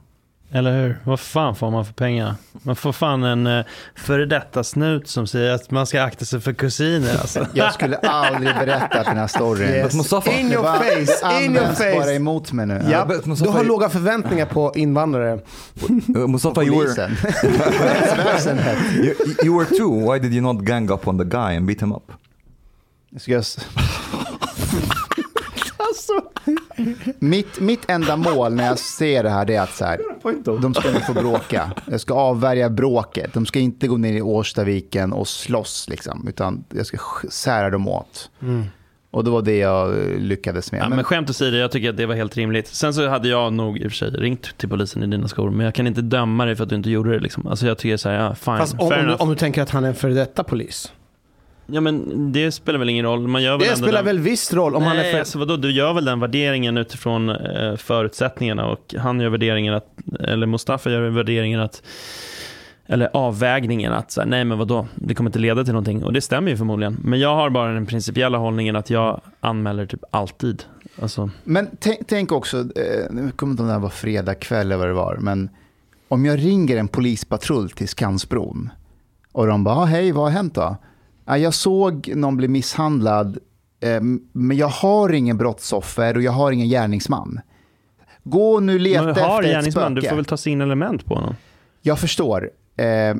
Eller 0.52 0.82
hur? 0.82 0.96
Vad 1.04 1.20
fan 1.20 1.54
får 1.56 1.70
man 1.70 1.84
för 1.84 1.92
pengar? 1.92 2.34
Man 2.52 2.76
får 2.76 2.92
fan 2.92 3.24
en 3.24 3.46
uh, 3.46 3.64
före 3.94 4.26
detta 4.26 4.64
snut 4.64 5.08
som 5.08 5.26
säger 5.26 5.50
att 5.54 5.70
man 5.70 5.86
ska 5.86 6.02
akta 6.02 6.24
sig 6.24 6.40
för 6.40 6.52
kusiner. 6.52 7.10
Alltså. 7.20 7.46
Jag 7.54 7.74
skulle 7.74 7.96
aldrig 7.96 8.54
berätta 8.54 9.02
den 9.02 9.16
här 9.16 9.26
storyn. 9.26 9.68
Yes. 9.68 9.94
Mustafa, 9.94 10.30
In 10.32 10.52
your 10.52 10.62
face, 10.64 11.44
in 11.44 11.54
your 11.54 11.64
används 11.64 11.78
bara 11.78 12.02
face. 12.02 12.14
emot 12.14 12.52
mig 12.52 12.66
nu. 12.66 12.80
Ja, 12.90 13.06
but 13.06 13.24
du 13.24 13.30
Mustafa- 13.30 13.52
har 13.52 13.64
låga 13.64 13.88
förväntningar 13.88 14.46
på 14.46 14.72
invandrare. 14.76 15.40
uh, 16.16 16.26
Mustafa, 16.26 16.62
you 16.62 16.78
were, 16.78 17.08
you, 19.02 19.14
you 19.44 19.58
were 19.58 19.66
two. 19.76 20.12
Why 20.12 20.18
did 20.18 20.32
you 20.34 20.42
not 20.42 20.60
gang 20.64 20.90
up 20.90 21.08
on 21.08 21.18
the 21.18 21.24
guy 21.24 21.56
and 21.56 21.66
beat 21.66 21.82
him 21.82 21.92
up? 21.92 22.12
S- 25.94 27.14
mitt, 27.18 27.60
mitt 27.60 27.90
enda 27.90 28.16
mål 28.16 28.52
när 28.54 28.66
jag 28.66 28.78
ser 28.78 29.22
det 29.22 29.30
här 29.30 29.44
det 29.44 29.54
är 29.54 29.62
att 29.62 29.74
så 29.74 29.84
här, 29.84 30.00
de 30.60 30.74
ska 30.74 30.88
inte 30.88 31.00
få 31.00 31.12
bråka. 31.14 31.70
Jag 31.90 32.00
ska 32.00 32.14
avvärja 32.14 32.70
bråket. 32.70 33.32
De 33.34 33.46
ska 33.46 33.58
inte 33.58 33.86
gå 33.88 33.96
ner 33.96 34.12
i 34.12 34.22
Årstaviken 34.22 35.12
och 35.12 35.28
slåss, 35.28 35.86
liksom, 35.88 36.26
utan 36.28 36.64
jag 36.74 36.86
ska 36.86 36.96
sk- 36.96 37.30
sära 37.30 37.70
dem 37.70 37.88
åt. 37.88 38.30
Och 39.10 39.24
det 39.24 39.30
var 39.30 39.42
det 39.42 39.56
jag 39.56 39.94
lyckades 40.18 40.72
med. 40.72 40.80
Ja, 40.80 40.88
men 40.88 41.04
skämt 41.04 41.30
åsido, 41.30 41.56
jag 41.56 41.70
tycker 41.72 41.90
att 41.90 41.96
det 41.96 42.06
var 42.06 42.14
helt 42.14 42.36
rimligt. 42.36 42.68
Sen 42.68 42.94
så 42.94 43.08
hade 43.08 43.28
jag 43.28 43.52
nog 43.52 43.78
i 43.78 43.86
och 43.86 43.90
för 43.90 43.96
sig 43.96 44.10
ringt 44.10 44.58
till 44.58 44.68
polisen 44.68 45.02
i 45.02 45.06
dina 45.06 45.28
skor, 45.28 45.50
men 45.50 45.64
jag 45.64 45.74
kan 45.74 45.86
inte 45.86 46.00
döma 46.02 46.44
dig 46.44 46.56
för 46.56 46.62
att 46.64 46.70
du 46.70 46.76
inte 46.76 46.90
gjorde 46.90 47.10
det. 47.12 47.18
Liksom. 47.18 47.46
Alltså 47.46 47.66
jag 47.66 47.78
tycker 47.78 47.96
så 47.96 48.08
här, 48.08 48.16
ja, 48.16 48.34
fine, 48.34 48.56
Fast 48.58 48.74
om, 48.74 48.80
om, 48.80 48.88
du, 49.06 49.14
om 49.14 49.28
du 49.28 49.34
tänker 49.36 49.62
att 49.62 49.70
han 49.70 49.84
är 49.84 49.88
en 49.88 49.94
före 49.94 50.12
detta 50.14 50.44
polis. 50.44 50.92
Ja 51.66 51.80
men 51.80 52.32
det 52.32 52.52
spelar 52.52 52.78
väl 52.78 52.88
ingen 52.88 53.04
roll. 53.04 53.28
Man 53.28 53.42
gör 53.42 53.58
väl 53.58 53.68
Det 53.68 53.76
spelar 53.76 53.92
den... 53.92 54.04
väl 54.04 54.18
viss 54.18 54.52
roll 54.52 54.74
om 54.74 54.82
Nej, 54.82 54.88
han 54.88 54.98
är 54.98 55.10
för... 55.12 55.18
alltså 55.18 55.38
vadå, 55.38 55.56
du 55.56 55.70
gör 55.70 55.92
väl 55.92 56.04
den 56.04 56.20
värderingen 56.20 56.76
utifrån 56.78 57.30
eh, 57.30 57.76
förutsättningarna 57.76 58.66
och 58.66 58.94
han 58.98 59.20
gör 59.20 59.28
värderingen 59.28 59.74
att, 59.74 59.86
eller 60.20 60.46
Mustafa 60.46 60.90
gör 60.90 61.00
värderingen 61.08 61.60
att, 61.60 61.82
eller 62.86 63.10
avvägningen 63.12 63.92
att, 63.92 64.10
så 64.10 64.20
här, 64.20 64.28
nej 64.28 64.44
men 64.44 64.58
vadå, 64.58 64.86
det 64.94 65.14
kommer 65.14 65.28
inte 65.28 65.38
leda 65.38 65.64
till 65.64 65.72
någonting. 65.72 66.04
Och 66.04 66.12
det 66.12 66.20
stämmer 66.20 66.50
ju 66.50 66.56
förmodligen. 66.56 66.98
Men 67.04 67.20
jag 67.20 67.34
har 67.34 67.50
bara 67.50 67.72
den 67.72 67.86
principiella 67.86 68.38
hållningen 68.38 68.76
att 68.76 68.90
jag 68.90 69.20
anmäler 69.40 69.86
typ 69.86 70.00
alltid. 70.10 70.62
Alltså, 71.02 71.30
Men 71.44 71.68
tänk, 72.06 72.32
också, 72.32 72.56
eh, 72.58 73.10
nu 73.10 73.30
kommer 73.36 73.50
inte 73.50 73.62
om 73.62 73.66
det 73.68 73.72
här 73.74 73.80
var 73.80 73.88
fredag 73.88 74.34
kväll 74.34 74.66
eller 74.66 74.76
vad 74.76 74.88
det 74.88 74.94
var, 74.94 75.16
men 75.20 75.48
om 76.08 76.24
jag 76.24 76.38
ringer 76.38 76.76
en 76.76 76.88
polispatrull 76.88 77.70
till 77.70 77.88
Skansbron 77.88 78.70
och 79.32 79.46
de 79.46 79.64
bara, 79.64 79.74
"Ah, 79.76 79.84
hej, 79.84 80.12
vad 80.12 80.24
har 80.24 80.30
hänt 80.30 80.54
då? 80.54 80.76
"Ja, 81.26 81.38
jag 81.38 81.54
såg 81.54 82.12
någon 82.16 82.36
bli 82.36 82.48
misshandlad, 82.48 83.38
eh, 83.80 84.00
men 84.32 84.56
jag 84.56 84.68
har 84.68 85.12
ingen 85.12 85.36
brottsoffer 85.36 86.16
och 86.16 86.22
jag 86.22 86.32
har 86.32 86.52
ingen 86.52 86.68
gärningsman. 86.68 87.40
Gå 88.24 88.60
nu 88.60 88.78
leta 88.78 89.02
har 89.02 89.10
efter 89.10 89.42
ett 89.42 89.46
gärningsman, 89.46 89.94
du 89.94 90.00
spöke. 90.00 90.10
får 90.10 90.16
väl 90.16 90.24
ta 90.24 90.36
signalement 90.36 91.04
på 91.04 91.14
honom. 91.14 91.34
Jag 91.82 91.98
förstår. 91.98 92.50
Eh, 92.76 93.16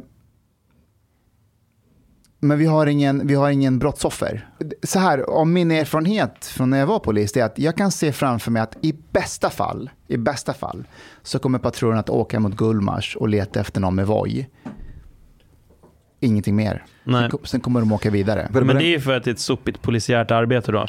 men 2.41 2.59
vi 2.59 2.67
har, 2.67 2.87
ingen, 2.87 3.27
vi 3.27 3.35
har 3.35 3.51
ingen 3.51 3.79
brottsoffer. 3.79 4.49
Så 4.83 4.99
här, 4.99 5.31
om 5.31 5.53
min 5.53 5.71
erfarenhet 5.71 6.45
från 6.45 6.71
när 6.71 6.79
jag 6.79 6.87
var 6.87 6.99
polis, 6.99 7.33
det 7.33 7.41
är 7.41 7.45
att 7.45 7.59
jag 7.59 7.77
kan 7.77 7.91
se 7.91 8.13
framför 8.13 8.51
mig 8.51 8.63
att 8.63 8.77
i 8.81 8.95
bästa 9.13 9.51
fall, 9.51 9.91
i 10.07 10.17
bästa 10.17 10.55
fall, 10.55 10.85
så 11.23 11.39
kommer 11.39 11.59
patrullen 11.59 11.99
att 11.99 12.11
åka 12.11 12.41
mot 12.41 12.57
Gullmars 12.57 13.17
och 13.17 13.29
leta 13.29 13.61
efter 13.61 13.81
någon 13.81 13.95
med 13.95 14.07
voj. 14.07 14.49
Ingenting 16.21 16.57
mer. 16.57 16.85
Nej. 17.05 17.21
Sen, 17.23 17.31
kom- 17.31 17.41
sen 17.45 17.61
kommer 17.61 17.81
de 17.81 17.93
åka 17.93 18.11
vidare. 18.11 18.49
Men 18.53 18.67
det 18.67 18.85
är 18.85 18.89
ju 18.91 19.01
för 19.01 19.17
att 19.17 19.25
det 19.25 19.31
är 19.31 19.33
ett 19.33 19.39
sopigt 19.39 19.83
polisiärt 19.83 20.31
arbete 20.31 20.73
då. 20.73 20.87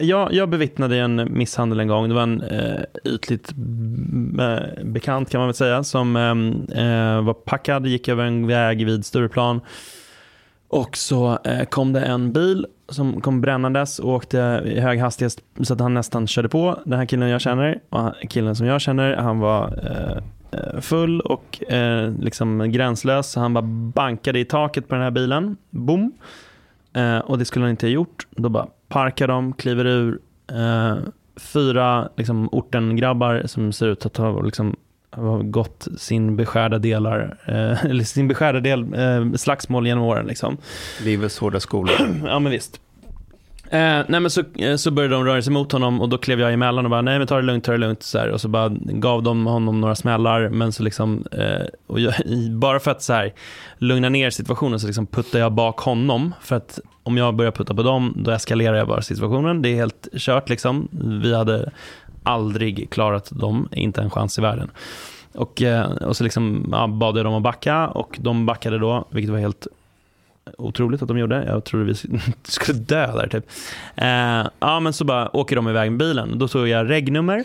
Jag, 0.00 0.32
jag 0.32 0.48
bevittnade 0.48 0.96
en 0.98 1.28
misshandel 1.38 1.80
en 1.80 1.88
gång. 1.88 2.08
Det 2.08 2.14
var 2.14 2.22
en 2.22 2.42
eh, 2.42 2.80
ytligt 3.04 3.52
mm, 3.52 4.40
eh, 4.40 4.84
bekant 4.84 5.30
kan 5.30 5.38
man 5.38 5.48
väl 5.48 5.54
säga 5.54 5.84
som 5.84 6.16
eh, 6.16 6.84
eh, 6.84 7.22
var 7.22 7.34
packad, 7.34 7.86
gick 7.86 8.08
över 8.08 8.24
en 8.24 8.46
väg 8.46 8.86
vid 8.86 9.06
Stureplan. 9.06 9.60
Och 10.68 10.96
så 10.96 11.38
eh, 11.44 11.64
kom 11.64 11.92
det 11.92 12.00
en 12.00 12.32
bil 12.32 12.66
som 12.88 13.20
kom 13.20 13.40
brännandes 13.40 13.98
och 13.98 14.10
åkte 14.12 14.62
i 14.64 14.80
hög 14.80 14.98
hastighet 15.00 15.38
så 15.62 15.72
att 15.74 15.80
han 15.80 15.94
nästan 15.94 16.26
körde 16.26 16.48
på 16.48 16.78
den 16.84 16.98
här 16.98 17.06
killen 17.06 17.28
jag 17.28 17.40
känner. 17.40 17.78
Och 17.90 18.12
killen 18.30 18.56
som 18.56 18.66
jag 18.66 18.80
känner, 18.80 19.16
han 19.16 19.38
var 19.38 19.64
eh, 19.66 20.22
full 20.80 21.20
och 21.20 21.72
eh, 21.72 22.12
liksom 22.18 22.72
gränslös. 22.72 23.30
Så 23.30 23.40
han 23.40 23.54
bara 23.54 23.62
bankade 23.94 24.38
i 24.38 24.44
taket 24.44 24.88
på 24.88 24.94
den 24.94 25.04
här 25.04 25.10
bilen. 25.10 25.56
Boom. 25.70 26.12
Eh, 26.92 27.18
och 27.18 27.38
det 27.38 27.44
skulle 27.44 27.64
han 27.64 27.70
inte 27.70 27.86
ha 27.86 27.90
gjort. 27.90 28.26
Då 28.30 28.48
bara 28.48 28.66
parkar 28.88 29.28
de, 29.28 29.52
kliver 29.52 29.84
ur. 29.86 30.18
Eh, 30.52 30.96
fyra 31.38 32.08
liksom, 32.16 32.48
ortengrabbar 32.52 33.42
som 33.46 33.72
ser 33.72 33.86
ut 33.86 34.06
att 34.06 34.16
ha 34.16 34.42
liksom, 34.42 34.76
har 35.10 35.42
gått 35.42 35.88
sin 35.98 36.36
beskärda 36.36 36.78
delar, 36.78 37.38
eh, 37.46 37.84
eller 37.90 38.04
sin 38.04 38.28
beskärda 38.28 38.60
del, 38.60 38.94
eh, 38.94 39.32
slagsmål 39.32 39.86
genom 39.86 40.04
åren. 40.04 40.26
Liksom. 40.26 40.56
Livets 41.04 41.38
hårda 41.38 41.60
skola. 41.60 41.92
Ja 42.24 42.38
men 42.38 42.52
visst. 42.52 42.80
Eh, 43.70 44.04
nej 44.08 44.20
men 44.20 44.30
så, 44.30 44.42
eh, 44.54 44.76
så 44.76 44.90
började 44.90 45.14
de 45.14 45.24
röra 45.24 45.42
sig 45.42 45.52
mot 45.52 45.72
honom 45.72 46.00
och 46.00 46.08
då 46.08 46.18
klev 46.18 46.40
jag 46.40 46.52
emellan 46.52 46.84
och 46.84 46.90
bara 46.90 47.02
nej 47.02 47.18
men 47.18 47.26
ta 47.26 47.36
det 47.36 47.42
lugnt, 47.42 47.64
ta 47.64 47.72
det 47.72 47.78
lugnt. 47.78 48.02
Så 48.02 48.18
här, 48.18 48.28
och 48.28 48.40
så 48.40 48.48
bara 48.48 48.68
gav 48.84 49.22
de 49.22 49.46
honom 49.46 49.80
några 49.80 49.94
smällar 49.94 50.48
men 50.48 50.72
så 50.72 50.82
liksom, 50.82 51.24
eh, 51.32 51.66
och 51.86 52.00
jag, 52.00 52.14
bara 52.50 52.80
för 52.80 52.90
att 52.90 53.02
så 53.02 53.12
här, 53.12 53.32
lugna 53.78 54.08
ner 54.08 54.30
situationen 54.30 54.80
så 54.80 54.86
liksom 54.86 55.06
puttade 55.06 55.38
jag 55.38 55.52
bak 55.52 55.78
honom. 55.78 56.34
För 56.40 56.56
att 56.56 56.80
om 57.02 57.16
jag 57.16 57.34
börjar 57.34 57.52
putta 57.52 57.74
på 57.74 57.82
dem 57.82 58.14
då 58.16 58.30
eskalerar 58.30 58.76
jag 58.76 58.88
bara 58.88 59.02
situationen. 59.02 59.62
Det 59.62 59.68
är 59.68 59.76
helt 59.76 60.08
kört 60.12 60.48
liksom. 60.48 60.88
Vi 61.22 61.34
hade 61.34 61.72
aldrig 62.22 62.90
klarat 62.90 63.30
dem, 63.30 63.68
inte 63.72 64.00
en 64.00 64.10
chans 64.10 64.38
i 64.38 64.42
världen. 64.42 64.70
Och, 65.34 65.62
eh, 65.62 65.90
och 65.90 66.16
så 66.16 66.24
liksom, 66.24 66.68
ja, 66.72 66.86
bad 66.86 67.18
jag 67.18 67.24
dem 67.24 67.34
att 67.34 67.42
backa 67.42 67.88
och 67.88 68.18
de 68.20 68.46
backade 68.46 68.78
då, 68.78 69.04
vilket 69.10 69.32
var 69.32 69.38
helt 69.38 69.66
otroligt 70.58 71.02
att 71.02 71.08
de 71.08 71.18
gjorde. 71.18 71.44
Jag 71.44 71.64
trodde 71.64 71.84
vi 71.84 71.94
skulle 72.42 72.78
dö 72.78 73.06
där 73.06 73.28
typ. 73.28 73.46
Eh, 73.96 74.50
ja 74.60 74.80
men 74.80 74.92
så 74.92 75.04
bara 75.04 75.36
åker 75.36 75.56
de 75.56 75.68
iväg 75.68 75.90
med 75.90 75.98
bilen. 75.98 76.38
Då 76.38 76.48
tog 76.48 76.68
jag 76.68 76.90
regnummer 76.90 77.44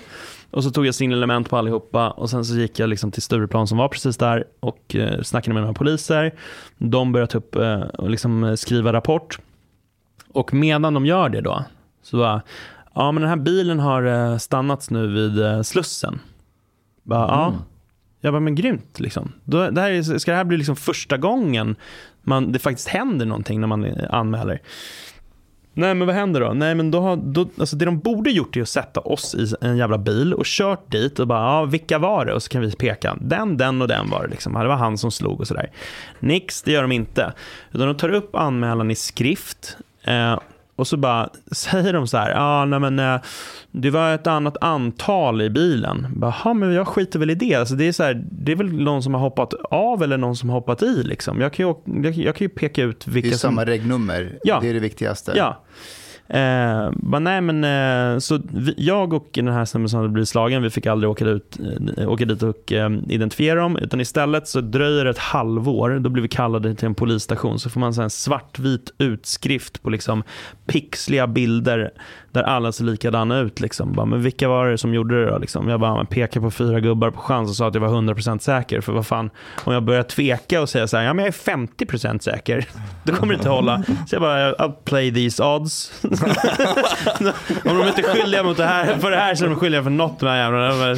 och 0.52 0.64
så 0.64 0.72
tog 0.72 0.86
jag 0.86 0.96
signalement 0.96 1.50
på 1.50 1.58
allihopa 1.58 2.10
och 2.10 2.30
sen 2.30 2.46
så 2.46 2.56
gick 2.56 2.80
jag 2.80 2.90
liksom 2.90 3.12
till 3.12 3.22
Stureplan 3.22 3.68
som 3.68 3.78
var 3.78 3.88
precis 3.88 4.18
där 4.18 4.44
och 4.60 4.96
eh, 4.96 5.22
snackade 5.22 5.54
med 5.54 5.64
några 5.64 5.74
poliser. 5.74 6.34
De 6.78 7.12
började 7.12 7.38
upp 7.38 7.56
eh, 7.56 7.82
och 7.82 8.10
liksom 8.10 8.44
eh, 8.44 8.56
skriva 8.56 8.94
rapport. 8.94 9.40
Och 10.28 10.54
medan 10.54 10.94
de 10.94 11.06
gör 11.06 11.30
det 11.30 11.42
då 11.42 11.66
så 12.04 12.18
bara, 12.18 12.42
ja 12.94 13.12
men 13.12 13.22
den 13.22 13.30
här 13.30 13.38
bilen 13.38 13.80
har 13.80 14.04
eh, 14.04 14.38
stannats 14.38 14.90
nu 14.90 15.08
vid 15.08 15.42
eh, 15.46 15.62
Slussen. 15.62 16.20
Bara, 17.04 17.28
ja. 17.28 17.54
Jag 18.22 18.34
bara, 18.34 18.40
men 18.40 18.56
grymt 18.56 19.00
liksom. 19.00 19.32
Det 19.44 19.82
här 19.82 19.92
är, 19.92 20.20
ska 20.20 20.32
det 20.32 20.38
här 20.38 20.44
bli 20.44 20.58
liksom 20.58 20.76
första 20.76 21.18
gången 21.18 21.76
man, 22.24 22.52
det 22.52 22.60
faktiskt 22.60 22.88
händer 22.88 23.26
någonting 23.26 23.60
när 23.60 23.68
man 23.68 23.96
anmäler? 24.10 24.62
Nej 25.76 25.94
men 25.94 26.08
vad 26.08 26.16
händer 26.16 26.42
då? 26.42 26.54
Nej 26.54 26.76
men 26.76 26.92
då 26.92 27.00
har, 27.00 27.16
då, 27.16 27.48
alltså 27.60 27.76
det 27.76 27.86
de 27.86 28.00
borde 28.00 28.32
gjort 28.32 28.58
är 28.58 28.62
att 28.62 28.70
sätta 28.70 29.00
oss 29.00 29.36
i 29.36 29.56
en 29.62 29.78
jävla 29.78 29.98
bil 29.98 30.34
och 30.34 30.46
kört 30.46 30.92
dit 30.92 31.20
och 31.20 31.28
bara, 31.28 31.40
ja 31.40 31.66
vilka 31.66 32.00
var 32.00 32.26
det? 32.26 32.34
Och 32.34 32.44
så 32.44 32.50
kan 32.50 32.62
vi 32.62 32.72
peka, 32.72 33.18
den, 33.22 33.58
den 33.58 33.82
och 33.82 33.88
den 33.88 34.10
var 34.10 34.24
det 34.24 34.28
liksom. 34.30 34.54
Det 34.54 34.68
var 34.68 34.76
han 34.76 34.98
som 34.98 35.12
slog 35.12 35.40
och 35.40 35.48
sådär. 35.48 35.72
Nix, 36.20 36.62
det 36.62 36.72
gör 36.72 36.82
de 36.82 36.92
inte. 36.92 37.34
Utan 37.72 37.88
de 37.88 37.98
tar 37.98 38.10
upp 38.10 38.36
anmälan 38.36 38.92
i 38.92 38.96
skrift 38.96 39.78
eh, 40.04 40.40
och 40.76 40.88
så 40.88 40.98
bara 40.98 41.30
säger 41.52 41.94
de 41.94 42.08
så 42.08 42.18
här, 42.18 42.30
ja 42.32 42.66
nej 42.66 42.80
men 42.80 43.00
eh, 43.00 43.22
det 43.72 43.90
var 43.90 44.14
ett 44.16 44.28
annat 44.28 44.58
antal 44.62 45.42
i 45.42 45.50
bilen. 45.50 46.08
Jaha, 46.22 46.54
men 46.54 46.74
jag 46.74 46.88
skiter 46.88 47.20
väl 47.20 47.30
i 47.30 47.36
det. 47.36 47.56
Alltså 47.56 47.76
det, 47.76 47.88
är 47.88 47.92
så 47.92 48.04
här, 48.04 48.24
det 48.32 48.52
är 48.52 48.56
väl 48.56 48.74
någon 48.74 49.04
som 49.04 49.14
har 49.14 49.22
hoppat 49.22 49.54
av 49.72 50.04
eller 50.04 50.18
någon 50.18 50.36
som 50.36 50.50
har 50.50 50.56
hoppat 50.58 50.84
i. 50.84 51.04
Liksom. 51.04 51.42
Jag, 51.42 51.54
kan 51.54 51.68
ju, 51.68 51.76
jag, 52.04 52.14
jag 52.14 52.36
kan 52.36 52.46
ju 52.46 52.50
peka 52.50 52.84
ut 52.84 53.08
vilka 53.08 53.30
Det 53.30 53.34
är 53.36 53.38
som... 53.38 53.50
samma 53.50 53.66
regnummer, 53.66 54.40
Ja. 54.44 54.60
det 54.62 54.70
är 54.70 54.74
det 54.74 54.80
viktigaste. 54.80 55.34
Ja. 55.36 55.64
Eh, 56.28 56.92
bara, 56.96 57.20
nej, 57.20 57.42
men, 57.42 57.64
eh, 57.64 58.20
så 58.20 58.40
vi, 58.54 58.74
jag 58.78 59.14
och 59.14 59.30
den 59.34 59.48
här 59.48 59.66
snubben 59.66 59.90
som 59.90 59.98
hade 59.98 60.10
blivit 60.10 60.30
slagen, 60.30 60.62
vi 60.62 60.70
fick 60.70 60.86
aldrig 60.86 61.10
åka 61.10 61.26
dit, 61.26 61.60
eh, 61.98 62.12
åka 62.12 62.26
dit 62.26 62.44
och 62.44 62.72
eh, 62.72 62.90
identifiera 63.08 63.60
dem. 63.60 63.78
Utan 63.78 64.02
istället 64.02 64.48
så 64.48 64.62
dröjer 64.62 65.04
det 65.04 65.10
ett 65.10 65.18
halvår. 65.18 66.00
Då 66.00 66.10
blir 66.10 66.24
vi 66.24 66.28
kallade 66.28 66.76
till 66.76 66.86
en 66.86 66.96
polisstation. 66.96 67.60
Så 67.60 67.70
får 67.70 67.80
man 67.80 67.94
så 67.94 68.02
en 68.02 68.10
svartvit 68.10 68.94
utskrift 68.98 69.84
på 69.84 69.90
liksom 69.90 70.24
pixliga 70.66 71.28
bilder 71.28 71.92
där 72.34 72.44
alla 72.44 72.72
ser 72.72 72.84
likadana 72.84 73.40
ut. 73.40 73.60
Liksom. 73.60 73.94
Bara, 73.94 74.06
men 74.06 74.22
vilka 74.22 74.48
var 74.48 74.68
det 74.68 74.78
som 74.78 74.94
gjorde 74.94 75.26
det 75.26 75.32
då? 75.32 75.38
Liksom? 75.38 75.70
Jag 75.70 75.80
bara 75.80 76.06
pekade 76.06 76.44
på 76.46 76.52
fyra 76.52 76.80
gubbar 76.80 77.12
på 77.12 77.20
chans 77.20 77.50
och 77.50 77.56
sa 77.56 77.68
att 77.68 77.74
jag 77.74 77.82
var 77.82 77.90
100% 77.90 78.40
säker. 78.40 78.82
För 78.82 78.94
vad 78.94 79.08
fan, 79.08 79.30
om 79.64 79.74
jag 79.74 79.84
börjar 79.84 80.04
tveka 80.04 80.62
och 80.62 80.70
säga 80.70 80.88
så 80.88 80.98
här, 80.98 81.04
ja 81.04 81.14
men 81.14 81.26
jag 81.26 81.34
är 81.34 81.58
50% 81.58 82.20
säker. 82.20 82.66
Då 83.04 83.16
kommer 83.16 83.34
det 83.34 83.38
inte 83.38 83.50
hålla. 83.50 83.84
Så 84.08 84.16
jag 84.16 84.22
bara, 84.22 84.54
I'll 84.54 84.72
play 84.72 85.14
these 85.14 85.44
odds. 85.44 85.92
om 87.66 87.78
de 87.78 87.88
inte 87.88 88.02
är 88.02 88.14
skyldiga 88.14 88.44
mot 88.44 88.58
det 88.58 88.66
här, 88.66 88.98
för 88.98 89.12
det 89.12 89.18
här 89.18 89.36
så 89.36 89.46
är 89.46 89.50
de 89.50 89.56
skyldiga 89.56 89.84
för 89.84 89.90
något 89.90 90.20
de 90.20 90.26
här 90.26 90.38
jävlarna. 90.38 90.92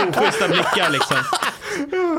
Oschyssta 0.00 0.48
blickar 0.48 0.90
liksom. 0.90 1.16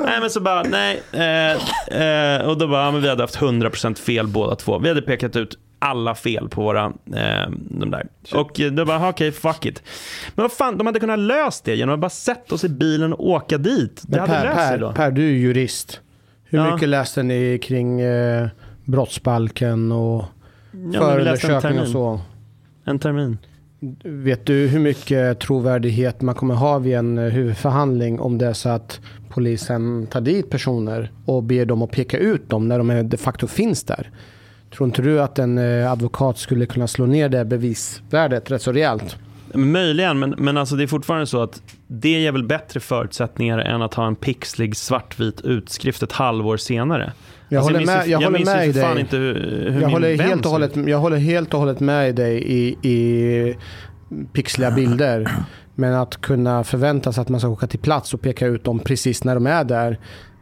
Nej 0.05 0.19
men 0.19 0.29
så 0.29 0.39
bara, 0.39 0.63
nej. 0.63 1.01
Eh, 1.11 2.01
eh, 2.01 2.41
och 2.41 2.57
då 2.57 2.67
bara, 2.67 2.85
ja, 2.85 2.91
men 2.91 3.01
vi 3.01 3.09
hade 3.09 3.23
haft 3.23 3.39
100% 3.39 3.99
fel 3.99 4.27
båda 4.27 4.55
två. 4.55 4.79
Vi 4.79 4.87
hade 4.87 5.01
pekat 5.01 5.35
ut 5.35 5.57
alla 5.79 6.15
fel 6.15 6.49
på 6.49 6.61
våra, 6.61 6.85
eh, 7.15 7.49
de 7.69 7.91
där. 7.91 8.07
Och 8.33 8.59
eh, 8.59 8.71
då 8.71 8.85
bara, 8.85 9.09
okej, 9.09 9.31
fuck 9.31 9.65
it. 9.65 9.83
Men 10.35 10.43
vad 10.43 10.51
fan, 10.51 10.77
de 10.77 10.87
hade 10.87 10.99
kunnat 10.99 11.19
löst 11.19 11.63
det 11.65 11.75
genom 11.75 11.93
att 11.95 11.99
bara 12.01 12.09
sätta 12.09 12.55
oss 12.55 12.63
i 12.63 12.69
bilen 12.69 13.13
och 13.13 13.27
åka 13.29 13.57
dit. 13.57 14.03
Det 14.07 14.17
Men 14.17 14.29
hade 14.29 14.33
per, 14.33 14.43
löst 14.43 14.57
sig 14.67 14.69
per, 14.71 14.77
då. 14.77 14.91
per, 14.93 15.11
du 15.11 15.27
är 15.27 15.31
jurist. 15.31 16.01
Hur 16.43 16.57
Ja. 16.59 16.73
mycket 16.73 16.89
läste 16.89 17.23
ni 17.23 17.59
kring 17.63 18.01
eh, 18.01 18.47
brottsbalken 18.85 19.91
och 19.91 20.25
Ja, 20.93 20.99
förundersökning 20.99 21.79
och 21.79 21.87
så? 21.87 22.19
En 22.85 22.99
termin. 22.99 23.37
Vet 24.03 24.45
du 24.45 24.67
hur 24.67 24.79
mycket 24.79 25.39
trovärdighet 25.39 26.21
man 26.21 26.35
kommer 26.35 26.55
ha 26.55 26.77
vid 26.79 26.95
en 26.95 27.17
eh, 27.17 27.23
huvudförhandling 27.23 28.19
om 28.19 28.37
det 28.37 28.45
är 28.47 28.53
så 28.53 28.69
att 28.69 28.99
polisen 29.29 30.07
tar 30.07 30.21
dit 30.21 30.49
personer 30.49 31.11
och 31.25 31.43
ber 31.43 31.65
dem 31.65 31.81
att 31.81 31.91
peka 31.91 32.17
ut 32.17 32.49
dem 32.49 32.67
när 32.67 32.77
de 32.77 33.09
de 33.09 33.17
facto 33.17 33.47
finns 33.47 33.83
där? 33.83 34.11
Tror 34.75 34.87
inte 34.89 35.01
du 35.01 35.21
att 35.21 35.39
en 35.39 35.57
eh, 35.57 35.91
advokat 35.91 36.37
skulle 36.37 36.65
kunna 36.65 36.87
slå 36.87 37.05
ner 37.05 37.29
det 37.29 37.45
bevisvärdet 37.45 38.51
rätt 38.51 38.61
så 38.61 38.71
rejält? 38.71 39.17
Möjligen, 39.53 40.19
men, 40.19 40.35
men 40.37 40.57
alltså 40.57 40.75
det 40.75 40.83
är 40.83 40.87
fortfarande 40.87 41.27
så 41.27 41.41
att 41.41 41.61
det 41.87 42.09
ger 42.09 42.31
väl 42.31 42.43
bättre 42.43 42.79
förutsättningar 42.79 43.57
än 43.59 43.81
att 43.81 43.93
ha 43.93 44.07
en 44.07 44.15
pixlig 44.15 44.75
svartvit 44.75 45.41
utskrift 45.41 46.03
ett 46.03 46.11
halvår 46.11 46.57
senare. 46.57 47.11
Jag 47.49 47.57
Alltså, 47.57 47.73
håller 47.73 47.79
ju- 47.79 47.85
med, 47.85 48.07
jag 48.07 48.17
håller 48.19 48.31
minns 48.31 48.49
ju 48.49 48.53
med 48.55 48.73
dig. 48.75 48.99
inte 48.99 49.17
hur, 49.17 49.33
hur 49.71 49.81
Jag 49.81 49.89
håller, 49.89 50.17
helt 50.17 50.45
och 50.45 50.51
hållet, 50.51 50.75
jag 50.75 50.97
håller 50.99 51.17
helt 51.17 51.53
och 51.53 51.59
hållet 51.59 51.79
med 51.79 52.15
dig 52.15 52.43
i, 52.43 52.67
i 52.89 53.55
pixliga 54.33 54.71
bilder. 54.71 55.31
Men 55.75 55.93
att 55.93 56.21
kunna 56.21 56.63
förvänta 56.63 57.11
sig 57.13 57.21
att 57.21 57.29
man 57.29 57.39
ska 57.39 57.49
åka 57.49 57.67
till 57.67 57.79
plats 57.79 58.13
och 58.13 58.21
peka 58.21 58.45
ut 58.47 58.63
dem 58.63 58.79
precis 58.79 59.23
när 59.23 59.35
de 59.35 59.47
är 59.47 59.63
där. 59.63 59.91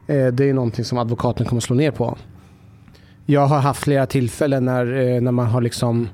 eh, 0.07 0.27
Det 0.27 0.49
är 0.49 0.53
någonting 0.53 0.85
som 0.85 0.97
advokaten 0.97 1.45
kommer 1.45 1.61
slå 1.61 1.75
ner 1.75 1.91
på. 1.91 2.17
Jag 3.25 3.47
har 3.47 3.59
haft 3.59 3.83
flera 3.83 4.05
tillfällen 4.05 4.65
när, 4.65 5.15
eh, 5.15 5.21
när 5.21 5.31
man 5.31 5.45
har 5.45 5.61
liksom 5.61 6.09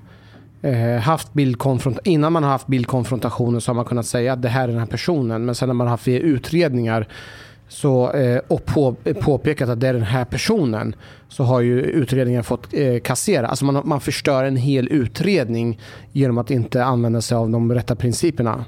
eh, 0.61 1.01
haft 1.01 1.33
bildkonfrontation. 1.33 2.13
innan 2.13 2.33
man 2.33 2.43
har 2.43 2.51
haft 2.51 2.67
bildkonfrontationer 2.67 3.59
så 3.59 3.69
har 3.69 3.75
man 3.75 3.85
kunnat 3.85 4.05
säga 4.05 4.33
att 4.33 4.41
det 4.41 4.49
här 4.49 4.63
är 4.63 4.67
den 4.67 4.79
här 4.79 4.85
personen. 4.85 5.45
Men 5.45 5.55
sen 5.55 5.69
när 5.69 5.73
man 5.73 5.87
har 5.87 5.91
haft 5.91 6.07
utredningar 6.07 7.07
så, 7.67 8.11
eh, 8.11 8.41
och 8.47 8.65
på, 8.65 8.95
påpekat 9.21 9.69
att 9.69 9.79
det 9.79 9.87
är 9.87 9.93
den 9.93 10.03
här 10.03 10.25
personen 10.25 10.95
så 11.29 11.43
har 11.43 11.61
ju 11.61 11.81
utredningen 11.81 12.43
fått 12.43 12.73
eh, 12.73 12.99
kassera. 12.99 13.47
Alltså 13.47 13.65
man, 13.65 13.81
man 13.85 14.01
förstör 14.01 14.43
en 14.43 14.55
hel 14.55 14.87
utredning 14.87 15.79
genom 16.11 16.37
att 16.37 16.51
inte 16.51 16.83
använda 16.83 17.21
sig 17.21 17.35
av 17.35 17.49
de 17.49 17.73
rätta 17.73 17.95
principerna. 17.95 18.65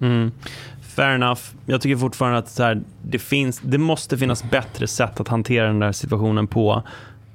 Mm. 0.00 0.32
Fair 0.80 1.14
enough. 1.14 1.40
Jag 1.66 1.80
tycker 1.80 1.96
fortfarande 1.96 2.38
att 2.38 2.58
här, 2.58 2.82
det, 3.02 3.18
finns, 3.18 3.60
det 3.60 3.78
måste 3.78 4.18
finnas 4.18 4.50
bättre 4.50 4.86
sätt 4.86 5.20
att 5.20 5.28
hantera 5.28 5.66
den 5.66 5.78
där 5.78 5.92
situationen 5.92 6.46
på 6.46 6.82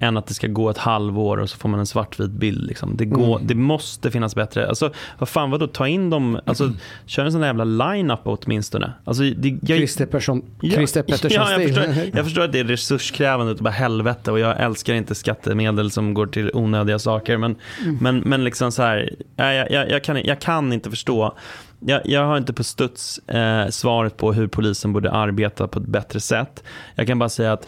än 0.02 0.18
att 0.18 0.28
det 0.28 0.34
ska 0.34 0.48
gå 0.48 0.70
ett 0.70 0.78
halvår 0.78 1.38
och 1.38 1.50
så 1.50 1.58
får 1.58 1.70
man 1.70 1.80
en 1.80 1.86
svartvit 1.86 2.32
bild. 2.32 2.68
Liksom. 2.68 2.98
Det, 2.98 3.06
går, 3.06 3.36
Mm. 3.36 3.48
det 3.48 3.56
måste 3.56 4.12
finnas 4.12 4.36
bättre. 4.36 4.68
Alltså, 4.68 4.92
vad 5.20 5.30
fan, 5.30 5.52
vadå? 5.52 5.68
Ta 5.68 5.88
in 5.88 6.10
dem, 6.10 6.40
alltså, 6.46 6.72
kör 7.06 7.26
en 7.26 7.32
sån 7.32 7.42
där 7.42 7.48
jävla 7.48 7.64
line-up 7.64 8.20
åtminstone. 8.24 8.94
Alltså, 9.04 9.24
det, 9.24 9.50
jag, 9.50 9.78
Christer, 9.78 10.06
Persson, 10.06 10.42
Ja, 10.62 10.72
Christer 10.72 11.04
Pettersson 11.04 11.32
ja, 11.36 11.52
jag, 11.52 11.64
förstår, 11.64 12.06
jag 12.14 12.26
förstår 12.26 12.42
att 12.42 12.52
det 12.52 12.60
är 12.60 12.64
resurskrävande 12.64 13.52
och 13.54 13.58
bara 13.58 13.70
helvete 13.70 14.32
och 14.32 14.40
jag 14.40 14.60
älskar 14.62 14.94
inte 14.94 15.16
skattemedel 15.16 15.92
som 15.92 16.14
går 16.14 16.28
till 16.28 16.52
onödiga 16.54 17.00
saker. 17.00 17.38
Men, 17.38 17.56
men, 18.00 18.18
men 18.20 18.44
liksom 18.44 18.72
så 18.72 18.82
här, 18.82 19.10
jag, 19.36 19.72
jag, 19.72 19.90
jag, 19.90 20.04
kan, 20.04 20.24
jag 20.24 20.40
kan 20.42 20.74
inte 20.74 20.90
förstå. 20.90 21.36
Jag, 21.80 22.02
jag 22.06 22.26
har 22.26 22.38
inte 22.38 22.54
på 22.54 22.64
studs 22.64 23.18
eh, 23.18 23.68
svaret 23.70 24.18
på 24.18 24.34
hur 24.34 24.48
polisen 24.48 24.94
borde 24.94 25.12
arbeta 25.12 25.68
på 25.68 25.80
ett 25.80 25.86
bättre 25.86 26.20
sätt. 26.20 26.64
Jag 26.96 27.08
kan 27.08 27.20
bara 27.20 27.30
säga 27.30 27.54
att 27.54 27.68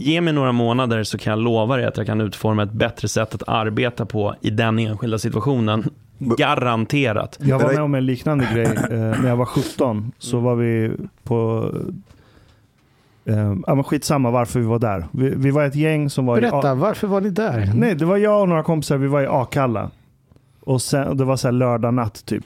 Ge 0.00 0.20
mig 0.20 0.32
några 0.32 0.52
månader 0.52 1.02
så 1.04 1.18
kan 1.18 1.30
jag 1.30 1.38
lova 1.38 1.76
dig 1.76 1.86
att 1.86 1.96
jag 1.96 2.06
kan 2.06 2.20
utforma 2.20 2.62
ett 2.62 2.72
bättre 2.72 3.08
sätt 3.08 3.34
att 3.34 3.42
arbeta 3.46 4.06
på 4.06 4.34
i 4.40 4.50
den 4.50 4.78
enskilda 4.78 5.18
situationen. 5.18 5.84
Garanterat. 6.18 7.38
Jag 7.42 7.58
var 7.58 7.72
med 7.72 7.82
om 7.82 7.94
en 7.94 8.06
liknande 8.06 8.48
grej 8.54 8.66
eh, 8.66 9.22
när 9.22 9.28
jag 9.28 9.36
var 9.36 9.44
17. 9.44 10.12
Så 10.18 10.38
var 10.38 10.54
vi 10.54 10.92
på... 11.24 11.70
Eh, 13.24 13.54
ja, 13.66 13.74
men 13.74 13.84
skitsamma 13.84 14.30
varför 14.30 14.60
vi 14.60 14.66
var 14.66 14.78
där. 14.78 15.06
Vi, 15.10 15.30
vi 15.36 15.50
var 15.50 15.64
ett 15.64 15.74
gäng 15.74 16.10
som 16.10 16.26
var 16.26 16.38
i... 16.38 16.40
Berätta, 16.40 16.74
varför 16.74 17.06
var 17.06 17.20
ni 17.20 17.30
där? 17.30 17.72
Nej, 17.74 17.94
det 17.94 18.04
var 18.04 18.16
jag 18.16 18.42
och 18.42 18.48
några 18.48 18.62
kompisar. 18.62 18.96
Vi 18.96 19.06
var 19.06 19.22
i 19.22 19.26
Akalla. 19.26 19.90
Och, 20.60 20.82
sen, 20.82 21.16
det 21.16 21.24
var 21.24 21.36
så 21.36 21.48
här 21.48 21.52
lördag 21.52 21.94
natt 21.94 22.26
typ. 22.26 22.44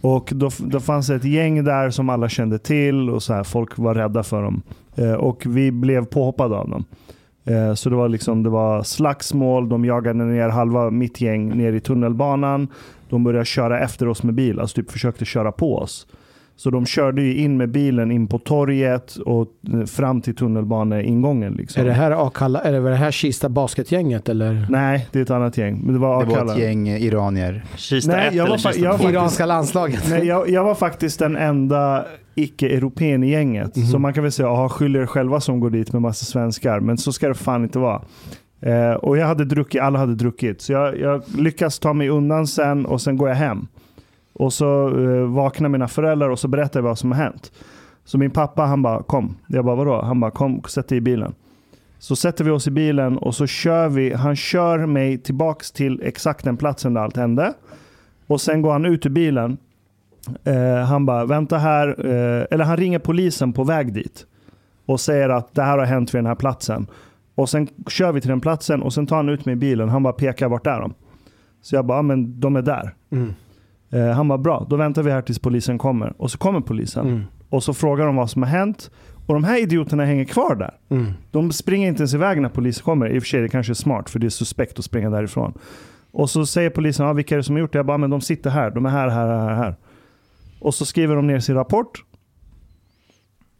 Och 0.00 0.32
då, 0.34 0.50
då 0.58 0.80
fanns 0.80 1.10
ett 1.10 1.24
gäng 1.24 1.64
där 1.64 1.90
som 1.90 2.08
alla 2.08 2.28
kände 2.28 2.58
till 2.58 3.10
och 3.10 3.22
så 3.22 3.34
här, 3.34 3.44
folk 3.44 3.78
var 3.78 3.94
rädda 3.94 4.22
för 4.22 4.42
dem. 4.42 4.62
Eh, 4.96 5.12
och 5.12 5.42
vi 5.46 5.72
blev 5.72 6.04
påhoppade 6.04 6.56
av 6.56 6.68
dem. 6.68 6.84
Eh, 7.44 7.74
så 7.74 7.90
det 7.90 7.96
var, 7.96 8.08
liksom, 8.08 8.42
det 8.42 8.50
var 8.50 8.82
slagsmål, 8.82 9.68
de 9.68 9.84
jagade 9.84 10.24
ner 10.24 10.48
halva 10.48 10.90
mitt 10.90 11.20
gäng 11.20 11.58
ner 11.58 11.72
i 11.72 11.80
tunnelbanan. 11.80 12.68
De 13.08 13.24
började 13.24 13.44
köra 13.44 13.80
efter 13.80 14.08
oss 14.08 14.22
med 14.22 14.34
bil, 14.34 14.60
alltså 14.60 14.74
typ 14.74 14.90
försökte 14.90 15.24
köra 15.24 15.52
på 15.52 15.78
oss. 15.78 16.06
Så 16.58 16.70
de 16.70 16.86
körde 16.86 17.22
ju 17.22 17.34
in 17.34 17.56
med 17.56 17.68
bilen 17.70 18.10
in 18.10 18.26
på 18.26 18.38
torget 18.38 19.16
och 19.16 19.46
eh, 19.74 19.84
fram 19.84 20.20
till 20.20 20.34
tunnelbaneingången. 20.34 21.52
Liksom. 21.54 21.82
Är 21.82 21.86
det 21.86 21.92
här 21.92 22.26
Akalla, 22.26 22.60
är 22.60 22.72
det 22.72 22.80
det 22.90 22.94
här 22.96 23.10
Kista 23.10 23.48
basketgänget 23.48 24.28
eller? 24.28 24.66
Nej, 24.70 25.06
det 25.12 25.18
är 25.18 25.22
ett 25.22 25.30
annat 25.30 25.58
gäng. 25.58 25.80
Men 25.84 25.92
det 25.94 26.00
var 26.00 26.24
Det 26.26 26.30
var 26.30 26.52
ett 26.52 26.58
gäng 26.58 26.88
iranier. 26.88 27.64
Kista 27.76 28.12
Nej, 28.12 28.28
1 28.28 28.34
jag 28.34 28.46
var 28.46 28.56
Kista 28.56 28.80
jag 28.80 28.84
var 28.84 28.90
2? 28.90 28.92
faktiskt- 28.98 29.12
Iranska 29.14 29.46
landslaget. 29.46 30.06
Nej, 30.10 30.24
jag, 30.26 30.50
jag 30.50 30.64
var 30.64 30.74
faktiskt 30.74 31.18
den 31.18 31.36
enda 31.36 32.04
icke-europeen 32.34 33.22
i 33.24 33.30
gänget. 33.30 33.76
Mhm. 33.76 33.86
Så 33.86 33.98
man 33.98 34.12
kan 34.12 34.22
väl 34.22 34.32
säga, 34.32 34.48
aha, 34.48 34.68
skyll 34.68 34.96
er 34.96 35.06
själva 35.06 35.40
som 35.40 35.60
går 35.60 35.70
dit 35.70 35.92
med 35.92 36.02
massa 36.02 36.24
svenskar. 36.24 36.80
Men 36.80 36.98
så 36.98 37.12
ska 37.12 37.28
det 37.28 37.34
fan 37.34 37.62
inte 37.62 37.78
vara. 37.78 38.02
Eh, 38.60 38.92
och 38.92 39.16
jag 39.18 39.26
hade 39.26 39.44
druckit, 39.44 39.80
alla 39.80 39.98
hade 39.98 40.14
druckit. 40.14 40.60
Så 40.62 40.72
jag, 40.72 41.00
jag 41.00 41.22
lyckas 41.38 41.78
ta 41.78 41.92
mig 41.92 42.08
undan 42.08 42.46
sen 42.46 42.86
och 42.86 43.00
sen 43.00 43.16
går 43.16 43.28
jag 43.28 43.36
hem. 43.36 43.66
Och 44.38 44.52
så 44.52 44.88
eh, 44.88 45.22
vaknar 45.22 45.68
mina 45.68 45.88
föräldrar 45.88 46.28
och 46.28 46.38
så 46.38 46.48
berättar 46.48 46.80
jag 46.80 46.84
vad 46.84 46.98
som 46.98 47.12
har 47.12 47.18
hänt. 47.18 47.52
Så 48.04 48.18
min 48.18 48.30
pappa 48.30 48.62
han 48.62 48.82
bara 48.82 49.02
kom. 49.02 49.36
Jag 49.46 49.64
bara 49.64 49.76
vadå? 49.76 50.02
Han 50.02 50.20
bara 50.20 50.30
kom, 50.30 50.62
sätt 50.62 50.88
dig 50.88 50.98
i 50.98 51.00
bilen. 51.00 51.34
Så 51.98 52.16
sätter 52.16 52.44
vi 52.44 52.50
oss 52.50 52.66
i 52.66 52.70
bilen 52.70 53.18
och 53.18 53.34
så 53.34 53.46
kör 53.46 53.88
vi. 53.88 54.12
Han 54.12 54.36
kör 54.36 54.86
mig 54.86 55.18
tillbaks 55.18 55.72
till 55.72 56.00
exakt 56.02 56.44
den 56.44 56.56
platsen 56.56 56.94
där 56.94 57.00
allt 57.00 57.16
hände. 57.16 57.52
Och 58.26 58.40
sen 58.40 58.62
går 58.62 58.72
han 58.72 58.84
ut 58.84 59.06
ur 59.06 59.10
bilen. 59.10 59.58
Eh, 60.44 60.84
han 60.84 61.06
bara, 61.06 61.24
vänta 61.24 61.58
här. 61.58 62.06
Eh, 62.06 62.46
eller 62.50 62.64
han 62.64 62.76
ringer 62.76 62.98
polisen 62.98 63.52
på 63.52 63.64
väg 63.64 63.92
dit. 63.92 64.26
Och 64.86 65.00
säger 65.00 65.28
att 65.28 65.54
det 65.54 65.62
här 65.62 65.78
har 65.78 65.84
hänt 65.84 66.14
vid 66.14 66.18
den 66.18 66.26
här 66.26 66.34
platsen. 66.34 66.86
Och 67.34 67.48
sen 67.48 67.68
kör 67.88 68.12
vi 68.12 68.20
till 68.20 68.30
den 68.30 68.40
platsen 68.40 68.82
och 68.82 68.92
sen 68.92 69.06
tar 69.06 69.16
han 69.16 69.28
ut 69.28 69.44
mig 69.44 69.52
i 69.52 69.56
bilen. 69.56 69.88
Han 69.88 70.02
bara 70.02 70.12
pekar 70.12 70.48
vart 70.48 70.66
är 70.66 70.80
de? 70.80 70.94
Så 71.62 71.76
jag 71.76 71.86
bara, 71.86 71.98
ja, 71.98 72.02
men 72.02 72.40
de 72.40 72.56
är 72.56 72.62
där. 72.62 72.94
Mm. 73.10 73.34
Eh, 73.90 74.06
han 74.08 74.28
bara, 74.28 74.38
bra, 74.38 74.66
då 74.70 74.76
väntar 74.76 75.02
vi 75.02 75.10
här 75.10 75.22
tills 75.22 75.38
polisen 75.38 75.78
kommer. 75.78 76.14
Och 76.18 76.30
så 76.30 76.38
kommer 76.38 76.60
polisen. 76.60 77.06
Mm. 77.08 77.22
och 77.50 77.62
så 77.62 77.74
frågar 77.74 78.06
de 78.06 78.16
vad 78.16 78.30
som 78.30 78.42
har 78.42 78.50
hänt. 78.50 78.90
Och 79.26 79.34
de 79.34 79.44
här 79.44 79.62
idioterna 79.62 80.04
hänger 80.04 80.24
kvar 80.24 80.54
där. 80.54 80.74
Mm. 80.88 81.12
De 81.30 81.52
springer 81.52 81.88
inte 81.88 82.00
ens 82.00 82.14
iväg 82.14 82.42
när 82.42 82.48
polisen 82.48 82.84
kommer. 82.84 83.08
I 83.08 83.18
och 83.18 83.22
för 83.22 83.28
sig 83.28 83.40
det 83.40 83.48
kanske 83.48 83.72
är 83.72 83.74
smart 83.74 84.10
för 84.10 84.18
det 84.18 84.26
är 84.26 84.30
suspekt 84.30 84.78
att 84.78 84.84
springa 84.84 85.10
därifrån. 85.10 85.58
Och 86.10 86.30
så 86.30 86.46
säger 86.46 86.70
polisen, 86.70 87.06
ja, 87.06 87.12
vilka 87.12 87.34
är 87.34 87.36
det 87.36 87.42
som 87.42 87.54
har 87.54 87.60
gjort 87.60 87.72
det? 87.72 87.78
Jag 87.78 87.86
bara, 87.86 87.98
men 87.98 88.10
de 88.10 88.20
sitter 88.20 88.50
här, 88.50 88.70
de 88.70 88.86
är 88.86 88.90
här, 88.90 89.08
här, 89.08 89.26
här, 89.26 89.54
här. 89.54 89.76
Och 90.60 90.74
så 90.74 90.86
skriver 90.86 91.16
de 91.16 91.26
ner 91.26 91.40
sin 91.40 91.54
rapport. 91.54 92.04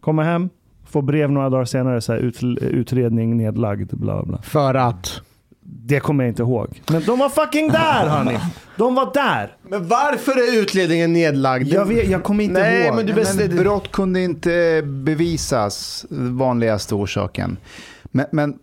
Kommer 0.01 0.23
hem, 0.23 0.48
får 0.85 1.03
brev 1.03 1.31
några 1.31 1.51
dagar 1.51 1.65
senare, 1.65 2.01
så 2.01 2.12
här, 2.12 2.19
ut, 2.20 2.43
utredning 2.61 3.36
nedlagd, 3.36 3.97
bla 3.97 4.24
bla. 4.24 4.43
För 4.43 4.74
att? 4.74 5.23
Det 5.89 6.01
kommer 6.01 6.25
jag 6.25 6.31
inte 6.31 6.43
ihåg. 6.43 6.83
Men 6.91 7.03
de 7.05 7.19
var 7.19 7.29
fucking 7.29 7.69
där 7.69 8.07
hörni! 8.07 8.39
De 8.77 8.95
var 8.95 9.15
där! 9.15 9.57
Men 9.69 9.89
varför 9.89 10.33
är 10.33 10.63
utredningen 10.63 11.13
nedlagd? 11.13 11.69
Jag, 11.69 11.85
vet, 11.85 12.09
jag 12.09 12.23
kommer 12.23 12.45
inte 12.45 12.61
Nej, 12.61 12.87
ihåg. 12.87 12.95
men 12.97 13.07
du 13.07 13.13
Men 13.13 13.23
bestämde... 13.23 13.63
brott 13.63 13.93
kunde 13.93 14.21
inte 14.21 14.83
bevisas, 14.85 16.07
vanligaste 16.11 16.95
orsaken. 16.95 17.57
Men, 18.03 18.27
men 18.33 18.55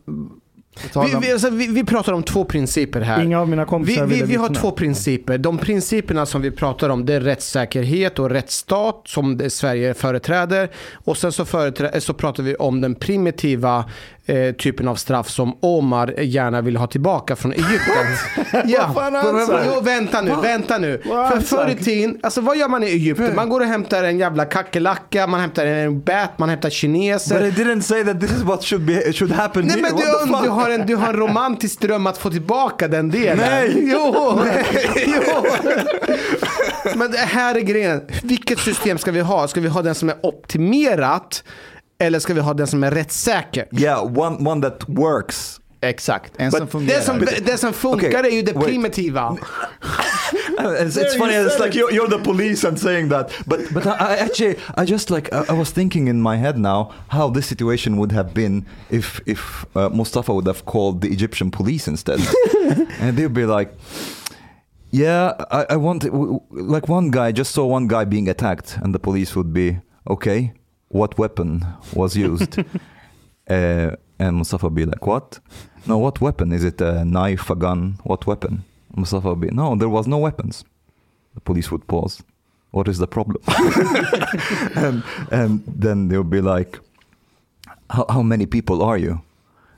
Vi, 1.05 1.15
vi, 1.21 1.31
alltså, 1.31 1.49
vi, 1.49 1.67
vi 1.67 1.83
pratar 1.83 2.13
om 2.13 2.23
två 2.23 2.45
principer 2.45 3.01
här. 3.01 3.23
Inga 3.23 3.39
av 3.39 3.49
mina 3.49 3.63
Vi, 3.63 3.69
kompisar 3.69 4.05
vi, 4.05 4.21
vi 4.23 4.35
har 4.35 4.49
två 4.49 4.71
principer. 4.71 5.37
De 5.37 5.57
principerna 5.57 6.25
som 6.25 6.41
vi 6.41 6.51
pratar 6.51 6.89
om 6.89 7.05
det 7.05 7.13
är 7.13 7.21
rättssäkerhet 7.21 8.19
och 8.19 8.29
rättsstat 8.29 9.01
som 9.05 9.37
det 9.37 9.49
Sverige 9.49 9.93
företräder. 9.93 10.69
Och 11.05 11.17
sen 11.17 11.31
så, 11.31 11.43
företrä- 11.43 11.99
så 11.99 12.13
pratar 12.13 12.43
vi 12.43 12.55
om 12.55 12.81
den 12.81 12.95
primitiva 12.95 13.85
eh, 14.25 14.51
typen 14.55 14.87
av 14.87 14.95
straff 14.95 15.29
som 15.29 15.57
Omar 15.59 16.19
gärna 16.19 16.61
vill 16.61 16.77
ha 16.77 16.87
tillbaka 16.87 17.35
från 17.35 17.51
Egypten. 17.53 18.05
ja. 18.65 18.91
Vad 18.93 19.47
fan? 19.47 19.65
Jo, 19.75 19.81
vänta 19.81 20.21
nu, 20.21 20.31
vänta 20.41 20.77
nu. 20.77 21.01
För 21.03 21.39
förr 21.39 21.75
i 21.79 21.83
tiden, 21.83 22.17
alltså 22.23 22.41
vad 22.41 22.57
gör 22.57 22.67
man 22.67 22.83
i 22.83 22.87
Egypten? 22.87 23.35
Man 23.35 23.49
går 23.49 23.59
och 23.61 23.67
hämtar 23.67 24.03
en 24.03 24.19
jävla 24.19 24.45
kackerlacka, 24.45 25.27
man 25.27 25.39
hämtar 25.39 25.65
en 25.65 26.01
bat, 26.01 26.39
man 26.39 26.49
hämtar 26.49 26.69
kineser. 26.69 27.39
But 27.41 27.59
I 27.59 27.61
didn't 27.63 27.81
say 27.81 28.03
that 28.03 28.21
this 28.21 28.31
is 28.31 28.41
what 28.43 28.63
should 28.63 28.85
be 28.85 29.13
should 29.13 29.31
happen 29.31 29.65
Nej 29.65 29.75
here. 29.75 29.81
men 29.81 29.91
What 29.93 30.01
the 30.01 30.25
du, 30.25 30.33
fuck? 30.33 30.62
Du, 30.65 30.71
har 30.71 30.79
en, 30.79 30.87
du 30.87 30.95
har 30.95 31.07
en 31.07 31.19
romantisk 31.19 31.79
dröm 31.79 32.07
att 32.07 32.17
få 32.17 32.29
tillbaka 32.29 32.87
den 32.87 33.09
delen. 33.09 33.37
Nej. 33.37 33.89
Jo! 33.91 34.39
jo. 35.05 35.45
Men 36.95 37.11
det 37.11 37.17
här 37.17 37.55
är 37.55 37.61
grejen. 37.61 38.01
Vilket 38.23 38.59
system 38.59 38.97
ska 38.97 39.11
vi 39.11 39.19
ha? 39.19 39.47
Ska 39.47 39.61
vi 39.61 39.67
ha 39.67 39.81
den 39.81 39.95
som 39.95 40.09
är 40.09 40.25
optimerat? 40.25 41.43
Eller 41.99 42.19
ska 42.19 42.33
vi 42.33 42.41
ha 42.41 42.53
den 42.53 42.67
som 42.67 42.83
är 42.83 42.91
rättssäker? 42.91 43.67
Yeah, 43.71 44.19
one 44.19 44.49
one 44.49 44.69
that 44.69 44.83
works. 44.87 45.59
Exakt, 45.83 46.33
en 46.37 46.51
som 46.51 46.59
But 46.59 46.71
fungerar. 46.71 46.97
Det 46.99 47.05
som, 47.05 47.19
det 47.45 47.57
som 47.59 47.73
funkar 47.73 48.07
Okej, 48.07 48.31
är 48.31 48.35
ju 48.35 48.41
det 48.41 48.53
wait. 48.53 48.65
primitiva. 48.65 49.37
It's, 50.59 50.97
it's 50.97 51.17
funny. 51.17 51.33
It's 51.33 51.59
like 51.59 51.75
you're, 51.75 51.91
you're 51.91 52.07
the 52.09 52.23
police 52.23 52.67
and 52.67 52.79
saying 52.79 53.09
that, 53.09 53.31
but 53.45 53.59
but 53.73 53.85
I, 53.85 53.91
I 53.91 54.15
actually 54.15 54.55
I 54.77 54.85
just 54.85 55.09
like 55.09 55.29
I, 55.33 55.43
I 55.49 55.53
was 55.53 55.71
thinking 55.71 56.07
in 56.07 56.21
my 56.21 56.37
head 56.37 56.57
now 56.57 56.91
how 57.07 57.29
this 57.33 57.45
situation 57.47 57.97
would 57.97 58.11
have 58.11 58.33
been 58.33 58.65
if 58.89 59.19
if 59.25 59.65
uh, 59.75 59.89
Mustafa 59.89 60.33
would 60.33 60.47
have 60.47 60.63
called 60.65 61.01
the 61.01 61.09
Egyptian 61.09 61.51
police 61.51 61.87
instead, 61.91 62.19
and 63.01 63.17
they'd 63.17 63.33
be 63.33 63.45
like. 63.45 63.73
Yeah, 64.95 65.33
I, 65.49 65.65
I 65.71 65.75
want 65.77 66.03
w- 66.03 66.39
w- 66.51 66.71
like 66.73 66.87
one 66.87 67.09
guy 67.09 67.31
just 67.31 67.51
saw 67.51 67.65
one 67.65 67.87
guy 67.87 68.05
being 68.05 68.29
attacked, 68.29 68.77
and 68.83 68.93
the 68.93 68.99
police 68.99 69.35
would 69.35 69.51
be 69.51 69.79
okay. 70.07 70.53
What 70.89 71.17
weapon 71.17 71.65
was 71.95 72.15
used? 72.15 72.59
uh, 73.49 73.95
and 74.27 74.37
Mustafa 74.37 74.65
would 74.67 74.75
be 74.75 74.85
like, 74.85 75.05
what? 75.05 75.39
No, 75.85 75.97
what 75.97 76.21
weapon? 76.21 76.51
Is 76.51 76.63
it 76.63 76.79
a 76.81 77.03
knife, 77.05 77.49
a 77.49 77.55
gun? 77.55 77.99
What 78.03 78.25
weapon? 78.27 78.63
Mustafa 78.95 79.29
would 79.29 79.41
be, 79.41 79.49
no, 79.49 79.75
there 79.75 79.89
was 79.89 80.07
no 80.07 80.17
weapons. 80.17 80.63
The 81.35 81.41
police 81.41 81.71
would 81.71 81.87
pause. 81.87 82.23
What 82.71 82.87
is 82.87 82.97
the 82.97 83.07
problem? 83.07 83.41
and, 84.75 85.03
and 85.31 85.63
then 85.67 86.07
they 86.07 86.17
would 86.17 86.29
be 86.29 86.41
like, 86.41 86.79
how, 87.89 88.05
how 88.09 88.21
many 88.21 88.45
people 88.45 88.81
are 88.81 88.97
you? 88.97 89.21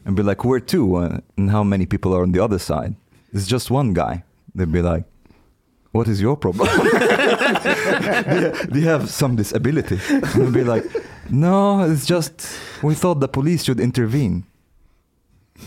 And 0.06 0.16
be 0.16 0.24
like, 0.24 0.46
we're 0.46 0.60
two. 0.60 0.96
uh, 0.96 1.20
And 1.38 1.50
how 1.52 1.64
many 1.64 1.86
people 1.86 2.14
are 2.16 2.22
on 2.24 2.32
the 2.32 2.44
other 2.44 2.60
side? 2.60 2.96
It's 3.34 3.48
just 3.48 3.72
one 3.72 3.94
guy. 3.94 4.24
They'd 4.54 4.72
be 4.72 4.82
like, 4.82 5.04
what 5.96 6.08
is 6.10 6.22
your 6.22 6.36
problem? 6.36 6.68
do, 8.28 8.42
you, 8.42 8.52
do 8.72 8.80
you 8.80 8.88
have 8.88 9.10
some 9.10 9.38
disability? 9.38 9.98
And 10.10 10.54
be 10.54 10.64
like, 10.64 10.84
no, 11.30 11.90
it's 11.90 12.06
just, 12.06 12.50
we 12.84 12.96
thought 12.96 13.22
the 13.22 13.30
police 13.30 13.64
should 13.64 13.80
intervene. 13.80 14.44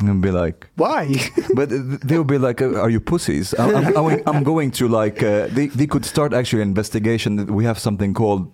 And 0.00 0.20
be 0.20 0.30
like, 0.30 0.68
Why? 0.76 1.14
but 1.54 1.70
they'll 2.06 2.22
be 2.22 2.36
like, 2.36 2.60
uh, 2.60 2.78
"Are 2.78 2.90
you 2.90 3.00
pussies?" 3.00 3.54
I'm, 3.58 3.96
I'm, 3.96 4.22
I'm- 4.26 4.44
going 4.44 4.70
to 4.72 4.86
like. 4.86 5.22
Uh, 5.22 5.46
they 5.48 5.68
they 5.68 5.86
could 5.86 6.04
start 6.04 6.34
actually 6.34 6.60
an 6.60 6.68
investigation. 6.68 7.46
We 7.46 7.64
have 7.64 7.78
something 7.78 8.12
called 8.12 8.52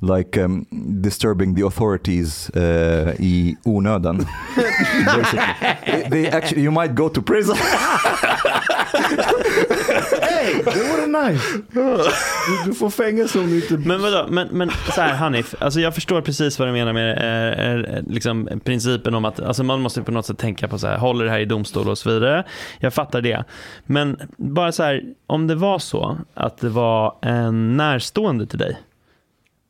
like 0.00 0.38
um, 0.38 0.66
disturbing 1.02 1.52
the 1.54 1.66
authorities 1.66 2.48
uh, 2.56 3.14
i 3.20 3.54
onödan. 3.66 4.24
Basically, 4.56 5.38
they, 5.86 6.08
they 6.08 6.28
actually 6.30 6.62
you 6.62 6.72
might 6.72 6.94
go 6.94 7.10
to 7.10 7.20
prison. 7.20 7.56
Hey, 10.20 10.54
det 10.64 10.82
vore 10.92 11.06
nice! 11.06 11.58
Du, 11.72 12.70
du 12.70 12.74
får 12.74 12.90
fängelse 12.90 13.38
om 13.38 13.50
du 13.50 13.56
inte... 13.56 13.88
Men 13.88 14.02
vadå, 14.02 14.26
men, 14.28 14.48
men 14.48 14.70
så 14.70 15.00
här 15.00 15.14
Hanif, 15.14 15.54
alltså 15.58 15.80
jag 15.80 15.94
förstår 15.94 16.20
precis 16.20 16.58
vad 16.58 16.68
du 16.68 16.72
menar 16.72 16.92
med 16.92 17.18
är, 17.18 17.52
är, 17.52 18.04
liksom, 18.08 18.60
principen 18.64 19.14
om 19.14 19.24
att 19.24 19.40
alltså 19.40 19.62
man 19.62 19.80
måste 19.80 20.02
på 20.02 20.12
något 20.12 20.26
sätt 20.26 20.38
tänka 20.38 20.68
på 20.68 20.78
så 20.78 20.86
här, 20.86 20.98
håller 20.98 21.24
det 21.24 21.30
här 21.30 21.38
i 21.38 21.44
domstol 21.44 21.88
och 21.88 21.98
så 21.98 22.10
vidare. 22.10 22.44
Jag 22.78 22.94
fattar 22.94 23.20
det. 23.20 23.44
Men 23.86 24.18
bara 24.36 24.72
så 24.72 24.82
här, 24.82 25.02
om 25.26 25.46
det 25.46 25.54
var 25.54 25.78
så 25.78 26.18
att 26.34 26.58
det 26.58 26.68
var 26.68 27.16
en 27.22 27.76
närstående 27.76 28.46
till 28.46 28.58
dig, 28.58 28.78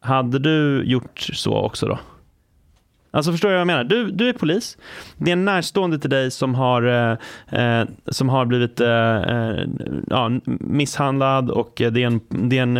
hade 0.01 0.38
du 0.38 0.84
gjort 0.84 1.20
så 1.20 1.56
också 1.56 1.86
då? 1.86 1.98
Alltså 3.14 3.32
förstår 3.32 3.48
du 3.48 3.54
vad 3.54 3.60
jag 3.60 3.66
menar? 3.66 3.84
Du, 3.84 4.10
du 4.10 4.28
är 4.28 4.32
polis. 4.32 4.78
Det 5.16 5.30
är 5.30 5.32
en 5.32 5.44
närstående 5.44 5.98
till 5.98 6.10
dig 6.10 6.30
som 6.30 6.54
har, 6.54 6.82
eh, 6.82 7.60
eh 7.60 7.86
som 8.06 8.28
har 8.28 8.44
blivit 8.46 8.80
eh, 8.80 9.16
eh 9.16 9.66
ja, 10.06 10.30
misshandlad 10.60 11.50
och 11.50 11.80
eh, 11.80 11.92
det 11.92 12.02
är 12.02 12.06
en, 12.06 12.20
det 12.28 12.58
är 12.58 12.62
en, 12.62 12.74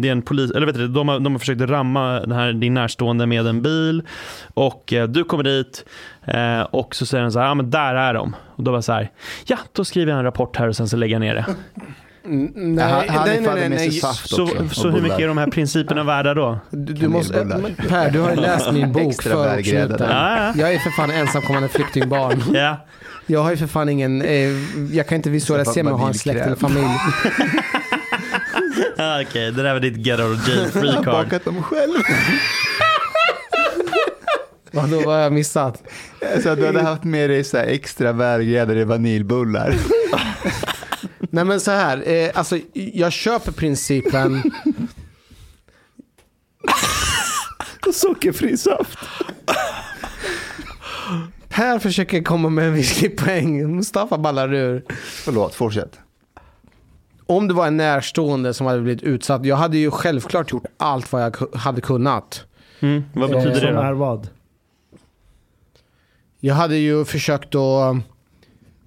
det 0.00 0.08
är 0.08 0.12
en 0.12 0.22
polis, 0.22 0.50
eller 0.50 0.66
vet 0.66 0.76
du, 0.76 0.88
de 0.88 1.08
har, 1.08 1.20
de 1.20 1.32
har 1.32 1.38
försökt 1.38 1.60
ramma 1.60 2.20
den 2.20 2.32
här, 2.32 2.52
din 2.52 2.74
närstående 2.74 3.26
med 3.26 3.46
en 3.46 3.62
bil 3.62 4.02
och 4.54 4.92
eh, 4.92 5.08
du 5.08 5.24
kommer 5.24 5.44
dit 5.44 5.84
eh, 6.24 6.60
och 6.60 6.94
så 6.94 7.06
säger 7.06 7.24
de 7.24 7.32
så 7.32 7.38
här, 7.38 7.46
ja 7.46 7.54
men 7.54 7.70
där 7.70 7.94
är 7.94 8.14
de. 8.14 8.36
Och 8.46 8.64
då 8.64 8.72
var 8.72 8.80
så 8.80 8.92
här, 8.92 9.10
ja 9.46 9.58
då 9.72 9.84
skriver 9.84 10.12
jag 10.12 10.18
en 10.18 10.24
rapport 10.24 10.56
här 10.56 10.68
och 10.68 10.76
sen 10.76 10.88
så 10.88 10.96
lägger 10.96 11.14
jag 11.14 11.20
ner 11.20 11.34
det. 11.34 11.46
Nej, 12.28 12.84
Han 12.84 13.08
hade 13.08 13.30
nej, 13.30 13.40
nej, 13.40 13.54
nej, 13.54 13.68
nej. 13.68 13.90
saft 13.92 14.28
Så, 14.28 14.42
också. 14.42 14.68
så 14.70 14.90
hur 14.90 15.00
mycket 15.02 15.18
är 15.20 15.28
de 15.28 15.38
här 15.38 15.46
principerna 15.46 16.04
värda 16.04 16.34
då? 16.34 16.58
Du, 16.70 16.92
du 16.92 17.08
måste, 17.08 17.44
men 17.44 17.74
Per, 17.88 18.10
du 18.10 18.20
har 18.20 18.30
ju 18.30 18.36
läst 18.36 18.72
min 18.72 18.92
bok 18.92 19.02
Förortsknuten. 19.22 19.42
välgräddade. 19.42 20.04
Ja, 20.10 20.52
Jag 20.56 20.74
är 20.74 20.78
för 20.78 20.90
fan 20.90 21.10
ensamkommande 21.10 21.68
flyktingbarn. 21.68 22.42
ja. 22.52 22.54
ja. 22.60 22.86
Jag 23.28 23.42
har 23.42 23.50
ju 23.50 23.56
för 23.56 23.66
fan 23.66 23.88
ingen, 23.88 24.22
eh, 24.22 24.50
jag 24.92 25.06
kan 25.08 25.16
inte 25.16 25.30
visualisera 25.30 25.84
mig 25.84 25.92
att 25.92 26.00
ha 26.00 26.08
en 26.08 26.14
släkt 26.14 26.40
eller 26.46 26.56
familj. 26.56 26.86
Ah, 28.98 29.20
Okej, 29.22 29.52
det 29.52 29.62
där 29.62 29.72
var 29.72 29.80
ditt 29.80 29.96
get 30.06 30.20
out 30.20 30.38
of 30.38 30.48
jail 30.48 30.68
free 30.68 30.86
Jag 30.86 30.92
har 30.96 31.04
card. 31.04 31.12
bakat 31.14 31.44
dem 31.44 31.62
själv. 31.62 31.92
Vadå, 34.72 34.96
vad 34.96 35.14
har 35.14 35.22
jag 35.22 35.32
missat? 35.32 35.82
Så 36.42 36.48
att 36.48 36.58
du 36.58 36.66
hade 36.66 36.82
haft 36.82 37.04
med 37.04 37.30
dig 37.30 37.44
så 37.44 37.56
här 37.56 37.64
extra 37.66 38.12
välgräddade 38.12 38.84
vaniljbullar. 38.84 39.74
Nej 41.36 41.44
men 41.44 41.60
så 41.60 41.70
här, 41.70 42.08
eh, 42.08 42.30
alltså 42.34 42.58
jag 42.72 43.12
köper 43.12 43.52
principen. 43.52 44.42
Sockerfri 47.92 48.56
saft. 48.56 48.98
Här 51.48 51.78
försöker 51.78 52.22
komma 52.22 52.48
med 52.48 52.66
en 52.66 52.74
viktig 52.74 53.16
poäng. 53.18 53.76
Mustafa 53.76 54.18
ballar 54.18 54.54
ur. 54.54 54.84
Förlåt, 55.24 55.54
fortsätt. 55.54 55.98
Om 57.26 57.48
det 57.48 57.54
var 57.54 57.66
en 57.66 57.76
närstående 57.76 58.54
som 58.54 58.66
hade 58.66 58.80
blivit 58.80 59.02
utsatt. 59.02 59.44
Jag 59.44 59.56
hade 59.56 59.78
ju 59.78 59.90
självklart 59.90 60.52
gjort 60.52 60.64
allt 60.76 61.12
vad 61.12 61.22
jag 61.22 61.36
hade 61.54 61.80
kunnat. 61.80 62.44
Mm, 62.80 63.04
vad 63.14 63.30
betyder 63.30 63.50
det 63.54 63.60
Som 63.60 63.74
då? 63.74 63.80
är 63.80 63.92
vad? 63.92 64.28
Jag 66.40 66.54
hade 66.54 66.76
ju 66.76 67.04
försökt 67.04 67.54
att 67.54 67.96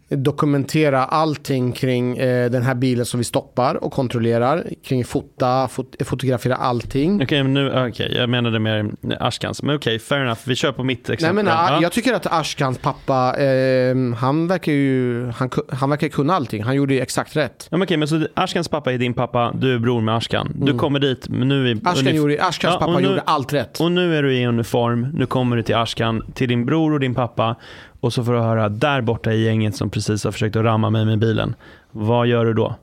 dokumentera 0.10 1.06
allting 1.06 1.72
kring 1.72 2.18
eh, 2.18 2.50
den 2.52 2.62
här 2.64 2.76
bilen 2.76 3.06
som 3.06 3.18
vi 3.18 3.24
stoppar 3.24 3.84
och 3.84 3.92
kontrollerar. 3.92 4.64
Kring 4.84 5.06
fota, 5.06 5.68
fot, 5.68 5.96
fotografera 6.06 6.56
allting. 6.56 7.22
Okej, 7.24 7.44
men 7.44 7.54
nu, 7.54 7.88
okej, 7.88 8.14
jag 8.16 8.30
menade 8.30 8.60
mer 8.60 8.92
Ashkans. 9.20 9.64
Men 9.64 9.76
okej, 9.76 10.00
fair 10.00 10.22
enough. 10.22 10.40
Vi 10.46 10.56
kör 10.56 10.72
på 10.72 10.84
mitt 10.84 11.08
Nej, 11.08 11.14
exempel. 11.14 11.36
men, 11.46 11.54
Ja. 11.54 11.80
Jag 11.82 11.92
tycker 11.92 12.14
att 12.14 12.28
Ashkans 12.34 12.78
pappa, 12.78 13.36
eh, 13.38 13.96
han 14.18 14.48
verkar 14.48 14.72
ju 14.72 15.26
han, 15.36 15.50
han 15.72 15.90
verkar 15.90 16.08
kunna 16.08 16.34
allting. 16.34 16.64
Han 16.64 16.76
gjorde 16.76 16.94
ju 16.94 17.00
exakt 17.02 17.36
rätt. 17.36 17.68
Ja, 17.72 17.78
men 17.78 17.86
okej, 17.86 17.98
men 17.98 18.08
så 18.08 18.28
Ashkans 18.34 18.68
pappa 18.68 18.94
är 18.94 18.98
din 18.98 19.14
pappa, 19.14 19.52
du 19.56 19.74
är 19.76 19.80
bror 19.80 20.02
med 20.02 20.16
Ashkan. 20.16 20.52
Du 20.56 20.74
kommer 20.78 21.00
dit, 21.00 21.30
men 21.30 21.48
nu 21.48 21.72
är 21.72 21.78
Ashkan 21.84 22.16
gjorde, 22.16 22.44
Ashkans 22.44 22.74
Ja, 22.74 22.80
pappa 22.80 23.00
nu- 23.00 23.08
gjorde 23.08 23.22
allt 23.22 23.54
rätt. 23.54 23.80
Och 23.82 23.92
nu 23.92 24.16
är 24.18 24.24
du 24.24 24.34
i 24.38 24.46
uniform, 24.46 25.08
nu 25.14 25.26
kommer 25.26 25.56
du 25.56 25.64
till 25.64 25.76
Ashkan, 25.76 26.22
till 26.34 26.50
din 26.50 26.66
bror 26.66 26.94
och 26.94 27.00
din 27.00 27.16
pappa 27.16 27.56
och 28.00 28.14
så 28.14 28.24
får 28.24 28.34
du 28.34 28.40
höra 28.40 28.70
där 28.70 29.02
borta 29.02 29.34
i 29.34 29.44
gänget 29.44 29.76
som 29.76 29.90
precis 29.90 30.24
har 30.24 30.32
försökt 30.32 30.56
att 30.56 30.64
ramma 30.64 30.90
mig 30.90 31.06
med 31.06 31.20
bilen. 31.20 31.56
Vad 31.92 32.28
gör 32.28 32.46
du 32.46 32.54
då? 32.54 32.76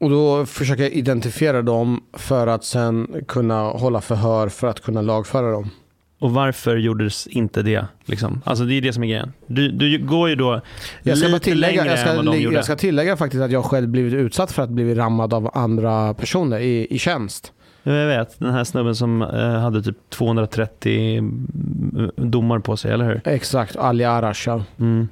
Och 0.00 0.10
då 0.10 0.46
försöker 0.46 0.82
jag 0.82 0.92
identifiera 0.92 1.62
dem 1.62 2.02
för 2.12 2.46
att 2.46 2.64
sen 2.64 3.24
kunna 3.28 3.62
hålla 3.62 4.00
förhör 4.00 4.48
för 4.48 4.66
att 4.66 4.80
kunna 4.80 5.02
lagföra 5.02 5.50
dem. 5.50 5.70
Och 6.20 6.32
varför 6.32 6.76
gjordes 6.76 7.26
inte 7.26 7.62
det? 7.62 7.86
Liksom? 8.04 8.42
Alltså 8.44 8.64
det 8.64 8.74
är 8.74 8.82
det 8.82 8.92
som 8.92 9.02
är 9.02 9.06
grejen. 9.06 9.32
Du, 9.46 9.70
du 9.70 9.98
går 9.98 10.28
ju 10.28 10.34
då 10.34 10.60
Jag 11.02 11.18
ska, 11.18 11.28
lite 11.28 11.40
tillägga, 11.40 11.82
längre 11.82 11.92
jag, 11.92 11.98
ska, 11.98 12.10
än 12.10 12.16
vad 12.16 12.34
de 12.34 12.40
gjorde. 12.40 12.56
jag 12.56 12.64
ska 12.64 12.76
tillägga 12.76 13.16
faktiskt 13.16 13.42
att 13.42 13.50
jag 13.50 13.64
själv 13.64 13.88
blivit 13.88 14.14
utsatt 14.14 14.52
för 14.52 14.62
att 14.62 14.70
bli 14.70 14.94
rammad 14.94 15.34
av 15.34 15.50
andra 15.54 16.14
personer 16.14 16.58
i, 16.58 16.86
i 16.90 16.98
tjänst. 16.98 17.52
Ja, 17.82 17.92
Jag 17.92 18.06
vet, 18.18 18.38
den 18.38 18.54
här 18.54 18.64
snubben 18.64 18.94
som 18.94 19.22
eh, 19.22 19.50
hade 19.50 19.82
typ 19.82 19.96
230 20.10 21.22
domar 22.16 22.58
på 22.58 22.76
sig, 22.76 22.92
eller 22.92 23.04
hur? 23.04 23.20
Exakt, 23.24 23.76
Ali 23.76 24.04
Arash. 24.04 24.42
ja. 24.48 24.62
Mm. 24.78 25.08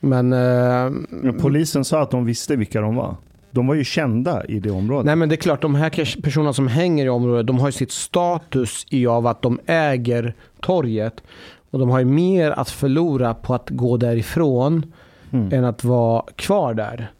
Men, 0.00 0.32
eh, 0.32 0.90
Men 1.10 1.38
polisen 1.38 1.84
sa 1.84 2.02
att 2.02 2.10
de 2.10 2.24
visste 2.24 2.56
vilka 2.56 2.80
de 2.80 2.94
var. 2.94 3.16
De 3.50 3.66
var 3.66 3.74
ju 3.74 3.84
kända 3.84 4.44
i 4.44 4.60
det 4.60 4.70
området. 4.70 5.06
nej 5.06 5.16
men 5.16 5.28
det 5.28 5.34
är 5.34 5.36
klart, 5.36 5.62
de 5.62 5.74
här 5.74 5.88
kanske- 5.90 6.22
personerna 6.22 6.52
som 6.52 6.68
hänger 6.68 7.06
i 7.06 7.08
området, 7.08 7.46
de 7.46 7.58
har 7.58 7.68
ju 7.68 7.72
sitt 7.72 7.92
status 7.92 8.86
i 8.90 9.06
av 9.06 9.26
att 9.26 9.42
de 9.42 9.60
äger 9.66 10.34
torget. 10.60 11.22
Och 11.70 11.78
de 11.78 11.90
har 11.90 11.98
ju 11.98 12.04
mer 12.04 12.50
att 12.50 12.70
förlora 12.70 13.34
på 13.34 13.54
att 13.54 13.70
gå 13.70 13.96
därifrån 13.96 14.92
Mm. 15.32 15.52
än 15.52 15.64
att 15.64 15.84
vara 15.84 16.22
kvar 16.36 16.74
där. 16.74 17.10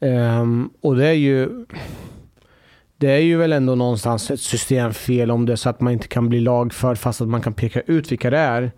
Ehm, 0.00 0.70
och 0.80 0.96
det 0.96 1.06
är 1.06 1.12
ju 1.12 1.64
det 2.98 3.10
är 3.10 3.20
ju 3.20 3.36
väl 3.36 3.52
ändå 3.52 3.74
någonstans 3.74 4.30
ett 4.30 4.40
systemfel 4.40 5.30
om 5.30 5.46
det 5.46 5.52
är 5.52 5.56
så 5.56 5.68
att 5.68 5.80
man 5.80 5.92
inte 5.92 6.08
kan 6.08 6.28
bli 6.28 6.40
lagförd 6.40 6.98
fast 6.98 7.20
att 7.20 7.28
man 7.28 7.42
kan 7.42 7.54
peka 7.54 7.80
ut 7.80 8.12
vilka 8.12 8.30
det 8.30 8.38
är. 8.38 8.72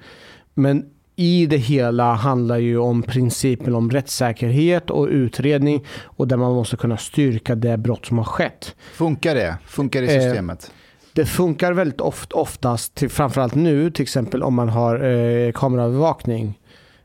Men 0.54 0.84
i 1.16 1.46
det 1.46 1.56
hela 1.56 2.14
handlar 2.14 2.58
ju 2.58 2.78
om 2.78 3.02
principen 3.02 3.74
om 3.74 3.90
rättssäkerhet 3.90 4.90
och 4.90 5.06
utredning 5.06 5.84
och 6.04 6.28
där 6.28 6.36
man 6.36 6.52
måste 6.52 6.76
kunna 6.76 6.96
styrka 6.96 7.54
det 7.54 7.76
brott 7.76 8.06
som 8.06 8.18
har 8.18 8.24
skett. 8.24 8.76
Funkar 8.92 9.34
det? 9.34 9.56
Funkar 9.66 10.02
det 10.02 10.16
Eh, 10.16 10.22
systemet? 10.22 10.72
Det 11.12 11.24
funkar 11.24 11.72
väldigt 11.72 12.00
oft, 12.00 12.32
oftast, 12.32 12.94
till, 12.94 13.08
framförallt 13.08 13.54
nu, 13.54 13.90
till 13.90 14.02
exempel 14.02 14.42
om 14.42 14.54
man 14.54 14.68
har 14.68 15.04
eh, 15.04 15.52
kameraövervakning. 15.52 16.58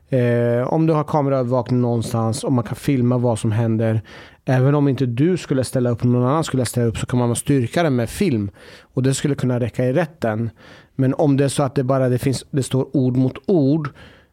Eh, 0.08 0.72
om 0.72 0.86
du 0.86 0.92
har 0.92 1.04
kameraövervakning 1.04 1.80
någonstans 1.80 2.44
och 2.44 2.52
man 2.52 2.64
kan 2.64 2.76
filma 2.76 3.18
vad 3.18 3.38
som 3.38 3.52
händer. 3.52 4.02
Även 4.44 4.74
om 4.74 4.88
inte 4.88 5.06
du 5.06 5.36
skulle 5.36 5.64
ställa 5.64 5.90
upp, 5.90 6.04
någon 6.04 6.22
annan 6.24 6.44
skulle 6.44 6.64
ställa 6.64 6.86
upp 6.86 6.98
så 6.98 7.06
kan 7.06 7.18
man 7.18 7.36
styrka 7.36 7.82
det 7.82 7.90
med 7.90 8.10
film. 8.10 8.50
Och 8.82 9.02
det 9.02 9.14
skulle 9.14 9.34
kunna 9.34 9.60
räcka 9.60 9.84
i 9.84 9.92
rätten. 9.92 10.50
Men 10.94 11.14
om 11.14 11.36
det 11.36 11.44
är 11.44 11.48
så 11.48 11.62
att 11.62 11.74
det 11.74 11.84
bara 11.84 12.08
det 12.08 12.18
finns, 12.18 12.44
det 12.50 12.62
står 12.62 12.96
ord 12.96 13.16
mot 13.16 13.34
ord. 13.46 13.90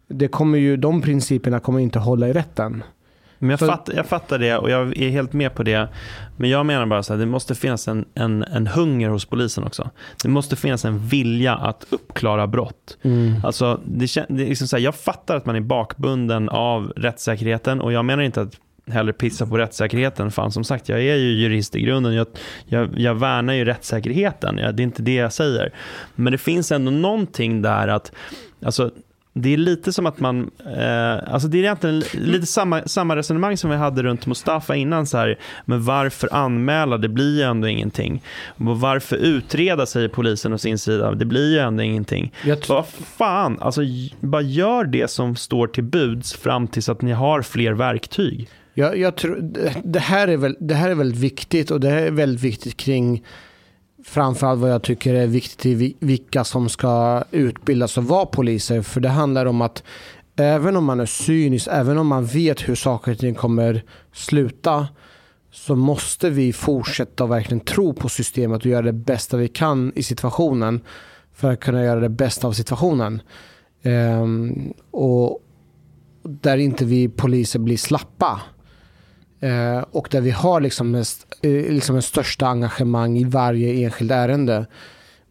Det 0.07 0.27
kommer 0.27 0.57
ju, 0.57 0.77
de 0.77 1.01
principerna 1.01 1.59
kommer 1.59 1.79
inte 1.79 1.99
hålla 1.99 2.27
i 2.27 2.33
rätten. 2.33 2.83
Men 3.39 3.49
jag, 3.49 3.59
För- 3.59 3.67
fattar, 3.67 3.93
jag 3.93 4.05
fattar 4.05 4.39
det 4.39 4.57
och 4.57 4.69
jag 4.69 4.97
är 4.97 5.09
helt 5.09 5.33
med 5.33 5.55
på 5.55 5.63
det. 5.63 5.87
Men 6.37 6.49
jag 6.49 6.65
menar 6.65 6.85
bara 6.85 7.03
så 7.03 7.13
här, 7.13 7.19
det 7.19 7.25
måste 7.25 7.55
finnas 7.55 7.87
en, 7.87 8.05
en, 8.13 8.43
en 8.43 8.67
hunger 8.67 9.09
hos 9.09 9.25
polisen 9.25 9.63
också. 9.63 9.89
Det 10.23 10.29
måste 10.29 10.55
finnas 10.55 10.85
en 10.85 10.99
vilja 10.99 11.55
att 11.55 11.85
uppklara 11.89 12.47
brott. 12.47 12.97
Alltså, 13.43 13.81
det, 13.85 14.15
det 14.29 14.45
liksom 14.45 14.67
så 14.67 14.75
här, 14.75 14.83
jag 14.83 14.95
fattar 14.95 15.35
att 15.35 15.45
man 15.45 15.55
är 15.55 15.61
bakbunden 15.61 16.49
av 16.49 16.93
rättssäkerheten 16.95 17.81
och 17.81 17.93
jag 17.93 18.05
menar 18.05 18.23
inte 18.23 18.41
att 18.41 18.55
hellre 18.87 19.13
pissa 19.13 19.45
på 19.45 19.57
rättssäkerheten. 19.57 20.31
Fan, 20.31 20.51
som 20.51 20.63
sagt, 20.63 20.89
jag 20.89 20.99
är 20.99 21.15
ju 21.15 21.31
jurist 21.31 21.75
i 21.75 21.81
grunden. 21.81 22.13
Jag, 22.13 22.27
jag, 22.65 22.89
jag 22.99 23.15
värnar 23.15 23.53
ju 23.53 23.65
rättssäkerheten. 23.65 24.57
Jag, 24.57 24.75
det 24.75 24.81
är 24.81 24.85
inte 24.85 25.01
det 25.01 25.15
jag 25.15 25.33
säger. 25.33 25.73
Men 26.15 26.31
det 26.31 26.37
finns 26.37 26.71
ändå 26.71 26.91
någonting 26.91 27.61
där 27.61 27.87
att, 27.87 28.11
alltså, 28.65 28.91
det 29.33 29.53
är 29.53 29.57
lite 29.57 29.93
som 29.93 30.05
att 30.05 30.19
man, 30.19 30.51
eh, 30.77 31.33
alltså 31.33 31.47
det 31.47 31.57
är 31.57 31.63
egentligen 31.63 32.03
lite 32.13 32.45
samma, 32.45 32.81
samma 32.81 33.15
resonemang 33.15 33.57
som 33.57 33.69
vi 33.69 33.75
hade 33.75 34.03
runt 34.03 34.25
Mustafa 34.25 34.75
innan. 34.75 35.05
Så 35.05 35.17
här, 35.17 35.39
men 35.65 35.83
varför 35.83 36.29
anmäla? 36.33 36.97
Det 36.97 37.09
blir 37.09 37.37
ju 37.37 37.41
ändå 37.41 37.67
ingenting. 37.67 38.23
Och 38.57 38.79
varför 38.79 39.15
utreda, 39.15 39.85
säger 39.85 40.07
polisen 40.07 40.53
å 40.53 40.57
sin 40.57 40.77
sida. 40.77 41.11
Det 41.11 41.25
blir 41.25 41.53
ju 41.53 41.59
ändå 41.59 41.83
ingenting. 41.83 42.33
Vad 42.69 42.85
fan, 42.87 43.57
alltså 43.61 43.81
bara 44.19 44.41
gör 44.41 44.85
det 44.85 45.11
som 45.11 45.35
står 45.35 45.67
till 45.67 45.83
buds 45.83 46.33
fram 46.33 46.67
tills 46.67 46.89
att 46.89 47.01
ni 47.01 47.11
har 47.11 47.41
fler 47.41 47.73
verktyg. 47.73 48.49
Jag, 48.73 48.97
jag 48.97 49.15
tror, 49.17 49.35
det- 49.83 49.99
här 49.99 50.27
är 50.27 50.37
väl, 50.37 50.57
det 50.59 50.75
här 50.75 50.89
är 50.89 50.95
väldigt 50.95 51.19
viktigt 51.21 51.71
och 51.71 51.79
det 51.79 51.89
här 51.89 52.01
är 52.01 52.11
väldigt 52.11 52.43
viktigt 52.43 52.77
kring 52.77 53.23
framförallt 54.05 54.59
vad 54.61 54.71
jag 54.71 54.83
tycker 54.83 55.13
är 55.13 55.27
viktigt 55.27 55.65
i 55.65 55.95
vilka 55.99 56.43
som 56.43 56.69
ska 56.69 57.23
utbildas 57.31 57.97
och 57.97 58.03
vara 58.03 58.25
poliser. 58.25 58.81
För 58.81 59.01
det 59.01 59.09
handlar 59.09 59.45
om 59.45 59.61
att 59.61 59.83
även 60.35 60.75
om 60.75 60.85
man 60.85 60.99
är 60.99 61.05
cynisk, 61.05 61.67
även 61.71 61.97
om 61.97 62.07
man 62.07 62.25
vet 62.25 62.69
hur 62.69 62.75
saker 62.75 63.11
och 63.11 63.17
ting 63.17 63.35
kommer 63.35 63.83
sluta 64.13 64.87
så 65.51 65.75
måste 65.75 66.29
vi 66.29 66.53
fortsätta 66.53 67.23
och 67.23 67.31
verkligen 67.31 67.59
tro 67.59 67.93
på 67.93 68.09
systemet 68.09 68.59
och 68.59 68.65
göra 68.65 68.81
det 68.81 68.93
bästa 68.93 69.37
vi 69.37 69.47
kan 69.47 69.91
i 69.95 70.03
situationen 70.03 70.81
för 71.33 71.51
att 71.51 71.59
kunna 71.59 71.83
göra 71.83 71.99
det 71.99 72.09
bästa 72.09 72.47
av 72.47 72.51
situationen. 72.53 73.21
Um, 73.83 74.73
och 74.91 75.39
där 76.23 76.57
inte 76.57 76.85
vi 76.85 77.07
poliser 77.09 77.59
blir 77.59 77.77
slappa. 77.77 78.41
Eh, 79.41 79.85
och 79.91 80.07
där 80.11 80.21
vi 80.21 80.31
har 80.31 80.61
liksom, 80.61 80.91
mest, 80.91 81.27
eh, 81.41 81.51
liksom 81.51 81.95
en 81.95 82.01
största 82.01 82.47
engagemang 82.47 83.17
i 83.17 83.23
varje 83.23 83.85
enskilt 83.85 84.11
ärende. 84.11 84.65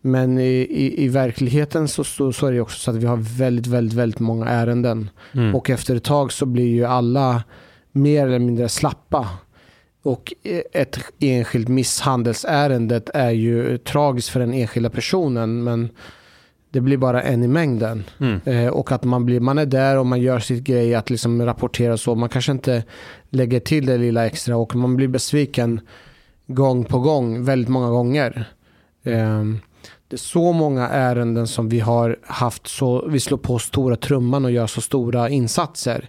Men 0.01 0.39
i, 0.39 0.67
i, 0.71 1.05
i 1.05 1.09
verkligheten 1.09 1.89
så, 1.89 2.05
så, 2.05 2.33
så 2.33 2.47
är 2.47 2.53
det 2.53 2.61
också 2.61 2.79
så 2.79 2.91
att 2.91 2.97
vi 2.97 3.07
har 3.07 3.17
väldigt, 3.39 3.67
väldigt, 3.67 3.95
väldigt 3.95 4.21
många 4.21 4.47
ärenden. 4.47 5.11
Mm. 5.33 5.55
Och 5.55 5.71
efter 5.71 5.97
ett 5.97 6.05
tag 6.05 6.33
så 6.33 6.47
blir 6.47 6.69
ju 6.69 6.85
alla 6.85 7.43
mer 7.93 8.27
eller 8.27 8.39
mindre 8.39 8.69
slappa. 8.69 9.29
Och 10.03 10.35
eh, 10.43 10.63
ett 10.73 10.99
enskilt 11.21 11.69
misshandelsärende 11.69 13.03
är 13.15 13.31
ju 13.31 13.79
tragiskt 13.79 14.29
för 14.29 14.41
den 14.41 14.55
enskilda 14.55 14.91
personen 14.91 15.65
men 15.65 15.89
det 16.71 16.81
blir 16.81 16.97
bara 16.97 17.23
en 17.23 17.43
i 17.43 17.49
mängden. 17.49 18.05
Mm. 18.19 18.41
Eh, 18.45 18.69
och 18.69 18.93
att 18.93 19.05
man, 19.05 19.25
blir, 19.25 19.41
man 19.41 19.59
är 19.59 19.67
där 19.67 19.99
och 19.99 20.07
man 20.07 20.21
gör 20.21 20.39
sitt 20.39 20.65
grej 20.65 20.95
att 20.95 21.11
liksom 21.11 21.43
rapportera 21.43 21.97
så. 21.97 22.15
Man 22.15 22.29
kanske 22.29 22.53
inte 22.53 22.85
lägger 23.31 23.61
till 23.61 23.87
det 23.87 23.99
lilla 23.99 24.27
extra 24.27 24.57
och 24.57 24.77
man 24.77 24.97
blir 24.97 25.09
besviken 25.09 25.81
gång 26.47 26.85
på 26.85 26.99
gång, 26.99 27.45
väldigt 27.45 27.69
många 27.69 27.91
gånger. 27.91 28.49
Eh, 29.03 29.45
det 30.09 30.17
är 30.17 30.19
så 30.19 30.53
många 30.53 30.89
ärenden 30.89 31.47
som 31.47 31.69
vi 31.69 31.81
har 31.81 32.17
haft 32.23 32.67
så, 32.67 33.09
vi 33.09 33.21
slår 33.21 33.39
på 33.39 33.59
stora 33.59 33.97
trumman 33.97 34.45
och 34.45 34.51
gör 34.51 34.67
så 34.67 34.81
stora 34.81 35.29
insatser 35.29 36.09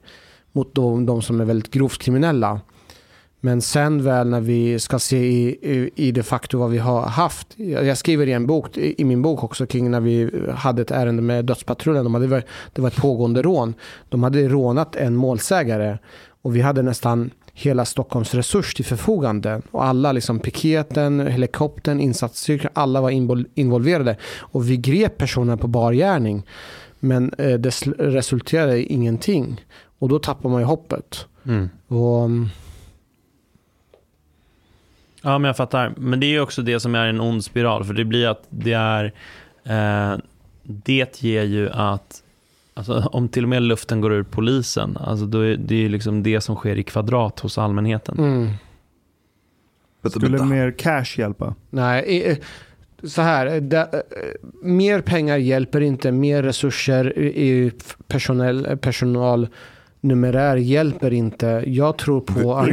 mot 0.52 0.76
de, 0.76 1.06
de 1.06 1.22
som 1.22 1.42
är 1.42 1.46
väldigt 1.46 1.72
grovt 1.72 2.02
kriminella. 2.02 2.62
Men 3.44 3.62
sen 3.62 4.04
väl 4.04 4.30
när 4.30 4.42
vi 4.42 4.80
ska 4.80 5.00
se 5.00 5.18
i, 5.18 5.48
i, 5.62 5.90
i 5.96 6.12
de 6.12 6.24
facto 6.24 6.58
vad 6.58 6.70
vi 6.70 6.78
har 6.78 7.02
haft. 7.02 7.48
Jag 7.56 7.86
jag 7.86 7.98
skriver 7.98 8.28
i 8.28 8.32
en 8.32 8.48
bok, 8.48 8.78
i 8.78 9.04
min 9.06 9.22
bok 9.22 9.44
också 9.44 9.66
kring 9.66 9.92
när 9.92 10.00
vi 10.00 10.30
hade 10.56 10.82
ett 10.82 10.92
ärende 10.92 11.22
med 11.22 11.46
Dödspatrullen. 11.46 12.04
De 12.04 12.14
hade, 12.14 12.44
det 12.74 12.82
var 12.82 12.88
ett 12.88 13.02
pågående 13.02 13.42
rån. 13.42 13.74
De 14.10 14.24
hade 14.24 14.48
rånat 14.48 14.96
en 14.96 15.16
målsägare 15.16 15.98
och 16.42 16.56
vi 16.56 16.62
hade 16.62 16.82
nästan 16.82 17.32
hela 17.54 17.86
Stockholms 17.86 18.34
resurs 18.34 18.74
till 18.74 18.86
förfogande. 18.86 19.62
Och 19.72 19.86
alla, 19.86 20.12
liksom 20.12 20.40
piketen, 20.40 21.28
helikoptern, 21.28 22.00
insatsstyrkan, 22.00 22.72
alla 22.74 23.02
var 23.02 23.12
invol- 23.12 23.46
involverade. 23.56 24.18
Och 24.40 24.70
vi 24.70 24.78
grep 24.78 25.18
personen 25.18 25.58
på 25.58 25.68
bar 25.68 25.94
gärning. 25.94 26.44
Men 27.00 27.34
eh, 27.38 27.54
det 27.54 27.88
resulterade 27.98 28.78
i 28.78 28.94
ingenting. 28.94 29.66
Och 30.00 30.10
då 30.10 30.20
tappar 30.20 30.50
man 30.50 30.62
ju 30.62 30.66
hoppet. 30.66 31.26
Mm. 31.46 31.70
Och, 31.88 32.24
mm, 32.24 32.50
Ja, 35.22 35.38
men 35.38 35.50
jag 35.50 35.58
fattar. 35.58 35.94
Men 35.98 36.20
det 36.20 36.26
är 36.26 36.32
ju 36.32 36.42
också 36.42 36.62
det 36.62 36.80
som 36.80 36.96
är 36.96 37.08
en 37.08 37.22
ond 37.22 37.46
spiral. 37.46 37.84
För 37.84 37.94
det 37.94 38.06
blir 38.06 38.28
att 38.28 38.44
det 38.50 38.74
är... 38.74 39.14
Eh, 39.64 40.18
det 40.64 41.24
ger 41.24 41.44
ju 41.44 41.70
att... 41.70 42.24
Alltså, 42.74 43.10
om 43.12 43.30
till 43.30 43.44
och 43.44 43.50
med 43.50 43.62
luften 43.62 44.02
går 44.02 44.14
ur 44.14 44.24
polisen, 44.24 44.98
alltså 44.98 45.26
då 45.26 45.40
är 45.40 45.56
det 45.58 45.76
är 45.76 45.80
ju 45.80 45.90
liksom 45.90 46.24
det 46.24 46.42
som 46.42 46.56
sker 46.56 46.76
i 46.76 46.84
kvadrat 46.84 47.40
hos 47.40 47.58
allmänheten. 47.58 48.18
mm. 48.18 48.50
Skulle 50.10 50.46
mer 50.46 50.72
cash 50.72 51.06
hjälpa? 51.18 51.56
Nej, 51.70 52.40
så 53.04 53.22
här. 53.22 53.62
Det, 53.62 53.78
eh, 53.78 54.50
mer 54.64 55.02
pengar 55.02 55.38
hjälper 55.38 55.82
inte. 55.82 56.12
Mer 56.12 56.44
resurser 56.44 57.20
i 57.20 57.72
personell, 58.08 58.66
eh, 58.66 58.76
personalnumerär 58.76 60.56
hjälper 60.58 61.14
inte. 61.14 61.64
Jag 61.68 61.98
tror 61.98 62.22
på 62.22 62.56
att... 62.56 62.70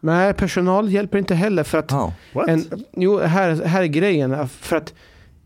Nej, 0.00 0.34
personal 0.34 0.90
hjälper 0.90 1.18
inte 1.18 1.34
heller. 1.34 1.62
För 1.62 1.78
att? 1.78 1.92
What? 1.92 2.48
en, 2.48 2.64
jo, 2.96 3.18
här, 3.18 3.64
här 3.64 3.82
är 3.82 3.86
grejen. 3.86 4.48
För 4.48 4.76
att 4.76 4.94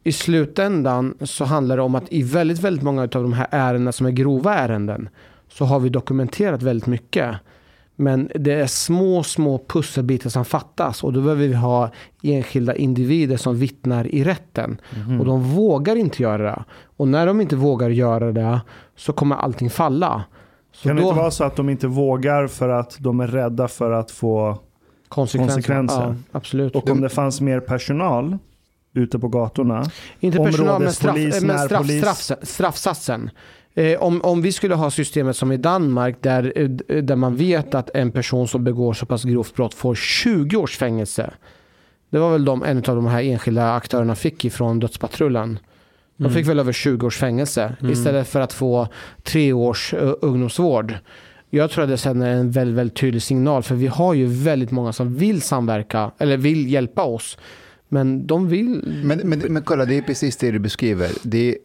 i 0.05 0.13
slutändan 0.13 1.15
så 1.21 1.45
handlar 1.45 1.77
det 1.77 1.83
om 1.83 1.95
att 1.95 2.13
i 2.13 2.23
väldigt, 2.23 2.59
väldigt 2.59 2.83
många 2.83 3.03
av 3.03 3.09
de 3.09 3.33
här 3.33 3.47
ärendena 3.51 3.93
som 3.93 4.07
är 4.07 4.11
grova 4.11 4.55
ärenden 4.55 5.09
så 5.49 5.65
har 5.65 5.81
vi 5.81 5.89
dokumenterat 5.89 6.63
väldigt 6.63 6.87
mycket. 6.87 7.35
Men 7.97 8.31
det 8.35 8.53
är 8.53 8.67
små, 8.67 9.23
små 9.23 9.65
pusselbitar 9.69 10.31
som 10.31 10.45
fattas 10.45 11.05
och 11.05 11.13
då 11.13 11.21
behöver 11.21 11.47
vi 11.47 11.55
ha 11.55 11.91
enskilda 12.23 12.75
individer 12.75 13.37
som 13.37 13.59
vittnar 13.59 14.15
i 14.15 14.25
rätten. 14.25 14.81
Och 15.21 15.27
de 15.27 15.43
vågar 15.43 15.97
inte 15.97 16.23
göra 16.23 16.43
det. 16.43 16.65
Och 16.97 17.09
när 17.09 17.27
de 17.27 17.41
inte 17.41 17.57
vågar 17.57 17.91
göra 17.91 18.33
det 18.33 18.61
så 18.97 19.13
kommer 19.13 19.37
allting 19.37 19.71
falla. 19.71 20.25
Så 20.75 20.89
Kan 20.89 20.97
det 20.97 21.03
då, 21.03 21.09
inte 21.09 21.21
vara 21.21 21.31
så 21.31 21.45
att 21.45 21.57
de 21.57 21.69
inte 21.69 21.87
vågar 21.87 22.47
för 22.47 22.69
att 22.69 22.97
de 22.99 23.21
är 23.21 23.27
rädda 23.27 23.69
för 23.69 23.91
att 23.91 24.11
få 24.11 24.59
konsekvenser. 25.09 25.55
konsekvenser. 25.55 26.01
Ja, 26.03 26.15
absolut. 26.33 26.77
Och 26.77 26.91
om 26.91 27.01
det 27.01 27.09
fanns 27.09 27.41
mer 27.41 27.61
personal 27.61 28.39
ute 28.95 29.19
på 29.19 29.29
gatorna. 29.29 29.85
Inte 30.21 30.39
personal, 30.39 30.83
men, 30.83 30.93
straff, 30.93 31.17
eh, 31.17 31.43
men 31.43 31.59
straff, 31.59 31.87
straff, 32.19 32.39
straffsatsen. 32.43 33.31
Eh, 33.75 34.03
om, 34.03 34.23
om 34.23 34.43
vi 34.43 34.53
skulle 34.53 34.75
ha 34.75 34.91
systemet 34.91 35.37
som 35.37 35.53
i 35.53 35.57
Danmark 35.57 36.17
där, 36.21 36.53
eh, 36.57 37.03
där 37.03 37.17
man 37.17 37.37
vet 37.37 37.75
att 37.75 37.91
en 37.95 38.11
person 38.11 38.49
som 38.49 38.65
begår 38.65 38.93
så 38.93 39.07
pass 39.07 39.25
grovt 39.25 39.55
brott 39.55 39.75
får 39.75 39.95
20 39.95 40.57
års 40.57 40.77
fängelse. 40.77 41.31
Det 42.11 42.19
var 42.19 42.33
väl 42.33 42.45
de, 42.45 42.63
en 42.63 42.77
av 42.77 42.83
de 42.83 43.07
här 43.07 43.23
enskilda 43.23 43.75
aktörerna 43.75 44.15
fick 44.15 44.45
ifrån 44.45 44.81
Dödspatrullen. 44.81 45.59
De 46.17 46.31
fick 46.31 46.49
väl 46.49 46.59
över 46.59 46.73
20 46.73 47.07
års 47.07 47.19
fängelse 47.19 47.77
istället 47.83 48.29
för 48.29 48.41
att 48.41 48.53
få 48.53 48.89
tre 49.23 49.53
års 49.53 49.95
uh, 49.95 50.13
ungdomsvård. 50.21 50.95
Jag 51.51 51.71
tror 51.71 51.85
att 51.85 51.91
det 51.91 51.97
sänder 51.97 52.27
en 52.31 52.51
väldigt, 52.51 52.77
väldigt 52.77 52.97
tydlig 52.97 53.23
signal 53.23 53.63
för 53.63 53.75
vi 53.75 53.87
har 53.87 54.15
ju 54.15 54.27
väldigt 54.27 54.71
många 54.71 54.93
som 54.93 55.15
vill 55.15 55.43
samverka 55.43 56.11
eller 56.19 56.37
vill 56.37 56.73
hjälpa 56.73 57.03
oss. 57.03 57.39
Men 57.89 58.27
de 58.27 58.49
vill... 58.49 59.01
Men, 59.05 59.19
men, 59.19 59.39
men 59.39 59.63
kolla, 59.63 59.85
det 59.85 59.99
är 59.99 60.03
precis 60.03 60.37
det 60.37 60.51
du 60.51 60.59
beskriver. 60.59 61.11
Det 61.23 61.49
är, 61.51 61.57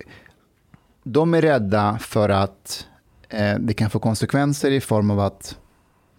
de 1.03 1.33
är 1.33 1.41
rädda 1.41 1.97
för 2.01 2.29
att 2.29 2.87
eh, 3.29 3.55
det 3.59 3.73
kan 3.73 3.89
få 3.89 3.99
konsekvenser 3.99 4.71
i 4.71 4.81
form 4.81 5.11
av 5.11 5.19
att 5.19 5.57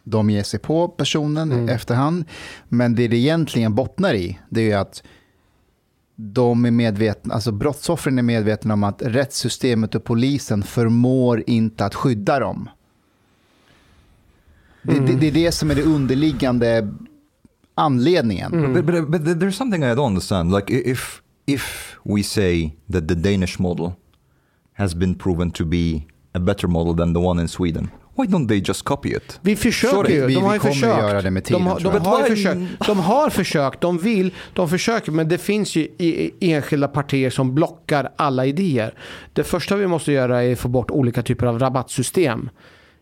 de 0.04 0.30
ger 0.30 0.42
sig 0.42 0.60
på 0.60 0.88
personen 0.88 1.52
Mm. 1.52 1.68
efterhand. 1.68 2.24
Men 2.68 2.94
det 2.94 3.08
det 3.08 3.16
egentligen 3.16 3.74
bottnar 3.74 4.14
i, 4.14 4.38
det 4.48 4.70
är 4.72 4.78
att 4.78 5.02
de 6.22 6.64
är 6.64 6.70
medvetna, 6.70 7.34
alltså 7.34 7.52
brottsoffren 7.52 8.18
är 8.18 8.22
medvetna 8.22 8.74
om 8.74 8.84
att 8.84 9.02
rättssystemet 9.02 9.94
och 9.94 10.04
polisen 10.04 10.62
förmår 10.62 11.44
inte 11.46 11.84
att 11.84 11.94
skydda 11.94 12.38
dem. 12.38 12.68
Det, 14.82 14.98
det, 15.00 15.12
det 15.16 15.26
är 15.26 15.32
det 15.32 15.52
som 15.52 15.70
är 15.70 15.74
det 15.74 15.82
underliggande 15.82 16.94
anledningen. 17.74 18.54
Mm. 18.54 18.72
But, 18.72 18.84
but, 18.86 19.08
but 19.08 19.20
there's 19.22 19.50
something 19.50 19.82
I 19.82 19.86
don't 19.86 20.06
understand. 20.06 20.54
Like 20.54 20.72
i- 20.74 20.90
if 20.90 21.22
if 21.46 21.96
we 22.04 22.22
say 22.22 22.70
that 22.92 23.08
the 23.08 23.14
Danish 23.14 23.58
model 23.60 23.92
has 24.72 24.94
been 24.94 25.14
proven 25.14 25.50
to 25.50 25.64
be 25.64 26.02
a 26.32 26.38
better 26.38 26.68
model 26.68 26.96
than 26.96 27.14
the 27.14 27.20
one 27.20 27.42
in 27.42 27.48
Sweden, 27.48 27.88
why 28.20 28.26
don't 28.26 28.48
they 28.48 28.62
just 28.66 28.82
copy 28.82 29.08
it? 29.08 29.38
Vi 29.42 29.56
försöker 29.56 29.96
Sorry, 29.96 30.14
ju. 30.14 30.26
vi- 30.26 30.34
De 30.34 30.40
har 30.42 30.48
vi 30.50 30.54
ju 30.56 30.60
kommer 30.60 30.74
försökt. 30.74 30.98
göra 30.98 31.22
det 31.22 31.30
med 31.30 31.44
tiden, 31.44 31.62
de, 31.64 31.68
har, 31.70 31.80
de, 31.80 31.88
har 32.06 32.22
försökt. 32.22 32.86
de 32.86 32.98
har 33.00 33.30
försökt. 33.30 33.80
De 33.80 33.98
vill. 33.98 34.34
De 34.54 34.68
försöker. 34.68 35.12
Men 35.12 35.28
det 35.28 35.38
finns 35.38 35.76
ju 35.76 35.80
i, 35.98 36.30
i 36.40 36.52
enskilda 36.52 36.88
partier 36.88 37.30
som 37.30 37.54
blockar 37.54 38.10
alla 38.16 38.46
idéer. 38.46 38.94
Det 39.32 39.44
första 39.44 39.76
vi 39.76 39.86
måste 39.86 40.12
göra 40.12 40.42
är 40.42 40.52
att 40.52 40.58
få 40.58 40.68
bort 40.68 40.90
olika 40.90 41.22
typer 41.22 41.46
av 41.46 41.58
rabattsystem. 41.58 42.50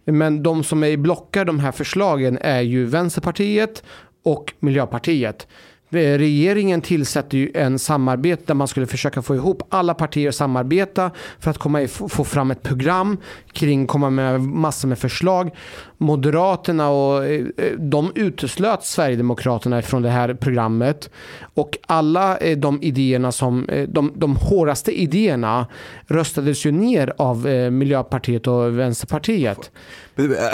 Men 0.04 0.42
de 0.42 0.64
som 0.64 0.84
är 0.84 0.96
blockar 0.96 1.44
de 1.44 1.58
här 1.58 1.72
förslagen 1.72 2.38
är 2.40 2.60
ju 2.60 2.84
Vänsterpartiet 2.84 3.82
och 4.24 4.52
Miljöpartiet. 4.60 5.46
Regeringen 5.90 6.80
tillsätter 6.80 7.38
ju 7.38 7.50
en 7.54 7.78
samarbete 7.78 8.42
där 8.46 8.54
man 8.54 8.68
skulle 8.68 8.86
försöka 8.86 9.22
få 9.22 9.34
ihop 9.34 9.62
alla 9.68 9.94
partier 9.94 10.28
att 10.28 10.34
samarbeta 10.34 11.10
för 11.38 11.50
att 11.50 11.58
komma 11.58 11.82
i, 11.82 11.88
få 11.88 12.24
fram 12.24 12.50
ett 12.50 12.62
program 12.62 13.16
kring, 13.52 13.86
komma 13.86 14.10
med 14.10 14.40
massor 14.40 14.88
med 14.88 14.98
förslag. 14.98 15.50
Moderaterna 15.98 16.88
och 16.88 17.24
eh, 17.24 17.46
eh, 17.56 17.72
de 17.78 18.12
uteslöt 18.14 18.84
Sverigedemokraterna 18.84 19.82
från 19.82 20.02
det 20.02 20.10
här 20.10 20.34
programmet 20.34 21.10
och 21.54 21.78
alla 21.86 22.36
eh, 22.38 22.58
de 22.58 22.82
idéerna 22.82 23.32
som, 23.32 23.66
de, 23.88 24.12
de 24.16 24.36
hårdaste 24.36 25.00
idéerna 25.00 25.66
röstades 26.06 26.66
ju 26.66 26.72
ner 26.72 27.12
av 27.18 27.46
Miljöpartiet 27.72 28.46
och 28.46 28.78
Vänsterpartiet. 28.78 29.70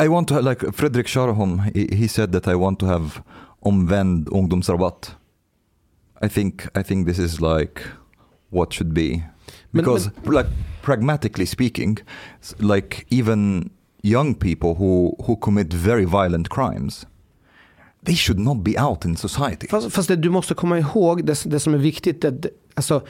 I 0.04 0.08
want 0.08 0.28
to 0.28 0.40
like 0.40 0.72
Fredrik 0.72 1.08
Scharholm. 1.08 1.58
He 1.74 2.08
said 2.08 2.32
that 2.32 2.48
I 2.48 2.54
want 2.54 2.80
to 2.80 2.86
have 2.86 3.10
omvänd 3.60 4.28
ungdomsrabatt. 4.28 5.16
I 6.22 6.28
think 6.28 6.66
I 6.74 6.82
think 6.82 7.06
this 7.06 7.18
is 7.18 7.40
like 7.40 7.82
what 8.50 8.72
should 8.72 8.92
be 8.94 9.08
Men- 9.10 9.24
because 9.72 10.10
like 10.26 10.48
pragmatically 10.82 11.46
speaking, 11.46 11.98
like 12.58 13.06
even 13.10 13.70
young 14.02 14.34
people 14.34 14.74
who 14.74 15.16
who 15.26 15.36
commit 15.36 15.72
very 15.72 16.04
violent 16.04 16.48
crimes, 16.48 17.06
they 18.04 18.14
should 18.14 18.38
not 18.38 18.56
be 18.62 18.78
out 18.78 19.04
in 19.04 19.16
society. 19.16 19.66
Fast, 19.68 19.90
fast 19.92 20.08
det, 20.08 20.16
du 20.16 20.30
måste 20.30 20.54
komma 20.54 20.78
ihåg 20.78 21.26
det, 21.26 21.44
det 21.46 21.60
som 21.60 21.74
är 21.74 21.78
viktigt. 21.78 22.20
Det, 22.20 22.50
alltså, 22.74 23.02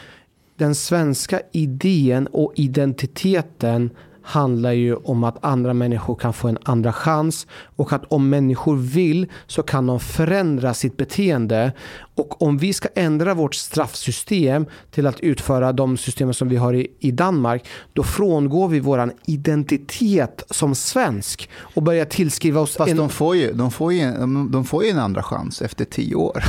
den 0.56 0.74
svenska 0.74 1.40
idén 1.52 2.26
och 2.26 2.52
identiteten 2.56 3.90
handlar 4.25 4.73
ju 4.73 4.95
om 4.95 5.25
att 5.25 5.45
andra 5.45 5.75
människor 5.75 6.15
kan 6.15 6.33
få 6.33 6.49
en 6.49 6.59
andra 6.63 6.93
chans 6.93 7.47
och 7.77 7.93
att 7.93 8.05
om 8.05 8.29
människor 8.29 8.77
vill 8.77 9.27
så 9.47 9.63
kan 9.63 9.87
de 9.87 10.01
förändra 10.01 10.75
sitt 10.75 10.97
beteende. 10.97 11.73
Och 12.17 12.43
om 12.43 12.59
vi 12.59 12.73
ska 12.73 12.89
ändra 12.95 13.35
vårt 13.35 13.55
straffsystem 13.55 14.67
till 14.91 15.07
att 15.07 15.21
utföra 15.21 15.73
de 15.73 15.97
system 15.97 16.35
som 16.35 16.49
vi 16.49 16.57
har 16.57 16.75
i, 16.75 16.87
i 17.01 17.11
Danmark, 17.11 17.65
då 17.93 18.03
frångår 18.03 18.69
vi 18.69 18.81
våran 18.81 19.13
identitet 19.27 20.43
som 20.51 20.75
svensk 20.75 21.49
och 21.61 21.83
börjar 21.83 22.05
tillskriva 22.05 22.61
oss 22.61 22.77
Fast 22.77 22.91
en... 22.91 22.97
de, 22.97 23.09
får 23.09 23.37
ju, 23.37 23.53
de, 23.53 23.71
får 23.71 23.93
ju, 23.93 24.01
en- 24.01 24.51
de 24.51 24.65
får 24.65 24.85
ju 24.85 24.91
en 24.91 24.99
andra 24.99 25.23
chans 25.23 25.63
efter 25.63 25.85
tio 25.85 26.15
år. 26.15 26.45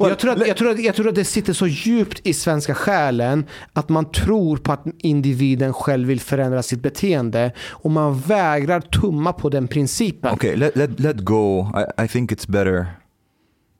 Jag, 0.00 0.18
tror 0.18 0.32
att, 0.32 0.46
jag, 0.46 0.56
tror 0.56 0.70
att, 0.70 0.84
jag 0.84 0.94
tror 0.94 1.08
att 1.08 1.14
det 1.14 1.24
sitter 1.24 1.52
så 1.52 1.66
djupt 1.66 2.20
i 2.26 2.34
svenska 2.34 2.74
själen 2.74 3.44
att 3.72 3.88
man 3.88 4.10
tror 4.10 4.56
på 4.56 4.72
att 4.72 4.84
individen 4.98 5.72
själv 5.72 6.08
vill 6.08 6.20
förändra 6.20 6.61
sitt 6.62 6.82
beteende 6.82 7.52
och 7.70 7.90
man 7.90 8.20
vägrar 8.20 8.80
tumma 8.80 9.32
på 9.32 9.48
den 9.48 9.68
principen. 9.68 10.32
Okay, 10.34 10.56
let, 10.56 10.76
let, 10.76 11.00
let 11.00 11.16
go. 11.20 11.60
I, 11.98 12.04
I 12.04 12.08
think 12.08 12.32
it's 12.32 12.50
better 12.50 12.86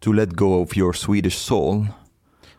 to 0.01 0.13
let 0.13 0.33
go 0.33 0.63
of 0.63 0.77
your 0.77 0.93
Swedish 0.93 1.37
soul 1.37 1.87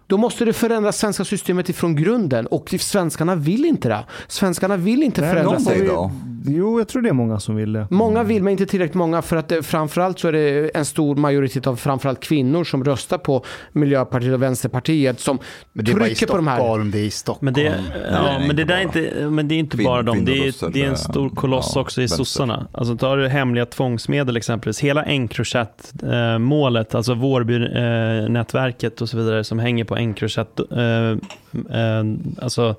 Då 0.07 0.17
måste 0.17 0.45
du 0.45 0.53
förändra 0.53 0.91
svenska 0.91 1.25
systemet 1.25 1.69
ifrån 1.69 1.95
grunden 1.95 2.47
och 2.47 2.75
svenskarna 2.79 3.35
vill 3.35 3.65
inte 3.65 3.89
det. 3.89 4.05
Svenskarna 4.27 4.77
vill 4.77 5.03
inte 5.03 5.21
förändra 5.21 5.59
sig. 5.59 5.85
då. 5.85 6.11
Jo, 6.45 6.79
jag 6.79 6.87
tror 6.87 7.01
det 7.01 7.09
är 7.09 7.13
många 7.13 7.39
som 7.39 7.55
vill 7.55 7.73
det. 7.73 7.87
Många 7.89 8.23
vill, 8.23 8.43
men 8.43 8.51
inte 8.51 8.65
tillräckligt 8.65 8.95
många. 8.95 9.21
För 9.21 9.35
att 9.35 9.47
det, 9.47 9.63
framförallt 9.63 10.19
så 10.19 10.27
är 10.27 10.31
det 10.31 10.69
en 10.77 10.85
stor 10.85 11.15
majoritet 11.15 11.67
av 11.67 11.75
framförallt 11.75 12.19
kvinnor 12.19 12.63
som 12.63 12.83
röstar 12.83 13.17
på 13.17 13.45
Miljöpartiet 13.71 14.33
och 14.33 14.41
Vänsterpartiet 14.41 15.19
som 15.19 15.39
Men 15.73 15.85
det 15.85 15.91
är 15.91 15.95
i 15.95 15.99
trycker 16.05 16.27
på 16.27 16.35
de 16.35 16.47
här. 16.47 16.57
Stockholm, 16.57 16.91
det 16.91 16.99
är 16.99 17.03
i 17.03 17.09
Stockholm. 17.09 17.45
Men 17.45 17.53
det, 17.53 17.75
ja, 18.11 18.39
men 18.47 18.55
det 18.55 18.63
där 18.63 18.77
är 18.77 18.81
inte, 18.81 19.27
men 19.29 19.47
det 19.47 19.55
är 19.55 19.59
inte 19.59 19.77
Kvin- 19.77 19.85
bara 19.85 20.01
dem. 20.01 20.25
Det 20.25 20.47
är, 20.47 20.71
det 20.71 20.81
är 20.81 20.85
en 20.85 20.91
eh, 20.91 20.97
stor 20.97 21.29
koloss 21.29 21.71
ja, 21.75 21.81
också 21.81 22.01
i 22.01 22.03
vänster. 22.03 22.17
sossarna. 22.17 22.67
Alltså 22.71 22.97
tar 22.97 23.17
du 23.17 23.27
hemliga 23.27 23.65
tvångsmedel 23.65 24.37
exempelvis. 24.37 24.79
Hela 24.79 25.03
Encrochat-målet, 25.03 26.95
alltså 26.95 27.13
Vårby-nätverket 27.13 29.01
och 29.01 29.09
så 29.09 29.17
vidare 29.17 29.43
som 29.43 29.59
hänger 29.59 29.85
på 29.85 29.95
Encrochat. 29.95 30.59
Eh, 30.71 31.09
eh, 31.79 32.03
alltså 32.41 32.75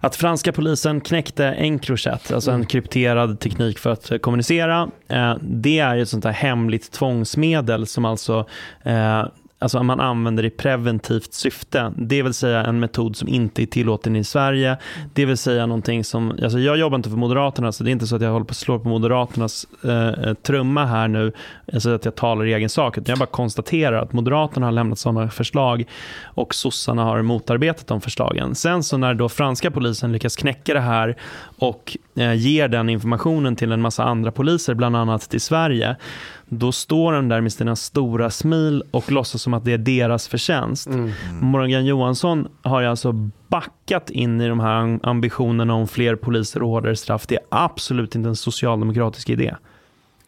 att 0.00 0.16
franska 0.16 0.52
polisen 0.52 1.00
knäckte 1.00 1.46
Encrochat, 1.46 2.32
alltså 2.32 2.50
en 2.50 2.66
krypterad 2.66 3.40
teknik 3.40 3.78
för 3.78 3.90
att 3.90 4.10
eh, 4.10 4.18
kommunicera. 4.18 4.90
Eh, 5.08 5.34
det 5.40 5.78
är 5.78 5.96
ett 5.96 6.08
sånt 6.08 6.24
här 6.24 6.32
hemligt 6.32 6.92
tvångsmedel 6.92 7.86
som 7.86 8.04
alltså 8.04 8.46
eh, 8.82 9.24
Alltså 9.60 9.82
man 9.82 10.00
använder 10.00 10.44
i 10.44 10.50
preventivt 10.50 11.32
syfte, 11.32 11.92
det 11.96 12.22
vill 12.22 12.34
säga 12.34 12.64
en 12.64 12.80
metod 12.80 13.16
som 13.16 13.28
inte 13.28 13.62
är 13.62 13.66
tillåten 13.66 14.16
i 14.16 14.24
Sverige. 14.24 14.76
Det 15.14 15.24
vill 15.24 15.36
säga 15.36 15.66
någonting 15.66 16.04
som, 16.04 16.30
alltså 16.30 16.58
jag 16.58 16.76
jobbar 16.78 16.96
inte 16.96 17.10
för 17.10 17.16
Moderaterna 17.16 17.72
så 17.72 17.84
det 17.84 17.90
är 17.90 17.92
inte 17.92 18.06
så 18.06 18.16
att 18.16 18.22
jag 18.22 18.30
håller 18.30 18.44
på 18.44 18.50
att 18.50 18.56
slå 18.56 18.78
på 18.78 18.88
Moderaternas 18.88 19.66
eh, 19.84 20.08
eh 20.08 20.34
trumma 20.34 20.84
här 20.84 21.08
nu, 21.08 21.32
alltså 21.72 21.90
att 21.90 22.04
jag 22.04 22.14
talar 22.14 22.46
i 22.46 22.54
egen 22.54 22.68
sak, 22.68 22.98
utan 22.98 23.12
jag 23.12 23.18
bara 23.18 23.26
konstaterar 23.26 24.02
att 24.02 24.12
Moderaterna 24.12 24.66
har 24.66 24.72
lämnat 24.72 24.98
sådana 24.98 25.30
förslag 25.30 25.84
och 26.24 26.54
sossarna 26.54 27.04
har 27.04 27.22
motarbetat 27.22 27.86
de 27.86 28.00
förslagen. 28.00 28.54
Sen 28.54 28.82
så 28.82 28.96
när 28.96 29.14
då 29.14 29.28
franska 29.28 29.70
polisen 29.70 30.12
lyckas 30.12 30.36
knäcka 30.36 30.74
det 30.74 30.80
här 30.80 31.16
och 31.58 31.96
eh, 32.16 32.34
ger 32.34 32.68
den 32.68 32.88
informationen 32.88 33.56
till 33.56 33.72
en 33.72 33.80
massa 33.80 34.04
andra 34.04 34.32
poliser, 34.32 34.74
bland 34.74 34.96
annat 34.96 35.30
till 35.30 35.40
Sverige, 35.40 35.96
då 36.48 36.72
står 36.72 37.12
de 37.12 37.28
där 37.28 37.40
med 37.40 37.52
sina 37.52 37.76
stora 37.76 38.30
smil 38.30 38.82
och 38.90 39.12
låtsas 39.12 39.42
som 39.42 39.54
att 39.54 39.64
det 39.64 39.72
är 39.72 39.78
deras 39.78 40.28
förtjänst. 40.28 40.86
Mm. 40.86 41.10
Morgan 41.40 41.86
Johansson 41.86 42.48
har 42.62 42.80
ju 42.80 42.86
alltså 42.86 43.12
backat 43.48 44.10
in 44.10 44.40
i 44.40 44.48
de 44.48 44.60
här 44.60 45.00
ambitionerna 45.02 45.74
om 45.74 45.88
fler 45.88 46.16
poliser 46.16 46.62
och 46.62 46.68
hårdare 46.68 46.96
straff. 46.96 47.26
Det 47.26 47.34
är 47.34 47.42
absolut 47.48 48.14
inte 48.14 48.28
en 48.28 48.36
socialdemokratisk 48.36 49.30
idé. 49.30 49.54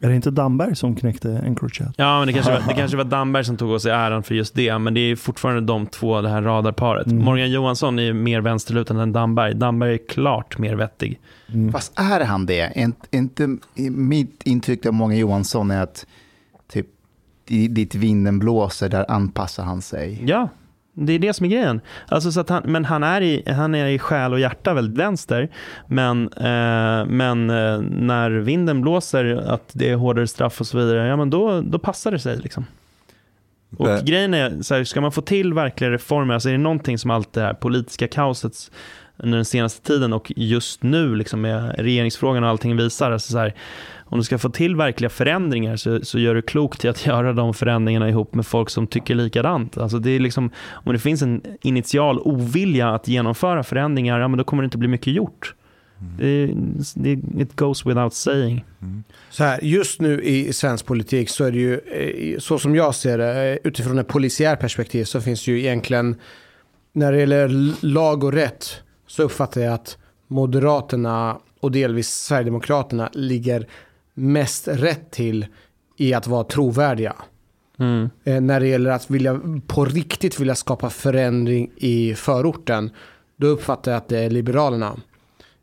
Är 0.02 0.08
det 0.08 0.16
inte 0.16 0.30
Damberg 0.30 0.76
som 0.76 0.96
knäckte 0.96 1.42
Encrochat? 1.46 1.94
Ja, 1.96 2.18
men 2.18 2.26
det 2.26 2.32
kanske, 2.32 2.52
var, 2.52 2.62
det 2.68 2.74
kanske 2.74 2.96
var 2.96 3.04
Damberg 3.18 3.44
som 3.44 3.56
tog 3.56 3.70
åt 3.70 3.82
sig 3.82 3.92
äran 3.92 4.22
för 4.22 4.34
just 4.34 4.54
det, 4.54 4.78
men 4.78 4.94
det 4.94 5.00
är 5.00 5.16
fortfarande 5.16 5.60
de 5.60 5.86
två, 5.86 6.20
det 6.20 6.28
här 6.28 6.42
radarparet. 6.42 7.06
Mm. 7.06 7.24
Morgan 7.24 7.50
Johansson 7.50 7.98
är 7.98 8.12
mer 8.12 8.40
vänsterlutad 8.40 9.02
än 9.02 9.12
Damberg. 9.12 9.54
Damberg 9.54 9.94
är 9.94 9.98
klart 10.08 10.58
mer 10.58 10.74
vettig. 10.74 11.20
Mm. 11.52 11.72
Fast 11.72 11.92
är 11.98 12.24
han 12.24 12.46
det? 12.46 12.72
Inte, 12.76 13.06
inte, 13.10 13.56
mitt 13.90 14.42
intryck 14.44 14.86
av 14.86 14.94
många 14.94 15.14
Johansson 15.16 15.70
är 15.70 15.82
att 15.82 16.06
typ, 16.72 16.86
i- 17.48 17.68
dit 17.68 17.94
vinden 17.94 18.38
blåser, 18.38 18.88
där 18.88 19.10
anpassar 19.10 19.64
han 19.64 19.82
sig. 19.82 20.22
Ja, 20.26 20.48
Det 21.06 21.12
är 21.12 21.18
det 21.18 21.32
som 21.32 21.46
är 21.46 21.50
grejen. 21.50 21.80
Alltså, 22.08 22.32
så 22.32 22.40
att 22.40 22.48
han, 22.48 22.62
men 22.64 22.84
han 22.84 23.02
är, 23.02 23.20
i, 23.20 23.42
han 23.46 23.74
är 23.74 23.86
i 23.86 23.98
själ 23.98 24.32
och 24.32 24.40
hjärta 24.40 24.74
väldigt 24.74 24.98
vänster. 24.98 25.48
Men, 25.86 26.28
eh, 26.36 27.06
men 27.06 27.50
eh, 27.50 27.80
när 27.80 28.30
vinden 28.30 28.80
blåser, 28.80 29.36
att 29.36 29.70
det 29.72 29.90
är 29.90 29.96
hårdare 29.96 30.26
straff 30.26 30.60
och 30.60 30.66
så 30.66 30.78
vidare, 30.78 31.06
ja, 31.06 31.16
men 31.16 31.30
då, 31.30 31.60
då 31.60 31.78
passar 31.78 32.10
det 32.10 32.18
sig. 32.18 32.36
Liksom. 32.36 32.66
Och 33.76 33.88
grejen 34.04 34.34
är, 34.34 34.62
så 34.62 34.74
här, 34.74 34.84
ska 34.84 35.00
man 35.00 35.12
få 35.12 35.22
till 35.22 35.54
verkliga 35.54 35.90
reformer, 35.90 36.34
alltså 36.34 36.48
är 36.48 36.52
det 36.52 36.58
någonting 36.58 36.98
som 36.98 37.10
allt 37.10 37.32
det 37.32 37.40
här 37.40 37.54
politiska 37.54 38.08
kaoset 38.08 38.70
under 39.22 39.38
den 39.38 39.44
senaste 39.44 39.86
tiden 39.86 40.12
och 40.12 40.32
just 40.36 40.82
nu 40.82 41.14
liksom 41.14 41.40
med 41.40 41.74
regeringsfrågan 41.78 42.44
och 42.44 42.50
allting 42.50 42.76
visar, 42.76 43.10
alltså 43.10 43.32
så 43.32 43.38
här, 43.38 43.54
om 44.10 44.18
du 44.18 44.24
ska 44.24 44.38
få 44.38 44.48
till 44.48 44.76
verkliga 44.76 45.10
förändringar 45.10 45.76
så, 45.76 46.04
så 46.04 46.18
gör 46.18 46.34
du 46.34 46.42
klokt 46.42 46.84
i 46.84 46.88
att 46.88 47.06
göra 47.06 47.32
de 47.32 47.54
förändringarna 47.54 48.08
ihop 48.08 48.34
med 48.34 48.46
folk 48.46 48.70
som 48.70 48.86
tycker 48.86 49.14
likadant. 49.14 49.78
Alltså 49.78 49.98
det 49.98 50.10
är 50.10 50.20
liksom, 50.20 50.50
om 50.70 50.92
det 50.92 50.98
finns 50.98 51.22
en 51.22 51.42
initial 51.62 52.18
ovilja 52.18 52.90
att 52.90 53.08
genomföra 53.08 53.62
förändringar, 53.62 54.20
ja, 54.20 54.28
men 54.28 54.38
då 54.38 54.44
kommer 54.44 54.62
det 54.62 54.64
inte 54.64 54.78
bli 54.78 54.88
mycket 54.88 55.12
gjort. 55.12 55.54
Det, 56.18 56.50
det, 56.94 57.12
it 57.38 57.56
goes 57.56 57.86
without 57.86 58.14
saying. 58.14 58.64
Så 59.30 59.44
här, 59.44 59.60
just 59.62 60.00
nu 60.00 60.22
i 60.22 60.52
svensk 60.52 60.86
politik 60.86 61.30
så 61.30 61.44
är 61.44 61.52
det 61.52 61.58
ju, 61.58 61.74
eh, 61.74 62.38
så 62.38 62.58
som 62.58 62.74
jag 62.74 62.94
ser 62.94 63.18
det, 63.18 63.52
eh, 63.52 63.58
utifrån 63.64 63.98
ett 63.98 64.08
polisiär 64.08 64.56
perspektiv 64.56 65.04
så 65.04 65.20
finns 65.20 65.44
det 65.44 65.50
ju 65.50 65.58
egentligen, 65.58 66.16
när 66.92 67.12
det 67.12 67.18
gäller 67.18 67.74
lag 67.86 68.24
och 68.24 68.32
rätt, 68.32 68.82
så 69.10 69.22
uppfattar 69.22 69.60
jag 69.60 69.74
att 69.74 69.98
Moderaterna 70.26 71.38
och 71.60 71.72
delvis 71.72 72.08
Sverigedemokraterna 72.08 73.10
ligger 73.12 73.66
mest 74.14 74.68
rätt 74.68 75.10
till 75.10 75.46
i 75.96 76.14
att 76.14 76.26
vara 76.26 76.44
trovärdiga. 76.44 77.16
Mm. 77.78 78.10
Eh, 78.24 78.40
när 78.40 78.60
det 78.60 78.68
gäller 78.68 78.90
att 78.90 79.10
vilja, 79.10 79.40
på 79.66 79.84
riktigt 79.84 80.40
vilja 80.40 80.54
skapa 80.54 80.90
förändring 80.90 81.70
i 81.76 82.14
förorten, 82.14 82.90
då 83.36 83.46
uppfattar 83.46 83.92
jag 83.92 83.98
att 83.98 84.08
det 84.08 84.18
är 84.18 84.30
Liberalerna. 84.30 84.96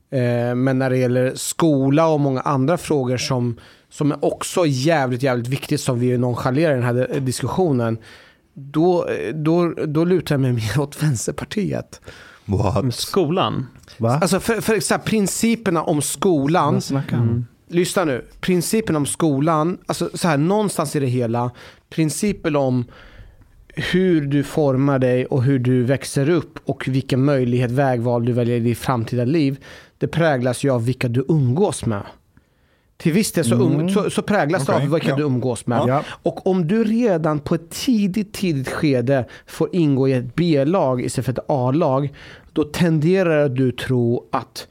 Eh, 0.09 0.55
men 0.55 0.79
när 0.79 0.89
det 0.89 0.97
gäller 0.97 1.35
skola 1.35 2.07
och 2.07 2.19
många 2.19 2.41
andra 2.41 2.77
frågor 2.77 3.17
som, 3.17 3.59
som 3.89 4.11
är 4.11 4.25
också 4.25 4.65
jävligt, 4.65 5.23
jävligt 5.23 5.47
viktigt 5.47 5.81
som 5.81 5.99
vi 5.99 6.17
nonchalerar 6.17 6.71
i 6.71 6.75
den 6.75 6.83
här 6.83 7.19
diskussionen, 7.19 7.97
då, 8.53 9.07
då, 9.33 9.73
då 9.87 10.05
lutar 10.05 10.35
jag 10.35 10.41
mig 10.41 10.53
mer 10.53 10.79
åt 10.79 11.03
Vänsterpartiet. 11.03 12.01
What? 12.47 12.93
Skolan. 12.95 13.67
Va? 13.97 14.19
Alltså 14.21 14.39
för, 14.39 14.61
för 14.61 14.79
så 14.79 14.93
här, 14.93 15.01
principerna 15.01 15.83
om 15.83 16.01
skolan, 16.01 16.81
om? 17.11 17.45
lyssna 17.67 18.05
nu, 18.05 18.25
principen 18.39 18.95
om 18.95 19.05
skolan, 19.05 19.77
alltså 19.85 20.09
så 20.13 20.27
här 20.27 20.37
någonstans 20.37 20.95
i 20.95 20.99
det 20.99 21.07
hela, 21.07 21.51
principen 21.89 22.55
om 22.55 22.85
hur 23.67 24.21
du 24.21 24.43
formar 24.43 24.99
dig 24.99 25.25
och 25.25 25.43
hur 25.43 25.59
du 25.59 25.83
växer 25.83 26.29
upp 26.29 26.59
och 26.65 26.87
vilken 26.87 27.25
möjlighet, 27.25 27.71
vägval 27.71 28.25
du 28.25 28.31
väljer 28.33 28.57
i 28.57 28.59
ditt 28.59 28.77
framtida 28.77 29.25
liv, 29.25 29.57
det 29.97 30.07
präglas 30.07 30.63
ju 30.63 30.69
av 30.69 30.85
vilka 30.85 31.07
du 31.07 31.25
umgås 31.29 31.85
med. 31.85 32.03
Till 32.97 33.13
viss 33.13 33.31
del 33.31 33.45
så, 33.45 33.55
um, 33.55 33.89
så, 33.89 34.09
så 34.09 34.21
präglas 34.21 34.65
det 34.65 34.71
Okej, 34.71 34.85
av 34.85 34.91
vilka 34.91 35.09
ja. 35.09 35.15
du 35.15 35.23
umgås 35.23 35.67
med. 35.67 35.81
Ja. 35.87 36.03
Och 36.07 36.47
om 36.47 36.67
du 36.67 36.83
redan 36.83 37.39
på 37.39 37.55
ett 37.55 37.69
tidigt, 37.69 38.33
tidigt 38.33 38.69
skede 38.69 39.25
får 39.47 39.69
ingå 39.75 40.07
i 40.07 40.13
ett 40.13 40.35
B-lag 40.35 41.01
istället 41.01 41.25
för 41.25 41.33
ett 41.33 41.45
A-lag, 41.47 42.13
då 42.53 42.63
tenderar 42.63 43.49
du 43.49 43.71
tro 43.71 44.27
att 44.31 44.67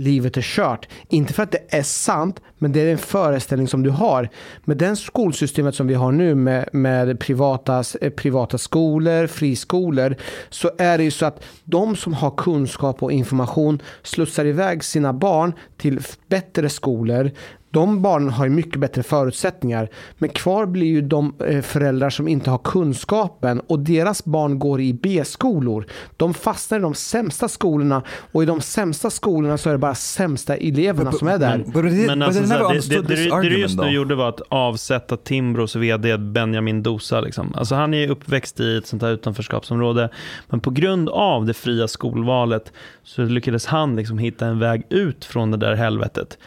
livet 0.00 0.36
är 0.36 0.42
kört. 0.42 0.88
Inte 1.08 1.32
för 1.32 1.42
att 1.42 1.50
det 1.50 1.64
är 1.68 1.82
sant, 1.82 2.40
men 2.58 2.72
det 2.72 2.80
är 2.80 2.92
en 2.92 2.98
föreställning 2.98 3.68
som 3.68 3.82
du 3.82 3.90
har. 3.90 4.28
Med 4.64 4.76
den 4.76 4.96
skolsystemet 4.96 5.74
som 5.74 5.86
vi 5.86 5.94
har 5.94 6.12
nu 6.12 6.34
med, 6.34 6.68
med 6.72 7.20
privata, 7.20 7.84
eh, 8.00 8.10
privata 8.10 8.58
skolor, 8.58 9.26
friskolor, 9.26 10.16
så 10.50 10.70
är 10.78 10.98
det 10.98 11.04
ju 11.04 11.10
så 11.10 11.26
att 11.26 11.44
de 11.64 11.96
som 11.96 12.14
har 12.14 12.30
kunskap 12.30 13.02
och 13.02 13.12
information 13.12 13.82
slussar 14.02 14.44
iväg 14.44 14.84
sina 14.84 15.12
barn 15.12 15.52
till 15.76 16.00
bättre 16.28 16.68
skolor. 16.68 17.30
De 17.70 18.02
barnen 18.02 18.30
har 18.30 18.44
ju 18.44 18.50
mycket 18.50 18.80
bättre 18.80 19.02
förutsättningar. 19.02 19.88
Men 20.18 20.28
kvar 20.28 20.66
blir 20.66 20.86
ju 20.86 21.00
de 21.00 21.34
eh, 21.46 21.62
föräldrar 21.62 22.10
som 22.10 22.28
inte 22.28 22.50
har 22.50 22.58
kunskapen 22.58 23.60
och 23.60 23.78
deras 23.78 24.24
barn 24.24 24.58
går 24.58 24.80
i 24.80 24.92
B-skolor. 24.92 25.86
De 26.16 26.34
fastnar 26.34 26.78
i 26.78 26.82
de 26.82 26.94
sämsta 26.94 27.48
skolorna 27.48 28.02
och 28.32 28.42
i 28.42 28.46
de 28.46 28.60
sämsta 28.60 29.10
skolorna 29.10 29.58
så 29.58 29.68
är 29.68 29.72
det 29.72 29.78
bara 29.78 29.94
sämsta 29.94 30.56
eleverna 30.56 31.12
som 31.12 31.28
är 31.28 31.38
där. 31.38 31.58
But, 31.58 31.72
but, 31.72 31.92
it, 31.92 32.06
Men 32.06 32.22
alltså, 32.22 32.42
det, 32.42 32.88
det, 32.88 33.02
det, 33.02 33.30
det 33.30 33.48
du 33.48 33.60
just 33.60 33.78
nu 33.78 33.88
gjorde 33.88 34.14
var 34.14 34.28
att 34.28 34.40
avsätta 34.48 35.16
Timbros 35.16 35.76
vd 35.76 36.18
Benjamin 36.18 36.82
Dosa. 36.82 37.20
Liksom. 37.20 37.54
Alltså 37.54 37.74
han 37.74 37.94
är 37.94 38.10
uppväxt 38.10 38.60
i 38.60 38.76
ett 38.76 38.86
sånt 38.86 39.02
här 39.02 39.10
utanförskapsområde. 39.10 40.08
Men 40.48 40.60
på 40.60 40.70
grund 40.70 41.08
av 41.08 41.46
det 41.46 41.54
fria 41.54 41.88
skolvalet 41.88 42.72
så 43.02 43.22
lyckades 43.22 43.66
han 43.66 43.96
liksom 43.96 44.18
hitta 44.18 44.46
en 44.46 44.58
väg 44.58 44.86
ut 44.90 45.24
från 45.24 45.50
det 45.50 45.56
där 45.56 45.74
helvetet. 45.74 46.38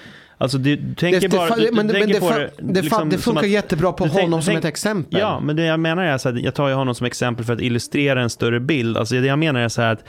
Alltså 0.43 0.57
du, 0.57 0.75
du 0.75 0.95
tänker 0.95 1.19
Det, 1.19 1.29
bara... 1.29 1.55
du 1.55 1.69
men, 1.73 1.89
tänker 1.89 2.13
det, 2.13 2.19
på 2.19 2.25
fa- 2.29 2.49
det, 2.57 2.73
det, 2.73 2.79
fa- 2.79 2.83
liksom 2.83 3.09
det 3.09 3.17
funkar 3.17 3.41
att- 3.43 3.49
jättebra 3.49 3.91
på 3.91 4.03
tänk- 4.03 4.13
honom 4.21 4.41
som 4.41 4.51
tänk- 4.51 4.59
ett 4.59 4.65
exempel. 4.69 5.19
Ja, 5.19 5.39
men 5.39 5.55
det 5.55 5.63
jag 5.63 5.79
menar 5.79 6.03
är 6.03 6.17
så 6.17 6.29
här, 6.31 6.39
jag 6.43 6.53
tar 6.55 6.67
ju 6.67 6.73
honom 6.73 6.95
som 6.95 7.05
exempel 7.07 7.45
för 7.45 7.53
att 7.53 7.61
illustrera 7.61 8.21
en 8.21 8.29
större 8.29 8.59
bild. 8.59 8.97
Alltså 8.97 9.15
det 9.15 9.27
jag 9.27 9.39
menar 9.39 9.59
är 9.59 9.69
så 9.69 9.81
här 9.81 9.93
att 9.93 10.03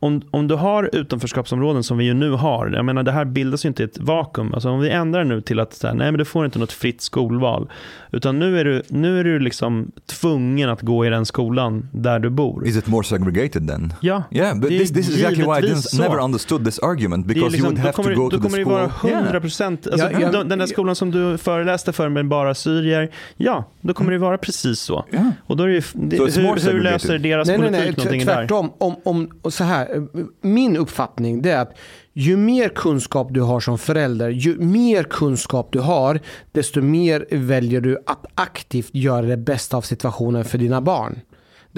om, 0.00 0.22
om 0.30 0.48
du 0.48 0.54
har 0.54 0.90
utanförskapsområden 0.92 1.82
som 1.82 1.98
vi 1.98 2.04
ju 2.04 2.14
nu 2.14 2.30
har, 2.30 2.70
jag 2.74 2.84
menar 2.84 3.02
det 3.02 3.12
här 3.12 3.24
bildas 3.24 3.64
ju 3.64 3.68
inte 3.68 3.82
i 3.82 3.86
ett 3.86 3.98
vakuum. 3.98 4.54
Alltså 4.54 4.68
om 4.70 4.80
vi 4.80 4.90
ändrar 4.90 5.24
nu 5.24 5.40
till 5.40 5.60
att 5.60 5.74
så 5.74 5.86
här, 5.86 5.94
nej 5.94 6.12
men 6.12 6.18
du 6.18 6.24
får 6.24 6.44
inte 6.44 6.58
något 6.58 6.72
fritt 6.72 7.00
skolval. 7.00 7.68
Utan 8.12 8.38
nu 8.38 8.58
är 8.60 8.64
du, 8.64 8.82
nu 8.88 9.20
är 9.20 9.24
du 9.24 9.38
liksom 9.38 9.90
tvungen 10.06 10.70
att 10.70 10.82
gå 10.82 11.06
i 11.06 11.08
den 11.08 11.26
skolan 11.26 11.88
där 11.92 12.18
du 12.18 12.30
bor. 12.30 12.66
Is 12.66 12.76
it 12.76 12.86
more 12.86 13.04
segregated 13.04 13.68
then? 13.68 13.92
Ja, 14.00 14.22
Yeah, 14.30 14.58
but 14.58 14.68
det 14.68 14.76
är 14.76 14.78
this, 14.78 14.92
this 14.92 15.08
is 15.08 15.16
exactly 15.16 15.44
why 15.44 15.50
I 15.50 15.70
didn't, 15.72 15.80
så. 15.80 16.02
never 16.02 16.18
understood 16.20 16.64
this 16.64 16.78
argument 16.78 17.26
because 17.26 17.50
liksom, 17.50 17.66
you 17.66 17.74
would 17.74 17.78
have 17.78 17.90
då 17.90 17.96
kommer, 18.02 18.14
to 18.14 18.20
go 18.20 18.28
då 18.28 18.30
to 18.30 18.36
the 18.36 18.42
kommer 18.42 18.58
det 18.58 18.64
school. 18.64 18.74
vara 18.74 19.14
100 19.18 19.28
Yeah. 19.30 19.40
procent. 19.40 19.86
Alltså, 19.86 20.10
Ja, 20.12 20.20
ja, 20.32 20.42
den, 20.44 20.58
där 20.58 20.66
skolan 20.66 20.94
som 20.96 21.10
du 21.10 21.38
föreläste 21.38 21.92
för 21.92 22.08
med 22.08 22.28
bara 22.28 22.54
syrier, 22.54 23.10
ja, 23.36 23.64
då 23.80 23.94
kommer 23.94 24.12
det 24.12 24.18
vara 24.18 24.38
precis 24.38 24.80
så. 24.80 25.04
Yeah. 25.12 25.28
Och 25.46 25.56
då 25.56 25.64
är 25.64 25.68
det, 25.68 25.74
ju- 25.74 25.82
det 25.94 26.16
So 26.32 26.40
hur, 26.40 26.72
hur 26.72 26.80
löser 26.80 27.18
deras 27.18 27.48
Nej, 27.48 27.58
nej, 27.58 27.66
politik 27.68 27.86
nej, 27.86 27.94
någonting 27.96 28.20
tv- 28.20 28.32
där? 28.34 28.40
tvärtom. 28.40 28.70
Om, 28.78 28.96
om, 29.42 29.50
så 29.50 29.64
här, 29.68 30.08
min 30.40 30.76
uppfattning 30.76 31.42
det 31.42 31.50
är 31.50 31.60
att 31.60 31.78
ju 32.12 32.36
mer 32.36 32.68
kunskap 32.68 33.28
du 33.30 33.40
har 33.40 33.60
som 33.60 33.78
förälder, 33.78 34.28
ju 34.28 34.58
mer 34.58 35.02
kunskap 35.02 35.68
du 35.72 35.80
har, 35.80 36.20
desto 36.52 36.80
mer 36.82 37.26
väljer 37.30 37.80
du 37.80 37.98
att 38.06 38.26
aktivt 38.34 38.94
göra 38.94 39.26
det 39.26 39.36
bästa 39.36 39.76
av 39.76 39.82
situationen 39.82 40.44
för 40.44 40.58
dina 40.58 40.80
barn. 40.80 41.20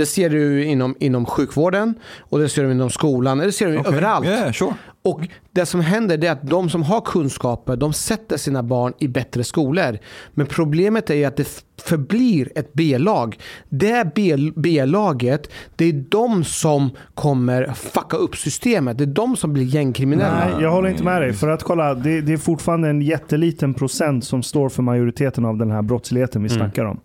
Det 0.01 0.07
ser 0.07 0.31
du 0.31 0.65
inom, 0.65 0.95
inom 1.01 1.27
sjukvården 1.27 1.95
och 2.19 2.39
det 2.39 2.49
ser 2.49 2.65
du 2.65 2.71
inom 2.73 2.91
skolan, 2.91 3.39
det 3.39 3.53
ser 3.53 3.67
du 3.67 3.79
Okay. 3.79 3.93
överallt. 3.93 4.27
Yeah, 4.27 4.53
sure. 4.53 4.75
Och 5.03 5.21
det 5.53 5.67
som 5.67 5.81
händer 5.81 6.25
är 6.25 6.31
att 6.31 6.43
de 6.49 6.71
som 6.71 6.83
har 6.83 7.01
kunskaper, 7.01 7.77
de 7.77 7.93
sätter 7.93 8.37
sina 8.37 8.63
barn 8.63 8.93
i 8.99 9.09
bättre 9.09 9.45
skolor. 9.45 9.99
Men 10.35 10.47
problemet 10.47 11.11
är 11.11 11.27
att 11.29 11.37
det 11.37 11.65
förblir 11.83 12.49
ett 12.55 12.73
B-lag. 12.73 13.39
Det 13.69 14.15
B-laget, 14.57 15.51
det 15.77 15.85
är 15.85 16.05
de 16.09 16.45
som 16.45 16.91
kommer 17.15 17.73
fucka 17.75 18.17
upp 18.17 18.37
systemet. 18.37 18.99
Det 18.99 19.05
är 19.05 19.07
de 19.07 19.37
som 19.37 19.53
blir 19.53 19.65
gängkriminella. 19.65 20.45
Nej, 20.53 20.63
jag 20.63 20.71
håller 20.71 20.89
inte 20.89 21.05
med 21.05 21.23
dig. 21.23 21.33
För 21.33 21.49
att 21.49 21.63
kolla, 21.63 21.95
det, 21.95 22.21
det 22.21 22.33
är 22.33 22.37
fortfarande 22.37 22.89
en 22.89 23.03
jätteliten 23.03 23.75
procent 23.75 24.25
som 24.25 24.43
står 24.43 24.69
för 24.69 24.83
majoriteten 24.83 25.45
av 25.45 25.57
den 25.57 25.71
här 25.71 25.83
brottsligheten 25.83 26.43
vi 26.43 26.49
Mm. 26.51 26.59
snackar 26.59 26.85
om. 26.85 27.01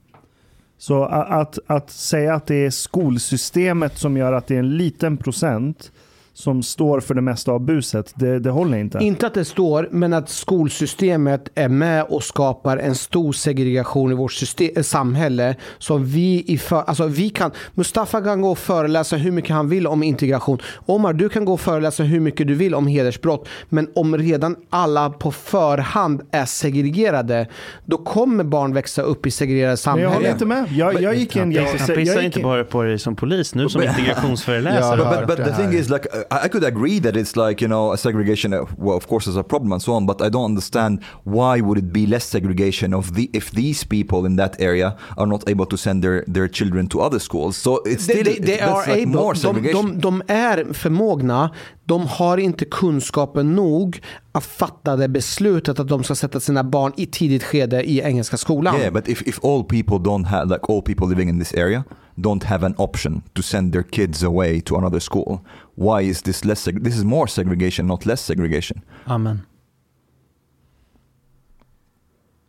Så 0.78 1.04
att, 1.06 1.60
att 1.68 1.90
säga 1.90 2.34
att 2.34 2.48
det 2.48 2.66
är 2.66 2.70
skolsystemet 2.70 3.98
som 3.98 4.18
gör 4.18 4.34
att 4.34 4.48
det 4.48 4.56
är 4.56 4.60
en 4.60 4.78
liten 4.78 5.18
procent 5.18 5.92
som 6.38 6.64
står 6.64 7.00
för 7.00 7.14
det 7.14 7.22
mesta 7.22 7.52
av 7.52 7.60
buset, 7.66 8.12
det, 8.16 8.40
det 8.40 8.50
håller 8.50 8.78
inte. 8.78 8.98
Inte 9.02 9.28
att 9.28 9.34
det 9.34 9.46
står, 9.46 9.88
men 9.92 10.14
att 10.14 10.30
skolsystemet 10.30 11.50
är 11.56 11.70
med 11.70 12.04
och 12.10 12.24
skapar 12.24 12.78
en 12.78 12.96
stor 12.96 13.34
segregation 13.34 14.12
i 14.12 14.16
vårt 14.16 14.32
system, 14.34 14.70
eh, 14.76 14.84
samhälle. 14.84 15.56
Som 15.78 16.06
vi, 16.06 16.44
i 16.48 16.58
för, 16.58 16.82
alltså 16.82 17.08
vi 17.08 17.30
kan, 17.30 17.52
Mustafa 17.74 18.22
kan 18.22 18.42
gå 18.42 18.52
och 18.52 18.58
föreläsa 18.58 19.16
hur 19.16 19.32
mycket 19.32 19.52
han 19.56 19.70
vill 19.70 19.88
om 19.88 20.04
integration. 20.04 20.58
Omar, 20.86 21.14
du 21.14 21.30
kan 21.30 21.46
gå 21.46 21.54
och 21.54 21.60
föreläsa 21.62 22.04
hur 22.04 22.20
mycket 22.20 22.48
du 22.48 22.54
vill 22.56 22.76
om 22.76 22.88
hedersbrott. 22.88 23.48
Men 23.70 23.88
om 23.96 24.18
redan 24.18 24.56
alla 24.70 25.10
på 25.10 25.32
förhand 25.32 26.22
är 26.32 26.46
segregerade, 26.46 27.48
då 27.86 27.98
kommer 27.98 28.44
barn 28.44 28.74
växa 28.74 29.02
upp 29.02 29.26
i 29.26 29.32
segregerade 29.32 29.72
Men 29.72 29.78
samhällen. 29.78 30.12
jag 30.12 30.18
håller 30.18 30.32
inte 30.32 30.46
med. 30.46 30.66
Jag, 30.72 31.02
jag 31.02 31.16
gick 31.16 31.36
i 31.36 31.40
en 31.40 31.44
Han 31.44 31.52
jätte... 31.52 31.72
pissar 31.78 31.94
jag 31.96 32.02
inte 32.02 32.22
gick 32.24 32.38
i- 32.38 32.44
bara 32.44 32.64
på 32.64 32.84
dig 32.84 33.00
som 33.00 33.16
polis, 33.16 33.56
nu 33.56 33.70
som 33.70 33.82
Ja, 33.84 33.90
integrationsföreläsare. 33.90 34.80
jag 34.80 34.86
har 34.86 34.98
But, 34.98 35.06
but, 35.06 35.18
hört 35.20 35.28
but 35.28 35.38
the 35.38 35.44
det 35.44 35.56
thing 35.58 35.66
här. 35.66 35.80
is, 35.80 35.90
like, 35.90 36.08
I 36.32 36.46
I 36.46 36.48
could 36.48 36.64
agree 36.64 37.00
that 37.00 37.16
it's 37.16 37.36
like, 37.36 37.62
you 37.62 37.68
know, 37.68 37.92
a 37.94 37.98
segregation, 37.98 38.52
well, 38.78 38.98
of 38.98 39.08
course, 39.08 39.28
is 39.30 39.36
a 39.38 39.44
problem 39.44 39.72
and 39.72 39.82
so 39.82 39.94
on, 39.94 40.06
but 40.06 40.22
I 40.22 40.30
don't 40.30 40.46
understand 40.46 41.00
why 41.24 41.62
would 41.62 41.78
it 41.78 41.92
be 41.92 42.06
less 42.08 42.26
segregation 42.26 42.94
of 42.94 43.14
the, 43.14 43.30
if 43.34 43.52
these 43.52 43.86
people 43.88 44.26
in 44.26 44.36
that 44.38 44.56
area 44.62 44.96
are 45.18 45.28
not 45.28 45.50
able 45.50 45.66
to 45.66 45.78
send 45.78 46.04
their, 46.04 46.24
their 46.28 46.48
children 46.48 46.88
to 46.88 47.02
other 47.02 47.20
schools. 47.20 47.58
So 47.58 47.80
it's 47.86 48.08
They, 48.08 48.14
still, 48.22 48.24
they, 48.24 48.40
they 48.40 48.60
are 48.60 48.86
like 48.88 49.02
able. 49.02 49.22
more 49.22 49.34
De, 49.34 49.40
segregation. 49.40 49.86
de, 49.86 50.00
de 50.02 50.22
är 50.28 50.74
förmogna. 50.74 51.50
De 51.86 52.08
har 52.08 52.38
inte 52.38 52.66
kunskapen 52.66 53.56
nog 53.56 54.00
att 54.32 54.44
fatta 54.46 54.96
det 54.96 55.08
beslutet 55.08 55.80
att 55.80 55.88
de 55.88 56.04
ska 56.04 56.16
sätta 56.16 56.40
sina 56.40 56.64
barn 56.64 56.94
i 56.98 57.06
tidigt 57.06 57.44
skede 57.44 57.84
i 57.84 58.00
engelska 58.02 58.38
skolan. 58.38 58.76
Yeah, 58.76 58.94
but 58.94 59.08
if, 59.08 59.22
if 59.22 59.40
all 59.44 59.64
people 59.64 59.98
don't 59.98 60.26
have, 60.26 60.46
like 60.46 60.66
all 60.74 60.82
people 60.82 61.08
living 61.08 61.30
in 61.30 61.40
this 61.40 61.54
area 61.54 61.84
don't 62.16 62.44
have 62.44 62.66
an 62.66 62.74
option 62.78 63.22
to 63.34 63.42
send 63.42 63.74
their 63.74 63.84
kids 63.84 64.24
away 64.24 64.62
to 64.62 64.76
another 64.78 65.00
school. 65.00 65.40
Why 65.76 66.02
is 66.10 66.22
this 66.22 66.46
less? 66.46 66.68
Seg- 66.68 66.84
this 66.84 66.96
is 66.98 67.04
more 67.04 67.28
segregation, 67.28 67.88
not 67.88 68.06
less 68.06 68.22
segregation. 68.26 68.82
Amen. 69.06 69.42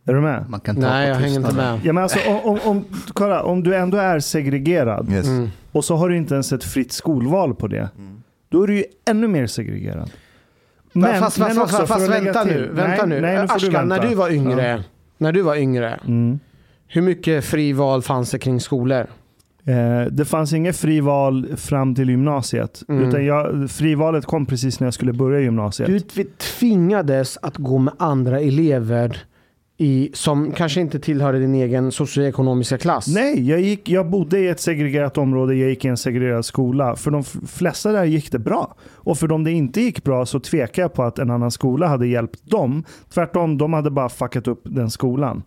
Är 0.05 0.13
du 0.13 0.21
med? 0.21 0.45
Man 0.49 0.59
kan 0.59 0.75
ta 0.75 0.81
Nej, 0.81 1.07
jag 1.09 1.15
hänger 1.15 1.39
inte 1.39 1.55
med. 1.55 1.79
Ja, 1.83 1.93
men 1.93 2.03
alltså, 2.03 2.19
om, 2.29 2.37
om, 2.43 2.59
om, 2.63 2.85
kolla, 3.13 3.43
om 3.43 3.63
du 3.63 3.75
ändå 3.75 3.97
är 3.97 4.19
segregerad 4.19 5.11
Yes. 5.11 5.27
Mm. 5.27 5.49
och 5.71 5.85
så 5.85 5.95
har 5.95 6.09
du 6.09 6.17
inte 6.17 6.33
ens 6.33 6.51
ett 6.53 6.63
fritt 6.63 6.91
skolval 6.91 7.55
på 7.55 7.67
det. 7.67 7.89
Då 8.49 8.63
är 8.63 8.67
du 8.67 8.75
ju 8.77 8.83
ännu 9.09 9.27
mer 9.27 9.47
segregerad. 9.47 10.11
Men, 10.93 11.19
fast 11.19 11.37
fast, 11.37 11.55
fast, 11.57 11.73
också, 11.73 11.85
fast, 11.87 12.09
lägga 12.09 12.23
vänta 12.23 12.43
till- 12.43 12.53
nu. 12.53 12.67
Vänta 12.73 13.05
nej, 13.05 13.07
nu. 13.15 13.21
Nej, 13.21 13.35
nu 13.35 13.41
du 13.47 13.53
Ashkan, 13.53 13.71
vänta. 13.73 13.95
när 13.95 14.09
du 14.09 14.15
var 14.15 14.29
yngre, 14.31 14.83
när 15.17 15.31
du 15.31 15.41
var 15.41 15.55
yngre, 15.55 15.99
Mm. 16.07 16.39
hur 16.87 17.01
mycket 17.01 17.45
fri 17.45 17.73
val 17.73 18.01
fanns 18.01 18.31
det 18.31 18.39
kring 18.39 18.59
skolor? 18.59 19.07
Eh, 19.67 20.11
det 20.11 20.25
fanns 20.25 20.53
inget 20.53 20.77
frival 20.77 21.47
fram 21.57 21.95
till 21.95 22.09
gymnasiet. 22.09 22.83
Mm. 22.87 23.03
Utan 23.03 23.25
jag, 23.25 23.71
frivalet 23.71 24.25
kom 24.25 24.45
precis 24.45 24.79
när 24.79 24.87
jag 24.87 24.93
skulle 24.93 25.13
börja 25.13 25.39
gymnasiet. 25.39 25.87
Du 25.87 25.99
vi 26.13 26.23
tvingades 26.23 27.37
att 27.41 27.57
gå 27.57 27.77
med 27.77 27.93
andra 27.97 28.39
elever 28.39 29.23
i, 29.77 30.09
som 30.13 30.51
kanske 30.51 30.81
inte 30.81 30.99
tillhörde 30.99 31.39
din 31.39 31.55
egen 31.55 31.91
socioekonomiska 31.91 32.77
klass. 32.77 33.07
Nej, 33.07 33.49
jag, 33.49 33.59
gick, 33.59 33.89
jag 33.89 34.09
bodde 34.09 34.39
i 34.39 34.47
ett 34.47 34.59
segregerat 34.59 35.17
område, 35.17 35.55
jag 35.55 35.69
gick 35.69 35.85
i 35.85 35.87
en 35.87 35.97
segregerad 35.97 36.45
skola. 36.45 36.95
För 36.95 37.11
de 37.11 37.23
flesta 37.47 37.91
där 37.91 38.05
gick 38.05 38.31
det 38.31 38.39
bra. 38.39 38.75
Och 38.93 39.17
för 39.17 39.27
de 39.27 39.43
det 39.43 39.51
inte 39.51 39.81
gick 39.81 40.03
bra 40.03 40.25
så 40.25 40.39
tvekar 40.39 40.81
jag 40.81 40.93
på 40.93 41.03
att 41.03 41.19
en 41.19 41.29
annan 41.29 41.51
skola 41.51 41.87
hade 41.87 42.07
hjälpt 42.07 42.51
dem. 42.51 42.83
Tvärtom, 43.13 43.57
de 43.57 43.73
hade 43.73 43.91
bara 43.91 44.09
fuckat 44.09 44.47
upp 44.47 44.61
den 44.63 44.89
skolan. 44.89 45.43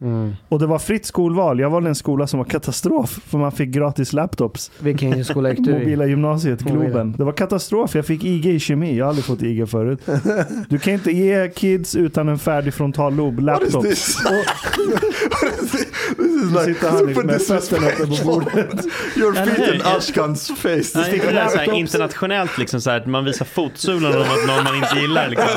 Mm. 0.00 0.32
Och 0.48 0.58
det 0.58 0.66
var 0.66 0.78
fritt 0.78 1.06
skolval. 1.06 1.60
Jag 1.60 1.70
valde 1.70 1.88
en 1.88 1.94
skola 1.94 2.26
som 2.26 2.38
var 2.38 2.44
katastrof. 2.44 3.20
För 3.26 3.38
man 3.38 3.52
fick 3.52 3.68
gratis 3.68 4.12
laptops. 4.12 4.70
Vilken 4.80 5.24
skola 5.24 5.50
gick 5.50 5.58
du 5.64 5.70
i? 5.70 5.74
Mobila 5.78 6.06
gymnasiet, 6.06 6.64
Mobila. 6.64 6.84
Globen. 6.84 7.14
Det 7.18 7.24
var 7.24 7.32
katastrof. 7.32 7.94
Jag 7.94 8.06
fick 8.06 8.24
IG 8.24 8.46
i 8.46 8.60
kemi. 8.60 8.96
Jag 8.96 9.04
har 9.04 9.08
aldrig 9.08 9.24
fått 9.24 9.42
IG 9.42 9.68
förut. 9.68 10.00
Du 10.68 10.78
kan 10.78 10.92
inte 10.92 11.12
ge 11.12 11.48
kids 11.48 11.96
utan 11.96 12.28
en 12.28 12.38
färdig 12.38 12.74
frontallob 12.74 13.40
laptop. 13.40 13.86
this? 15.70 15.86
Is 16.18 16.52
så 16.52 16.64
sitter 16.64 16.90
han 16.90 17.06
liksom 17.06 17.26
med 17.26 17.42
fötterna 17.42 17.90
uppe 17.90 18.06
på 18.06 18.24
bordet. 18.24 18.86
Your 19.16 19.34
feet 19.34 19.74
in 19.74 19.82
Ashkan's 19.82 20.56
face. 20.56 20.98
Nej, 20.98 21.20
det 21.20 21.38
är 21.38 21.48
så 21.48 21.58
här, 21.58 21.72
internationellt, 21.72 22.58
liksom, 22.58 22.80
så 22.80 22.90
här, 22.90 23.00
att 23.00 23.06
man 23.06 23.24
visar 23.24 23.44
fotsulorna 23.44 24.16
om 24.16 24.22
att 24.22 24.46
någon 24.46 24.64
man 24.64 24.76
inte 24.76 24.98
gillar. 25.00 25.28
Liksom. 25.28 25.48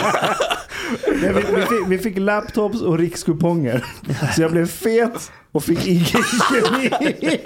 Nej, 1.22 1.34
vi, 1.34 1.56
vi, 1.56 1.62
fick, 1.62 1.88
vi 1.88 1.98
fick 1.98 2.18
laptops 2.18 2.82
och 2.82 2.98
rikskuponger. 2.98 3.86
Så 4.36 4.42
jag 4.42 4.52
blev 4.52 4.68
fet 4.68 5.32
och 5.52 5.64
fick 5.64 5.88
IG 5.88 6.02
i 6.02 6.04
kemi. 6.04 6.84
Gick 7.20 7.44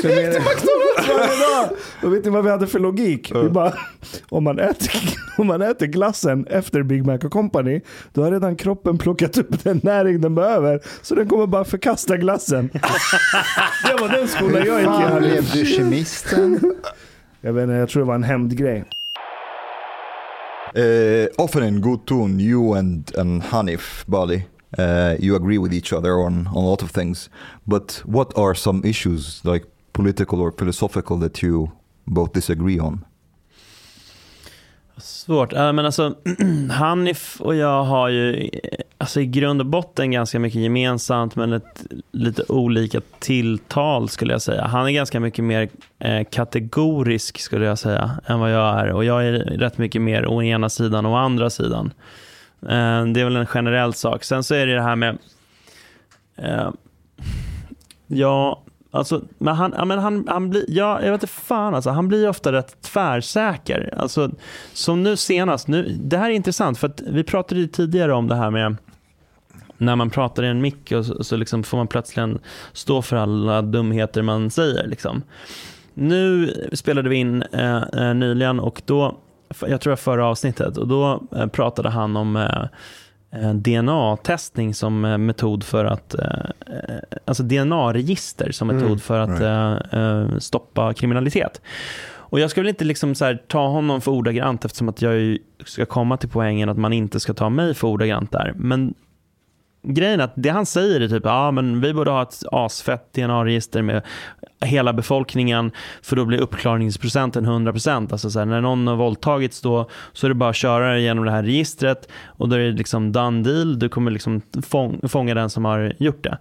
till 0.00 0.40
McDonalds 0.40 1.08
varje 1.08 1.56
dag. 1.56 1.70
Och 2.02 2.14
vet 2.14 2.24
ni 2.24 2.30
vad 2.30 2.44
vi 2.44 2.50
hade 2.50 2.66
för 2.66 2.78
logik? 2.78 3.32
Vi 3.34 3.48
bara, 3.48 3.74
om 4.28 4.44
man, 4.44 4.58
äter, 4.58 4.90
om 5.38 5.46
man 5.46 5.62
äter 5.62 5.86
glassen 5.86 6.46
efter 6.46 6.82
Big 6.82 7.06
Mac 7.06 7.18
och 7.18 7.32
Company, 7.32 7.80
då 8.12 8.22
har 8.22 8.32
redan 8.32 8.56
kroppen 8.56 8.98
plockat 8.98 9.38
upp 9.38 9.64
den 9.64 9.80
näring 9.82 10.20
den 10.20 10.34
behöver. 10.34 10.80
Så 11.02 11.14
den 11.14 11.28
kommer 11.28 11.46
bara 11.46 11.64
förkasta 11.64 12.16
glassen. 12.16 12.70
Det 13.86 14.00
var 14.00 14.08
den 14.08 14.28
skolan 14.28 14.66
jag 14.66 14.78
gick 14.80 14.88
Fan, 14.88 15.24
i. 15.24 15.28
blev 15.28 15.50
du 15.52 15.66
kemisten? 15.66 16.74
Jag 17.40 17.52
vet 17.52 17.62
inte, 17.62 17.74
jag 17.74 17.88
tror 17.88 18.02
det 18.02 18.06
var 18.06 18.14
en 18.14 18.22
hämndgrej. 18.22 18.84
Uh, 20.78 21.26
often 21.36 21.64
in 21.64 21.80
good 21.80 22.06
tune, 22.06 22.42
you 22.42 22.78
and, 22.78 23.16
and 23.18 23.42
Hanif 23.42 24.06
Bali, 24.06 24.42
uh, 24.78 25.16
you 25.18 25.36
agree 25.36 25.58
with 25.58 25.72
each 25.72 25.92
other 25.92 26.20
on, 26.20 26.46
on 26.46 26.64
a 26.64 26.68
lot 26.70 26.82
of 26.82 26.90
things. 26.90 27.28
But 27.66 28.02
what 28.04 28.36
are 28.36 28.54
some 28.54 28.82
issues, 28.84 29.44
like 29.44 29.66
political 29.92 30.40
or 30.40 30.52
philosophical, 30.52 31.18
that 31.18 31.42
you 31.42 31.72
both 32.06 32.32
disagree 32.32 32.78
on? 32.78 33.04
Svårt. 34.96 35.52
Äh, 35.52 35.72
men 35.72 35.86
alltså, 35.86 36.14
Hanif 36.70 37.40
och 37.40 37.54
jag 37.54 37.84
har 37.84 38.08
ju 38.08 38.50
alltså, 38.98 39.20
i 39.20 39.26
grund 39.26 39.60
och 39.60 39.66
botten 39.66 40.10
ganska 40.10 40.38
mycket 40.38 40.60
gemensamt 40.60 41.36
men 41.36 41.52
ett, 41.52 41.86
lite 42.12 42.42
olika 42.48 43.00
tilltal 43.18 44.08
skulle 44.08 44.32
jag 44.32 44.42
säga. 44.42 44.64
Han 44.66 44.86
är 44.86 44.90
ganska 44.90 45.20
mycket 45.20 45.44
mer 45.44 45.68
eh, 45.98 46.24
kategorisk 46.30 47.40
skulle 47.40 47.64
jag 47.64 47.78
säga 47.78 48.10
än 48.26 48.40
vad 48.40 48.52
jag 48.52 48.80
är 48.80 48.92
och 48.92 49.04
jag 49.04 49.26
är 49.26 49.32
rätt 49.32 49.78
mycket 49.78 50.02
mer 50.02 50.26
å 50.26 50.42
ena 50.42 50.68
sidan 50.68 51.06
och 51.06 51.12
å 51.12 51.16
andra 51.16 51.50
sidan. 51.50 51.92
Eh, 52.62 53.04
det 53.06 53.20
är 53.20 53.24
väl 53.24 53.36
en 53.36 53.46
generell 53.46 53.94
sak. 53.94 54.24
Sen 54.24 54.44
så 54.44 54.54
är 54.54 54.66
det 54.66 54.74
det 54.74 54.82
här 54.82 54.96
med 54.96 55.18
eh, 56.36 56.70
Ja, 58.14 58.62
alltså, 58.90 59.22
men 59.38 59.54
han, 59.54 59.74
ja, 59.76 59.84
men 59.84 59.98
han, 59.98 60.28
han 60.28 60.50
blir, 60.50 60.64
ja, 60.68 61.02
jag 61.02 61.12
vet 61.12 61.22
inte 61.22 61.34
fan 61.34 61.74
alltså, 61.74 61.90
han 61.90 62.08
blir 62.08 62.28
ofta 62.28 62.52
rätt 62.52 62.82
tvärsäker. 62.82 63.94
Alltså, 63.96 64.30
som 64.72 65.02
nu 65.02 65.16
senast, 65.16 65.68
nu, 65.68 65.98
det 66.00 66.16
här 66.16 66.30
är 66.30 66.34
intressant 66.34 66.78
för 66.78 66.88
att 66.88 67.00
vi 67.00 67.24
pratade 67.24 67.60
ju 67.60 67.66
tidigare 67.66 68.12
om 68.12 68.28
det 68.28 68.34
här 68.34 68.50
med 68.50 68.76
när 69.78 69.96
man 69.96 70.10
pratar 70.10 70.42
i 70.42 70.48
en 70.48 70.60
mick 70.60 70.92
och 70.92 71.06
så, 71.06 71.24
så 71.24 71.36
liksom 71.36 71.62
får 71.62 71.76
man 71.76 71.86
plötsligt 71.86 72.36
stå 72.72 73.02
för 73.02 73.16
alla 73.16 73.62
dumheter 73.62 74.22
man 74.22 74.50
säger. 74.50 74.86
Liksom. 74.86 75.22
Nu 75.94 76.54
spelade 76.72 77.08
vi 77.08 77.16
in 77.16 77.42
eh, 77.42 77.82
eh, 77.82 78.14
nyligen 78.14 78.60
och 78.60 78.82
då, 78.84 79.18
jag 79.60 79.80
tror 79.80 79.90
jag 79.90 79.98
förra 79.98 80.26
avsnittet, 80.26 80.76
och 80.76 80.88
då 80.88 81.22
eh, 81.36 81.46
pratade 81.46 81.88
han 81.88 82.16
om 82.16 82.36
eh, 82.36 83.42
eh, 83.42 83.54
DNA-testning 83.54 84.74
som 84.74 85.00
metod 85.00 85.64
för 85.64 85.84
att, 85.84 86.14
alltså 87.24 87.42
DNA-register 87.42 88.52
som 88.52 88.68
metod 88.68 88.86
Mm, 88.86 88.98
för 88.98 89.18
att 89.18 89.40
eh, 89.92 90.38
stoppa 90.38 90.94
kriminalitet. 90.94 91.60
Och 92.32 92.40
jag 92.40 92.50
ska 92.50 92.60
väl 92.60 92.68
inte 92.68 92.84
liksom 92.84 93.14
så 93.14 93.24
här 93.24 93.42
ta 93.46 93.66
honom 93.68 94.00
för 94.00 94.10
ordagrant 94.10 94.64
eftersom 94.64 94.88
att 94.88 95.02
jag 95.02 95.38
ska 95.66 95.86
komma 95.86 96.16
till 96.16 96.28
poängen 96.28 96.68
att 96.68 96.78
man 96.78 96.92
inte 96.92 97.20
ska 97.20 97.34
ta 97.34 97.48
mig 97.48 97.74
för 97.74 97.88
ordagrant 97.88 98.32
där. 98.32 98.52
Men 98.56 98.94
grejen 99.82 100.20
är 100.20 100.24
att 100.24 100.32
det 100.36 100.48
han 100.48 100.66
säger 100.66 101.00
är 101.00 101.08
typ, 101.08 101.24
ja 101.24 101.50
men 101.50 101.80
vi 101.80 101.94
borde 101.94 102.10
ha 102.10 102.22
ett 102.22 102.42
asfett 102.52 103.12
DNA-register 103.12 103.82
med 103.82 104.02
hela 104.60 104.92
befolkningen 104.92 105.72
för 106.02 106.16
då 106.16 106.24
blir 106.24 106.40
uppklarningsprocenten 106.40 107.46
100%. 107.46 108.12
Alltså 108.12 108.30
så 108.30 108.38
här, 108.38 108.46
när 108.46 108.60
någon 108.60 108.86
har 108.86 108.96
våldtagits 108.96 109.60
då 109.60 109.88
så 110.12 110.26
är 110.26 110.28
det 110.28 110.34
bara 110.34 110.50
att 110.50 110.56
köra 110.56 110.98
genom 110.98 111.24
det 111.24 111.30
här 111.30 111.42
registret 111.42 112.08
och 112.26 112.48
då 112.48 112.56
är 112.56 112.60
det 112.60 112.72
liksom 112.72 113.12
done 113.12 113.42
deal. 113.42 113.78
Du 113.78 113.88
kommer 113.88 114.10
liksom 114.10 114.42
fång, 114.62 115.00
fånga 115.08 115.34
den 115.34 115.50
som 115.50 115.64
har 115.64 115.92
gjort 115.98 116.24
det. 116.24 116.38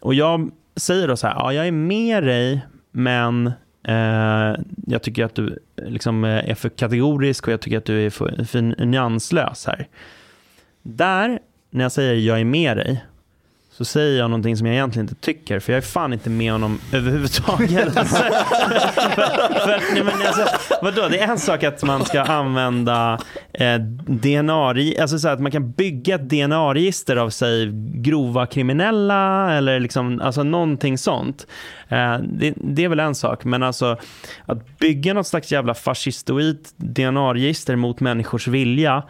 Och 0.00 0.14
jag 0.14 0.50
säger 0.76 1.08
då 1.08 1.16
så 1.16 1.26
här, 1.26 1.34
ja 1.34 1.52
jag 1.52 1.66
är 1.66 1.72
med 1.72 2.24
dig 2.24 2.66
men 2.92 3.52
Eh, 3.82 4.60
jag 4.86 5.02
tycker 5.02 5.24
att 5.24 5.34
du 5.34 5.58
liksom 5.76 6.24
är 6.24 6.54
för 6.54 6.68
kategorisk 6.68 7.46
och 7.46 7.52
jag 7.52 7.60
tycker 7.60 7.78
att 7.78 7.84
du 7.84 8.06
är 8.06 8.10
för, 8.10 8.44
för 8.44 8.84
nyanslös 8.84 9.66
här. 9.66 9.88
Där, 10.82 11.38
när 11.70 11.84
jag 11.84 11.92
säger 11.92 12.14
jag 12.14 12.40
är 12.40 12.44
med 12.44 12.76
dig, 12.76 13.04
så 13.80 13.84
säger 13.84 14.18
jag 14.18 14.30
någonting 14.30 14.56
som 14.56 14.66
jag 14.66 14.74
egentligen 14.74 15.08
inte 15.08 15.20
tycker, 15.20 15.60
för 15.60 15.72
jag 15.72 15.76
är 15.78 15.86
fan 15.86 16.12
inte 16.12 16.30
med 16.30 16.52
honom 16.52 16.80
överhuvudtaget. 16.92 17.96
Alltså, 17.96 18.16
för, 18.16 19.60
för, 19.60 19.94
nej, 19.94 20.04
men 20.04 20.26
alltså, 20.26 20.46
vadå? 20.82 21.08
Det 21.08 21.18
är 21.18 21.28
en 21.28 21.38
sak 21.38 21.64
att 21.64 21.82
man 21.82 22.04
ska 22.04 22.20
använda 22.22 23.18
eh, 23.52 23.78
DNA, 24.06 24.68
alltså 25.00 25.18
så 25.18 25.28
att 25.28 25.40
man 25.40 25.52
kan 25.52 25.70
bygga 25.70 26.14
ett 26.14 26.28
DNA-register 26.28 27.16
av 27.16 27.30
sig 27.30 27.70
grova 27.94 28.46
kriminella 28.46 29.52
eller 29.52 29.80
liksom, 29.80 30.20
alltså 30.20 30.42
någonting 30.42 30.98
sånt. 30.98 31.46
Eh, 31.88 32.18
det, 32.18 32.54
det 32.56 32.84
är 32.84 32.88
väl 32.88 33.00
en 33.00 33.14
sak, 33.14 33.44
men 33.44 33.62
alltså 33.62 33.96
att 34.46 34.78
bygga 34.78 35.14
något 35.14 35.26
slags 35.26 35.52
jävla 35.52 35.74
fascistoid 35.74 36.58
DNA-register 36.76 37.76
mot 37.76 38.00
människors 38.00 38.48
vilja 38.48 39.02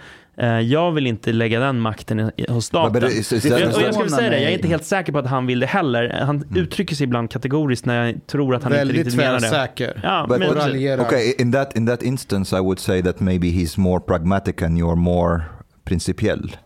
jag 0.47 0.93
vill 0.93 1.07
inte 1.07 1.33
lägga 1.33 1.61
den 1.61 1.81
makten 1.81 2.31
hos 2.49 2.67
staten. 2.67 3.05
Och 3.05 3.11
jag, 3.13 3.25
ska 3.25 3.41
säga 3.41 4.31
det, 4.31 4.41
jag 4.41 4.51
är 4.51 4.55
inte 4.57 4.69
helt 4.69 4.85
säker 4.85 5.13
på 5.13 5.19
att 5.19 5.27
han 5.27 5.47
vill 5.47 5.61
det 5.61 5.67
heller. 5.67 6.21
Han 6.27 6.45
uttrycker 6.57 6.95
sig 6.95 7.05
ibland 7.05 7.31
kategoriskt 7.31 7.87
när 7.87 8.07
jag 8.07 8.27
tror 8.27 8.55
att 8.55 8.63
han 8.63 8.73
inte 8.73 8.79
Väldigt 8.79 8.97
riktigt 8.97 9.17
menar 9.17 9.41
det. 9.41 9.49
tvärsäker. 9.49 10.01
Ja, 10.03 10.27
But- 10.29 10.39
men. 10.39 11.01
Okay, 11.01 11.33
in 11.39 11.53
that 11.53 11.77
in 11.77 11.87
that 11.87 12.03
instance, 12.03 12.57
I 12.57 12.61
would 12.61 12.79
say 12.79 13.03
that 13.03 13.21
maybe 13.21 13.47
he's 13.47 13.81
more 13.81 14.01
pragmatic 14.01 14.63
and 14.63 14.79
you're 14.79 14.97
more 14.97 15.43
principiell. 15.85 16.57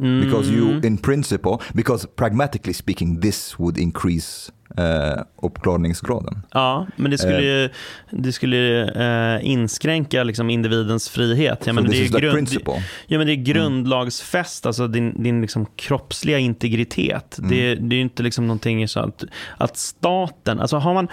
mm, 0.00 0.20
Because 0.20 0.50
you, 0.52 0.80
in 0.86 0.98
principle, 0.98 1.58
because 1.74 2.06
pragmatically 2.16 2.74
speaking, 2.74 3.20
this 3.20 3.58
would 3.58 3.78
increase 3.78 4.52
uh, 4.78 5.22
uppklarningsgraden. 5.42 6.42
Ja, 6.52 6.86
men 6.96 7.10
det 7.10 7.18
skulle 7.18 7.42
ju, 7.42 7.70
det 8.10 8.32
skulle 8.32 8.82
eh, 9.36 9.46
inskränka 9.46 10.24
liksom 10.24 10.50
individens 10.50 11.08
frihet. 11.08 11.58
Ja, 11.60 11.72
so 11.72 11.72
men 11.72 11.84
det, 11.84 11.90
this 11.90 12.14
är 12.14 12.20
grund, 12.20 12.48
ja, 13.06 13.18
men 13.18 13.26
det 13.26 13.32
är 13.32 13.36
grundlagsfäst, 13.36 14.66
alltså 14.66 14.88
din, 14.88 15.22
din 15.22 15.40
liksom 15.40 15.66
kroppsliga 15.76 16.38
integritet. 16.38 17.38
Mm. 17.38 17.50
Det, 17.50 17.74
det 17.74 17.94
är 17.94 17.96
ju 17.96 18.02
inte 18.02 18.22
liksom 18.22 18.46
någonting 18.46 18.88
så 18.88 19.00
att, 19.00 19.24
att 19.56 19.76
staten, 19.76 20.60
alltså 20.60 20.76
har 20.76 20.94
man, 20.94 21.08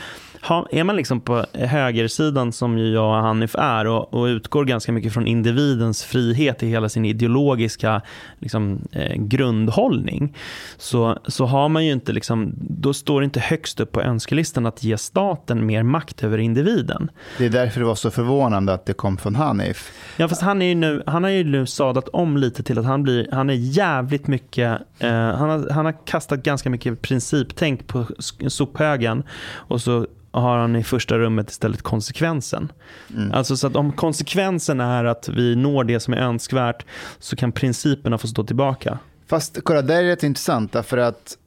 är 0.71 0.83
man 0.83 0.95
liksom 0.95 1.21
på 1.21 1.45
högersidan 1.53 2.51
som 2.51 2.77
ju 2.77 2.93
jag 2.93 3.17
och 3.17 3.23
Hanif 3.23 3.55
är 3.55 3.87
och, 3.87 4.13
och 4.13 4.25
utgår 4.25 4.65
ganska 4.65 4.91
mycket 4.91 5.13
från 5.13 5.27
individens 5.27 6.03
frihet 6.03 6.63
i 6.63 6.67
hela 6.67 6.89
sin 6.89 7.05
ideologiska 7.05 8.01
liksom, 8.39 8.87
eh, 8.91 9.15
grundhållning 9.15 10.37
så, 10.77 11.19
så 11.27 11.45
har 11.45 11.69
man 11.69 11.85
ju 11.85 11.91
inte, 11.91 12.11
liksom, 12.11 12.53
då 12.55 12.93
står 12.93 13.23
inte 13.23 13.39
högst 13.39 13.79
upp 13.79 13.91
på 13.91 14.01
önskelistan 14.01 14.65
att 14.65 14.83
ge 14.83 14.97
staten 14.97 15.65
mer 15.65 15.83
makt 15.83 16.23
över 16.23 16.37
individen. 16.37 17.11
Det 17.37 17.45
är 17.45 17.49
därför 17.49 17.79
det 17.79 17.85
var 17.85 17.95
så 17.95 18.11
förvånande 18.11 18.73
att 18.73 18.85
det 18.85 18.93
kom 18.93 19.17
från 19.17 19.35
Hanif. 19.35 19.91
Ja, 20.17 20.27
fast 20.27 20.41
han, 20.41 20.61
är 20.61 20.65
ju 20.65 20.75
nu, 20.75 21.03
han 21.05 21.23
har 21.23 21.31
ju 21.31 21.43
nu 21.43 21.65
sadat 21.65 22.07
om 22.07 22.37
lite 22.37 22.63
till 22.63 22.79
att 22.79 22.85
han, 22.85 23.03
blir, 23.03 23.27
han 23.31 23.49
är 23.49 23.53
jävligt 23.53 24.27
mycket, 24.27 24.81
eh, 24.99 25.11
han, 25.11 25.49
har, 25.49 25.69
han 25.69 25.85
har 25.85 26.05
kastat 26.05 26.43
ganska 26.43 26.69
mycket 26.69 27.01
principtänk 27.01 27.87
på 27.87 28.05
sophögen 28.47 29.23
och 29.53 29.81
så 29.81 30.07
har 30.33 30.57
han 30.57 30.75
i 30.75 30.83
första 30.83 31.17
rummet 31.17 31.49
istället 31.49 31.81
konsekvensen. 31.81 32.71
Mm. 33.15 33.31
Alltså 33.31 33.57
så 33.57 33.67
att 33.67 33.75
om 33.75 33.91
konsekvensen 33.91 34.79
är 34.79 35.05
att 35.05 35.29
vi 35.29 35.55
når 35.55 35.83
det 35.83 35.99
som 35.99 36.13
är 36.13 36.17
önskvärt 36.17 36.85
så 37.19 37.35
kan 37.35 37.51
principerna 37.51 38.17
få 38.17 38.27
stå 38.27 38.43
tillbaka. 38.43 38.99
Fast 39.27 39.59
kolla, 39.63 39.81
det 39.81 39.93
är 39.95 40.03
rätt 40.03 40.23
intressant 40.23 40.71
därför 40.71 40.97
att 40.97 41.37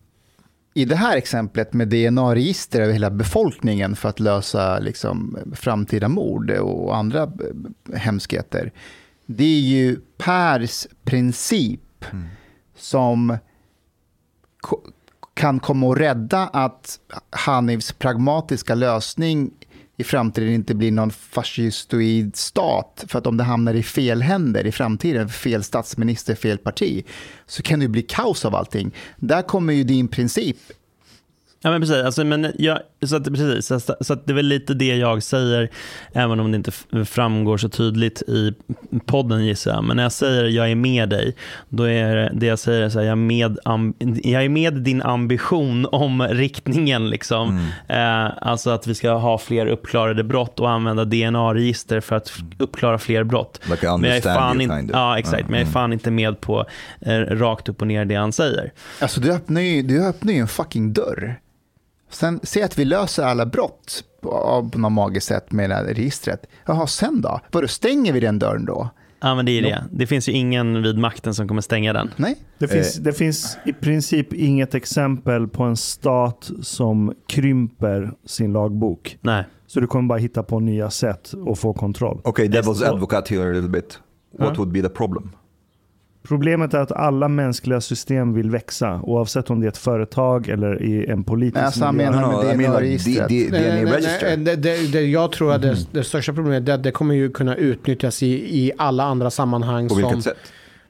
i 0.75 0.85
det 0.85 0.97
här 0.97 1.17
exemplet 1.17 1.73
med 1.73 1.89
DNA-register 1.89 2.81
över 2.81 2.93
hela 2.93 3.11
befolkningen 3.11 3.97
för 3.97 4.09
att 4.09 4.21
lösa 4.21 4.79
liksom, 4.79 5.39
framtida 5.55 6.09
mord 6.09 6.51
och 6.51 6.97
andra 6.97 7.23
eh, 7.23 7.99
hemskheter. 7.99 8.73
Det 9.27 9.45
är 9.45 9.61
ju 9.61 9.97
Pers 10.19 10.87
princip 11.05 12.05
som 12.77 13.39
ko- 14.61 14.91
kan 15.37 15.61
komma 15.61 15.93
att 15.93 15.99
rädda 15.99 16.39
att 16.39 16.99
Hanifs 17.31 17.93
pragmatiska 17.93 18.75
lösning 18.75 19.51
i 19.97 20.05
framtiden 20.05 20.55
inte 20.55 20.75
blir 20.75 20.93
någon 20.93 21.11
fascistoid 21.11 22.37
stat. 22.37 23.05
För 23.09 23.19
att 23.19 23.27
om 23.27 23.37
det 23.37 23.45
hamnar 23.45 23.75
i 23.75 23.83
fel 23.83 24.23
händer 24.23 24.67
i 24.67 24.73
framtiden, 24.73 25.29
fel 25.29 25.65
statsminister, 25.65 26.35
fel 26.35 26.59
parti, 26.59 27.05
så 27.47 27.63
kan 27.63 27.79
det 27.79 27.83
ju 27.83 27.89
bli 27.89 28.03
kaos 28.03 28.45
av 28.45 28.55
allting. 28.55 28.95
Där 29.17 29.43
kommer 29.43 29.73
ju 29.73 29.85
din 29.85 30.09
princip. 30.09 30.57
Ja 31.67 31.71
men 31.73 31.81
precis, 31.81 32.05
alltså, 32.05 32.25
men 32.25 32.53
jag, 32.59 32.79
så, 33.07 33.17
att, 33.17 33.25
precis 33.25 33.67
så, 33.67 33.81
så 34.01 34.13
att 34.13 34.27
det 34.27 34.33
är 34.33 34.35
väl 34.35 34.47
lite 34.47 34.75
det 34.75 34.97
jag 34.97 35.23
säger, 35.23 35.71
även 36.13 36.41
om 36.41 36.51
det 36.53 36.57
inte 36.57 36.73
framgår 37.05 37.57
så 37.57 37.69
tydligt 37.69 38.23
i 38.23 38.55
podden 39.07 39.45
gissar 39.47 39.71
jag. 39.71 39.85
Men 39.85 39.97
när 39.97 40.03
jag 40.03 40.13
säger 40.13 40.45
jag 40.45 40.71
är 40.71 40.75
med 40.75 41.09
dig, 41.09 41.37
då 41.69 41.85
är 41.89 42.31
det- 42.35 42.47
jag 42.47 42.59
säger 42.59 42.89
så 42.89 42.99
här, 42.99 43.07
jag, 43.07 43.13
är 43.13 43.17
med, 43.17 43.59
jag 44.25 44.45
är 44.45 44.49
med 44.49 44.75
din 44.75 45.03
ambition 45.03 45.87
om 45.93 46.23
riktningen. 46.23 47.09
Liksom. 47.11 47.67
Eh, 47.89 48.27
alltså 48.49 48.71
att 48.71 48.87
vi 48.87 48.95
ska 48.95 49.11
ha 49.13 49.39
fler 49.39 49.67
uppklarade 49.67 50.25
brott 50.25 50.61
och 50.61 50.71
använda 50.71 51.05
DNA-register 51.05 52.01
för 52.01 52.17
att 52.17 52.29
f- 52.29 52.41
uppklara 52.59 52.99
fler 52.99 53.25
brott. 53.25 53.61
Like 53.71 53.87
Men 53.99 54.05
jag 54.05 54.17
är 54.17 54.21
fan, 54.21 54.61
in, 54.61 54.71
kind 54.71 54.91
of. 54.91 54.97
ja, 54.97 55.19
exakt, 55.19 55.43
men 55.49 55.53
jag 55.53 55.61
är 55.61 55.63
Mm. 55.63 55.73
fan 55.73 55.93
inte 55.93 56.11
med 56.11 56.41
på 56.41 56.65
eh, 57.01 57.19
rakt 57.19 57.69
upp 57.69 57.81
och 57.81 57.87
ner 57.87 58.05
det 58.05 58.15
han 58.15 58.33
säger. 58.33 58.73
Alltså 59.01 59.21
du 59.21 59.33
öppnar 59.33 59.61
ju, 59.61 59.83
du 59.83 60.07
öppnar 60.09 60.33
ju 60.33 60.39
en 60.39 60.49
fucking 60.49 60.93
dörr. 60.93 61.39
Sen, 62.11 62.41
se 62.43 62.63
att 62.63 62.79
vi 62.79 62.85
löser 62.85 63.23
alla 63.23 63.47
brott 63.47 64.05
på, 64.21 64.69
på 64.73 64.79
något 64.79 64.93
magiskt 64.93 65.27
sätt 65.27 65.53
med 65.53 65.71
det 65.71 65.75
här 65.75 65.85
registret. 65.85 66.47
Jaha, 66.67 66.87
sen 66.87 67.21
då? 67.21 67.41
Vadå, 67.53 67.69
stänger 67.69 68.13
vi 68.13 68.21
den 68.21 68.39
dörren 68.39 68.65
då? 68.65 68.91
Ja 69.21 69.35
men 69.35 69.47
det 69.47 69.59
är 69.59 69.63
det. 69.63 69.85
Det 69.91 70.07
finns 70.07 70.29
ju 70.29 70.33
ingen 70.33 70.83
vid 70.83 70.99
makten 70.99 71.35
som 71.35 71.49
kommer 71.49 71.61
stänga 71.61 71.93
den. 71.93 72.11
Nej? 72.17 72.37
Det 72.59 72.69
finns, 72.69 72.95
det 72.95 73.13
finns 73.13 73.59
i 73.65 73.73
princip 73.73 74.33
inget 74.33 74.75
exempel 74.75 75.49
på 75.49 75.63
en 75.63 75.77
stat 75.77 76.51
som 76.63 77.15
krymper 77.29 78.13
sin 78.25 78.53
lagbok. 78.53 79.19
Nej. 79.21 79.45
Så 79.67 79.81
du 79.81 79.87
kommer 79.87 80.09
bara 80.09 80.19
hitta 80.19 80.43
på 80.43 80.61
nya 80.61 80.91
sätt 80.91 81.35
att 81.49 81.59
få 81.59 81.73
kontroll. 81.73 82.21
Okay, 82.25 82.49
devil's 82.49 82.89
advocate 82.89 83.35
here 83.35 83.51
a 83.51 83.53
little 83.53 83.69
bit. 83.71 83.99
What 84.39 84.59
would 84.59 84.73
be 84.73 84.83
the 84.83 84.89
problem? 84.89 85.31
Problemet 86.29 86.75
är 86.75 86.79
att 86.79 86.93
alla 86.93 87.29
mänskliga 87.29 87.81
system 87.81 88.35
vill 88.35 88.51
växa, 88.51 89.01
oavsett 89.03 89.51
om 89.51 89.61
det 89.61 89.67
är 89.67 89.69
ett 89.69 89.77
företag 89.77 90.49
eller 90.49 90.83
i 90.83 91.07
en 91.07 91.25
politisk 91.25 91.57
Nej, 91.57 91.65
alltså, 91.65 91.93
miljö. 91.93 92.11
menar- 92.11 92.45
med 92.45 92.59
DNA-registret. 92.59 93.29
Det, 94.93 95.01
jag 95.01 95.33
tror 95.33 95.55
att 95.55 95.63
det, 95.63 95.77
det 95.93 96.05
största 96.05 96.33
problemet 96.33 96.69
är 96.69 96.73
att 96.73 96.83
det 96.83 96.91
kommer 96.91 97.15
ju 97.15 97.31
kunna 97.31 97.57
utnyttjas 97.57 98.23
i, 98.23 98.27
i 98.65 98.73
alla 98.79 99.05
andra 99.05 99.31
sammanhang. 99.31 99.89
På 99.89 99.95
som, 99.95 100.03
vilket 100.03 100.25
sätt? 100.25 100.37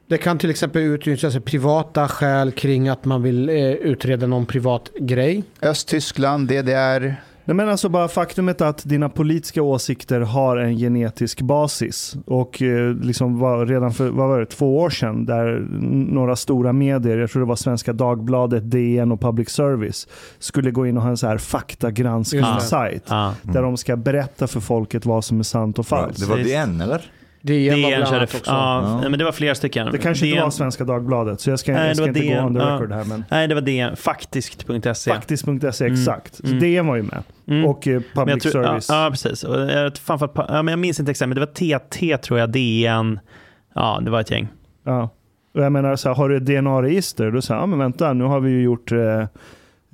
Det 0.09 0.19
kan 0.19 0.39
till 0.39 0.51
exempel 0.51 0.83
utnyttjas 0.83 1.37
i 1.37 1.41
privata 1.41 2.09
skäl 2.09 2.53
kring 2.53 2.89
att 2.89 3.05
man 3.05 3.23
vill 3.23 3.49
eh, 3.49 3.73
utreda 3.73 4.27
någon 4.27 4.47
privat 4.47 4.91
grej. 5.01 5.45
Östtyskland, 5.63 6.49
DDR. 6.49 7.15
Nej, 7.47 7.55
men 7.55 7.69
alltså 7.69 7.89
bara 7.89 8.09
faktumet 8.09 8.61
att 8.61 8.85
dina 8.85 9.09
politiska 9.09 9.63
åsikter 9.63 10.21
har 10.21 10.57
en 10.57 10.77
genetisk 10.77 11.41
basis. 11.41 12.17
Och 12.27 12.63
eh, 12.63 12.95
liksom 12.95 13.39
var, 13.39 13.67
redan 13.67 13.93
för 13.93 14.09
vad 14.09 14.29
var 14.29 14.41
det, 14.41 14.47
två 14.47 14.79
år 14.79 14.91
sedan, 14.91 15.27
där 15.27 15.67
några 16.13 16.37
stora 16.37 16.73
medier, 16.73 17.19
jag 17.19 17.31
tror 17.31 17.43
det 17.43 17.49
var 17.49 17.57
Svenska 17.57 17.93
Dagbladet, 17.93 18.71
DN 18.71 19.13
och 19.13 19.21
Public 19.21 19.51
Service, 19.51 20.09
skulle 20.39 20.71
gå 20.71 20.87
in 20.87 20.97
och 20.97 21.03
ha 21.03 21.11
en 21.11 21.17
så 21.17 21.27
här 21.27 21.39
faktagranskningssajt. 21.39 23.05
Ja. 23.09 23.35
Där 23.43 23.63
de 23.63 23.77
ska 23.77 23.97
berätta 23.97 24.47
för 24.47 24.61
folket 24.61 25.07
vad 25.07 25.25
som 25.25 25.39
är 25.39 25.45
sant 25.45 25.79
och 25.79 25.87
falskt. 25.87 26.21
Det 26.21 26.27
var. 26.27 26.37
DN 26.37 26.81
eller? 26.81 27.11
Det 27.47 27.71
var 27.71 27.77
DN 27.77 27.91
bland 27.91 28.09
körde, 28.09 28.25
också. 28.25 28.39
ja, 28.47 29.01
Ja. 29.03 29.09
men 29.09 29.19
det 29.19 29.25
var 29.25 29.33
flera 29.33 29.55
stycken. 29.55 29.89
Det 29.93 29.99
kanske 29.99 30.27
inte 30.27 30.37
DN 30.37 30.45
var 30.45 30.51
Svenska 30.51 30.85
Dagbladet, 30.85 31.41
så 31.41 31.51
jag 31.51 31.59
ska, 31.59 31.73
Nej, 31.73 31.87
jag 31.87 31.97
ska 31.97 32.03
var 32.03 32.09
inte 32.09 32.21
gå 32.21 32.27
DN, 32.27 32.55
the 32.55 32.61
ja. 32.61 32.75
record 32.75 32.93
här. 32.93 33.05
Men 33.05 33.25
Nej, 33.31 33.49
det 33.49 33.55
var 33.55 33.63
DN. 33.63 33.97
Faktiskt.se. 33.97 35.11
faktiskt.se, 35.11 35.85
Mm. 35.85 35.93
exakt. 35.95 36.35
Så 36.35 36.47
Mm. 36.47 36.59
DN 36.61 36.87
var 36.87 36.97
ju 36.97 37.03
med. 37.03 37.23
Mm. 37.49 37.65
Och 37.67 37.89
eh, 37.89 38.01
Public 38.15 38.43
tror- 38.43 38.53
Service. 38.53 38.87
Ja, 38.89 39.05
ja, 39.05 39.11
precis. 39.11 39.45
Och 39.45 39.61
jag, 39.61 39.99
fan 39.99 40.29
ja, 40.35 40.63
men 40.63 40.69
jag 40.69 40.79
minns 40.79 41.01
inte 41.01 41.11
exakt, 41.11 41.29
men 41.29 41.35
det 41.35 41.41
var 41.41 41.79
TT 41.79 42.17
tror 42.19 42.39
jag, 42.39 42.51
DN. 42.51 43.21
Ja, 43.75 44.01
det 44.05 44.11
var 44.11 44.21
ett 44.21 44.31
gäng. 44.31 44.49
Ja. 44.85 45.11
Och 45.55 45.63
jag 45.63 45.73
menar, 45.73 45.97
så 45.97 46.09
här, 46.09 46.17
har 46.17 46.29
du 46.29 46.37
ett 46.37 46.47
DNA-register? 46.47 47.31
Då 47.31 47.43
säger 47.43 47.61
ja 47.61 47.67
men 47.67 47.79
vänta, 47.79 48.13
nu 48.13 48.25
har 48.25 48.41
vi 48.41 48.51
ju 48.51 48.63
gjort 48.63 48.93
eh, 48.93 49.25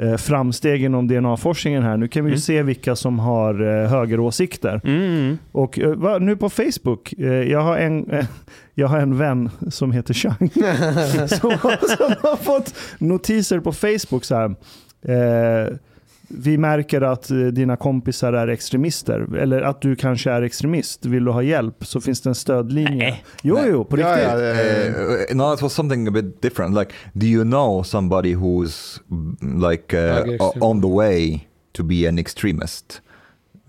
eh, 0.03 0.17
framsteg 0.17 0.85
inom 0.85 1.09
DNA-forskningen 1.09 1.83
här. 1.83 1.97
Nu 1.97 2.09
kan 2.09 2.25
vi 2.25 2.31
ju 2.31 2.35
Mm. 2.35 2.41
se 2.41 2.63
vilka 2.63 2.97
som 2.97 3.19
har 3.19 3.83
eh, 3.83 3.89
högeråsikter. 3.91 4.81
Mm. 4.85 5.39
Och 5.53 5.79
eh, 5.79 5.95
va, 5.95 6.19
nu 6.19 6.37
på 6.37 6.49
Facebook, 6.51 7.13
jag, 7.49 7.61
har 7.61 7.77
en, 7.79 8.11
jag 8.75 8.89
har 8.89 8.99
en 8.99 9.19
vän 9.19 9.51
som 9.71 9.93
heter 9.93 10.15
Chang. 10.15 10.51
som, 11.29 11.51
har- 11.51 11.97
som 11.97 12.15
har 12.31 12.37
fått 12.37 12.75
notiser 12.99 13.61
på 13.61 13.73
Facebook 13.73 14.25
så 14.25 14.35
här. 14.37 14.55
Eh, 16.33 16.39
vi 16.39 16.59
märker 16.59 17.01
att 17.01 17.31
eh, 17.31 17.37
dina 17.37 17.77
kompisar 17.77 18.33
är 18.33 18.49
extremister. 18.49 19.37
Eller 19.37 19.63
att 19.63 19.83
du 19.83 19.97
kanske 19.97 20.31
är 20.31 20.43
extremist. 20.43 21.05
Vill 21.07 21.25
du 21.25 21.31
ha 21.31 21.43
hjälp 21.43 21.87
så 21.87 22.01
finns 22.01 22.21
det 22.21 22.31
en 22.31 22.35
stödlinje. 22.35 22.91
Nej. 22.97 23.25
Jo, 23.43 23.55
Nej. 23.55 23.65
jo, 23.71 23.85
på 23.85 23.99
Ja, 24.01 24.09
riktigt. 24.09 24.29
ja, 24.29 24.37
det- 24.37 24.53
Uh, 25.31 25.37
no, 25.37 25.55
it 25.55 25.63
was 25.63 25.73
something 25.75 26.09
a 26.09 26.11
bit 26.11 26.43
different. 26.43 26.77
Like, 26.79 26.93
do 27.13 27.27
you 27.27 27.45
know 27.45 27.83
somebody 27.83 28.35
who's 28.35 29.01
mm, 29.11 29.71
like 29.71 29.97
uh, 30.13 30.63
on 30.65 30.83
the 30.83 30.89
way 30.89 31.41
to 31.73 31.83
be 31.83 32.09
an 32.09 32.19
extremist? 32.19 33.03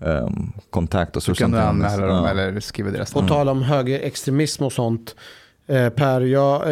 Um, 0.00 0.52
contact 0.70 1.16
us 1.16 1.24
Så 1.24 1.32
or 1.32 1.34
kan 1.34 1.50
du 1.50 1.56
this. 1.56 1.66
anmäla 1.66 2.06
dem 2.06 2.24
Ja. 2.24 2.30
eller 2.30 2.60
skriva 2.60 2.90
deras 2.90 3.12
På 3.12 3.18
namn. 3.20 3.28
tal 3.28 3.48
om 3.48 3.62
högerextremism 3.62 4.64
och 4.64 4.72
sånt. 4.72 5.14
Eh, 5.66 5.88
per, 5.88 6.20
jag 6.20 6.62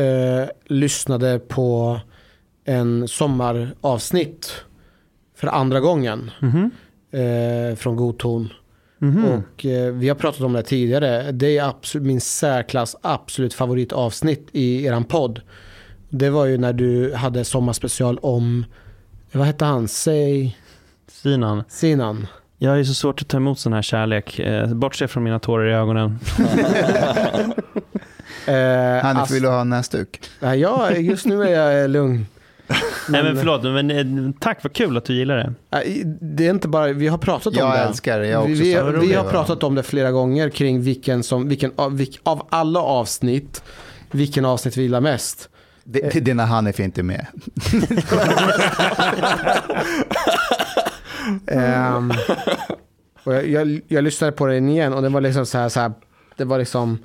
eh, 0.41 0.47
lyssnade 0.67 1.39
på 1.39 2.01
en 2.65 3.09
sommaravsnitt 3.09 4.53
för 5.43 5.49
andra 5.49 5.81
gången 5.81 6.31
Mhm. 6.41 6.71
eh, 7.13 7.77
från 7.77 7.97
God 7.97 8.19
ton. 8.19 8.49
Mhm. 8.99 9.25
Och 9.25 9.67
eh, 9.67 9.93
vi 9.93 10.09
har 10.09 10.17
pratat 10.17 10.41
om 10.41 10.53
det 10.53 10.63
tidigare. 10.63 11.33
Det 11.33 11.59
är 11.59 11.69
absolut, 11.69 12.07
min 12.07 12.21
särklass 12.21 12.97
absolut 13.03 13.55
favoritavsnitt 13.55 14.49
i 14.53 14.85
eran 14.87 15.05
podd. 15.05 15.41
Det 16.09 16.31
var 16.31 16.45
ju 16.47 16.59
när 16.59 16.73
du 16.73 17.15
hade 17.15 17.45
sommarspecial 17.45 18.19
om, 18.23 18.65
vad 19.33 19.47
hette 19.47 19.65
han? 19.65 19.89
Säg 19.89 20.59
Sinan. 21.09 21.65
Sinan. 21.69 22.27
Jag 22.59 22.79
ju 22.79 22.85
så 22.85 22.95
svårt 22.95 23.23
att 23.23 23.29
ta 23.29 23.37
emot 23.37 23.59
sån 23.59 23.73
här 23.73 23.83
kärlek. 23.83 24.39
Eh, 24.39 24.75
Bortse 24.75 25.09
från 25.09 25.23
mina 25.25 25.39
tårar 25.39 25.69
i 25.69 25.73
ögonen. 25.73 26.19
Eh, 28.47 29.03
Hanif, 29.05 29.31
vill 29.31 29.43
du 29.43 29.49
ha 29.49 29.61
en 29.61 29.69
näsduk? 29.69 30.21
Nej, 30.41 30.61
jag, 30.61 31.01
just 31.03 31.27
nu 31.27 31.43
är 31.43 31.71
jag 31.81 31.91
lugn. 31.91 32.27
Nej 33.09 33.23
men 33.23 33.37
förlåt, 33.37 33.63
men 33.63 33.91
eh, 33.91 34.33
tack 34.41 34.59
vad 34.63 34.73
kul 34.73 34.97
att 34.97 35.05
du 35.05 35.15
gillar 35.15 35.37
det. 35.37 35.55
Det 36.21 36.47
är 36.47 36.51
inte 36.51 36.69
bara, 36.69 36.93
vi 36.93 37.09
har 37.09 37.19
pratat 37.19 37.47
om 37.47 37.59
Jag 37.59 37.73
det. 37.75 37.79
älskar 37.79 38.19
det. 38.21 38.27
Jag 38.27 38.47
vi, 38.47 38.53
också 38.53 38.63
vi, 38.63 38.93
det. 38.93 38.99
vi 38.99 39.15
har 39.15 39.31
pratat 39.31 39.63
om 39.63 39.75
det 39.75 39.83
flera 39.83 40.11
gånger 40.11 40.49
kring 40.49 40.83
vilken 40.83 41.23
som, 41.23 41.49
vilken, 41.49 41.73
av, 41.77 41.97
vilk, 41.97 42.21
av 42.23 42.47
alla 42.51 42.81
avsnitt, 42.81 43.63
vilken 44.11 44.45
avsnitt 44.45 44.77
vi 44.77 44.83
gillar 44.83 45.01
mest. 45.01 45.49
Det, 45.85 46.25
det, 46.25 46.31
är 46.31 46.35
när 46.35 46.47
Hanif 46.47 46.81
inte 46.81 47.01
är 47.01 47.03
med. 47.03 47.27
Ehm, 51.47 52.13
och 53.25 53.35
jag, 53.35 53.49
jag, 53.49 53.81
jag 53.89 54.05
lyssnade 54.05 54.33
på 54.33 54.47
den 54.47 54.69
igen 54.69 54.93
och 54.93 55.03
det 55.03 55.09
var 55.09 55.21
liksom 55.21 55.47
så 55.47 55.59
här, 55.59 55.69
så 55.69 55.81
här 55.81 55.93
det 56.37 56.45
var 56.45 56.59
liksom, 56.59 56.99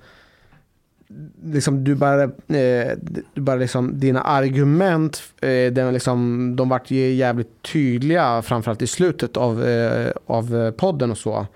liksom 1.44 1.84
du 1.84 1.96
bara, 1.96 2.24
eh, 2.24 2.92
du 3.34 3.42
bara 3.42 3.56
liksom, 3.56 4.00
dina 4.00 4.22
argument, 4.22 5.24
eh, 5.42 5.74
den 5.74 5.94
liksom, 5.94 6.54
de 6.56 6.70
vart 6.70 6.92
jävligt 6.92 7.62
tydliga, 7.74 8.42
framförallt 8.42 8.82
i 8.82 8.88
slutet 8.88 9.38
av, 9.38 9.66
eh, 9.66 10.12
av 10.26 10.56
eh, 10.56 10.72
podden 10.72 11.12
och 11.12 11.18
så. 11.18 11.48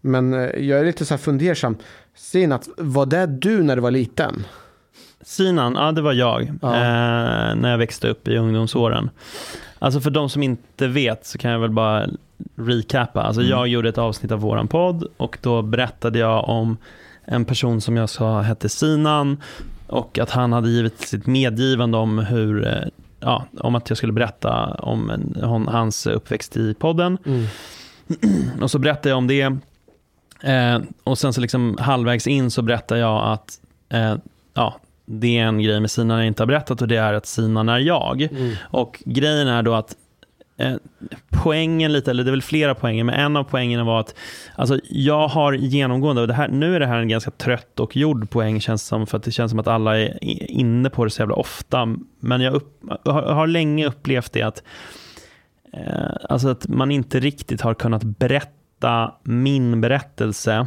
Men 0.00 0.34
eh, 0.34 0.40
jag 0.40 0.80
är 0.80 0.84
lite 0.84 1.04
så 1.04 1.14
här 1.14 1.18
fundersam. 1.18 1.76
Sinat, 2.14 2.68
var 2.76 3.06
det 3.06 3.26
du 3.26 3.62
när 3.62 3.76
du 3.76 3.82
var 3.82 3.90
liten? 3.90 4.44
Sinan, 5.20 5.74
ja 5.74 5.92
det 5.92 6.02
var 6.02 6.12
jag. 6.12 6.52
Ja. 6.62 6.74
Eh, 6.74 7.54
när 7.56 7.70
jag 7.70 7.78
växte 7.78 8.08
upp 8.08 8.28
i 8.28 8.36
ungdomsåren. 8.36 9.10
Alltså 9.78 10.00
för 10.00 10.10
de 10.10 10.28
som 10.30 10.42
inte 10.42 10.86
vet 10.86 11.26
så 11.26 11.38
kan 11.38 11.50
jag 11.50 11.58
väl 11.60 11.70
bara 11.70 12.06
recappa. 12.56 13.22
Alltså 13.22 13.40
Mm. 13.40 13.50
jag 13.50 13.68
gjorde 13.68 13.88
ett 13.88 13.98
avsnitt 13.98 14.32
av 14.32 14.40
våran 14.40 14.68
podd 14.68 15.04
och 15.16 15.38
då 15.42 15.62
berättade 15.62 16.18
jag 16.18 16.48
om 16.48 16.76
en 17.30 17.44
person 17.44 17.80
som 17.80 17.96
jag 17.96 18.10
sa 18.10 18.40
hette 18.40 18.68
Sinan 18.68 19.42
och 19.86 20.18
att 20.18 20.30
han 20.30 20.52
hade 20.52 20.68
givit 20.68 21.00
sitt 21.00 21.26
medgivande 21.26 21.98
om 21.98 22.18
hur 22.18 22.66
eh, 22.66 22.88
Ja, 23.20 23.44
om 23.60 23.74
att 23.74 23.88
jag 23.88 23.96
skulle 23.96 24.12
berätta 24.12 24.64
om 24.64 25.10
en, 25.10 25.36
hon, 25.42 25.68
hans 25.68 26.06
uppväxt 26.06 26.56
i 26.56 26.74
podden. 26.74 27.18
Mm. 27.26 27.46
Och 28.62 28.70
så 28.70 28.78
berättade 28.78 29.08
jag 29.08 29.18
om 29.18 29.26
det. 29.26 29.42
Eh, 30.42 30.80
och 31.04 31.18
sen 31.18 31.32
så 31.32 31.40
liksom 31.40 31.76
halvvägs 31.80 32.26
in 32.26 32.50
så 32.50 32.62
berättade 32.62 33.00
jag 33.00 33.32
att 33.32 33.60
eh, 33.88 34.14
ja, 34.54 34.80
det 35.04 35.38
är 35.38 35.44
en 35.44 35.62
grej 35.62 35.80
med 35.80 35.90
Sinan 35.90 36.18
jag 36.18 36.26
inte 36.26 36.42
har 36.42 36.46
berättat 36.46 36.82
och 36.82 36.88
det 36.88 36.96
är 36.96 37.14
att 37.14 37.26
Sinan 37.26 37.68
är 37.68 37.78
jag. 37.78 38.22
Mm. 38.22 38.54
Och 38.70 39.02
grejen 39.06 39.48
är 39.48 39.62
då 39.62 39.74
att 39.74 39.96
eh, 40.58 40.74
poängen 41.30 41.92
lite, 41.92 42.10
eller 42.10 42.24
det 42.24 42.30
är 42.30 42.32
väl 42.32 42.42
flera 42.42 42.74
poänger, 42.74 43.04
men 43.04 43.14
en 43.14 43.36
av 43.36 43.44
poängerna 43.44 43.84
var 43.84 44.00
att 44.00 44.14
alltså, 44.54 44.80
jag 44.90 45.28
har 45.28 45.52
genomgående, 45.52 46.22
och 46.22 46.28
det 46.28 46.34
här, 46.34 46.48
nu 46.48 46.76
är 46.76 46.80
det 46.80 46.86
här 46.86 46.98
en 46.98 47.08
ganska 47.08 47.30
trött 47.30 47.80
och 47.80 47.96
gjord 47.96 48.30
poäng 48.30 48.60
känns 48.60 48.82
som, 48.82 49.06
för 49.06 49.16
att 49.16 49.22
det 49.22 49.30
känns 49.30 49.50
som 49.50 49.58
att 49.58 49.68
alla 49.68 49.98
är 49.98 50.24
inne 50.50 50.90
på 50.90 51.04
det 51.04 51.10
så 51.10 51.22
jävla 51.22 51.34
ofta. 51.34 51.96
Men 52.20 52.40
jag 52.40 52.54
upp, 52.54 52.82
har, 53.04 53.22
har 53.22 53.46
länge 53.46 53.86
upplevt 53.86 54.32
det 54.32 54.42
att, 54.42 54.62
eh, 55.72 56.16
alltså 56.28 56.48
att 56.48 56.68
man 56.68 56.90
inte 56.90 57.20
riktigt 57.20 57.60
har 57.60 57.74
kunnat 57.74 58.04
berätta 58.04 59.14
min 59.22 59.80
berättelse 59.80 60.66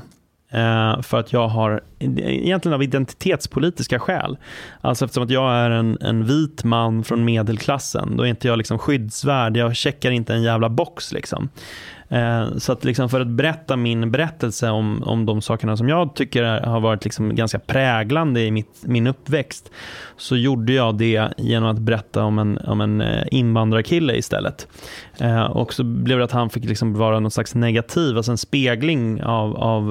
Eh, 0.51 1.01
för 1.01 1.19
att 1.19 1.33
jag 1.33 1.47
har, 1.47 1.81
egentligen 1.99 2.73
av 2.73 2.83
identitetspolitiska 2.83 3.99
skäl. 3.99 4.37
Alltså 4.81 5.05
eftersom 5.05 5.23
att 5.23 5.29
jag 5.29 5.53
är 5.53 5.69
en, 5.69 5.97
en 6.01 6.25
vit 6.25 6.63
man 6.63 7.03
från 7.03 7.25
medelklassen, 7.25 8.17
då 8.17 8.23
är 8.23 8.27
inte 8.27 8.47
jag 8.47 8.57
liksom 8.57 8.79
skyddsvärd, 8.79 9.57
jag 9.57 9.75
checkar 9.75 10.11
inte 10.11 10.33
en 10.33 10.43
jävla 10.43 10.69
box. 10.69 11.11
Liksom. 11.11 11.49
Eh, 12.11 12.57
Så 12.57 12.71
att 12.71 12.83
liksom 12.83 13.09
för 13.09 13.21
att 13.21 13.27
berätta 13.27 13.75
min 13.75 14.11
berättelse 14.11 14.69
om, 14.69 15.03
om 15.03 15.25
de 15.25 15.41
sakerna 15.41 15.77
som 15.77 15.89
jag 15.89 16.15
tycker 16.15 16.43
är- 16.43 16.61
har 16.61 16.79
varit 16.79 17.03
liksom 17.03 17.35
ganska 17.35 17.59
präglande 17.59 18.41
i 18.41 18.51
mitt, 18.51 18.81
min 18.81 19.07
uppväxt, 19.07 19.71
så 20.17 20.35
gjorde 20.37 20.73
jag 20.73 20.95
det 20.97 21.33
genom 21.37 21.69
att 21.69 21.79
berätta 21.79 22.23
om 22.23 22.39
en, 22.39 22.57
om 22.57 22.81
en 22.81 23.01
eh, 23.01 23.23
invandrarkille 23.31 24.15
istället. 24.17 24.67
Eh, 25.19 25.41
Och 25.43 25.73
så 25.73 25.83
blev 25.83 26.17
det 26.17 26.23
att 26.23 26.31
han 26.31 26.49
fick 26.49 26.65
liksom 26.65 26.93
vara 26.93 27.19
någon 27.19 27.31
slags 27.31 27.55
negativ, 27.55 28.17
alltså 28.17 28.31
en 28.31 28.37
spegling 28.37 29.23
av, 29.23 29.55
av 29.57 29.83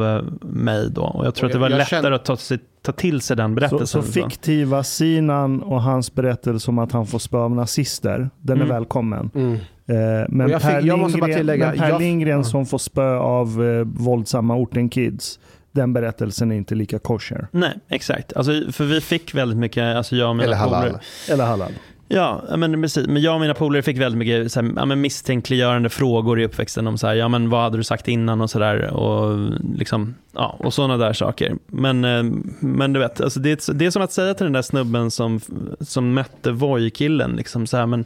mig. 0.43 0.91
Då. 0.91 1.03
Och 1.03 1.27
jag 1.27 1.35
tror 1.35 1.45
Och 1.45 1.51
att 1.51 1.53
det 1.53 1.59
var 1.59 1.69
lättare 1.69 1.85
känner- 1.85 2.11
att 2.13 2.25
ta, 2.25 2.37
sig, 2.37 2.59
ta 2.83 2.93
till 2.93 3.21
sig 3.21 3.37
den 3.37 3.51
Så, 3.51 3.55
berättelsen. 3.55 4.03
så 4.03 4.13
fiktiva 4.13 4.83
Sinan 4.83 5.63
och 5.63 5.83
hans 5.83 6.15
berättelse 6.15 6.71
om 6.71 6.79
att 6.79 6.93
han 6.93 7.07
får 7.07 7.19
spö 7.19 7.39
av 7.39 7.51
nazister, 7.51 8.31
den 8.41 8.57
är 8.59 8.65
Mm. 8.65 8.75
välkommen. 8.75 9.31
Mm. 9.35 9.59
Eh, 9.91 9.97
men 10.29 10.51
jag 10.51 10.62
fick- 10.62 10.71
Per, 10.71 10.83
jag 10.83 10.99
måste 10.99 11.19
bara 11.19 11.27
Lindgren, 11.27 11.41
tillägga, 11.41 11.67
men 11.71 11.79
per 11.79 11.89
jag- 11.89 12.01
Lindgren 12.01 12.37
ja. 12.39 12.45
som 12.45 12.67
får 12.67 12.79
spö 12.79 13.17
av 13.17 13.65
eh, 13.65 13.85
våldsamma 13.85 14.57
orten 14.57 14.89
kids, 14.89 15.39
den 15.73 15.93
berättelsen 15.93 16.53
är 16.53 16.57
inte 16.57 16.75
lika 16.75 16.99
kosher. 16.99 17.49
Nej, 17.53 17.73
exakt. 17.89 18.33
Alltså, 18.37 18.53
för 18.73 18.85
vi 18.85 19.01
fick 19.01 19.35
väldigt 19.35 19.59
mycket, 19.59 19.97
alltså 19.97 20.17
jag 20.17 20.29
och 20.31 20.37
mina 20.37 20.45
Eller 20.47 20.57
halal. 20.57 20.83
polare- 20.87 21.01
Eller 21.31 21.45
halal. 21.45 21.73
Ja, 22.12 22.43
men 22.57 22.83
precis. 22.83 23.07
Men 23.07 23.23
jag 23.23 23.35
och 23.35 23.41
mina 23.41 23.55
polare 23.55 23.83
fick 23.83 23.99
väldigt 23.99 24.19
mycket 24.19 24.53
så 24.53 24.61
här, 24.62 24.73
ja, 24.77 24.85
men 24.85 25.01
misstänkliggörande 25.01 25.89
frågor 25.89 26.41
i 26.41 26.45
uppväxten 26.45 26.87
om 26.87 26.99
så 26.99 27.07
här, 27.07 27.15
ja 27.15 27.29
men 27.29 27.51
vad 27.51 27.62
hade 27.62 27.77
du 27.77 27.85
sagt 27.85 28.09
innan 28.09 28.41
och 28.41 28.51
sådär 28.51 28.91
och 28.91 29.51
liksom, 29.75 30.15
ja, 30.35 30.57
och 30.59 30.75
sådana 30.75 30.97
där 30.97 31.12
saker. 31.12 31.55
Men, 31.67 32.05
eh, 32.05 32.23
men 32.61 32.93
du 32.93 33.01
vet, 33.01 33.21
alltså 33.21 33.41
det, 33.41 33.51
är- 33.69 33.73
det 33.75 33.87
är 33.87 33.91
som 33.91 34.03
att 34.03 34.12
säga 34.12 34.35
till 34.35 34.45
den 34.45 34.53
där 34.53 34.62
snubben 34.62 35.11
som, 35.11 35.41
som 35.81 36.15
mötte 36.15 36.51
Voi-killen, 36.53 37.37
liksom 37.37 37.67
så 37.67 37.77
här, 37.77 37.87
men, 37.87 38.05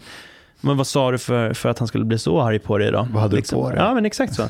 men 0.65 0.77
vad 0.77 0.87
sa 0.87 1.11
du 1.11 1.19
för, 1.19 1.55
för 1.55 1.69
att 1.69 1.79
han 1.79 1.89
skulle 1.89 2.05
bli 2.05 2.19
så 2.19 2.41
arg 2.41 2.59
på 2.59 2.79
dig 2.79 2.91
då? 2.93 3.09
Vad 3.13 3.23
hade 3.23 3.33
du 3.33 3.37
liksom, 3.37 3.59
på 3.63 3.69
dig? 3.71 3.79
Ja, 3.79 3.95
men 3.95 4.07
exakt 4.07 4.35
så. 4.35 4.43
Eh, 4.43 4.49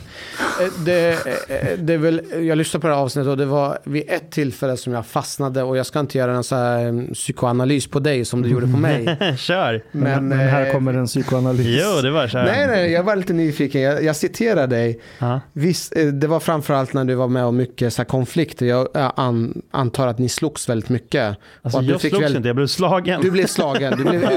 Det, 0.85 1.09
eh, 1.11 1.79
det 1.79 1.93
är 1.95 1.99
väl, 1.99 2.23
jag 2.47 2.59
lyssnade 2.59 2.81
på 2.81 2.87
det 2.89 2.95
här 2.95 3.01
avsnittet 3.03 3.29
och 3.31 3.37
det 3.37 3.45
var 3.47 3.79
vid 3.85 4.05
ett 4.09 4.31
tillfälle 4.31 4.77
som 4.77 4.93
jag 4.93 5.07
fastnade 5.07 5.63
och 5.63 5.77
jag 5.77 5.87
ska 5.87 6.01
inte 6.01 6.19
göra 6.19 6.33
en 6.37 6.45
så 6.45 6.57
här 6.57 6.87
eh, 6.87 7.13
psykoanalys 7.15 7.87
på 7.87 7.99
dig 8.01 8.25
som 8.25 8.43
du 8.43 8.49
gjorde 8.49 8.67
på 8.67 8.77
mig. 8.79 9.17
Kör. 9.39 9.83
Men, 9.93 10.29
men 10.29 10.39
här 10.39 10.67
eh, 10.67 10.73
kommer 10.73 10.95
en 10.95 11.07
psykoanalys. 11.07 11.67
Jo, 11.85 12.01
det 12.03 12.11
var 12.11 12.29
så 12.29 12.39
här. 12.39 12.45
Nej, 12.47 12.67
nej, 12.67 12.93
jag 12.93 13.03
var 13.03 13.17
lite 13.17 13.33
nyfiken. 13.33 13.81
Jag, 13.81 14.05
jag 14.05 14.17
citerar 14.17 14.67
dig. 14.67 15.01
Visst, 15.53 15.93
det 16.13 16.27
var 16.27 16.41
framförallt 16.41 16.93
när 16.93 17.05
du 17.05 17.15
var 17.15 17.29
med 17.29 17.45
om 17.45 17.57
mycket 17.57 17.93
så 17.93 18.03
här 18.03 18.07
konflikter. 18.07 18.67
Jag 18.67 18.89
an, 19.17 19.63
antar 19.71 20.07
att 20.09 20.19
ni 20.19 20.29
slogs 20.29 20.69
väldigt 20.69 20.89
mycket. 20.89 21.37
Alltså, 21.63 21.81
du 21.81 21.87
jag 21.87 22.01
fick 22.01 22.11
slogs 22.11 22.25
väl- 22.25 22.37
inte, 22.37 22.49
jag 22.49 22.57
blev 22.57 22.67
slagen. 22.67 23.21
Du 23.23 23.31
blev 23.31 23.47
slagen. 23.47 23.95
Du 23.99 24.05
blev, 24.05 24.21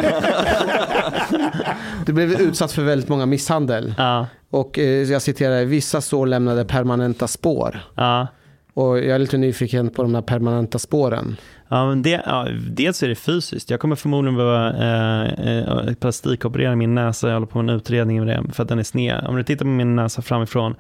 du 2.06 2.14
blev 2.14 2.31
utsatt 2.41 2.72
för 2.72 2.84
väldigt 2.84 3.10
många 3.10 3.26
misshandel. 3.26 3.94
Ja, 3.98 4.27
Och 4.49 4.80
eh, 4.80 4.85
jag 5.03 5.22
citerar, 5.22 5.65
vissa 5.65 6.02
sår 6.02 6.27
lämnade 6.27 6.65
permanenta 6.65 7.27
spår. 7.27 7.80
ja. 7.95 8.27
Och 8.73 8.98
jag 8.98 9.06
är 9.07 9.19
lite 9.19 9.38
nyfiken 9.38 9.89
på 9.89 10.02
de 10.03 10.15
här 10.15 10.22
permanenta 10.22 10.80
spåren. 10.80 11.35
Ja, 11.68 11.89
men 11.89 12.02
det, 12.02 12.22
ja, 12.26 12.48
dels 12.69 13.03
är 13.03 13.07
det 13.07 13.15
fysiskt. 13.15 13.69
Jag 13.69 13.80
kommer 13.80 13.95
förmodligen 13.95 14.38
behöva 14.38 14.73
eh, 14.73 15.48
eh, 15.88 15.94
plastikoperera 15.94 16.76
min 16.76 16.95
näsa. 16.95 17.27
Jag 17.27 17.34
håller 17.34 17.48
på 17.48 17.61
med 17.61 17.73
en 17.73 17.76
utredning 17.77 18.26
med 18.26 18.27
det 18.27 18.53
för 18.53 18.64
att 18.64 18.69
den 18.69 18.80
är 18.80 18.84
sned. 18.84 19.26
Om 19.27 19.35
du 19.35 19.44
tittar 19.44 19.65
på 19.65 19.69
min 19.69 19.95
näsa 19.95 20.22
framifrån 20.22 20.76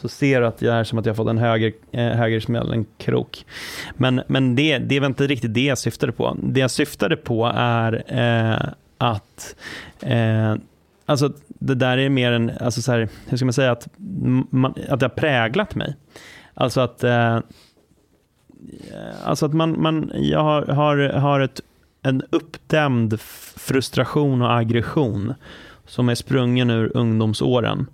så 0.00 0.08
ser 0.08 0.40
du 0.40 0.46
att 0.46 0.62
jag 0.62 0.74
är 0.74 0.84
som 0.84 0.98
att 0.98 1.06
jag 1.06 1.16
fått 1.16 1.28
en 1.28 1.38
höger, 1.38 1.72
eh, 1.92 2.00
högersmäll, 2.06 2.72
en 2.72 2.86
krok. 2.98 3.44
Men, 3.96 4.22
men 4.26 4.56
det, 4.56 4.78
det 4.78 5.00
var 5.00 5.06
inte 5.06 5.26
riktigt 5.26 5.54
det 5.54 5.64
jag 5.64 5.78
syftade 5.78 6.12
på. 6.12 6.36
Det 6.42 6.60
jag 6.60 6.70
syftade 6.70 7.16
på 7.16 7.52
är 7.56 8.02
eh, 8.06 8.68
att 9.02 9.56
eh, 10.00 10.54
Alltså 11.06 11.32
det 11.48 11.74
där 11.74 11.98
är 11.98 12.08
mer 12.08 12.32
en, 12.32 12.52
alltså 12.60 12.82
så 12.82 12.92
här, 12.92 13.08
hur 13.28 13.36
ska 13.36 13.46
man 13.46 13.52
säga, 13.52 13.72
att, 13.72 13.88
man, 14.50 14.74
att 14.88 15.00
det 15.00 15.06
har 15.06 15.16
präglat 15.16 15.74
mig. 15.74 15.96
Alltså 16.54 16.80
att 16.80 17.04
eh, 17.04 17.36
eh, 17.36 17.40
Alltså 19.24 19.46
att 19.46 19.52
man, 19.54 19.82
man 19.82 20.10
jag 20.14 20.42
har, 20.42 20.62
har, 20.62 21.08
har 21.08 21.40
ett, 21.40 21.60
en 22.02 22.22
uppdämd 22.30 23.20
frustration 23.56 24.42
och 24.42 24.56
aggression 24.56 25.34
som 25.86 26.08
är 26.08 26.14
sprungen 26.14 26.70
ur 26.70 26.96
ungdomsåren. 26.96 27.86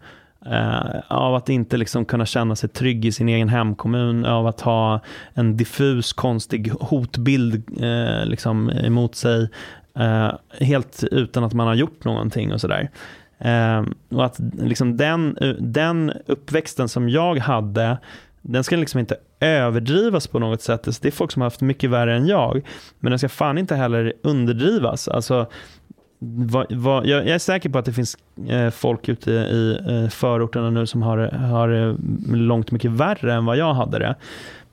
Eh, 0.47 1.01
av 1.09 1.35
att 1.35 1.49
inte 1.49 1.77
liksom 1.77 2.05
kunna 2.05 2.27
känna 2.27 2.57
sig 2.57 2.69
trygg 2.69 3.05
i 3.05 3.13
sin 3.13 3.29
egen 3.29 3.49
hemkommun, 3.49 4.25
av 4.25 4.47
att 4.47 4.61
ha 4.61 5.01
en 5.35 5.57
diffus 5.57 6.13
konstig 6.13 6.73
hotbild 6.81 7.83
eh, 7.83 8.27
liksom 8.27 8.71
emot 8.71 9.15
sig, 9.15 9.49
Eh, 9.99 10.33
helt 10.61 11.05
utan 11.11 11.45
att 11.45 11.53
man 11.53 11.67
har 11.67 11.75
gjort 11.75 12.05
någonting 12.05 12.53
och 12.53 12.61
sådär. 12.61 12.91
Eh, 13.39 13.85
och 14.09 14.25
att 14.25 14.41
liksom 14.59 14.97
den, 14.97 15.39
den 15.61 16.13
uppväxten 16.27 16.89
som 16.89 17.09
jag 17.09 17.39
hade, 17.39 17.99
den 18.43 18.65
ska 18.65 18.77
liksom 18.77 19.01
inte 19.01 19.17
överdrivas 19.41 20.27
på 20.27 20.39
något 20.39 20.63
sätt. 20.63 20.87
Alltså, 20.87 21.03
det 21.03 21.09
är 21.09 21.13
folk 21.13 21.33
som 21.33 21.43
har 21.43 21.47
haft 21.47 21.61
mycket 21.61 21.91
värre 21.91 22.17
än 22.17 22.27
jag. 22.27 22.63
Men 22.99 23.11
den 23.11 23.19
ska 23.19 23.29
fan 23.29 23.59
inte 23.59 23.77
heller 23.77 24.13
underdrivas. 24.23 25.09
Alltså, 25.09 25.47
vad, 26.19 26.73
vad, 26.73 27.07
jag, 27.07 27.27
jag 27.27 27.35
är 27.35 27.39
säker 27.39 27.69
på 27.69 27.79
att 27.79 27.85
det 27.85 27.93
finns 27.93 28.19
eh, 28.49 28.71
folk 28.71 29.09
ute 29.09 29.31
i 29.31 29.79
eh, 29.89 30.09
förorterna 30.09 30.71
nu 30.71 30.87
som 30.87 31.03
har, 31.03 31.19
har 31.19 31.69
eh, 31.69 31.95
långt 32.37 32.71
mycket 32.71 32.91
värre 32.91 33.35
än 33.35 33.45
vad 33.45 33.57
jag 33.57 33.75
hade 33.75 33.99
det. 33.99 34.15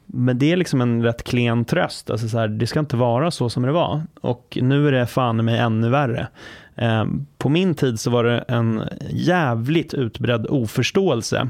Men 0.05 0.39
det 0.39 0.51
är 0.51 0.57
liksom 0.57 0.81
en 0.81 1.03
rätt 1.03 1.23
klen 1.23 1.65
tröst. 1.65 2.09
Alltså 2.09 2.27
så 2.27 2.37
här, 2.37 2.47
det 2.47 2.67
ska 2.67 2.79
inte 2.79 2.97
vara 2.97 3.31
så 3.31 3.49
som 3.49 3.63
det 3.63 3.71
var. 3.71 4.01
Och 4.21 4.57
nu 4.61 4.87
är 4.87 4.91
det 4.91 5.07
fan 5.07 5.45
mig 5.45 5.57
ännu 5.59 5.89
värre. 5.89 6.27
Eh, 6.75 7.05
på 7.37 7.49
min 7.49 7.75
tid 7.75 7.99
så 7.99 8.09
var 8.09 8.23
det 8.23 8.39
en 8.39 8.83
jävligt 9.09 9.93
utbredd 9.93 10.47
oförståelse 10.49 11.49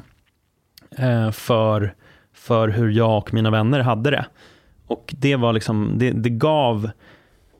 eh, 0.97 1.31
för, 1.31 1.93
för 2.33 2.67
hur 2.67 2.89
jag 2.89 3.17
och 3.17 3.33
mina 3.33 3.49
vänner 3.49 3.79
hade 3.79 4.11
det. 4.11 4.25
Och 4.87 5.15
det 5.17 5.35
var 5.35 5.53
liksom, 5.53 5.93
det, 5.95 6.11
det 6.11 6.29
gav 6.29 6.89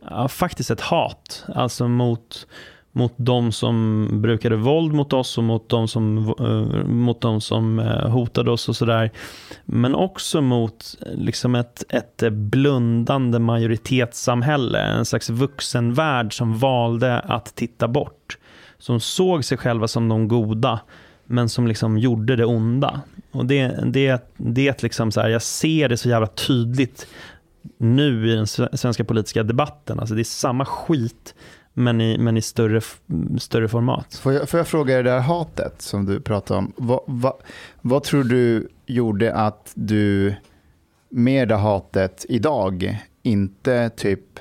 ja, 0.09 0.27
faktiskt 0.27 0.71
ett 0.71 0.81
hat. 0.81 1.45
Alltså 1.55 1.87
mot, 1.87 2.47
mot 2.95 3.13
de 3.17 3.51
som 3.51 4.07
brukade 4.21 4.55
våld 4.55 4.93
mot 4.93 5.13
oss 5.13 5.37
och 5.37 5.43
mot 5.43 5.69
de 5.69 5.87
som, 5.87 6.17
eh, 6.39 6.85
mot 6.87 7.21
de 7.21 7.41
som 7.41 7.79
eh, 7.79 8.09
hotade 8.09 8.51
oss 8.51 8.69
och 8.69 8.75
sådär. 8.75 9.11
Men 9.65 9.95
också 9.95 10.41
mot 10.41 10.95
eh, 11.01 11.13
liksom 11.13 11.55
ett, 11.55 11.83
ett 11.89 12.33
blundande 12.33 13.39
majoritetssamhälle. 13.39 14.79
En 14.79 15.05
slags 15.05 15.29
vuxenvärld 15.29 16.37
som 16.37 16.57
valde 16.57 17.19
att 17.19 17.55
titta 17.55 17.87
bort. 17.87 18.37
Som 18.77 18.99
såg 18.99 19.45
sig 19.45 19.57
själva 19.57 19.87
som 19.87 20.09
de 20.09 20.27
goda 20.27 20.79
men 21.25 21.49
som 21.49 21.67
liksom 21.67 21.97
gjorde 21.97 22.35
det 22.35 22.45
onda. 22.45 23.01
Och 23.31 23.45
det, 23.45 23.79
det, 23.85 24.33
det 24.37 24.83
liksom 24.83 25.11
så 25.11 25.21
här, 25.21 25.29
jag 25.29 25.41
ser 25.41 25.89
det 25.89 25.97
så 25.97 26.09
jävla 26.09 26.27
tydligt 26.27 27.07
nu 27.77 28.31
i 28.31 28.35
den 28.35 28.47
svenska 28.77 29.03
politiska 29.03 29.43
debatten. 29.43 29.99
Alltså 29.99 30.15
det 30.15 30.21
är 30.21 30.23
samma 30.23 30.65
skit, 30.65 31.35
men 31.77 32.01
i, 32.01 32.17
men 32.17 32.37
i 32.37 32.41
större, 32.41 32.81
större 33.39 33.67
format. 33.67 34.15
Får 34.15 34.33
jag, 34.33 34.49
får 34.49 34.57
jag 34.57 34.67
fråga 34.67 34.97
det 34.97 35.03
där 35.03 35.19
hatet 35.19 35.81
som 35.81 36.05
du 36.05 36.21
pratade 36.21 36.57
om. 36.57 36.73
Vad, 36.77 36.99
vad, 37.05 37.33
vad 37.81 38.03
tror 38.03 38.23
du 38.23 38.67
gjorde 38.85 39.33
att 39.33 39.71
du 39.75 40.35
med 41.09 41.47
det 41.47 41.55
hatet 41.55 42.25
idag 42.29 42.99
inte 43.23 43.89
typ 43.89 44.39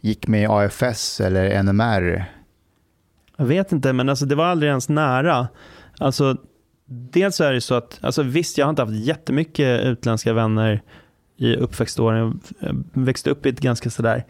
gick 0.00 0.28
med 0.28 0.42
i 0.42 0.46
AFS 0.46 1.20
eller 1.20 1.62
NMR? 1.62 2.24
Jag 3.36 3.46
vet 3.46 3.72
inte, 3.72 3.92
men 3.92 4.08
alltså 4.08 4.26
det 4.26 4.34
var 4.34 4.44
aldrig 4.44 4.68
ens 4.70 4.88
nära. 4.88 5.48
Alltså, 5.98 6.36
dels 6.86 7.40
är 7.40 7.52
det 7.52 7.60
så 7.60 7.74
att, 7.74 7.98
alltså 8.02 8.22
visst, 8.22 8.58
jag 8.58 8.66
har 8.66 8.70
inte 8.70 8.82
haft 8.82 8.94
jättemycket 8.94 9.84
utländska 9.84 10.32
vänner 10.32 10.82
i 11.36 11.56
uppväxtåren. 11.56 12.40
Jag 12.60 12.84
växte 12.92 13.30
upp 13.30 13.46
i 13.46 13.48
ett 13.48 13.60
ganska 13.60 13.90
sådär, 13.90 14.24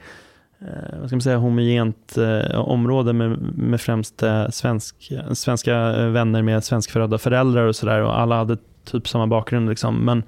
eh, 0.60 0.98
vad 1.00 1.08
ska 1.08 1.16
man 1.16 1.20
säga, 1.20 1.36
homogent 1.36 2.18
eh, 2.18 2.58
område 2.58 3.12
med, 3.12 3.38
med 3.56 3.80
främst 3.80 4.22
eh, 4.22 4.48
svensk, 4.48 5.12
svenska 5.32 5.74
eh, 5.74 6.08
vänner 6.08 6.42
med 6.42 6.64
svenskfödda 6.64 7.18
föräldrar 7.18 7.66
och 7.66 7.76
sådär. 7.76 8.02
Och 8.02 8.20
alla 8.20 8.36
hade 8.36 8.56
typ 8.84 9.08
samma 9.08 9.26
bakgrund. 9.26 9.68
Liksom. 9.68 10.04
Men, 10.04 10.22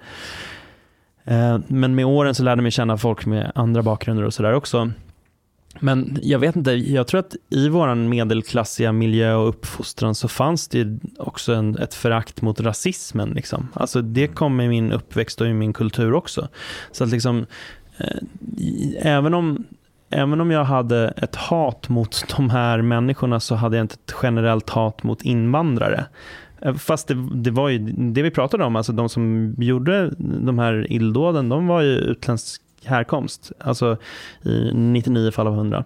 eh, 1.24 1.60
men 1.66 1.94
med 1.94 2.06
åren 2.06 2.34
så 2.34 2.42
lärde 2.42 2.59
jag 2.59 2.62
mig 2.62 2.72
känna 2.72 2.96
folk 2.96 3.26
med 3.26 3.52
andra 3.55 3.82
bakgrunder 3.82 4.24
och 4.24 4.34
sådär 4.34 4.52
också. 4.52 4.90
Men 5.80 6.18
jag 6.22 6.38
vet 6.38 6.56
inte, 6.56 6.70
jag 6.70 7.06
tror 7.06 7.20
att 7.20 7.36
i 7.50 7.68
vår 7.68 7.94
medelklassiga 7.94 8.92
miljö 8.92 9.34
och 9.34 9.48
uppfostran 9.48 10.14
så 10.14 10.28
fanns 10.28 10.68
det 10.68 10.98
också 11.18 11.52
en, 11.52 11.78
ett 11.78 11.94
förakt 11.94 12.42
mot 12.42 12.60
rasismen. 12.60 13.30
Liksom. 13.30 13.68
Alltså 13.72 14.02
det 14.02 14.28
kom 14.28 14.60
i 14.60 14.68
min 14.68 14.92
uppväxt 14.92 15.40
och 15.40 15.46
i 15.46 15.52
min 15.52 15.72
kultur 15.72 16.14
också. 16.14 16.48
Så 16.92 17.05
att 17.05 17.10
liksom, 17.10 17.46
eh, 17.96 18.16
även, 18.98 19.34
om, 19.34 19.64
även 20.10 20.40
om 20.40 20.51
jag 20.51 20.64
hade 20.64 21.09
ett 21.16 21.36
hat 21.36 21.89
mot 21.89 22.24
de 22.36 22.51
här 22.51 22.82
människorna 22.82 23.40
så 23.40 23.55
hade 23.55 23.76
jag 23.76 23.85
inte 23.85 23.94
ett 23.94 24.14
generellt 24.22 24.70
hat 24.70 25.02
mot 25.02 25.22
invandrare. 25.22 26.06
Eh, 26.60 26.74
fast 26.74 27.09
det, 27.09 27.28
det, 27.35 27.51
var 27.51 27.68
ju 27.68 27.78
det 27.89 28.22
vi 28.22 28.30
pratade 28.30 28.64
om, 28.64 28.76
alltså 28.76 28.93
de 28.93 29.09
som 29.09 29.55
gjorde 29.59 30.10
de 30.18 30.59
här 30.59 30.93
illdåden, 30.93 31.48
de 31.48 31.66
var 31.66 31.80
ju 31.80 31.90
utländsk 31.90 32.62
härkomst. 32.85 33.52
Alltså 33.59 33.97
i 34.43 34.70
99 34.74 35.30
fall 35.30 35.47
av 35.47 35.55
100. 35.55 35.85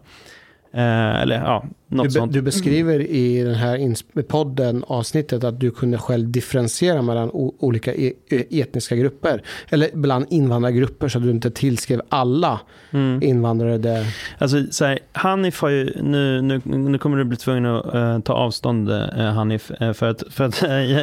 Eh, 0.74 1.22
eller 1.22 1.36
ja, 1.36 1.64
något 1.88 2.04
du, 2.04 2.10
sånt. 2.10 2.32
Du 2.32 2.42
beskriver 2.42 3.00
i 3.00 3.42
den 3.42 3.54
här 3.54 4.22
podden, 4.22 4.84
avsnittet, 4.86 5.44
att 5.44 5.60
du 5.60 5.70
kunde 5.70 5.98
själv 5.98 6.30
differentiera 6.30 7.02
mellan 7.02 7.30
olika 7.32 7.94
e 7.94 8.12
etniska 8.28 8.96
grupper. 8.96 9.42
Eller 9.70 9.88
bland 9.92 10.26
invandrargrupper 10.30 11.08
så 11.08 11.18
att 11.18 11.24
du 11.24 11.30
inte 11.30 11.50
tillskrev 11.50 12.02
alla 12.08 12.60
mm. 12.90 13.22
invandrare 13.22 13.78
det. 13.78 14.06
Alltså, 14.38 14.64
så 14.70 14.84
här, 14.84 14.98
Hanif 15.12 15.60
har 15.60 15.68
ju, 15.68 16.02
nu, 16.02 16.42
nu, 16.42 16.60
nu 16.64 16.98
kommer 16.98 17.18
du 17.18 17.24
bli 17.24 17.36
tvungen 17.36 17.66
att 17.66 17.94
uh, 17.94 18.20
ta 18.20 18.32
avstånd 18.32 18.90
uh, 18.90 19.18
Hanif. 19.18 19.70
Uh, 19.80 19.92
för 19.92 20.10
att, 20.10 20.22
för 20.30 20.44
att 20.44 20.54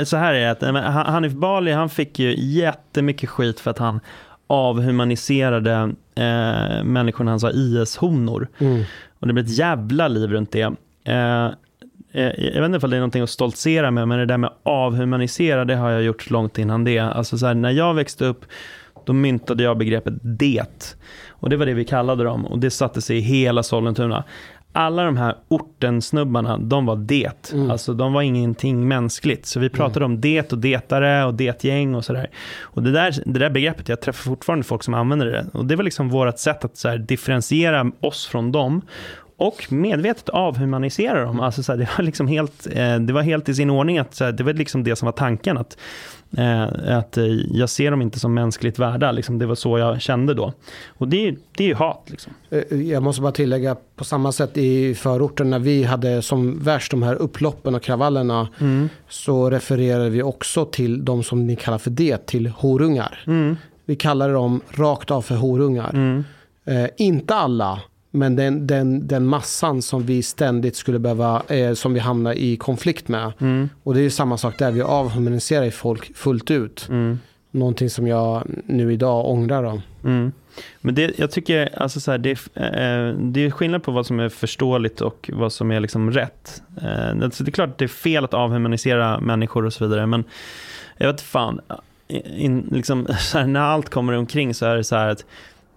så 0.08 0.18
här 0.18 0.34
är 0.34 0.40
det, 0.40 0.52
att, 0.52 1.08
Hanif 1.08 1.34
Bali 1.34 1.72
han 1.72 1.90
fick 1.90 2.20
ju 2.20 2.36
jättemycket 2.38 3.30
skit 3.30 3.60
för 3.60 3.72
att 3.72 3.78
han 3.78 4.00
avhumaniserade 4.50 5.94
eh, 6.16 6.84
människorna 6.84 7.32
han 7.32 7.40
sa 7.40 7.52
IS-honor. 7.52 8.48
Mm. 8.60 8.84
Och 9.20 9.28
det 9.28 9.34
blir 9.34 9.44
ett 9.44 9.58
jävla 9.58 10.08
liv 10.08 10.30
runt 10.30 10.52
det. 10.52 10.74
Eh, 11.04 11.46
eh 12.12 12.46
jag 12.54 12.62
vet 12.62 12.66
inte 12.66 12.86
om 12.86 12.90
det 12.90 12.96
är 12.96 13.00
någonting 13.00 13.22
att 13.22 13.30
stoltsera 13.30 13.92
med, 13.92 14.08
men 14.08 14.20
det 14.20 14.26
där 14.26 14.38
med 14.38 14.54
avhumanisera, 14.64 15.66
det 15.66 15.76
har 15.76 15.90
jag 15.90 16.04
gjort 16.04 16.30
långt 16.30 16.58
innan 16.58 16.84
det. 16.84 17.00
Alltså 17.00 17.38
så 17.38 17.46
här, 17.46 17.54
när 17.54 17.72
jag 17.72 17.94
växte 17.94 18.26
upp, 18.26 18.46
då 19.06 19.14
myntade 19.14 19.64
jag 19.64 19.78
begreppet 19.78 20.14
det. 20.22 20.96
Och 21.30 21.50
det 21.50 21.58
var 21.58 21.66
det 21.66 21.74
vi 21.74 21.86
kallade 21.86 22.24
dem 22.24 22.46
och 22.46 22.60
det 22.60 22.70
satte 22.70 23.02
sig 23.02 23.18
i 23.18 23.22
hela 23.22 23.64
Sollentuna 23.64 24.24
alla 24.72 25.04
de 25.04 25.18
här 25.18 25.36
ortensnubbarna, 25.48 26.58
de 26.58 26.86
var 26.86 26.96
det. 26.96 27.54
Mm. 27.54 27.72
Alltså 27.72 27.94
de 27.94 28.14
var 28.14 28.22
ingenting 28.22 28.88
mänskligt. 28.88 29.46
Så 29.46 29.60
vi 29.60 29.70
pratade 29.70 30.06
mm. 30.06 30.16
om 30.16 30.22
det 30.22 30.52
och 30.52 30.58
detare 30.58 31.26
och 31.26 31.34
detgäng 31.34 31.96
och 31.96 32.06
sådär. 32.06 32.30
Och 32.62 32.84
det 32.84 32.92
där, 32.92 33.24
det 33.26 33.40
där 33.40 33.50
begreppet, 33.50 33.90
jag 33.90 34.02
träffar 34.02 34.24
fortfarande 34.30 34.64
folk 34.64 34.84
som 34.84 34.94
använder 34.94 35.26
det. 35.26 35.46
Och 35.54 35.66
det 35.66 35.76
var 35.76 35.84
liksom 35.84 36.10
vårt 36.10 36.40
sätt 36.40 36.66
att 36.66 36.78
så 36.78 36.90
här, 36.90 36.98
differentiera 36.98 37.92
oss 38.00 38.28
från 38.28 38.52
dem. 38.52 38.82
Och 39.40 39.72
medvetet 39.72 40.30
avhumanisera 40.30 41.24
dem. 41.26 41.40
Alltså 41.40 41.64
så 41.64 41.72
här, 41.72 41.80
det, 41.80 41.90
var 41.98 42.04
liksom 42.04 42.28
helt, 42.28 42.68
eh, 42.72 42.96
det 42.96 43.14
var 43.14 43.22
helt 43.22 43.50
i 43.50 43.56
sin 43.56 43.70
ordning. 43.70 43.98
att 43.98 44.16
så 44.16 44.24
här, 44.24 44.32
Det 44.32 44.44
var 44.44 44.54
liksom 44.54 44.84
det 44.84 44.96
som 44.96 45.06
var 45.06 45.14
tanken. 45.14 45.58
Att 45.58 45.78
Eh, 46.38 46.98
att 46.98 47.18
eh, 47.18 47.26
jag 47.52 47.70
ser 47.70 47.92
dem 47.92 48.02
inte 48.02 48.20
som 48.20 48.34
mänskligt 48.34 48.80
värda. 48.80 49.12
Liksom, 49.12 49.40
det 49.40 49.46
var 49.46 49.56
så 49.56 49.78
jag 49.78 50.02
kände 50.02 50.34
då. 50.34 50.54
Och 50.88 51.08
det, 51.08 51.36
det 51.58 51.64
är 51.64 51.68
ju 51.68 51.74
hat. 51.74 52.08
Liksom. 52.08 52.34
Jag 52.90 53.04
måste 53.04 53.22
bara 53.22 53.32
tillägga, 53.32 53.76
på 53.96 54.04
samma 54.04 54.32
sätt 54.32 54.58
i 54.58 54.96
förorten 54.96 55.50
när 55.50 55.60
vi 55.60 55.84
hade 55.84 56.22
som 56.22 56.60
värst 56.64 56.92
de 56.92 57.04
här 57.04 57.16
upploppen 57.16 57.76
och 57.76 57.82
kravallerna. 57.82 58.48
Mm. 58.60 58.90
Så 59.10 59.50
refererade 59.50 60.10
vi 60.10 60.24
också 60.24 60.66
till 60.66 61.06
de 61.06 61.24
som 61.24 61.48
ni 61.48 61.56
kallar 61.56 61.78
för 61.78 61.90
det, 61.90 62.26
till 62.26 62.48
horungar. 62.48 63.24
Mm. 63.28 63.58
Vi 63.86 63.96
kallade 63.96 64.34
dem 64.34 64.62
rakt 64.72 65.12
av 65.12 65.22
för 65.22 65.36
horungar. 65.36 65.90
Mm. 65.90 66.24
Eh, 66.66 66.90
inte 66.98 67.36
alla, 67.36 67.82
men 68.12 68.36
den, 68.36 68.68
den, 68.68 69.08
den 69.08 69.26
massan 69.26 69.82
som 69.82 70.06
vi 70.06 70.24
ständigt 70.24 70.76
skulle 70.76 71.00
behöva, 71.00 71.44
eh, 71.48 71.74
som 71.74 71.94
vi 71.94 72.00
hamnar 72.00 72.34
i 72.34 72.58
konflikt 72.58 73.08
med. 73.08 73.32
Mm. 73.40 73.70
Och 73.84 73.94
det 73.94 74.00
är 74.00 74.04
ju 74.04 74.10
samma 74.10 74.38
sak 74.38 74.60
där, 74.60 74.72
vi 74.72 74.82
avhumaniserar 74.82 75.70
folk 75.70 76.16
fullt 76.16 76.52
ut. 76.52 76.88
Mm. 76.90 77.20
Någonting 77.52 77.90
som 77.90 78.08
jag 78.08 78.44
nu 78.66 78.94
idag 78.94 79.30
ångrar 79.30 79.64
om. 79.64 79.82
Mm. 80.04 80.32
Men 80.82 80.96
det, 80.96 81.20
jag 81.20 81.32
tycker, 81.32 81.82
alltså 81.82 82.00
så 82.00 82.12
här, 82.12 82.18
det, 82.18 82.32
eh, 82.32 83.20
det 83.20 83.46
är 83.46 83.52
skillnad 83.52 83.84
på 83.84 83.92
vad 83.92 84.06
som 84.06 84.20
är 84.20 84.30
förståeligt 84.30 85.02
och 85.02 85.30
vad 85.34 85.54
som 85.54 85.72
är 85.72 85.80
liksom 85.80 86.12
rätt. 86.12 86.62
Eh, 86.82 87.24
alltså 87.24 87.44
det 87.44 87.50
är 87.50 87.52
klart 87.52 87.70
att 87.70 87.78
det 87.78 87.86
är 87.86 87.90
fel 87.90 88.24
att 88.24 88.34
avhumanisera 88.34 89.20
människor 89.20 89.66
och 89.66 89.74
så 89.74 89.88
vidare, 89.88 90.06
men 90.06 90.24
jag 90.98 91.08
vet 91.08 91.22
fan, 91.22 91.62
in, 92.08 92.70
liksom, 92.72 93.08
här, 93.34 93.48
när 93.48 93.60
allt 93.60 93.90
kommer 93.90 94.14
omkring 94.14 94.54
så 94.54 94.66
är 94.66 94.76
det 94.76 94.84
så 94.84 94.96
här 94.96 95.08
att 95.08 95.26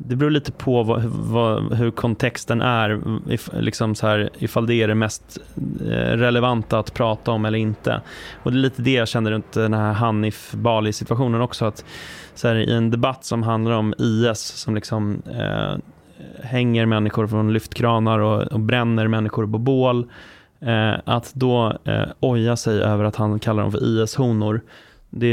det 0.06 0.16
beror 0.16 0.30
lite 0.30 0.52
på 0.52 0.82
vad, 0.82 1.02
vad, 1.04 1.72
hur 1.72 1.90
kontexten 1.90 2.60
är, 2.60 3.02
if, 3.30 3.50
liksom 3.52 3.94
så 3.94 4.06
här, 4.06 4.30
ifall 4.38 4.66
det 4.66 4.74
är 4.74 4.88
det 4.88 4.94
mest 4.94 5.38
eh, 5.80 6.16
relevanta 6.16 6.78
att 6.78 6.94
prata 6.94 7.30
om 7.30 7.44
eller 7.44 7.58
inte. 7.58 8.00
Och 8.42 8.52
det 8.52 8.58
är 8.58 8.60
lite 8.60 8.82
det 8.82 8.92
jag 8.92 9.08
känner 9.08 9.30
runt 9.30 9.52
den 9.52 9.74
här 9.74 9.92
Hanif 9.92 10.52
Bali-situationen 10.52 11.40
också. 11.40 11.64
Att 11.64 11.84
så 12.34 12.48
här, 12.48 12.54
I 12.54 12.72
en 12.72 12.90
debatt 12.90 13.24
som 13.24 13.42
handlar 13.42 13.72
om 13.72 13.94
IS 13.98 14.40
som 14.40 14.74
liksom 14.74 15.22
eh, 15.26 15.76
hänger 16.44 16.86
människor 16.86 17.26
från 17.26 17.52
lyftkranar 17.52 18.18
och, 18.18 18.42
och 18.42 18.60
bränner 18.60 19.08
människor 19.08 19.46
på 19.46 19.58
bål. 19.58 20.10
Eh, 20.60 20.94
att 21.04 21.34
då 21.34 21.78
eh, 21.84 22.04
oja 22.20 22.56
sig 22.56 22.82
över 22.82 23.04
att 23.04 23.16
han 23.16 23.38
kallar 23.38 23.62
dem 23.62 23.72
för 23.72 23.84
IS-honor 23.84 24.60
det, 25.14 25.30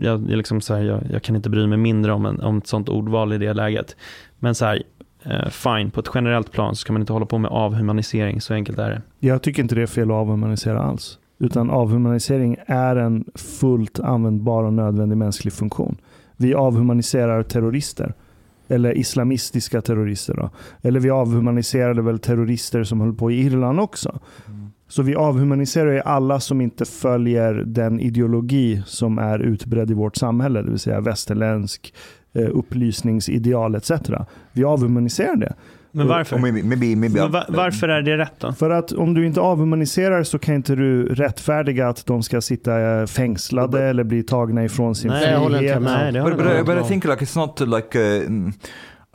jag, 0.00 0.30
jag, 0.30 0.36
liksom 0.36 0.60
så 0.60 0.74
här, 0.74 0.82
jag, 0.82 1.00
jag, 1.10 1.22
kan 1.22 1.36
inte 1.36 1.50
bry 1.50 1.66
mig 1.66 1.78
mindre 1.78 2.12
om, 2.12 2.26
en, 2.26 2.40
om 2.40 2.58
ett 2.58 2.66
sånt 2.66 2.88
ordval 2.88 3.32
i 3.32 3.38
det 3.38 3.52
läget. 3.52 3.96
Men 4.38 4.54
så 4.54 4.64
här, 4.64 4.82
eh, 5.22 5.48
fine, 5.48 5.90
på 5.90 6.00
ett 6.00 6.10
generellt 6.14 6.52
plan 6.52 6.76
så 6.76 6.80
ska 6.80 6.92
man 6.92 7.02
inte 7.02 7.12
hålla 7.12 7.26
på 7.26 7.38
med 7.38 7.50
avhumanisering, 7.50 8.40
så 8.40 8.54
enkelt 8.54 8.78
är 8.78 8.90
det. 8.90 9.02
Jag 9.18 9.42
tycker 9.42 9.62
inte 9.62 9.74
det 9.74 9.82
är 9.82 9.86
fel 9.86 10.10
att 10.10 10.14
avhumanisera 10.14 10.82
alls. 10.82 11.18
Utan 11.38 11.70
avhumanisering 11.70 12.56
är 12.66 12.96
en 12.96 13.24
fullt 13.34 14.00
användbar 14.00 14.64
och 14.64 14.72
nödvändig 14.72 15.16
mänsklig 15.16 15.52
funktion. 15.52 15.96
Vi 16.36 16.54
avhumaniserar 16.54 17.42
terrorister. 17.42 18.14
Eller 18.68 18.98
islamistiska 18.98 19.82
terrorister. 19.82 20.34
Då. 20.34 20.50
Eller 20.82 21.00
vi 21.00 21.10
avhumaniserade 21.10 22.02
väl 22.02 22.18
terrorister 22.18 22.84
som 22.84 23.00
höll 23.00 23.14
på 23.14 23.30
i 23.30 23.40
Irland 23.40 23.80
också. 23.80 24.18
Så 24.90 25.02
vi 25.02 25.14
avhumaniserar 25.14 25.92
ju 25.92 26.00
alla 26.00 26.40
som 26.40 26.60
inte 26.60 26.84
följer 26.84 27.54
den 27.54 28.00
ideologi 28.00 28.82
som 28.86 29.18
är 29.18 29.38
utbredd 29.38 29.90
i 29.90 29.94
vårt 29.94 30.16
samhälle, 30.16 30.62
det 30.62 30.70
vill 30.70 30.78
säga 30.78 31.00
västerländsk 31.00 31.94
eh, 32.32 32.48
upplysningsideal 32.50 33.74
etc. 33.74 33.90
Vi 34.52 34.64
avhumaniserar 34.64 35.36
det. 35.36 35.54
Men 35.92 36.08
varför? 36.08 36.38
Maybe, 36.38 36.62
maybe, 36.62 36.96
maybe 36.96 37.20
Men 37.20 37.32
var, 37.32 37.44
varför 37.48 37.88
är 37.88 38.02
det 38.02 38.18
rätt 38.18 38.34
då? 38.38 38.52
För 38.52 38.70
att 38.70 38.92
om 38.92 39.14
du 39.14 39.26
inte 39.26 39.40
avhumaniserar 39.40 40.22
så 40.22 40.38
kan 40.38 40.54
inte 40.54 40.74
du 40.74 41.06
rättfärdiga 41.06 41.88
att 41.88 42.06
de 42.06 42.22
ska 42.22 42.40
sitta 42.40 43.00
eh, 43.00 43.06
fängslade 43.06 43.68
but, 43.68 43.80
eller 43.80 44.04
bli 44.04 44.22
tagna 44.22 44.64
ifrån 44.64 44.94
sin 44.94 45.10
nej, 45.10 45.20
frihet. 45.20 45.82
Nej, 45.82 46.12
det 46.12 46.22
but, 46.22 46.36
but, 46.36 46.46
I, 46.46 46.62
but 46.62 46.84
I 46.84 46.88
think 46.88 47.04
like 47.04 47.24
it's 47.24 47.38
not 47.38 47.60
like 47.60 47.98
uh, 47.98 48.22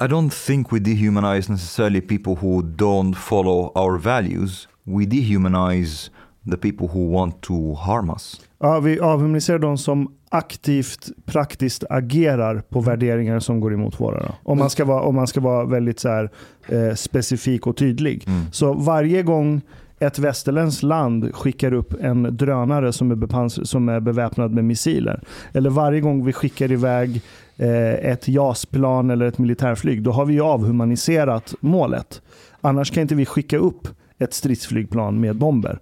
I 0.01 0.07
don't 0.07 0.45
think 0.45 0.73
we 0.73 0.79
dehumanize 0.79 1.51
necessarily 1.51 2.01
people 2.01 2.35
who 2.41 2.61
don't 2.61 3.15
follow 3.15 3.71
our 3.75 3.97
values 3.97 4.67
we 4.85 5.05
dehumanize 5.05 6.09
the 6.51 6.57
people 6.57 6.87
who 6.87 7.13
want 7.13 7.41
to 7.41 7.73
harm 7.73 8.09
us. 8.09 8.41
Ja, 8.59 8.79
vi 8.79 8.99
avhumaniserar 8.99 9.59
de 9.59 9.77
som 9.77 10.11
aktivt, 10.29 11.09
praktiskt 11.25 11.83
agerar 11.89 12.63
på 12.69 12.79
mm. 12.79 12.89
värderingar 12.89 13.39
som 13.39 13.59
går 13.59 13.73
emot 13.73 13.99
våra. 13.99 14.19
Då. 14.19 14.35
Om, 14.43 14.57
man 14.57 14.69
ska 14.69 14.85
vara, 14.85 15.01
om 15.01 15.15
man 15.15 15.27
ska 15.27 15.41
vara 15.41 15.65
väldigt 15.65 15.99
så 15.99 16.09
här, 16.09 16.29
eh, 16.67 16.93
specifik 16.95 17.67
och 17.67 17.77
tydlig. 17.77 18.23
Mm. 18.27 18.51
Så 18.51 18.73
varje 18.73 19.23
gång 19.23 19.61
ett 19.99 20.19
västerländskt 20.19 20.83
land 20.83 21.35
skickar 21.35 21.73
upp 21.73 21.93
en 22.01 22.37
drönare 22.37 22.93
som 22.93 23.11
är, 23.11 23.15
bepans- 23.15 23.63
som 23.63 23.89
är 23.89 23.99
beväpnad 23.99 24.51
med 24.51 24.65
missiler. 24.65 25.21
Eller 25.53 25.69
varje 25.69 26.01
gång 26.01 26.25
vi 26.25 26.33
skickar 26.33 26.71
iväg 26.71 27.21
eh, 27.57 27.93
ett 27.93 28.27
JAS-plan 28.27 29.09
eller 29.09 29.25
ett 29.25 29.37
militärflyg. 29.37 30.03
Då 30.03 30.11
har 30.11 30.25
vi 30.25 30.39
avhumaniserat 30.39 31.53
målet. 31.59 32.21
Annars 32.61 32.91
kan 32.91 33.01
inte 33.01 33.15
vi 33.15 33.25
skicka 33.25 33.57
upp 33.57 33.87
ett 34.19 34.33
stridsflygplan 34.33 35.19
med 35.19 35.35
bomber. 35.35 35.79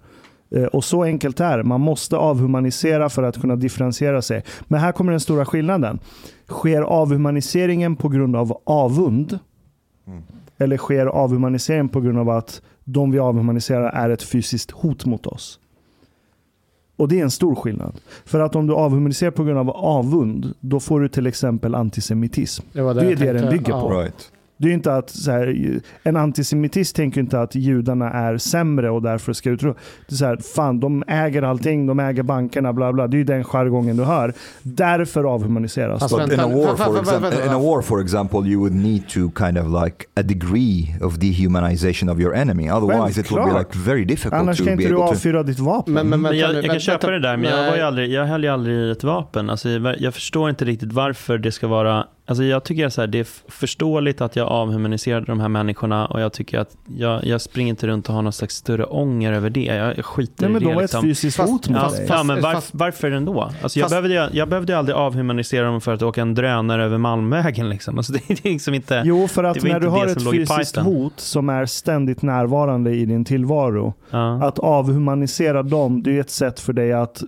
Eh, 0.50 0.64
och 0.64 0.84
så 0.84 1.02
enkelt 1.02 1.40
är 1.40 1.58
det. 1.58 1.64
Man 1.64 1.80
måste 1.80 2.16
avhumanisera 2.16 3.08
för 3.08 3.22
att 3.22 3.40
kunna 3.40 3.56
differentiera 3.56 4.22
sig. 4.22 4.44
Men 4.68 4.80
här 4.80 4.92
kommer 4.92 5.10
den 5.10 5.20
stora 5.20 5.44
skillnaden. 5.44 5.98
Sker 6.48 6.82
avhumaniseringen 6.82 7.96
på 7.96 8.08
grund 8.08 8.36
av 8.36 8.60
avund? 8.64 9.38
Mm. 10.06 10.22
Eller 10.58 10.76
sker 10.76 11.06
avhumaniseringen 11.06 11.88
på 11.88 12.00
grund 12.00 12.18
av 12.18 12.30
att 12.30 12.62
de 12.84 13.10
vi 13.10 13.18
avhumaniserar 13.18 13.90
är 13.90 14.10
ett 14.10 14.22
fysiskt 14.22 14.70
hot 14.70 15.04
mot 15.04 15.26
oss. 15.26 15.60
Och 16.96 17.08
det 17.08 17.20
är 17.20 17.22
en 17.22 17.30
stor 17.30 17.54
skillnad. 17.54 18.00
För 18.24 18.40
att 18.40 18.56
om 18.56 18.66
du 18.66 18.74
avhumaniserar 18.74 19.30
på 19.30 19.44
grund 19.44 19.58
av 19.58 19.70
avund, 19.70 20.54
då 20.60 20.80
får 20.80 21.00
du 21.00 21.08
till 21.08 21.26
exempel 21.26 21.74
antisemitism. 21.74 22.64
Det, 22.72 22.82
var 22.82 22.94
Det 22.94 23.12
är 23.12 23.16
det 23.16 23.32
den 23.32 23.50
bygger 23.50 23.72
på. 23.72 24.00
Right. 24.00 24.32
Det 24.56 24.68
är 24.68 24.72
inte 24.72 24.94
att 24.96 25.10
så 25.10 25.30
här, 25.30 25.80
en 26.02 26.16
antisemitist 26.16 26.96
tänker 26.96 27.20
inte 27.20 27.40
att 27.40 27.54
judarna 27.54 28.10
är 28.10 28.38
sämre 28.38 28.90
och 28.90 29.02
därför 29.02 29.32
ska 29.32 29.50
utrota. 29.50 29.78
Det 30.08 30.14
är 30.14 30.16
så 30.16 30.24
här, 30.24 30.36
fan 30.36 30.80
de 30.80 31.04
äger 31.06 31.42
allting, 31.42 31.86
de 31.86 32.00
äger 32.00 32.22
bankerna, 32.22 32.72
bla 32.72 32.92
bla. 32.92 33.06
Det 33.06 33.16
är 33.16 33.18
ju 33.18 33.24
den 33.24 33.44
jargongen 33.44 33.96
du 33.96 34.04
hör. 34.04 34.32
Därför 34.62 35.24
avhumaniseras 35.24 36.00
Fast 36.00 36.16
de. 36.16 36.32
In 36.32 36.40
a 36.40 36.48
war, 36.48 36.76
for 36.76 36.98
example, 37.00 37.44
in 37.46 37.50
a 37.52 37.58
war, 37.58 37.82
for 37.82 38.00
example, 38.00 38.40
you 38.48 38.60
would 38.60 38.74
need 38.74 39.08
to 39.08 39.20
kind 39.44 39.58
of 39.58 39.84
like 39.84 40.04
a 40.16 40.22
degree 40.22 40.96
of 41.00 41.18
dehumanization 41.18 42.08
of 42.08 42.20
your 42.20 42.34
enemy. 42.34 42.70
Otherwise, 42.70 43.20
it 43.20 43.30
would 43.32 43.52
be 43.52 43.58
like 43.58 43.70
very 43.78 44.04
difficult 44.04 44.34
Annars 44.40 44.58
to 44.58 44.64
kan 44.64 44.76
be 44.76 44.82
inte 44.82 44.94
du 44.94 44.98
able 44.98 45.06
to. 45.06 45.12
avfyra 45.12 45.42
ditt 45.42 45.58
vapen. 45.58 45.94
Men, 45.94 46.08
men, 46.08 46.20
Men 46.20 46.38
jag, 46.38 46.54
jag 46.54 46.64
kan 46.64 46.80
köpa 46.80 47.10
det 47.10 47.20
där, 47.20 47.36
men 47.36 47.50
jag, 47.50 47.70
var 47.70 47.76
ju 47.76 47.82
aldrig, 47.82 48.10
jag 48.12 48.26
höll 48.26 48.44
ju 48.44 48.50
aldrig 48.50 48.76
i 48.76 48.90
ett 48.90 49.04
vapen. 49.04 49.50
Alltså, 49.50 49.68
jag 49.98 50.14
förstår 50.14 50.50
inte 50.50 50.64
riktigt 50.64 50.92
varför 50.92 51.38
det 51.38 51.52
ska 51.52 51.66
vara... 51.66 52.06
Alltså, 52.26 52.44
jag 52.44 52.64
tycker 52.64 52.88
så 52.88 53.00
här, 53.00 53.08
det 53.08 53.18
är 53.18 53.26
förståeligt 53.50 54.20
att 54.20 54.36
jag 54.36 54.48
avhumaniserade 54.48 55.26
de 55.26 55.40
här 55.40 55.48
människorna 55.48 56.06
och 56.06 56.20
jag 56.20 56.32
tycker 56.32 56.58
att 56.58 56.76
jag, 56.96 57.24
jag 57.24 57.40
springer 57.40 57.70
inte 57.70 57.86
runt 57.86 58.08
och 58.08 58.14
har 58.14 58.22
någon 58.22 58.32
slags 58.32 58.54
större 58.56 58.84
ånger 58.84 59.32
över 59.32 59.50
det. 59.50 59.64
Jag, 59.64 60.04
skiter 60.04 60.42
Nej, 60.42 60.50
men 60.52 60.62
i 60.62 60.64
det. 60.64 60.70
de 60.70 60.74
var 60.74 60.82
liksom. 60.82 60.98
ett 61.00 61.04
fysiskt 61.04 61.36
Fast- 61.36 61.52
hot 61.52 61.68
mot 61.68 61.78
Ja, 61.82 61.90
dig. 61.90 62.06
ja, 62.08 62.22
men 62.22 62.42
fast- 62.42 62.70
varför 62.74 63.10
ändå? 63.10 63.50
Alltså 63.62 63.78
jag, 63.78 63.84
fast- 63.84 63.92
behövde, 63.92 64.14
ju- 64.14 64.38
jag 64.38 64.48
behövde 64.48 64.78
aldrig 64.78 64.96
avhumanisera 64.96 65.66
dem 65.66 65.80
för 65.80 65.92
att 65.94 66.02
åka 66.02 66.22
en 66.22 66.34
drönare 66.34 66.84
över 66.84 66.98
Malmvägen. 66.98 67.68
Liksom. 67.68 67.98
Alltså 67.98 68.12
det, 68.12 68.20
det 68.28 68.46
är 68.48 68.52
liksom 68.52 68.74
inte... 68.74 69.02
Jo, 69.04 69.28
för 69.28 69.44
att 69.44 69.54
det 69.54 69.60
var 69.60 69.68
när 69.68 69.80
du 69.80 69.88
har 69.88 70.06
ett 70.06 70.30
fysiskt 70.32 70.76
hot 70.76 71.20
som 71.20 71.48
är 71.48 71.66
ständigt 71.66 72.22
närvarande 72.22 72.90
i 72.94 73.04
din 73.06 73.24
tillvaro. 73.24 73.94
Ja. 74.10 74.44
Att 74.44 74.58
avhumanisera 74.58 75.62
dem, 75.62 76.02
det 76.02 76.16
är 76.16 76.20
ett 76.20 76.30
sätt 76.30 76.60
för 76.60 76.72
dig 76.72 76.92
att 76.92 77.22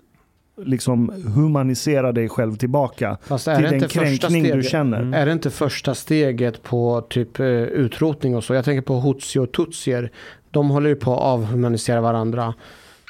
liksom 0.64 1.12
humanisera 1.34 2.12
dig 2.12 2.28
själv 2.28 2.56
tillbaka. 2.56 3.16
Fast 3.22 3.48
är 3.48 3.54
till 3.54 3.62
det 3.64 3.70
den 3.70 3.74
inte 3.82 3.88
första 3.88 4.00
kränkning 4.28 4.42
du 4.42 4.48
steget? 4.48 4.66
känner. 4.70 4.98
Mm. 5.00 5.14
Är 5.14 5.26
det 5.26 5.32
inte 5.32 5.50
första 5.50 5.94
steget 5.94 6.62
på 6.62 7.00
typ 7.10 7.40
eh, 7.40 7.46
utrotning 7.46 8.36
och 8.36 8.44
så? 8.44 8.54
Jag 8.54 8.64
tänker 8.64 8.82
på 8.82 9.00
hutsi 9.00 9.38
och 9.38 9.52
tutsier. 9.52 10.10
De 10.50 10.68
håller 10.70 10.88
ju 10.88 10.96
på 10.96 11.12
att 11.14 11.20
avhumanisera 11.20 12.00
varandra. 12.00 12.54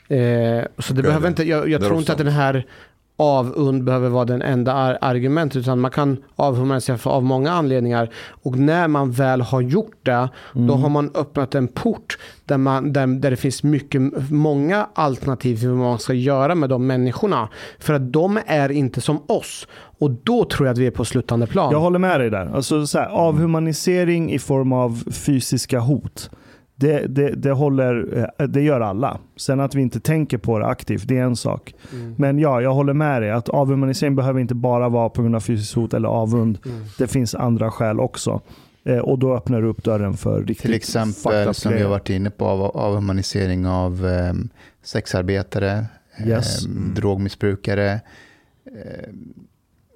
Eh, 0.09 0.17
så 0.19 0.19
det 0.19 0.67
Okej, 0.79 1.03
behöver 1.03 1.21
det- 1.21 1.29
inte, 1.29 1.45
jag, 1.45 1.69
jag 1.69 1.81
tror 1.83 1.99
inte 1.99 2.13
att 2.13 2.17
också- 2.17 2.25
den 2.25 2.33
här 2.33 2.67
avund 3.17 3.85
behöver 3.85 4.09
vara 4.09 4.25
den 4.25 4.43
enda 4.43 4.73
ar- 4.73 4.99
argumentet 5.01 5.57
utan 5.57 5.81
man 5.81 5.91
kan 5.91 6.17
avhumanisera 6.37 6.99
för, 6.99 7.11
av 7.11 7.25
många 7.25 7.51
anledningar 7.53 8.11
och 8.43 8.59
när 8.59 8.89
man 8.89 9.11
väl 9.11 9.41
har 9.41 9.61
gjort 9.61 9.97
det 10.03 10.29
då 10.53 10.75
har 10.75 10.89
man 10.89 11.11
öppnat 11.15 11.55
en 11.55 11.69
port 11.69 12.19
där, 12.45 12.59
man, 12.59 12.93
där, 12.93 13.07
där 13.07 13.31
det 13.31 13.37
finns 13.37 13.63
mycket, 13.63 14.03
många 14.31 14.87
alternativ 14.95 15.57
till 15.57 15.69
vad 15.69 15.79
man 15.79 15.99
ska 15.99 16.13
göra 16.13 16.55
med 16.55 16.69
de 16.69 16.87
människorna 16.87 17.49
för 17.79 17.95
att 17.95 18.13
de 18.13 18.39
är 18.47 18.69
inte 18.71 19.01
som 19.01 19.23
oss 19.27 19.69
och 19.99 20.11
då 20.11 20.45
tror 20.45 20.67
jag 20.67 20.73
att 20.73 20.79
vi 20.79 20.87
är 20.87 20.91
på 20.91 21.05
slutande 21.05 21.47
plan. 21.47 21.73
Jag 21.73 21.81
håller 21.81 21.99
med 21.99 22.21
dig 22.21 22.31
där. 22.31 22.51
Alltså, 22.55 22.87
så 22.87 22.99
här, 22.99 23.07
avhumanisering 23.07 24.33
i 24.33 24.39
form 24.39 24.73
av 24.73 25.03
fysiska 25.11 25.81
hot. 25.81 26.31
Det, 26.79 27.07
det, 27.07 27.31
det, 27.31 27.51
håller, 27.51 28.25
eh, 28.39 28.47
det 28.47 28.63
gör 28.63 28.81
alla. 28.81 29.19
Sen 29.37 29.61
att 29.61 29.75
vi 29.75 29.83
inte 29.83 30.01
tänker 30.01 30.39
på 30.39 30.59
det 30.59 30.67
aktivt, 30.67 31.09
det 31.09 31.19
är 31.19 31.23
en 31.23 31.37
sak. 31.37 31.75
Mm. 31.93 32.15
Men 32.19 32.39
ja, 32.39 32.61
jag 32.61 32.75
håller 32.75 32.93
med 32.93 33.23
dig. 33.23 33.31
Att 33.31 33.49
avhumanisering 33.49 34.17
behöver 34.17 34.41
inte 34.41 34.55
bara 34.55 34.89
vara 34.89 35.09
på 35.09 35.23
grund 35.23 35.37
av 35.37 35.41
fysiskt 35.41 35.75
hot 35.75 35.95
eller 35.95 36.09
avund. 36.09 36.59
Mm. 36.67 36.85
Det 36.99 37.07
finns 37.07 37.35
andra 37.35 37.71
skäl 37.71 38.01
också. 38.01 38.41
Eh, 38.85 38.99
och 38.99 39.19
då 39.19 39.35
öppnar 39.37 39.63
du 39.63 39.69
upp 39.69 39.85
dörren 39.85 40.15
för 40.17 40.39
riktigt 40.41 40.59
Till 40.59 40.75
exempel 40.75 41.55
som 41.55 41.73
vi 41.73 41.83
har 41.83 41.91
varit 41.91 42.11
inne 42.11 42.31
på 42.31 42.45
av, 42.45 42.63
avhumanisering 42.63 43.67
av 43.67 44.07
eh, 44.07 44.33
sexarbetare, 44.83 45.87
Yes. 46.27 46.67
eh, 46.67 46.71
drogmissbrukare, 46.95 47.93
eh, 48.67 49.09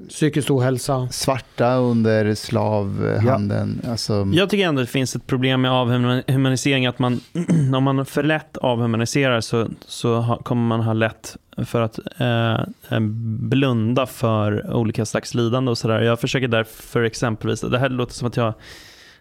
Psykisk 0.08 0.50
ohälsa. 0.50 1.08
svarta 1.10 1.76
under 1.76 2.34
slavhandeln. 2.34 3.80
Alltså, 3.88 4.28
Jag 4.32 4.50
tycker 4.50 4.68
ändå 4.68 4.80
att 4.80 4.86
det 4.86 4.92
finns 4.92 5.16
ett 5.16 5.26
problem 5.26 5.60
med 5.60 5.72
avhumanisering. 5.72 6.86
Att 6.86 6.98
man, 6.98 7.20
om 7.74 7.84
man 7.84 8.06
för 8.06 8.22
lätt 8.22 8.56
avhumaniserar 8.56 9.40
så, 9.40 9.68
så 9.86 10.38
kommer 10.44 10.62
man 10.62 10.80
ha 10.80 10.92
lätt 10.92 11.36
för 11.64 11.80
att 11.80 11.98
eh, 12.18 13.00
blunda 13.40 14.06
för 14.06 14.74
olika 14.74 15.06
slags 15.06 15.34
lidande 15.34 15.70
och 15.70 15.78
sådär. 15.78 16.00
Jag 16.00 16.20
försöker 16.20 16.48
därför 16.48 17.02
exempelvis, 17.02 17.60
det 17.60 17.78
här 17.78 17.88
låter 17.88 18.14
som 18.14 18.28
att 18.28 18.36
jag 18.36 18.54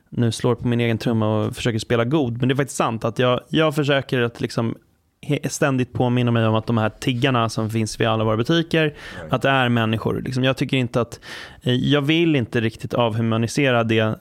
nu 0.09 0.31
slår 0.31 0.55
på 0.55 0.67
min 0.67 0.79
egen 0.79 0.97
trumma 0.97 1.37
och 1.37 1.55
försöker 1.55 1.79
spela 1.79 2.05
god, 2.05 2.37
men 2.37 2.47
det 2.47 2.53
är 2.53 2.55
faktiskt 2.55 2.77
sant 2.77 3.05
att 3.05 3.19
jag, 3.19 3.39
jag 3.49 3.75
försöker 3.75 4.21
att 4.21 4.41
liksom 4.41 4.75
ständigt 5.49 5.93
påminna 5.93 6.31
mig 6.31 6.47
om 6.47 6.55
att 6.55 6.67
de 6.67 6.77
här 6.77 6.89
tiggarna 6.89 7.49
som 7.49 7.69
finns 7.69 7.99
vid 7.99 8.07
alla 8.07 8.23
våra 8.23 8.37
butiker, 8.37 8.93
att 9.29 9.41
det 9.41 9.49
är 9.49 9.69
människor. 9.69 10.21
Liksom, 10.25 10.43
jag 10.43 10.57
tycker 10.57 10.77
inte 10.77 11.01
att, 11.01 11.19
eh, 11.63 11.73
jag 11.73 12.01
vill 12.01 12.35
inte 12.35 12.61
riktigt 12.61 12.93
avhumanisera 12.93 13.83
det 13.83 14.19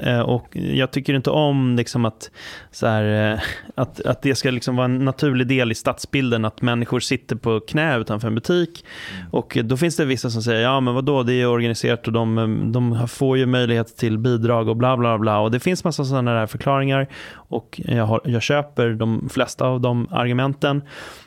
eh, 0.00 0.20
och 0.20 0.56
jag 0.56 0.90
tycker 0.90 1.14
inte 1.14 1.30
om 1.30 1.76
liksom 1.76 2.04
att, 2.04 2.30
så 2.70 2.86
här, 2.86 3.32
eh, 3.32 3.40
att, 3.74 4.00
att 4.00 4.22
det 4.22 4.34
ska 4.34 4.50
liksom 4.50 4.76
vara 4.76 4.84
en 4.84 5.04
naturlig 5.04 5.46
del 5.46 5.72
i 5.72 5.74
stadsbilden 5.74 6.44
att 6.44 6.62
människor 6.62 7.00
sitter 7.00 7.36
på 7.36 7.60
knä 7.60 7.98
utanför 7.98 8.28
en 8.28 8.34
butik. 8.34 8.84
Och 9.30 9.58
då 9.64 9.76
finns 9.76 9.96
det 9.96 10.04
vissa 10.04 10.30
som 10.30 10.42
säger 10.42 10.62
ja 10.62 10.80
men 10.80 10.94
vadå 10.94 11.22
det 11.22 11.34
är 11.34 11.46
organiserat 11.46 12.06
och 12.06 12.12
de, 12.12 12.72
de 12.72 13.08
får 13.08 13.38
ju 13.38 13.46
möjlighet 13.46 13.96
till 13.96 14.18
bidrag 14.18 14.68
och 14.68 14.76
bla 14.76 14.96
bla 14.96 15.18
bla. 15.18 15.38
Och 15.38 15.50
det 15.50 15.60
finns 15.60 15.84
massa 15.84 16.04
sådana 16.04 16.34
där 16.34 16.46
förklaringar. 16.46 17.08
Och 17.34 17.80
jag, 17.84 18.06
har, 18.06 18.20
jag 18.24 18.42
köper 18.42 18.90
de 18.90 19.28
flesta 19.28 19.66
av 19.66 19.80
de 19.80 20.08
argumenten 20.12 20.82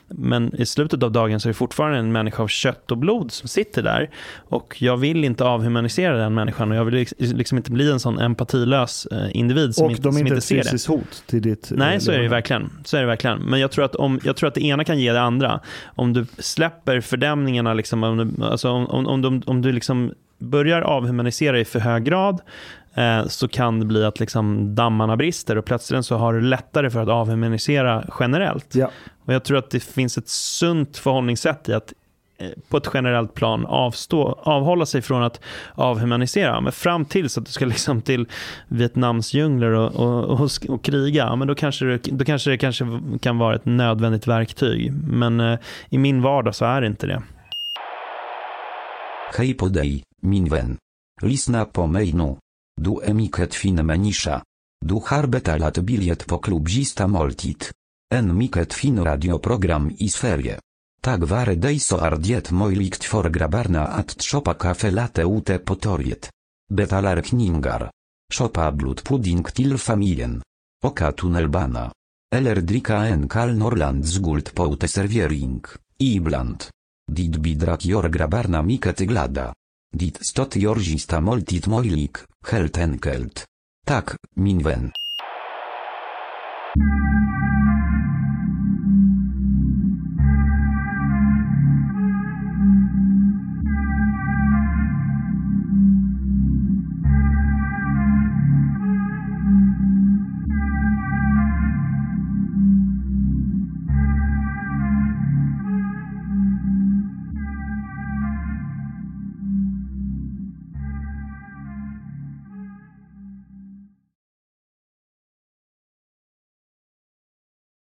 men 0.08 0.54
i 0.60 0.66
slutet 0.66 1.02
av 1.02 1.12
dagen 1.12 1.40
så 1.40 1.48
är 1.48 1.50
det 1.50 1.54
fortfarande 1.54 1.98
en 1.98 2.12
människa 2.12 2.42
av 2.42 2.48
kött 2.48 2.90
och 2.90 2.98
blod 2.98 3.32
som 3.32 3.48
sitter 3.48 3.82
där 3.82 4.10
och 4.48 4.76
jag 4.78 4.96
vill 4.96 5.24
inte 5.24 5.44
avhumanisera 5.44 6.16
den 6.16 6.34
människan 6.34 6.70
och 6.70 6.76
jag 6.76 6.84
vill 6.84 6.94
liks- 6.94 7.34
liksom 7.34 7.58
inte 7.58 7.70
bli 7.70 7.90
en 7.90 8.00
sån 8.00 8.18
empatilös 8.18 9.06
eh, 9.06 9.36
individ 9.36 9.74
som 9.74 9.84
Och 9.84 9.90
inte, 9.90 10.02
de 10.02 10.08
är 10.08 10.12
som 10.12 10.18
inte 10.18 10.28
inte 10.28 10.38
ett 10.38 10.44
ser 10.44 10.56
det. 10.56 10.62
fysiskt 10.62 10.86
hot 10.86 11.22
till 11.26 11.42
ditt 11.42 11.72
Nej, 11.74 11.94
eh, 11.94 11.98
så 12.00 12.12
är 12.12 12.18
det 12.18 12.28
verkligen. 12.28 12.70
Så 12.84 12.96
är 12.96 13.00
det 13.00 13.06
verkligen. 13.06 13.38
Men 13.38 13.60
jag 13.60 13.70
tror, 13.70 13.84
att 13.84 13.94
om, 13.96 14.20
jag 14.24 14.36
tror 14.36 14.48
att 14.48 14.54
det 14.54 14.64
ena 14.64 14.84
kan 14.84 14.98
ge 14.98 15.12
det 15.12 15.20
andra. 15.20 15.60
Om 15.94 16.12
du 16.12 16.26
släpper 16.38 17.00
fördämningarna, 17.00 17.74
liksom, 17.74 18.04
om, 18.04 18.16
du, 18.16 18.44
alltså 18.44 18.70
om, 18.70 18.86
om, 18.86 19.24
om, 19.24 19.42
om 19.46 19.62
du 19.62 19.72
liksom 19.72 20.12
börjar 20.38 20.82
avhumanisera 20.82 21.60
i 21.60 21.64
för 21.64 21.78
hög 21.78 22.04
grad 22.04 22.40
så 23.26 23.48
kan 23.48 23.80
det 23.80 23.86
bli 23.86 24.04
att 24.04 24.20
liksom 24.20 24.74
dammarna 24.74 25.16
brister 25.16 25.58
och 25.58 25.64
plötsligt 25.64 26.06
så 26.06 26.16
har 26.16 26.32
du 26.32 26.40
lättare 26.40 26.90
för 26.90 27.00
att 27.00 27.08
avhumanisera 27.08 28.04
generellt. 28.20 28.74
Ja. 28.74 28.90
Och 29.24 29.34
jag 29.34 29.44
tror 29.44 29.58
att 29.58 29.70
det 29.70 29.80
finns 29.80 30.18
ett 30.18 30.28
sunt 30.28 30.96
förhållningssätt 30.96 31.68
i 31.68 31.72
att 31.72 31.92
eh, 32.38 32.50
på 32.68 32.76
ett 32.76 32.88
generellt 32.94 33.34
plan 33.34 33.66
avstå, 33.66 34.38
avhålla 34.42 34.86
sig 34.86 35.02
från 35.02 35.22
att 35.22 35.40
avhumanisera. 35.74 36.60
Men 36.60 36.72
fram 36.72 37.04
tills 37.04 37.38
att 37.38 37.46
du 37.46 37.52
ska 37.52 37.64
liksom 37.66 38.02
till 38.02 38.28
Vietnams 38.68 39.34
djungler 39.34 39.70
och, 39.70 39.94
och, 39.94 40.40
och, 40.40 40.50
och 40.68 40.84
kriga, 40.84 41.36
men 41.36 41.48
då 41.48 41.54
kanske, 41.54 41.84
det, 41.84 41.98
då 41.98 42.24
kanske 42.24 42.50
det 42.50 42.58
kanske 42.58 43.00
kan 43.20 43.38
vara 43.38 43.54
ett 43.54 43.64
nödvändigt 43.64 44.26
verktyg. 44.26 44.92
Men 44.92 45.40
eh, 45.40 45.58
i 45.88 45.98
min 45.98 46.22
vardag 46.22 46.54
så 46.54 46.64
är 46.64 46.80
det 46.80 46.86
inte 46.86 47.06
det. 47.06 47.22
Hej 49.38 49.54
på 49.54 49.68
dig, 49.68 50.02
min 50.22 50.44
vän. 50.44 50.76
Lisna 51.22 51.64
po 51.64 51.86
mejnu. 51.86 52.36
Du 52.80 53.00
emiket 53.02 53.54
fin 53.54 53.82
menisza. 53.84 54.42
Du 54.84 55.00
harbeta 55.00 55.56
lat 55.56 55.78
biliet 55.80 56.26
po 56.26 56.38
klubzista 56.38 57.06
moltit. 57.06 57.72
En 58.08 58.36
miket 58.36 58.72
fin 58.72 58.98
radioprogram 59.02 59.90
i 59.98 60.08
sferie. 60.08 60.58
Tak 61.00 61.24
ware 61.30 61.56
dejso 61.56 61.96
ardiet 61.96 62.50
mojlikt 62.50 63.04
for 63.04 63.30
grabarna 63.30 63.86
at 63.96 64.16
trzopa 64.16 64.54
kafe 64.54 64.90
late 64.90 65.24
ute 65.24 65.58
potoriet. 65.58 66.30
Betalar 66.68 67.22
kningar. 67.22 67.90
Szopa 68.32 68.70
blut 68.72 69.02
pudding 69.04 69.46
til 69.54 69.78
familien. 69.78 70.40
Oka 70.84 71.12
tunnelbana. 71.12 71.92
Eller 72.30 72.60
drika 72.60 73.06
en 73.06 73.28
kal 73.28 73.54
norland 73.56 74.04
z 74.04 74.18
guld 74.18 74.52
poute 74.54 74.88
serviering. 74.88 75.64
Ibland. 75.98 76.68
Dit 77.12 77.38
bidrak 77.40 77.84
jor 77.84 78.08
grabarna 78.08 78.62
miket 78.62 79.06
glada. 79.06 79.52
Dit 79.96 80.18
stot 80.20 80.54
jorzista 80.60 81.20
moltit 81.20 81.66
mojlik, 81.66 82.24
helt 82.50 82.76
enkelt. 82.76 83.46
Tak, 83.84 84.14
minwen. 84.34 84.90